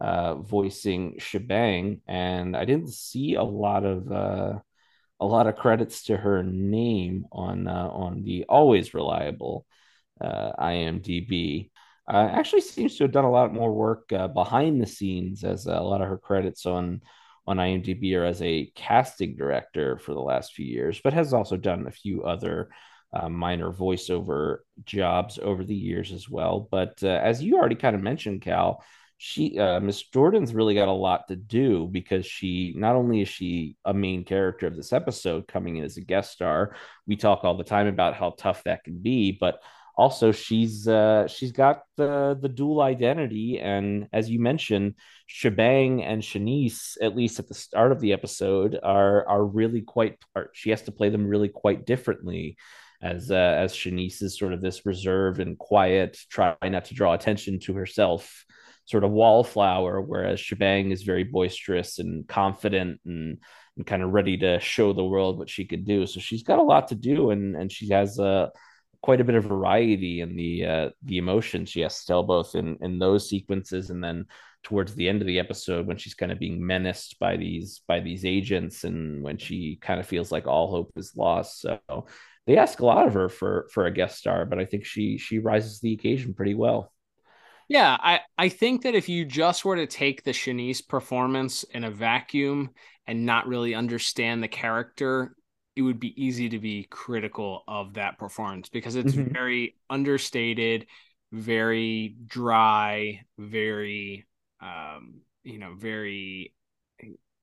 uh, 0.00 0.34
voicing 0.36 1.16
Shebang, 1.18 2.00
and 2.06 2.56
I 2.56 2.64
didn't 2.64 2.92
see 2.92 3.34
a 3.34 3.42
lot 3.42 3.84
of 3.84 4.10
uh, 4.10 4.58
a 5.20 5.26
lot 5.26 5.46
of 5.46 5.56
credits 5.56 6.04
to 6.04 6.16
her 6.16 6.42
name 6.42 7.26
on 7.32 7.68
uh, 7.68 7.88
on 7.88 8.22
the 8.22 8.44
always 8.48 8.94
reliable 8.94 9.66
uh, 10.20 10.52
IMDb. 10.58 11.70
Uh, 12.06 12.28
actually, 12.32 12.60
seems 12.60 12.96
to 12.96 13.04
have 13.04 13.12
done 13.12 13.24
a 13.24 13.30
lot 13.30 13.54
more 13.54 13.72
work 13.72 14.12
uh, 14.12 14.28
behind 14.28 14.80
the 14.80 14.86
scenes, 14.86 15.42
as 15.42 15.66
a 15.66 15.80
lot 15.80 16.02
of 16.02 16.08
her 16.08 16.18
credits 16.18 16.66
on 16.66 17.00
on 17.46 17.58
IMDb 17.58 18.16
are 18.16 18.24
as 18.24 18.40
a 18.40 18.70
casting 18.74 19.36
director 19.36 19.98
for 19.98 20.14
the 20.14 20.20
last 20.20 20.54
few 20.54 20.64
years, 20.64 21.00
but 21.04 21.12
has 21.12 21.34
also 21.34 21.56
done 21.56 21.86
a 21.86 21.90
few 21.90 22.22
other 22.24 22.70
uh, 23.12 23.28
minor 23.28 23.70
voiceover 23.70 24.58
jobs 24.84 25.38
over 25.40 25.62
the 25.62 25.74
years 25.74 26.10
as 26.10 26.28
well. 26.28 26.66
But 26.70 26.98
uh, 27.02 27.08
as 27.08 27.42
you 27.42 27.56
already 27.56 27.74
kind 27.74 27.94
of 27.94 28.02
mentioned, 28.02 28.42
Cal, 28.42 28.82
she 29.18 29.58
uh, 29.58 29.78
Miss 29.80 30.02
Jordan's 30.02 30.54
really 30.54 30.74
got 30.74 30.88
a 30.88 30.92
lot 30.92 31.28
to 31.28 31.36
do 31.36 31.86
because 31.86 32.26
she 32.26 32.74
not 32.76 32.96
only 32.96 33.20
is 33.20 33.28
she 33.28 33.76
a 33.84 33.94
main 33.94 34.24
character 34.24 34.66
of 34.66 34.76
this 34.76 34.92
episode 34.92 35.46
coming 35.46 35.76
in 35.76 35.84
as 35.84 35.96
a 35.96 36.02
guest 36.02 36.32
star. 36.32 36.74
We 37.06 37.16
talk 37.16 37.44
all 37.44 37.56
the 37.56 37.64
time 37.64 37.86
about 37.86 38.14
how 38.14 38.34
tough 38.36 38.64
that 38.64 38.84
can 38.84 38.98
be, 38.98 39.32
but 39.38 39.60
also 39.96 40.32
she's 40.32 40.88
uh, 40.88 41.26
she's 41.28 41.52
got 41.52 41.82
the 41.96 42.36
the 42.40 42.48
dual 42.48 42.80
identity, 42.80 43.60
and 43.60 44.08
as 44.12 44.28
you 44.28 44.40
mentioned, 44.40 44.94
Shebang 45.26 46.02
and 46.02 46.22
Shanice, 46.22 46.96
at 47.00 47.16
least 47.16 47.38
at 47.38 47.48
the 47.48 47.54
start 47.54 47.92
of 47.92 48.00
the 48.00 48.12
episode, 48.12 48.78
are 48.82 49.26
are 49.28 49.44
really 49.44 49.82
quite. 49.82 50.18
She 50.52 50.70
has 50.70 50.82
to 50.82 50.92
play 50.92 51.08
them 51.08 51.26
really 51.26 51.48
quite 51.48 51.86
differently 51.86 52.56
as 53.04 53.30
uh, 53.30 53.34
as 53.34 53.74
Shanice 53.74 54.22
is 54.22 54.38
sort 54.38 54.52
of 54.52 54.62
this 54.62 54.86
reserved 54.86 55.38
and 55.38 55.58
quiet, 55.58 56.18
try 56.30 56.56
not 56.64 56.86
to 56.86 56.94
draw 56.94 57.12
attention 57.12 57.60
to 57.60 57.74
herself 57.74 58.44
sort 58.86 59.04
of 59.04 59.10
wallflower, 59.10 60.00
whereas 60.00 60.40
Shebang 60.40 60.90
is 60.90 61.02
very 61.02 61.24
boisterous 61.24 61.98
and 61.98 62.26
confident 62.28 63.00
and, 63.06 63.38
and 63.76 63.86
kind 63.86 64.02
of 64.02 64.12
ready 64.12 64.36
to 64.38 64.60
show 64.60 64.92
the 64.92 65.04
world 65.04 65.38
what 65.38 65.48
she 65.48 65.64
could 65.64 65.86
do. 65.86 66.06
So 66.06 66.20
she's 66.20 66.42
got 66.42 66.58
a 66.58 66.62
lot 66.62 66.88
to 66.88 66.94
do, 66.94 67.30
and 67.30 67.54
and 67.54 67.70
she 67.70 67.90
has 67.90 68.18
a 68.18 68.24
uh, 68.24 68.48
quite 69.04 69.20
a 69.20 69.24
bit 69.24 69.34
of 69.34 69.44
variety 69.44 70.22
in 70.22 70.34
the 70.34 70.64
uh, 70.64 70.88
the 71.02 71.18
emotions 71.18 71.68
she 71.68 71.82
has 71.82 72.00
to 72.00 72.06
tell 72.06 72.22
both 72.22 72.54
in 72.54 72.78
in 72.80 72.98
those 72.98 73.28
sequences 73.28 73.90
and 73.90 74.02
then 74.02 74.24
towards 74.62 74.94
the 74.94 75.06
end 75.06 75.20
of 75.20 75.26
the 75.26 75.38
episode 75.38 75.86
when 75.86 75.98
she's 75.98 76.14
kind 76.14 76.32
of 76.32 76.38
being 76.38 76.66
menaced 76.66 77.18
by 77.18 77.36
these 77.36 77.82
by 77.86 78.00
these 78.00 78.24
agents 78.24 78.84
and 78.84 79.22
when 79.22 79.36
she 79.36 79.76
kind 79.82 80.00
of 80.00 80.06
feels 80.06 80.32
like 80.32 80.46
all 80.46 80.70
hope 80.70 80.90
is 80.96 81.12
lost. 81.14 81.60
So 81.60 81.78
they 82.46 82.56
ask 82.56 82.80
a 82.80 82.86
lot 82.86 83.06
of 83.06 83.12
her 83.12 83.28
for 83.28 83.68
for 83.74 83.84
a 83.84 83.92
guest 83.92 84.16
star 84.18 84.46
but 84.46 84.58
i 84.58 84.64
think 84.64 84.84
she 84.84 85.18
she 85.18 85.38
rises 85.38 85.80
the 85.80 85.92
occasion 85.92 86.32
pretty 86.32 86.54
well. 86.54 86.90
Yeah, 87.68 87.96
I, 88.00 88.20
I 88.38 88.48
think 88.48 88.82
that 88.82 88.94
if 88.94 89.10
you 89.10 89.26
just 89.26 89.66
were 89.66 89.76
to 89.76 89.86
take 89.86 90.22
the 90.22 90.32
Shanice 90.32 90.86
performance 90.86 91.62
in 91.62 91.84
a 91.84 91.90
vacuum 91.90 92.70
and 93.06 93.26
not 93.26 93.48
really 93.48 93.74
understand 93.74 94.42
the 94.42 94.48
character, 94.48 95.34
it 95.76 95.82
would 95.82 95.98
be 95.98 96.22
easy 96.22 96.48
to 96.50 96.58
be 96.58 96.84
critical 96.84 97.64
of 97.66 97.94
that 97.94 98.18
performance 98.18 98.68
because 98.68 98.94
it's 98.96 99.14
mm-hmm. 99.14 99.32
very 99.32 99.76
understated, 99.90 100.86
very 101.32 102.16
dry, 102.26 103.20
very 103.38 104.26
um, 104.60 105.20
you 105.42 105.58
know, 105.58 105.74
very 105.74 106.54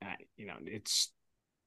uh, 0.03 0.15
you 0.37 0.47
know, 0.47 0.55
it's 0.63 1.11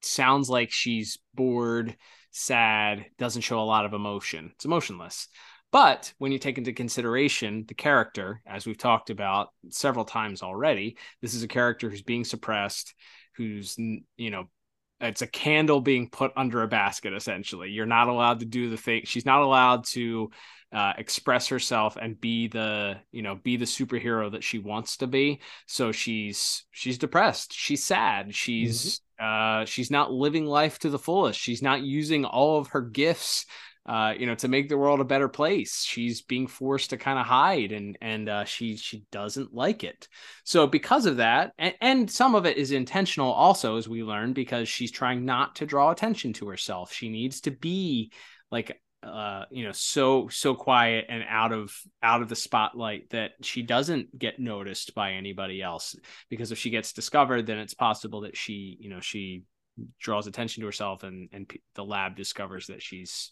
sounds 0.01 0.49
like 0.49 0.71
she's 0.71 1.17
bored, 1.33 1.95
sad, 2.31 3.05
doesn't 3.17 3.41
show 3.41 3.59
a 3.59 3.63
lot 3.63 3.85
of 3.85 3.93
emotion. 3.93 4.51
It's 4.55 4.65
emotionless. 4.65 5.27
But 5.71 6.13
when 6.19 6.31
you 6.31 6.39
take 6.39 6.57
into 6.57 6.73
consideration 6.73 7.65
the 7.67 7.73
character, 7.73 8.41
as 8.45 8.65
we've 8.65 8.77
talked 8.77 9.09
about 9.09 9.49
several 9.69 10.05
times 10.05 10.41
already, 10.41 10.97
this 11.21 11.33
is 11.33 11.43
a 11.43 11.47
character 11.47 11.89
who's 11.89 12.03
being 12.03 12.23
suppressed, 12.23 12.93
who's, 13.35 13.75
you 13.77 14.31
know, 14.31 14.45
it's 15.01 15.21
a 15.21 15.27
candle 15.27 15.81
being 15.81 16.09
put 16.09 16.31
under 16.35 16.63
a 16.63 16.67
basket 16.67 17.13
essentially. 17.13 17.69
You're 17.69 17.85
not 17.85 18.07
allowed 18.07 18.39
to 18.39 18.45
do 18.45 18.69
the 18.69 18.77
thing 18.77 19.01
she's 19.05 19.25
not 19.25 19.41
allowed 19.41 19.85
to 19.87 20.29
uh, 20.71 20.93
express 20.97 21.47
herself 21.47 21.95
and 21.95 22.19
be 22.19 22.47
the 22.47 22.97
you 23.11 23.21
know 23.21 23.35
be 23.35 23.57
the 23.57 23.65
superhero 23.65 24.31
that 24.31 24.43
she 24.43 24.59
wants 24.59 24.97
to 24.97 25.07
be. 25.07 25.41
So 25.67 25.91
she's 25.91 26.63
she's 26.71 26.97
depressed. 26.97 27.53
She's 27.53 27.83
sad. 27.83 28.33
She's 28.33 29.01
mm-hmm. 29.19 29.61
uh 29.61 29.65
she's 29.65 29.91
not 29.91 30.11
living 30.11 30.45
life 30.45 30.79
to 30.79 30.89
the 30.89 30.99
fullest. 30.99 31.39
She's 31.39 31.61
not 31.61 31.81
using 31.81 32.25
all 32.25 32.57
of 32.57 32.67
her 32.67 32.81
gifts 32.81 33.45
uh, 33.85 34.13
you 34.17 34.25
know, 34.25 34.35
to 34.35 34.47
make 34.47 34.67
the 34.67 34.77
world 34.77 34.99
a 34.99 35.05
better 35.05 35.27
place. 35.27 35.83
She's 35.83 36.21
being 36.21 36.47
forced 36.47 36.89
to 36.89 36.97
kind 36.97 37.19
of 37.19 37.25
hide, 37.25 37.71
and 37.71 37.97
and 38.01 38.27
uh, 38.27 38.43
she 38.45 38.77
she 38.77 39.05
doesn't 39.11 39.53
like 39.53 39.83
it. 39.83 40.07
So 40.43 40.65
because 40.65 41.05
of 41.05 41.17
that, 41.17 41.53
and, 41.57 41.75
and 41.81 42.11
some 42.11 42.33
of 42.33 42.45
it 42.45 42.57
is 42.57 42.71
intentional, 42.71 43.31
also 43.31 43.77
as 43.77 43.87
we 43.87 44.03
learn, 44.03 44.33
because 44.33 44.67
she's 44.67 44.91
trying 44.91 45.25
not 45.25 45.55
to 45.57 45.65
draw 45.65 45.91
attention 45.91 46.33
to 46.33 46.47
herself. 46.47 46.91
She 46.91 47.09
needs 47.09 47.41
to 47.41 47.51
be 47.51 48.11
like 48.51 48.81
uh 49.03 49.45
you 49.51 49.63
know 49.63 49.71
so 49.71 50.27
so 50.29 50.55
quiet 50.55 51.05
and 51.09 51.23
out 51.29 51.51
of 51.51 51.71
out 52.01 52.23
of 52.23 52.29
the 52.29 52.35
spotlight 52.35 53.09
that 53.11 53.31
she 53.41 53.61
doesn't 53.61 54.17
get 54.17 54.39
noticed 54.39 54.95
by 54.95 55.11
anybody 55.11 55.61
else 55.61 55.95
because 56.29 56.51
if 56.51 56.57
she 56.57 56.71
gets 56.71 56.91
discovered 56.91 57.45
then 57.45 57.59
it's 57.59 57.75
possible 57.75 58.21
that 58.21 58.35
she 58.35 58.77
you 58.79 58.89
know 58.89 58.99
she 58.99 59.43
draws 59.99 60.25
attention 60.25 60.61
to 60.61 60.65
herself 60.65 61.03
and 61.03 61.29
and 61.33 61.51
the 61.75 61.85
lab 61.85 62.15
discovers 62.15 62.67
that 62.67 62.81
she's 62.81 63.31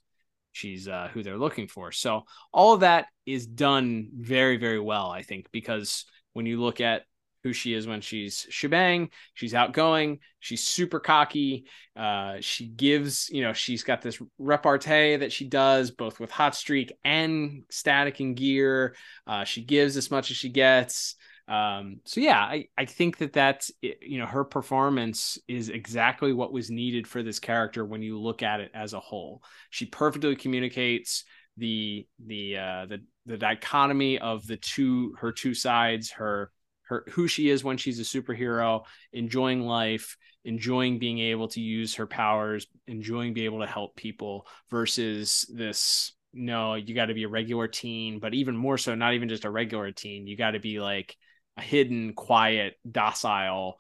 she's 0.54 0.88
uh, 0.88 1.10
who 1.14 1.22
they're 1.22 1.38
looking 1.38 1.68
for. 1.68 1.92
So 1.92 2.24
all 2.54 2.74
of 2.74 2.80
that 2.80 3.08
is 3.26 3.46
done 3.46 4.10
very 4.18 4.58
very 4.58 4.80
well, 4.80 5.12
I 5.12 5.24
think, 5.24 5.48
because 5.52 6.06
when 6.32 6.46
you 6.46 6.62
look 6.62 6.80
at 6.80 7.04
who 7.44 7.52
she 7.52 7.74
is 7.74 7.86
when 7.86 8.00
she's 8.00 8.48
shebang, 8.50 9.10
she's 9.34 9.54
outgoing, 9.54 10.20
she's 10.40 10.64
super 10.64 11.00
cocky. 11.00 11.66
Uh, 11.94 12.38
she 12.40 12.68
gives, 12.68 13.30
you 13.30 13.42
know, 13.42 13.52
she's 13.52 13.84
got 13.84 14.02
this 14.02 14.22
repartee 14.40 15.18
that 15.18 15.32
she 15.32 15.46
does 15.46 15.92
both 15.92 16.22
with 16.22 16.32
Hot 16.32 16.56
Streak 16.56 16.94
and 17.04 17.64
Static 17.70 18.22
and 18.22 18.36
Gear. 18.36 18.96
Uh, 19.28 19.44
she 19.44 19.62
gives 19.62 19.98
as 19.98 20.10
much 20.10 20.32
as 20.32 20.38
she 20.38 20.50
gets. 20.50 21.16
Um, 21.48 22.00
so 22.06 22.22
yeah, 22.22 22.40
I, 22.40 22.68
I 22.78 22.86
think 22.86 23.18
that 23.18 23.34
that's 23.34 23.72
you 23.82 24.18
know 24.18 24.26
her 24.26 24.44
performance 24.44 25.38
is 25.48 25.70
exactly 25.70 26.32
what 26.32 26.54
was 26.54 26.70
needed 26.70 27.08
for 27.08 27.22
this 27.22 27.40
character 27.40 27.86
when 27.86 28.02
you 28.02 28.20
look 28.20 28.44
at 28.44 28.62
it 28.62 28.72
as 28.74 28.94
a 28.94 29.00
whole. 29.00 29.44
She 29.70 29.86
perfectly 29.86 30.36
communicates 30.36 31.26
the 31.58 32.08
the 32.26 32.58
uh, 32.58 32.86
the 32.86 33.02
the 33.26 33.38
dichotomy 33.38 34.20
of 34.20 34.46
the 34.48 34.58
two 34.58 35.16
her 35.20 35.32
two 35.32 35.54
sides 35.54 36.12
her 36.12 36.52
her 36.84 37.06
who 37.12 37.28
she 37.28 37.50
is 37.50 37.64
when 37.64 37.78
she's 37.78 38.00
a 38.00 38.04
superhero 38.04 38.84
enjoying 39.12 39.62
life 39.62 40.18
enjoying 40.46 41.00
being 41.00 41.20
able 41.20 41.48
to 41.48 41.62
use 41.62 41.96
her 41.96 42.08
powers 42.08 42.68
enjoying 42.88 43.34
being 43.34 43.46
able 43.46 43.62
to 43.62 43.68
help 43.68 43.96
people 43.96 44.46
versus 44.70 45.50
this 45.54 46.14
no 46.34 46.74
you 46.74 46.94
got 46.94 47.06
to 47.06 47.14
be 47.14 47.24
a 47.24 47.30
regular 47.30 47.68
teen 47.68 48.20
but 48.20 48.34
even 48.34 48.58
more 48.58 48.78
so 48.78 48.96
not 48.96 49.14
even 49.14 49.30
just 49.30 49.46
a 49.46 49.50
regular 49.50 49.92
teen 49.92 50.28
you 50.28 50.36
got 50.36 50.52
to 50.52 50.60
be 50.60 50.82
like 50.82 51.16
hidden, 51.60 52.14
quiet, 52.14 52.76
docile, 52.90 53.80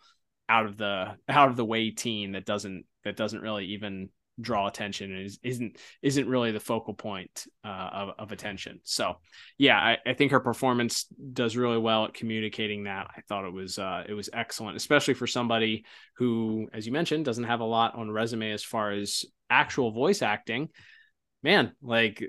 out 0.49 0.65
of 0.65 0.77
the 0.77 1.15
out 1.29 1.49
of 1.49 1.55
the 1.55 1.65
way 1.65 1.91
teen 1.91 2.33
that 2.33 2.45
doesn't 2.45 2.85
that 3.03 3.15
doesn't 3.15 3.41
really 3.41 3.67
even 3.67 4.09
draw 4.41 4.67
attention 4.67 5.11
and 5.11 5.25
is, 5.25 5.39
isn't 5.43 5.77
isn't 6.01 6.27
really 6.27 6.51
the 6.51 6.59
focal 6.59 6.93
point 6.93 7.45
uh, 7.63 7.89
of, 7.93 8.09
of 8.17 8.31
attention. 8.31 8.79
So 8.83 9.17
yeah, 9.57 9.77
I, 9.77 9.97
I, 10.05 10.13
think 10.13 10.31
her 10.31 10.39
performance 10.39 11.05
does 11.33 11.55
really 11.55 11.77
well 11.77 12.05
at 12.05 12.13
communicating 12.13 12.85
that. 12.85 13.07
I 13.15 13.21
thought 13.21 13.45
it 13.45 13.53
was 13.53 13.77
uh, 13.77 14.03
it 14.07 14.13
was 14.13 14.29
excellent, 14.33 14.77
especially 14.77 15.13
for 15.13 15.27
somebody 15.27 15.85
who, 16.15 16.67
as 16.73 16.85
you 16.85 16.91
mentioned, 16.91 17.25
doesn't 17.25 17.43
have 17.43 17.59
a 17.59 17.65
lot 17.65 17.95
on 17.95 18.09
resume 18.09 18.51
as 18.51 18.63
far 18.63 18.91
as 18.91 19.25
actual 19.49 19.91
voice 19.91 20.21
acting. 20.21 20.69
Man, 21.43 21.73
like 21.81 22.23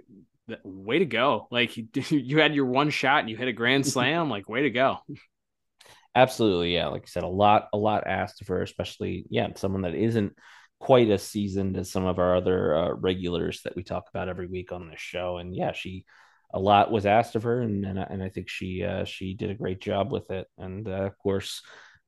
way 0.63 0.99
to 0.99 1.07
go! 1.07 1.49
Like 1.51 1.77
you 2.11 2.39
had 2.39 2.55
your 2.55 2.67
one 2.67 2.91
shot 2.91 3.21
and 3.21 3.31
you 3.31 3.37
hit 3.37 3.49
a 3.49 3.53
grand 3.53 3.87
slam. 3.87 4.29
Like 4.29 4.49
way 4.49 4.63
to 4.63 4.71
go! 4.71 4.99
Absolutely, 6.15 6.75
yeah. 6.75 6.87
Like 6.89 7.03
I 7.03 7.07
said, 7.09 7.25
a 7.25 7.29
lot, 7.29 7.69
a 7.73 7.79
lot 7.79 8.07
asked 8.07 8.41
of 8.41 8.49
her, 8.49 8.63
especially 8.63 9.27
yeah, 9.31 9.49
someone 9.57 9.83
that 9.83 9.95
isn't 9.95 10.35
quite 10.79 11.11
as 11.11 11.23
seasoned 11.23 11.77
as 11.77 11.91
some 11.91 12.05
of 12.07 12.19
our 12.19 12.37
other 12.37 12.75
uh, 12.77 12.93
regulars 12.95 13.63
that 13.65 13.75
we 13.75 13.83
talk 13.83 14.09
about 14.09 14.29
every 14.29 14.47
week 14.47 14.71
on 14.73 14.89
this 14.89 15.01
show. 15.01 15.39
And 15.39 15.55
yeah, 15.55 15.73
she 15.73 16.05
a 16.53 16.61
lot 16.61 16.93
was 16.93 17.05
asked 17.07 17.35
of 17.35 17.43
her, 17.45 17.61
and 17.63 17.85
and, 17.85 17.99
and 17.99 18.23
I 18.23 18.29
think 18.29 18.49
she 18.49 18.85
uh, 18.85 19.05
she 19.05 19.35
did 19.35 19.51
a 19.51 19.55
great 19.55 19.81
job 19.81 20.13
with 20.13 20.31
it. 20.31 20.47
And 20.57 20.87
uh, 20.87 21.03
of 21.03 21.19
course, 21.19 21.63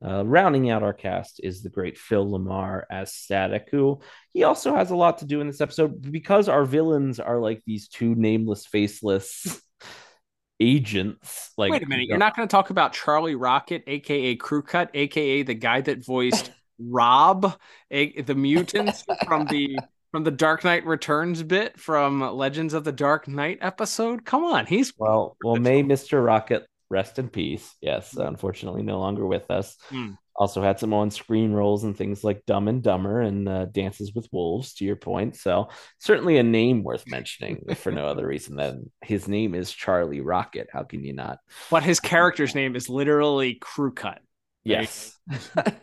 uh, 0.07 0.25
rounding 0.25 0.71
out 0.71 0.83
our 0.85 0.93
cast 0.93 1.41
is 1.43 1.63
the 1.63 1.71
great 1.71 1.99
Phil 1.99 2.27
LaMarr 2.27 2.83
as 2.91 3.13
Static, 3.13 3.69
who 3.73 4.01
he 4.33 4.45
also 4.45 4.75
has 4.77 4.91
a 4.91 4.97
lot 4.97 5.19
to 5.19 5.27
do 5.27 5.41
in 5.41 5.49
this 5.49 5.61
episode 5.61 6.01
because 6.13 6.49
our 6.49 6.65
villains 6.65 7.19
are 7.19 7.41
like 7.41 7.63
these 7.67 7.89
two 7.89 8.15
nameless, 8.15 8.67
faceless 8.67 9.61
agents. 10.61 11.53
Like, 11.57 11.73
wait 11.73 11.83
a 11.83 11.87
minute, 11.87 12.07
you're 12.09 12.19
not 12.19 12.37
going 12.37 12.47
to 12.47 12.51
talk 12.51 12.71
about 12.71 12.93
Charlie 12.93 13.35
Rocket, 13.35 13.85
aka 13.87 14.37
Crew 14.37 14.63
Cut, 14.63 14.91
aka 14.95 15.43
the 15.43 15.55
guy 15.55 15.81
that 15.83 16.05
voiced 16.05 16.51
Rob, 16.79 17.59
a, 17.91 18.21
the 18.23 18.35
mutant 18.35 19.03
from 19.27 19.47
the 19.47 19.79
from 20.13 20.25
the 20.25 20.31
Dark 20.31 20.65
Knight 20.65 20.87
Returns 20.87 21.43
bit 21.43 21.79
from 21.79 22.21
Legends 22.21 22.75
of 22.75 22.85
the 22.85 22.93
Dark 22.93 23.29
Knight 23.29 23.59
episode. 23.61 24.25
Come 24.25 24.45
on, 24.45 24.67
he's 24.67 24.93
well. 24.99 25.37
Well, 25.43 25.57
may 25.57 25.83
Mister 25.83 26.23
Rocket 26.23 26.67
rest 26.91 27.19
in 27.19 27.29
peace. 27.29 27.75
Yes, 27.81 28.15
unfortunately, 28.15 28.83
no 28.83 28.99
longer 28.99 29.27
with 29.27 29.51
us. 29.51 29.77
Mm. 29.91 30.17
Also 30.39 30.63
had 30.63 30.79
some 30.79 30.93
on-screen 30.93 31.53
roles 31.53 31.85
and 31.85 31.97
things 31.97 32.23
like 32.23 32.45
Dumb 32.47 32.69
and 32.69 32.83
Dumber 32.83 33.21
and 33.21 33.49
uh, 33.49 33.65
Dances 33.67 34.13
with 34.15 34.29
Wolves. 34.33 34.75
To 34.75 34.85
your 34.85 34.97
point, 34.97 35.37
so 35.37 35.69
certainly 35.99 36.37
a 36.39 36.43
name 36.43 36.83
worth 36.83 37.05
mentioning 37.07 37.65
for 37.77 37.91
no 37.91 38.07
other 38.07 38.27
reason 38.27 38.57
than 38.57 38.91
his 39.03 39.29
name 39.29 39.55
is 39.55 39.73
Charlie 39.73 40.21
Rocket. 40.21 40.69
How 40.73 40.83
can 40.83 41.05
you 41.05 41.13
not? 41.13 41.39
But 41.71 41.83
his 41.85 42.01
character's 42.15 42.55
name 42.55 42.77
is 42.77 42.89
literally 42.89 43.55
Crew 43.55 43.93
Cut. 43.93 44.21
Yes. 44.65 45.17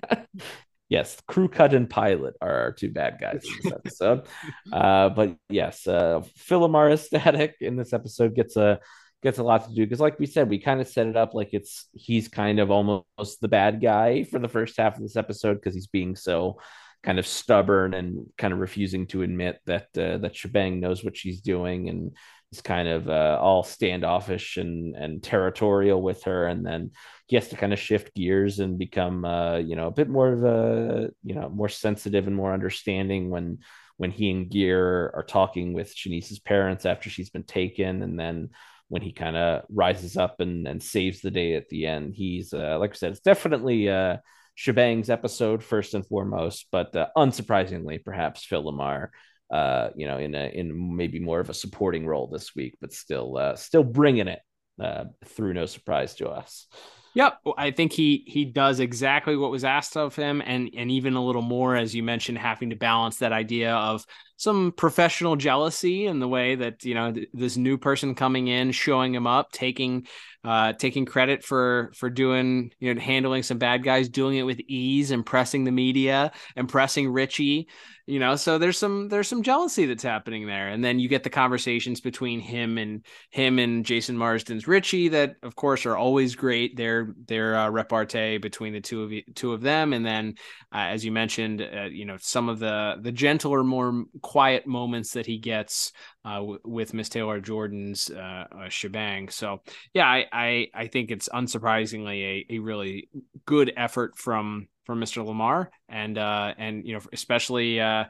yes, 0.90 1.18
crew 1.28 1.48
cut 1.48 1.74
and 1.74 1.90
pilot 1.90 2.36
are 2.42 2.54
our 2.54 2.72
two 2.74 2.92
bad 2.92 3.18
guys 3.20 3.44
in 3.46 3.52
this 3.64 3.74
episode. 3.74 4.28
uh, 4.74 5.10
but 5.10 5.38
yes, 5.50 5.88
uh, 5.88 6.22
Phil 6.36 6.60
LaMarr 6.60 7.00
Static 7.00 7.56
in 7.62 7.78
this 7.78 7.94
episode 7.94 8.36
gets 8.36 8.58
a 8.58 8.80
gets 9.24 9.40
a 9.40 9.44
lot 9.44 9.68
to 9.68 9.74
do 9.74 9.86
because 9.86 10.00
like 10.00 10.20
we 10.20 10.26
said 10.26 10.50
we 10.50 10.60
kind 10.60 10.82
of 10.82 10.88
set 10.88 11.08
it 11.08 11.18
up 11.18 11.34
like 11.34 11.50
it's 11.54 11.88
he's 11.94 12.28
kind 12.28 12.60
of 12.60 12.70
almost 12.70 13.42
the 13.42 13.48
bad 13.48 13.82
guy 13.82 14.24
for 14.24 14.40
the 14.40 14.48
first 14.48 14.78
half 14.78 14.96
of 14.96 15.02
this 15.02 15.16
episode 15.16 15.56
because 15.56 15.74
he's 15.74 15.88
being 15.88 16.16
so 16.16 16.60
kind 17.04 17.20
of 17.20 17.28
stubborn 17.28 17.94
and 17.94 18.28
kind 18.38 18.54
of 18.54 18.60
refusing 18.60 19.06
to 19.08 19.24
admit 19.24 19.60
that 19.66 19.88
uh, 19.98 20.18
that 20.20 20.36
Shebang 20.36 20.80
knows 20.80 21.04
what 21.04 21.18
she's 21.18 21.42
doing 21.42 21.90
and 21.90 22.16
is 22.52 22.62
kind 22.62 22.88
of 22.88 23.10
uh, 23.10 23.38
all 23.42 23.64
standoffish 23.64 24.58
and 24.58 24.96
and 24.96 25.22
territorial 25.22 26.02
with 26.02 26.24
her. 26.24 26.48
And 26.48 26.66
then 26.66 26.92
he 27.28 27.36
has 27.36 27.50
to 27.50 27.58
kind 27.58 27.74
of 27.74 27.80
shift 27.80 28.16
gears 28.16 28.60
and 28.60 28.80
become 28.80 29.26
uh, 29.26 29.58
you 29.58 29.76
know 29.76 29.88
a 29.88 29.92
bit 29.92 30.10
more 30.10 30.32
of 30.32 30.44
a 30.44 31.10
you 31.24 31.36
know 31.36 31.50
more 31.50 31.70
sensitive 31.70 32.28
and 32.28 32.36
more 32.36 32.54
understanding 32.54 33.30
when 33.30 33.60
when 33.98 34.12
he 34.12 34.32
and 34.32 34.50
Gear 34.50 35.12
are 35.14 35.26
talking 35.28 35.74
with 35.74 35.96
Shanice's 35.96 36.40
parents 36.40 36.86
after 36.86 37.10
she's 37.10 37.30
been 37.30 37.44
taken. 37.44 38.02
And 38.02 38.20
then 38.20 38.50
when 38.94 39.02
he 39.02 39.12
kind 39.12 39.36
of 39.36 39.64
rises 39.74 40.18
up 40.18 40.40
and, 40.40 40.68
and 40.68 40.82
saves 40.84 41.20
the 41.22 41.32
day 41.32 41.56
at 41.56 41.68
the 41.70 41.88
end. 41.88 42.14
He's 42.14 42.54
uh, 42.54 42.78
like 42.80 42.92
I 42.92 42.94
said, 42.94 43.12
it's 43.14 43.22
definitely 43.22 43.90
uh, 43.90 44.18
Shebang's 44.54 45.10
episode 45.10 45.64
first 45.64 45.96
and 45.96 46.06
foremost, 46.06 46.68
but 46.72 46.96
uh, 46.96 47.08
unsurprisingly, 47.18 48.06
perhaps 48.06 48.46
Phil 48.46 48.64
LaMarr, 48.64 49.08
uh, 49.52 49.90
you 49.96 50.06
know, 50.06 50.20
in 50.20 50.36
a 50.36 50.46
in 50.46 50.96
maybe 50.96 51.20
more 51.20 51.40
of 51.40 51.50
a 51.50 51.56
supporting 51.56 52.06
role 52.06 52.28
this 52.28 52.54
week, 52.56 52.78
but 52.82 52.94
still 52.94 53.36
uh, 53.36 53.56
still 53.56 53.84
bringing 53.84 54.28
it 54.28 54.42
uh, 54.80 55.06
through 55.26 55.56
no 55.56 55.66
surprise 55.66 56.14
to 56.18 56.30
us. 56.30 56.68
Yep, 57.16 57.42
I 57.60 57.70
think 57.70 57.92
he 57.94 58.24
he 58.26 58.44
does 58.44 58.80
exactly 58.80 59.38
what 59.38 59.52
was 59.52 59.64
asked 59.64 59.96
of 59.96 60.16
him, 60.16 60.42
and 60.44 60.72
and 60.76 60.90
even 60.90 61.14
a 61.14 61.24
little 61.24 61.44
more, 61.44 61.76
as 61.76 61.94
you 61.94 62.02
mentioned, 62.02 62.40
having 62.40 62.72
to 62.72 62.76
balance 62.76 63.18
that 63.18 63.32
idea 63.32 63.76
of 63.76 64.04
some 64.38 64.72
professional 64.72 65.36
jealousy 65.36 66.08
in 66.08 66.18
the 66.20 66.28
way 66.28 66.56
that 66.56 66.84
you 66.84 66.96
know 66.96 67.12
th- 67.12 67.30
this 67.32 67.56
new 67.56 67.78
person 67.78 68.16
coming 68.16 68.48
in, 68.48 68.72
showing 68.72 69.14
him 69.14 69.28
up, 69.28 69.52
taking 69.52 70.08
uh, 70.44 70.74
taking 70.74 71.06
credit 71.06 71.44
for 71.44 71.92
for 71.96 72.10
doing 72.10 72.72
you 72.80 72.94
know 72.94 73.00
handling 73.00 73.44
some 73.44 73.58
bad 73.58 73.84
guys, 73.84 74.10
doing 74.10 74.38
it 74.38 74.44
with 74.44 74.60
ease, 74.62 75.12
impressing 75.12 75.64
the 75.64 75.72
media, 75.72 76.32
impressing 76.56 77.12
Richie, 77.12 77.68
you 78.06 78.20
know? 78.20 78.36
So 78.36 78.58
there's 78.58 78.78
some 78.78 79.08
there's 79.10 79.28
some 79.28 79.44
jealousy 79.44 79.86
that's 79.86 80.04
happening 80.04 80.46
there. 80.46 80.70
And 80.70 80.84
then 80.84 81.00
you 81.00 81.08
get 81.08 81.24
the 81.24 81.30
conversations 81.30 82.02
between 82.02 82.40
him 82.40 82.78
and 82.78 83.06
him 83.30 83.60
and 83.60 83.86
jason 83.86 84.18
marsden's 84.18 84.68
richie 84.68 85.10
that 85.10 85.36
of 85.44 85.56
course 85.56 85.86
are 85.86 85.96
always 85.96 86.36
great. 86.36 86.76
Their 86.76 87.14
their 87.28 87.56
uh, 87.56 87.70
repartee 87.70 88.38
between 88.38 88.74
the 88.74 88.82
two 88.82 89.04
of 89.04 89.36
two 89.36 89.54
of 89.54 89.62
them. 89.62 89.94
And 89.94 90.06
then 90.06 90.36
uh, 90.74 90.90
as 90.92 91.06
you 91.06 91.12
mentioned 91.12 91.62
uh, 91.62 91.84
you 91.84 92.06
know 92.06 92.18
some 92.20 92.50
of 92.50 92.60
the 92.60 92.98
the 93.02 93.12
gentler 93.12 93.64
more 93.64 94.06
quiet 94.22 94.68
moments 94.68 95.12
that 95.14 95.26
he 95.26 95.38
gets 95.38 95.92
uh, 96.26 96.36
w- 96.36 96.60
with 96.64 96.94
miss 96.94 97.10
taylor 97.10 97.40
jordan's 97.40 98.10
uh, 98.10 98.46
shebang. 98.70 99.30
So 99.30 99.62
yeah 99.94 100.08
I, 100.08 100.26
I 100.34 100.68
i 100.74 100.88
think 100.88 101.12
it's 101.12 101.30
unsurprisingly 101.30 102.46
a, 102.50 102.56
a 102.56 102.60
really 102.60 103.10
good 103.46 103.72
effort 103.78 104.18
from 104.18 104.68
from 104.86 105.00
Mr. 105.00 105.26
LaMarr 105.26 105.68
and 105.88 106.18
uh, 106.18 106.54
and 106.58 106.86
you 106.86 106.94
know 106.94 107.02
especially 107.14 107.80
uh, 107.80 108.06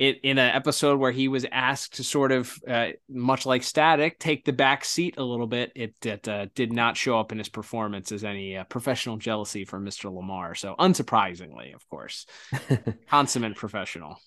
in, 0.00 0.16
in 0.22 0.38
an 0.38 0.54
episode 0.54 0.98
where 0.98 1.12
he 1.12 1.28
was 1.28 1.46
asked 1.52 1.96
to 1.96 2.04
sort 2.04 2.32
of 2.32 2.52
uh, 2.66 2.88
much 3.08 3.44
like 3.44 3.62
Static 3.62 4.18
take 4.18 4.46
the 4.46 4.52
back 4.52 4.84
seat 4.84 5.16
a 5.18 5.22
little 5.22 5.46
bit. 5.46 5.72
It, 5.74 5.94
it 6.04 6.26
uh, 6.26 6.46
did 6.54 6.72
not 6.72 6.96
show 6.96 7.20
up 7.20 7.32
in 7.32 7.38
his 7.38 7.50
performance 7.50 8.10
as 8.10 8.24
any 8.24 8.56
uh, 8.56 8.64
professional 8.64 9.18
jealousy 9.18 9.66
from 9.66 9.84
Mr. 9.84 10.10
LaMarr. 10.10 10.56
So 10.56 10.74
unsurprisingly, 10.78 11.74
of 11.74 11.86
course, 11.88 12.24
consummate 13.08 13.56
professional. 13.56 14.18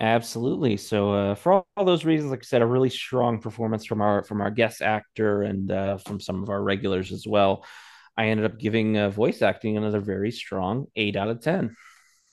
Absolutely. 0.00 0.76
So 0.76 1.12
uh, 1.12 1.34
for 1.34 1.52
all, 1.52 1.68
all, 1.76 1.84
those 1.84 2.04
reasons, 2.04 2.30
like 2.30 2.40
I 2.40 2.46
said, 2.46 2.62
a 2.62 2.66
really 2.66 2.90
strong 2.90 3.40
performance 3.40 3.84
from 3.84 4.00
our 4.00 4.22
from 4.22 4.40
our 4.40 4.50
guest 4.50 4.80
actor 4.80 5.42
and 5.42 5.70
uh, 5.72 5.96
from 5.98 6.20
some 6.20 6.42
of 6.42 6.50
our 6.50 6.62
regulars 6.62 7.10
as 7.10 7.26
well. 7.26 7.64
I 8.16 8.26
ended 8.26 8.46
up 8.46 8.58
giving 8.58 8.96
uh, 8.96 9.10
voice 9.10 9.42
acting 9.42 9.76
another 9.76 10.00
very 10.00 10.30
strong 10.30 10.86
eight 10.94 11.16
out 11.16 11.28
of 11.28 11.42
ten. 11.42 11.74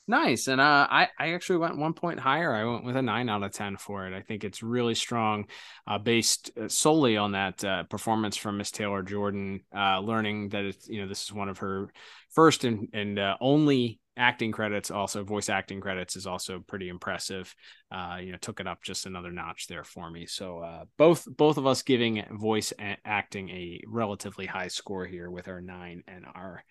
Nice. 0.07 0.47
And 0.47 0.61
uh, 0.61 0.87
I, 0.87 1.07
I 1.17 1.33
actually 1.33 1.57
went 1.57 1.79
one 1.79 1.93
point 1.93 2.19
higher. 2.19 2.53
I 2.53 2.63
went 2.65 2.85
with 2.85 2.95
a 2.95 3.01
nine 3.01 3.27
out 3.27 3.41
of 3.41 3.51
10 3.53 3.77
for 3.77 4.05
it. 4.05 4.15
I 4.15 4.21
think 4.21 4.43
it's 4.43 4.61
really 4.61 4.93
strong, 4.93 5.47
uh, 5.87 5.97
based 5.97 6.51
uh, 6.61 6.67
solely 6.67 7.17
on 7.17 7.31
that 7.31 7.89
performance 7.89 8.37
from 8.37 8.59
Miss 8.59 8.69
Taylor 8.69 9.01
Jordan, 9.01 9.61
learning 9.73 10.49
that 10.49 10.63
it's, 10.63 10.87
you 10.87 11.01
know, 11.01 11.07
this 11.07 11.23
is 11.23 11.33
one 11.33 11.49
of 11.49 11.57
her 11.57 11.89
first 12.29 12.65
and, 12.65 12.89
and 12.93 13.19
only 13.41 13.99
acting 14.17 14.51
credits, 14.51 14.91
also 14.91 15.23
voice 15.23 15.49
acting 15.49 15.81
credits 15.81 16.15
is 16.15 16.27
also 16.27 16.59
pretty 16.59 16.89
impressive. 16.89 17.53
you 17.91 18.31
know, 18.31 18.37
took 18.41 18.59
it 18.59 18.67
up 18.67 18.83
just 18.83 19.05
another 19.05 19.31
notch 19.31 19.67
there 19.67 19.83
for 19.83 20.09
me. 20.09 20.25
So 20.25 20.85
both, 20.97 21.27
both 21.27 21.57
of 21.57 21.67
us 21.67 21.81
giving 21.81 22.23
voice 22.31 22.73
a- 22.79 22.97
acting 23.05 23.49
a 23.49 23.81
relatively 23.87 24.45
high 24.45 24.69
score 24.69 25.05
here 25.05 25.29
with 25.29 25.47
our 25.47 25.61
nine 25.61 26.03
and 26.07 26.25
our 26.33 26.63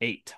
eight. 0.00 0.34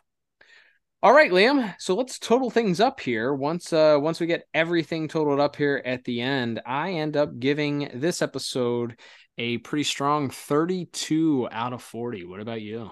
All 1.05 1.13
right, 1.13 1.31
Liam. 1.31 1.75
So 1.79 1.95
let's 1.95 2.19
total 2.19 2.49
things 2.49 2.81
up 2.81 2.99
here. 2.99 3.35
Once 3.35 3.75
uh 3.75 3.99
once 4.01 4.21
we 4.21 4.27
get 4.27 4.49
everything 4.55 5.07
totaled 5.07 5.39
up 5.39 5.55
here 5.55 5.83
at 5.85 6.03
the 6.05 6.23
end, 6.23 6.63
I 6.65 6.93
end 6.93 7.15
up 7.15 7.39
giving 7.39 7.91
this 7.93 8.23
episode 8.23 8.99
a 9.37 9.59
pretty 9.59 9.85
strong 9.85 10.31
32 10.31 11.47
out 11.53 11.75
of 11.75 11.83
40. 11.83 12.25
What 12.25 12.41
about 12.41 12.63
you? 12.63 12.89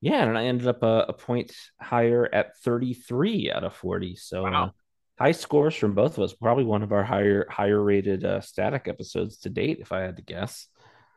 Yeah, 0.00 0.24
and 0.24 0.38
I 0.38 0.44
ended 0.44 0.68
up 0.68 0.82
a, 0.82 1.06
a 1.08 1.12
point 1.12 1.52
higher 1.80 2.28
at 2.32 2.56
33 2.58 3.50
out 3.52 3.64
of 3.64 3.74
40. 3.74 4.16
So 4.16 4.44
wow. 4.44 4.64
uh, 4.64 4.70
high 5.18 5.32
scores 5.32 5.74
from 5.74 5.94
both 5.94 6.16
of 6.18 6.24
us. 6.24 6.34
Probably 6.34 6.64
one 6.64 6.82
of 6.82 6.92
our 6.92 7.04
higher 7.04 7.46
higher 7.50 7.82
rated 7.82 8.24
uh, 8.24 8.40
static 8.40 8.86
episodes 8.86 9.38
to 9.38 9.50
date, 9.50 9.78
if 9.80 9.92
I 9.92 10.00
had 10.00 10.16
to 10.16 10.22
guess. 10.22 10.68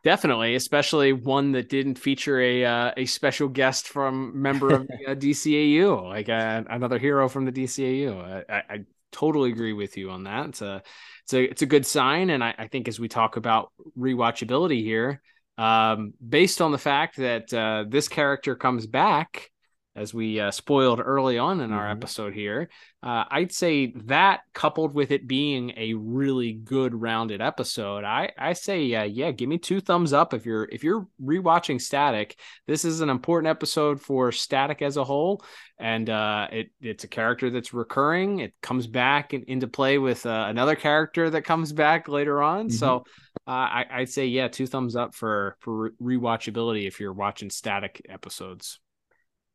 Definitely, 0.04 0.56
especially 0.56 1.14
one 1.14 1.52
that 1.52 1.70
didn't 1.70 2.00
feature 2.00 2.42
a 2.42 2.66
uh, 2.66 2.92
a 2.98 3.06
special 3.06 3.48
guest 3.48 3.88
from 3.88 4.42
member 4.42 4.74
of 4.74 4.88
the 4.88 5.12
uh, 5.12 5.16
DCAU, 5.16 6.04
like 6.04 6.28
uh, 6.28 6.64
another 6.68 6.98
hero 6.98 7.30
from 7.30 7.46
the 7.46 7.52
DCAU. 7.52 8.44
I, 8.50 8.64
I, 8.70 8.80
totally 9.12 9.52
agree 9.52 9.74
with 9.74 9.98
you 9.98 10.10
on 10.10 10.24
that. 10.24 10.48
It's 10.48 10.62
a 10.62 10.82
it's 11.24 11.34
a 11.34 11.44
it's 11.44 11.62
a 11.62 11.68
good 11.68 11.86
sign, 11.86 12.32
and 12.32 12.44
I, 12.44 12.56
I 12.58 12.68
think 12.68 12.88
as 12.88 13.00
we 13.00 13.10
talk 13.10 13.36
about 13.36 13.72
rewatchability 13.96 14.82
here, 14.82 15.22
um, 15.62 16.14
based 16.28 16.60
on 16.60 16.72
the 16.72 16.78
fact 16.80 17.18
that 17.18 17.54
uh, 17.54 17.86
this 17.88 18.08
character 18.08 18.56
comes 18.56 18.88
back 18.88 19.52
as 19.96 20.14
we 20.14 20.40
uh, 20.40 20.50
spoiled 20.50 21.02
early 21.04 21.38
on 21.38 21.60
in 21.60 21.72
our 21.72 21.84
mm-hmm. 21.84 21.98
episode 21.98 22.34
here. 22.34 22.70
Uh, 23.04 23.26
I'd 23.30 23.52
say 23.52 23.94
that 24.06 24.42
coupled 24.54 24.96
with 24.96 25.12
it 25.12 25.28
being 25.28 25.74
a 25.76 25.94
really 25.94 26.54
good 26.54 27.00
rounded 27.00 27.42
episode, 27.42 28.04
I 28.04 28.32
I 28.38 28.54
say 28.54 28.94
uh, 28.96 29.04
yeah, 29.04 29.32
give 29.32 29.50
me 29.50 29.60
two 29.60 29.82
thumbs 29.82 30.14
up 30.14 30.34
if 30.34 30.46
you're 30.46 30.68
if 30.72 30.84
you're 30.84 31.08
rewatching 31.22 31.80
Static. 31.80 32.40
This 32.66 32.84
is 32.84 33.02
an 33.02 33.10
important 33.10 33.50
episode 33.50 34.02
for 34.02 34.32
Static 34.32 34.82
as 34.82 34.98
a 34.98 35.04
whole, 35.04 35.44
and 35.78 36.10
uh, 36.10 36.48
it 36.52 36.72
it's 36.82 37.04
a 37.04 37.08
character 37.08 37.52
that's 37.52 37.74
recurring. 37.74 38.40
It 38.40 38.54
comes 38.62 38.88
back 38.88 39.34
in, 39.34 39.44
into 39.44 39.68
play 39.68 39.98
with 39.98 40.26
uh, 40.26 40.46
another 40.48 40.76
character 40.76 41.30
that 41.30 41.44
comes 41.44 41.72
back 41.72 42.08
later 42.08 42.42
on. 42.42 42.70
Mm-hmm. 42.70 42.78
So. 42.78 43.04
Uh, 43.48 43.52
I, 43.52 43.86
I'd 43.92 44.10
say 44.10 44.28
yeah, 44.28 44.48
two 44.48 44.68
thumbs 44.68 44.96
up 44.96 45.16
for 45.16 45.58
for 45.60 45.92
rewatchability 46.02 46.88
if 46.88 47.00
you're 47.00 47.14
watching 47.14 47.50
static 47.50 48.06
episodes. 48.08 48.80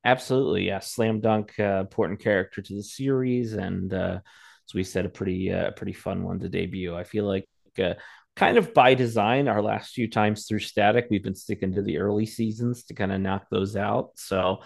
Absolutely, 0.04 0.66
yeah. 0.66 0.78
Slam 0.78 1.20
dunk, 1.20 1.54
uh, 1.58 1.80
important 1.80 2.20
character 2.20 2.62
to 2.62 2.74
the 2.74 2.82
series, 2.82 3.54
and 3.54 3.92
uh, 3.92 4.20
as 4.68 4.74
we 4.74 4.84
said, 4.84 5.04
a 5.04 5.08
pretty, 5.08 5.52
uh, 5.52 5.72
pretty 5.72 5.92
fun 5.92 6.22
one 6.22 6.38
to 6.40 6.48
debut. 6.48 6.94
I 6.94 7.02
feel 7.02 7.24
like, 7.24 7.48
uh, 7.82 7.94
kind 8.36 8.56
of 8.56 8.72
by 8.72 8.94
design, 8.94 9.48
our 9.48 9.62
last 9.62 9.94
few 9.94 10.08
times 10.08 10.46
through 10.46 10.60
Static, 10.60 11.06
we've 11.10 11.24
been 11.24 11.34
sticking 11.34 11.72
to 11.72 11.82
the 11.82 11.98
early 11.98 12.26
seasons 12.26 12.84
to 12.84 12.94
kind 12.94 13.10
of 13.10 13.20
knock 13.20 13.46
those 13.50 13.74
out. 13.76 14.10
So 14.16 14.58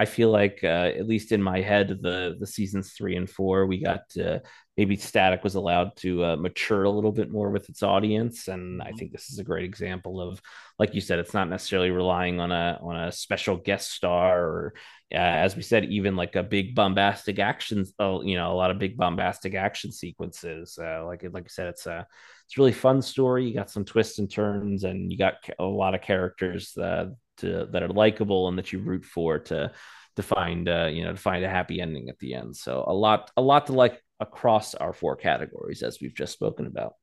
I 0.00 0.04
feel 0.04 0.30
like, 0.30 0.60
uh, 0.62 0.92
at 0.96 1.08
least 1.08 1.32
in 1.32 1.42
my 1.42 1.60
head, 1.60 1.88
the 2.00 2.36
the 2.38 2.46
seasons 2.46 2.92
three 2.92 3.16
and 3.16 3.28
four, 3.28 3.66
we 3.66 3.82
got 3.82 4.02
uh, 4.16 4.38
maybe 4.76 4.94
Static 4.94 5.42
was 5.42 5.56
allowed 5.56 5.96
to 5.96 6.24
uh, 6.24 6.36
mature 6.36 6.84
a 6.84 6.90
little 6.90 7.10
bit 7.10 7.32
more 7.32 7.50
with 7.50 7.68
its 7.68 7.82
audience, 7.82 8.46
and 8.46 8.80
I 8.80 8.86
mm-hmm. 8.86 8.96
think 8.96 9.12
this 9.12 9.30
is 9.30 9.40
a 9.40 9.44
great 9.44 9.64
example 9.64 10.20
of, 10.20 10.40
like 10.78 10.94
you 10.94 11.00
said, 11.00 11.18
it's 11.18 11.34
not 11.34 11.48
necessarily 11.48 11.90
relying 11.90 12.38
on 12.38 12.52
a 12.52 12.78
on 12.80 12.96
a 12.96 13.10
special 13.10 13.56
guest 13.56 13.90
star 13.90 14.40
or, 14.40 14.74
uh, 15.12 15.16
as 15.16 15.56
we 15.56 15.62
said, 15.62 15.86
even 15.86 16.14
like 16.14 16.36
a 16.36 16.44
big 16.44 16.76
bombastic 16.76 17.40
actions. 17.40 17.92
Oh, 17.98 18.22
you 18.22 18.36
know, 18.36 18.52
a 18.52 18.54
lot 18.54 18.70
of 18.70 18.78
big 18.78 18.96
bombastic 18.96 19.56
action 19.56 19.90
sequences. 19.90 20.78
Uh, 20.80 21.04
like 21.06 21.24
like 21.32 21.44
I 21.44 21.48
said, 21.48 21.66
it's 21.66 21.86
a 21.86 22.06
it's 22.46 22.56
a 22.56 22.60
really 22.60 22.72
fun 22.72 23.02
story. 23.02 23.48
You 23.48 23.54
got 23.54 23.68
some 23.70 23.84
twists 23.84 24.20
and 24.20 24.30
turns, 24.30 24.84
and 24.84 25.10
you 25.10 25.18
got 25.18 25.34
a 25.58 25.64
lot 25.64 25.96
of 25.96 26.02
characters 26.02 26.72
that 26.76 27.14
to, 27.38 27.66
that 27.72 27.82
are 27.82 27.88
likable 27.88 28.48
and 28.48 28.58
that 28.58 28.72
you 28.72 28.80
root 28.80 29.04
for 29.04 29.38
to 29.38 29.72
to 30.16 30.22
find 30.22 30.68
uh, 30.68 30.86
you 30.86 31.04
know 31.04 31.12
to 31.12 31.18
find 31.18 31.44
a 31.44 31.48
happy 31.48 31.80
ending 31.80 32.08
at 32.08 32.18
the 32.18 32.34
end. 32.34 32.56
So 32.56 32.84
a 32.86 32.92
lot 32.92 33.30
a 33.36 33.42
lot 33.42 33.66
to 33.66 33.72
like 33.72 34.02
across 34.20 34.74
our 34.74 34.92
four 34.92 35.16
categories 35.16 35.82
as 35.82 35.98
we've 36.00 36.14
just 36.14 36.32
spoken 36.32 36.66
about. 36.66 36.94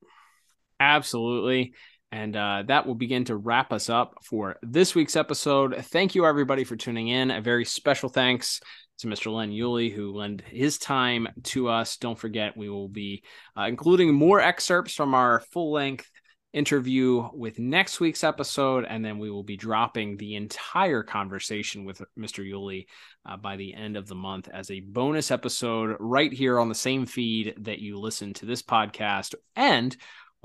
Absolutely. 0.80 1.74
And 2.12 2.36
uh, 2.36 2.64
that 2.68 2.86
will 2.86 2.96
begin 2.96 3.26
to 3.26 3.36
wrap 3.36 3.74
us 3.74 3.90
up 3.90 4.16
for 4.24 4.58
this 4.62 4.96
week's 4.96 5.16
episode. 5.16 5.76
Thank 5.88 6.16
you, 6.16 6.26
everybody, 6.26 6.64
for 6.64 6.76
tuning 6.76 7.08
in. 7.08 7.32
A 7.32 7.42
very 7.42 7.66
special 7.66 8.10
thanks 8.10 8.62
to 9.00 9.08
Mr. 9.08 9.34
Len 9.34 9.52
Uhley, 9.52 9.94
who 9.94 10.14
lent 10.14 10.42
his 10.42 10.78
time 10.78 11.28
to 11.44 11.68
us. 11.68 11.98
Don't 11.98 12.18
forget, 12.18 12.56
we 12.56 12.70
will 12.70 12.88
be 12.88 13.24
uh, 13.58 13.64
including 13.64 14.14
more 14.14 14.40
excerpts 14.40 14.94
from 14.94 15.14
our 15.14 15.42
full 15.52 15.74
length 15.74 16.10
interview 16.56 17.28
with 17.34 17.60
next 17.60 18.00
week's 18.00 18.24
episode, 18.24 18.86
and 18.88 19.04
then 19.04 19.20
we 19.20 19.30
will 19.30 19.44
be 19.44 19.58
dropping 19.58 20.16
the 20.16 20.36
entire 20.36 21.04
conversation 21.04 21.84
with 21.84 22.02
Mr. 22.18 22.50
Uhley 22.50 22.88
uh, 23.26 23.36
by 23.36 23.58
the 23.58 23.74
end 23.74 23.98
of 23.98 24.08
the 24.08 24.16
month 24.16 24.48
as 24.52 24.72
a 24.72 24.80
bonus 24.80 25.32
episode 25.32 25.98
right 26.00 26.32
here 26.32 26.58
on 26.58 26.70
the 26.70 26.74
same 26.74 27.06
feed 27.06 27.54
that 27.58 27.80
you 27.80 28.00
listen 28.00 28.34
to 28.36 28.46
this 28.46 28.62
podcast. 28.62 29.36
And 29.58 29.96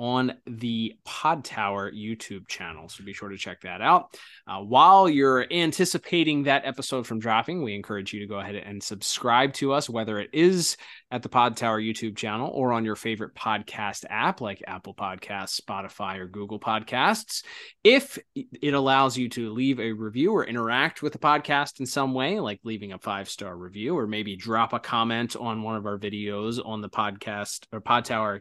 on 0.01 0.33
the 0.47 0.97
Pod 1.05 1.45
Tower 1.45 1.93
YouTube 1.93 2.49
channel. 2.49 2.89
So 2.89 3.05
be 3.05 3.13
sure 3.13 3.29
to 3.29 3.37
check 3.37 3.61
that 3.61 3.83
out. 3.83 4.17
Uh, 4.47 4.61
while 4.61 5.11
you're 5.11 5.47
anticipating 5.53 6.45
that 6.45 6.65
episode 6.65 7.07
from 7.07 7.19
dropping, 7.19 7.63
we 7.63 7.75
encourage 7.75 8.15
you 8.15 8.21
to 8.21 8.27
go 8.27 8.41
ahead 8.41 8.55
and 8.55 8.83
subscribe 8.83 9.53
to 9.53 9.75
us, 9.75 9.91
whether 9.91 10.19
it 10.19 10.31
is 10.33 10.79
at 11.11 11.23
the 11.23 11.29
Pod 11.29 11.55
Tower 11.55 11.79
YouTube 11.79 12.17
channel 12.17 12.51
or 12.51 12.73
on 12.73 12.83
your 12.83 12.97
favorite 12.97 13.35
podcast 13.35 14.07
app 14.09 14.41
like 14.41 14.65
Apple 14.67 14.95
Podcasts, 14.95 15.61
Spotify, 15.61 16.17
or 16.17 16.27
Google 16.27 16.59
Podcasts. 16.59 17.45
If 17.85 18.19
it 18.35 18.73
allows 18.73 19.19
you 19.19 19.29
to 19.31 19.53
leave 19.53 19.81
a 19.81 19.93
review 19.93 20.33
or 20.33 20.47
interact 20.47 21.03
with 21.03 21.13
the 21.13 21.19
podcast 21.19 21.79
in 21.79 21.85
some 21.85 22.15
way, 22.15 22.41
like 22.41 22.61
leaving 22.65 22.95
a 22.95 22.99
five 22.99 23.29
star 23.29 23.55
review 23.55 23.99
or 23.99 24.07
maybe 24.07 24.35
drop 24.35 24.73
a 24.73 24.81
comment 24.81 25.37
on 25.37 25.63
one 25.63 25.77
of 25.77 25.85
our 25.85 25.99
videos 25.99 26.59
on 26.65 26.81
the 26.81 26.89
podcast 26.89 27.67
or 27.71 27.83
Pod 27.83 28.07
Tower 28.07 28.41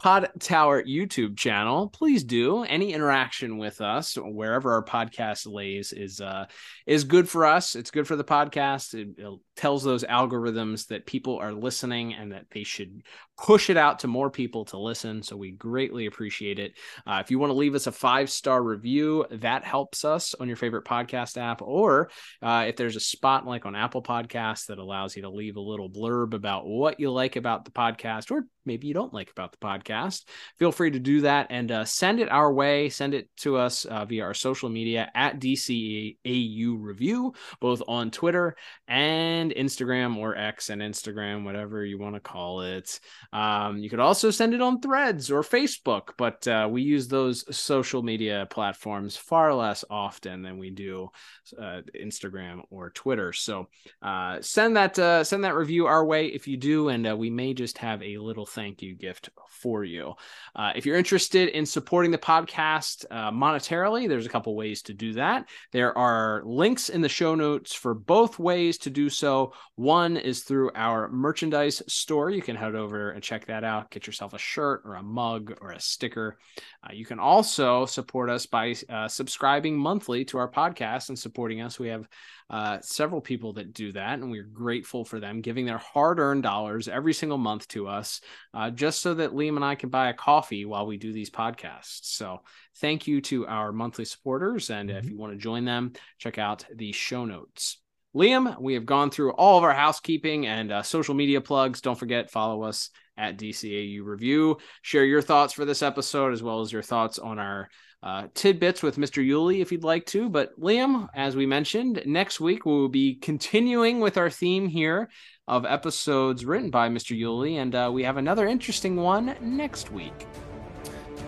Pod 0.00 0.30
Tower 0.40 0.82
YouTube 0.82 1.36
channel. 1.36 1.88
Please 1.88 2.24
do. 2.24 2.62
Any 2.62 2.94
interaction 2.94 3.58
with 3.58 3.82
us 3.82 4.16
wherever 4.16 4.72
our 4.72 4.84
podcast 4.84 5.46
lays 5.46 5.92
is 5.92 6.22
uh 6.22 6.46
is 6.86 7.04
good 7.04 7.28
for 7.28 7.44
us. 7.44 7.76
It's 7.76 7.90
good 7.90 8.08
for 8.08 8.16
the 8.16 8.24
podcast. 8.24 8.94
It, 8.94 9.20
tells 9.60 9.84
those 9.84 10.04
algorithms 10.04 10.86
that 10.86 11.04
people 11.04 11.36
are 11.38 11.52
listening 11.52 12.14
and 12.14 12.32
that 12.32 12.46
they 12.50 12.64
should 12.64 13.02
push 13.36 13.68
it 13.68 13.76
out 13.76 13.98
to 13.98 14.06
more 14.08 14.30
people 14.30 14.64
to 14.64 14.78
listen. 14.78 15.22
So 15.22 15.36
we 15.36 15.50
greatly 15.50 16.06
appreciate 16.06 16.58
it. 16.58 16.72
Uh, 17.06 17.18
if 17.22 17.30
you 17.30 17.38
want 17.38 17.50
to 17.50 17.54
leave 17.54 17.74
us 17.74 17.86
a 17.86 17.92
five 17.92 18.30
star 18.30 18.62
review, 18.62 19.26
that 19.30 19.64
helps 19.64 20.02
us 20.02 20.34
on 20.34 20.48
your 20.48 20.56
favorite 20.56 20.86
podcast 20.86 21.36
app. 21.36 21.60
Or 21.60 22.10
uh, 22.40 22.66
if 22.68 22.76
there's 22.76 22.96
a 22.96 23.00
spot 23.00 23.46
like 23.46 23.66
on 23.66 23.76
Apple 23.76 24.02
Podcasts 24.02 24.66
that 24.66 24.78
allows 24.78 25.14
you 25.14 25.22
to 25.22 25.30
leave 25.30 25.56
a 25.56 25.60
little 25.60 25.90
blurb 25.90 26.32
about 26.32 26.66
what 26.66 26.98
you 26.98 27.10
like 27.10 27.36
about 27.36 27.66
the 27.66 27.70
podcast, 27.70 28.30
or 28.30 28.46
maybe 28.64 28.86
you 28.86 28.94
don't 28.94 29.14
like 29.14 29.30
about 29.30 29.52
the 29.52 29.58
podcast, 29.58 30.24
feel 30.58 30.72
free 30.72 30.90
to 30.90 30.98
do 30.98 31.22
that 31.22 31.48
and 31.50 31.70
uh, 31.70 31.84
send 31.84 32.20
it 32.20 32.30
our 32.30 32.52
way. 32.52 32.88
Send 32.88 33.12
it 33.12 33.28
to 33.38 33.56
us 33.56 33.84
uh, 33.84 34.06
via 34.06 34.24
our 34.24 34.34
social 34.34 34.70
media 34.70 35.10
at 35.14 35.38
DCAU 35.38 36.76
Review, 36.78 37.34
both 37.60 37.82
on 37.86 38.10
Twitter 38.10 38.56
and 38.86 39.49
Instagram 39.56 40.16
or 40.16 40.36
X 40.36 40.70
and 40.70 40.82
Instagram, 40.82 41.44
whatever 41.44 41.84
you 41.84 41.98
want 41.98 42.14
to 42.14 42.20
call 42.20 42.62
it. 42.62 43.00
Um, 43.32 43.78
you 43.78 43.90
could 43.90 44.00
also 44.00 44.30
send 44.30 44.54
it 44.54 44.60
on 44.60 44.80
threads 44.80 45.30
or 45.30 45.42
Facebook, 45.42 46.10
but 46.16 46.46
uh, 46.46 46.68
we 46.70 46.82
use 46.82 47.08
those 47.08 47.44
social 47.56 48.02
media 48.02 48.46
platforms 48.50 49.16
far 49.16 49.54
less 49.54 49.84
often 49.88 50.42
than 50.42 50.58
we 50.58 50.70
do 50.70 51.10
uh, 51.58 51.80
Instagram 52.00 52.62
or 52.70 52.90
Twitter. 52.90 53.32
So 53.32 53.68
uh, 54.02 54.40
send 54.40 54.76
that 54.76 54.98
uh, 54.98 55.24
send 55.24 55.44
that 55.44 55.54
review 55.54 55.86
our 55.86 56.04
way 56.04 56.26
if 56.26 56.46
you 56.46 56.56
do, 56.56 56.88
and 56.88 57.06
uh, 57.06 57.16
we 57.16 57.30
may 57.30 57.54
just 57.54 57.78
have 57.78 58.02
a 58.02 58.18
little 58.18 58.46
thank 58.46 58.82
you 58.82 58.94
gift 58.94 59.30
for 59.48 59.84
you. 59.84 60.14
Uh, 60.54 60.72
if 60.74 60.86
you're 60.86 60.96
interested 60.96 61.48
in 61.50 61.66
supporting 61.66 62.10
the 62.10 62.18
podcast 62.18 63.06
monetarily, 63.10 64.08
there's 64.08 64.26
a 64.26 64.30
couple 64.30 64.54
ways 64.54 64.82
to 64.82 64.94
do 64.94 65.14
that. 65.14 65.48
There 65.72 65.96
are 65.96 66.42
links 66.44 66.88
in 66.88 67.00
the 67.00 67.08
show 67.08 67.34
notes 67.34 67.72
for 67.72 67.94
both 67.94 68.38
ways 68.38 68.78
to 68.78 68.90
do 68.90 69.08
so 69.08 69.39
show. 69.46 69.52
One 69.76 70.16
is 70.16 70.42
through 70.42 70.70
our 70.74 71.08
merchandise 71.08 71.82
store. 71.86 72.30
You 72.30 72.42
can 72.42 72.56
head 72.56 72.74
over 72.74 73.10
and 73.10 73.22
check 73.22 73.46
that 73.46 73.64
out. 73.64 73.90
Get 73.90 74.06
yourself 74.06 74.34
a 74.34 74.38
shirt 74.38 74.82
or 74.84 74.96
a 74.96 75.02
mug 75.02 75.56
or 75.60 75.72
a 75.72 75.80
sticker. 75.80 76.38
Uh, 76.84 76.92
you 76.92 77.04
can 77.04 77.18
also 77.18 77.86
support 77.86 78.30
us 78.30 78.46
by 78.46 78.74
uh, 78.88 79.08
subscribing 79.08 79.76
monthly 79.76 80.24
to 80.26 80.38
our 80.38 80.50
podcast 80.50 81.08
and 81.08 81.18
supporting 81.18 81.60
us. 81.60 81.78
We 81.78 81.88
have 81.88 82.08
uh, 82.48 82.78
several 82.82 83.20
people 83.20 83.52
that 83.54 83.72
do 83.72 83.92
that, 83.92 84.18
and 84.18 84.30
we're 84.30 84.42
grateful 84.42 85.04
for 85.04 85.20
them 85.20 85.40
giving 85.40 85.66
their 85.66 85.78
hard 85.78 86.18
earned 86.18 86.42
dollars 86.42 86.88
every 86.88 87.14
single 87.14 87.38
month 87.38 87.68
to 87.68 87.86
us, 87.86 88.20
uh, 88.54 88.70
just 88.70 89.02
so 89.02 89.14
that 89.14 89.32
Liam 89.32 89.56
and 89.56 89.64
I 89.64 89.76
can 89.76 89.88
buy 89.88 90.08
a 90.08 90.14
coffee 90.14 90.64
while 90.64 90.86
we 90.86 90.96
do 90.96 91.12
these 91.12 91.30
podcasts. 91.30 92.00
So, 92.02 92.40
thank 92.78 93.06
you 93.06 93.20
to 93.22 93.46
our 93.46 93.72
monthly 93.72 94.04
supporters. 94.04 94.70
And 94.70 94.88
mm-hmm. 94.88 94.98
if 94.98 95.08
you 95.08 95.16
want 95.16 95.32
to 95.32 95.38
join 95.38 95.64
them, 95.64 95.92
check 96.18 96.38
out 96.38 96.64
the 96.74 96.92
show 96.92 97.24
notes. 97.24 97.79
Liam, 98.14 98.60
we 98.60 98.74
have 98.74 98.86
gone 98.86 99.10
through 99.10 99.32
all 99.32 99.58
of 99.58 99.64
our 99.64 99.72
housekeeping 99.72 100.46
and 100.46 100.72
uh, 100.72 100.82
social 100.82 101.14
media 101.14 101.40
plugs. 101.40 101.80
Don't 101.80 101.98
forget, 101.98 102.30
follow 102.30 102.64
us 102.64 102.90
at 103.16 103.38
DCAU 103.38 104.04
Review. 104.04 104.58
Share 104.82 105.04
your 105.04 105.22
thoughts 105.22 105.52
for 105.52 105.64
this 105.64 105.82
episode 105.82 106.32
as 106.32 106.42
well 106.42 106.60
as 106.60 106.72
your 106.72 106.82
thoughts 106.82 107.18
on 107.18 107.38
our 107.38 107.68
uh, 108.02 108.26
tidbits 108.34 108.82
with 108.82 108.96
Mr. 108.96 109.24
Uhley 109.24 109.60
if 109.60 109.70
you'd 109.70 109.84
like 109.84 110.06
to. 110.06 110.28
But 110.28 110.58
Liam, 110.58 111.08
as 111.14 111.36
we 111.36 111.46
mentioned, 111.46 112.02
next 112.06 112.40
week 112.40 112.64
we 112.64 112.72
will 112.72 112.88
be 112.88 113.14
continuing 113.14 114.00
with 114.00 114.16
our 114.16 114.30
theme 114.30 114.66
here 114.66 115.08
of 115.46 115.64
episodes 115.64 116.44
written 116.44 116.70
by 116.70 116.88
Mr. 116.88 117.16
Uhley, 117.16 117.56
and 117.60 117.74
uh, 117.74 117.90
we 117.92 118.04
have 118.04 118.16
another 118.16 118.46
interesting 118.48 118.96
one 118.96 119.36
next 119.40 119.92
week. 119.92 120.26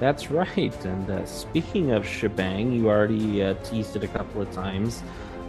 That's 0.00 0.30
right. 0.30 0.84
And 0.84 1.10
uh, 1.10 1.26
speaking 1.26 1.92
of 1.92 2.06
shebang, 2.06 2.72
you 2.72 2.88
already 2.88 3.42
uh, 3.42 3.54
teased 3.62 3.94
it 3.94 4.02
a 4.02 4.08
couple 4.08 4.42
of 4.42 4.50
times. 4.52 5.02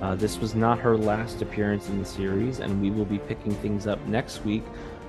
Uh, 0.03 0.15
this 0.15 0.37
was 0.37 0.53
not 0.53 0.77
her 0.77 0.97
last 0.97 1.41
appearance 1.41 1.87
in 1.87 1.97
the 1.97 2.03
series, 2.03 2.59
and 2.59 2.81
we 2.81 2.91
will 2.91 3.05
be 3.05 3.19
picking 3.19 3.53
things 3.53 3.87
up 3.87 4.05
next 4.05 4.43
week 4.43 4.63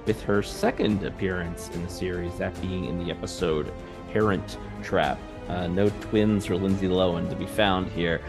with 0.07 0.23
her 0.23 0.41
second 0.41 1.05
appearance 1.05 1.69
in 1.75 1.83
the 1.83 1.91
series, 1.91 2.33
that 2.39 2.59
being 2.63 2.85
in 2.85 3.05
the 3.05 3.11
episode 3.11 3.73
Parent 4.13 4.57
Trap. 4.85 5.19
Uh, 5.49 5.67
no 5.67 5.89
twins 6.01 6.49
or 6.49 6.55
Lindsay 6.55 6.87
Lohan 6.87 7.29
to 7.29 7.35
be 7.35 7.45
found 7.45 7.91
here, 7.91 8.21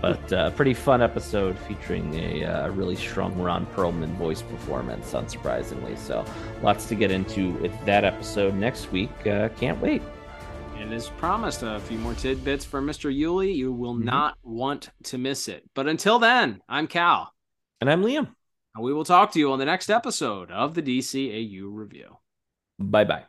but 0.00 0.32
a 0.32 0.38
uh, 0.38 0.50
pretty 0.50 0.72
fun 0.72 1.02
episode 1.02 1.58
featuring 1.68 2.14
a 2.14 2.44
uh, 2.44 2.68
really 2.70 2.96
strong 2.96 3.36
Ron 3.38 3.66
Perlman 3.66 4.16
voice 4.16 4.40
performance, 4.40 5.12
unsurprisingly. 5.12 5.98
So, 5.98 6.24
lots 6.62 6.86
to 6.86 6.94
get 6.94 7.10
into 7.10 7.50
with 7.58 7.84
that 7.84 8.02
episode 8.02 8.54
next 8.54 8.90
week. 8.90 9.26
Uh, 9.26 9.50
can't 9.50 9.78
wait. 9.78 10.00
And 10.84 10.92
as 10.92 11.08
promised, 11.08 11.62
a 11.62 11.80
few 11.80 11.96
more 11.96 12.12
tidbits 12.12 12.62
for 12.62 12.82
Mr. 12.82 13.10
Uhley. 13.10 13.56
You 13.56 13.72
will 13.72 13.94
mm-hmm. 13.94 14.04
not 14.04 14.36
want 14.42 14.90
to 15.04 15.16
miss 15.16 15.48
it. 15.48 15.64
But 15.74 15.88
until 15.88 16.18
then, 16.18 16.60
I'm 16.68 16.88
Cal. 16.88 17.32
And 17.80 17.88
I'm 17.88 18.02
Liam. 18.02 18.28
And 18.74 18.84
we 18.84 18.92
will 18.92 19.06
talk 19.06 19.32
to 19.32 19.38
you 19.38 19.50
on 19.52 19.58
the 19.58 19.64
next 19.64 19.88
episode 19.88 20.50
of 20.50 20.74
the 20.74 20.82
DCAU 20.82 21.62
Review. 21.70 22.18
Bye 22.78 23.04
bye. 23.04 23.24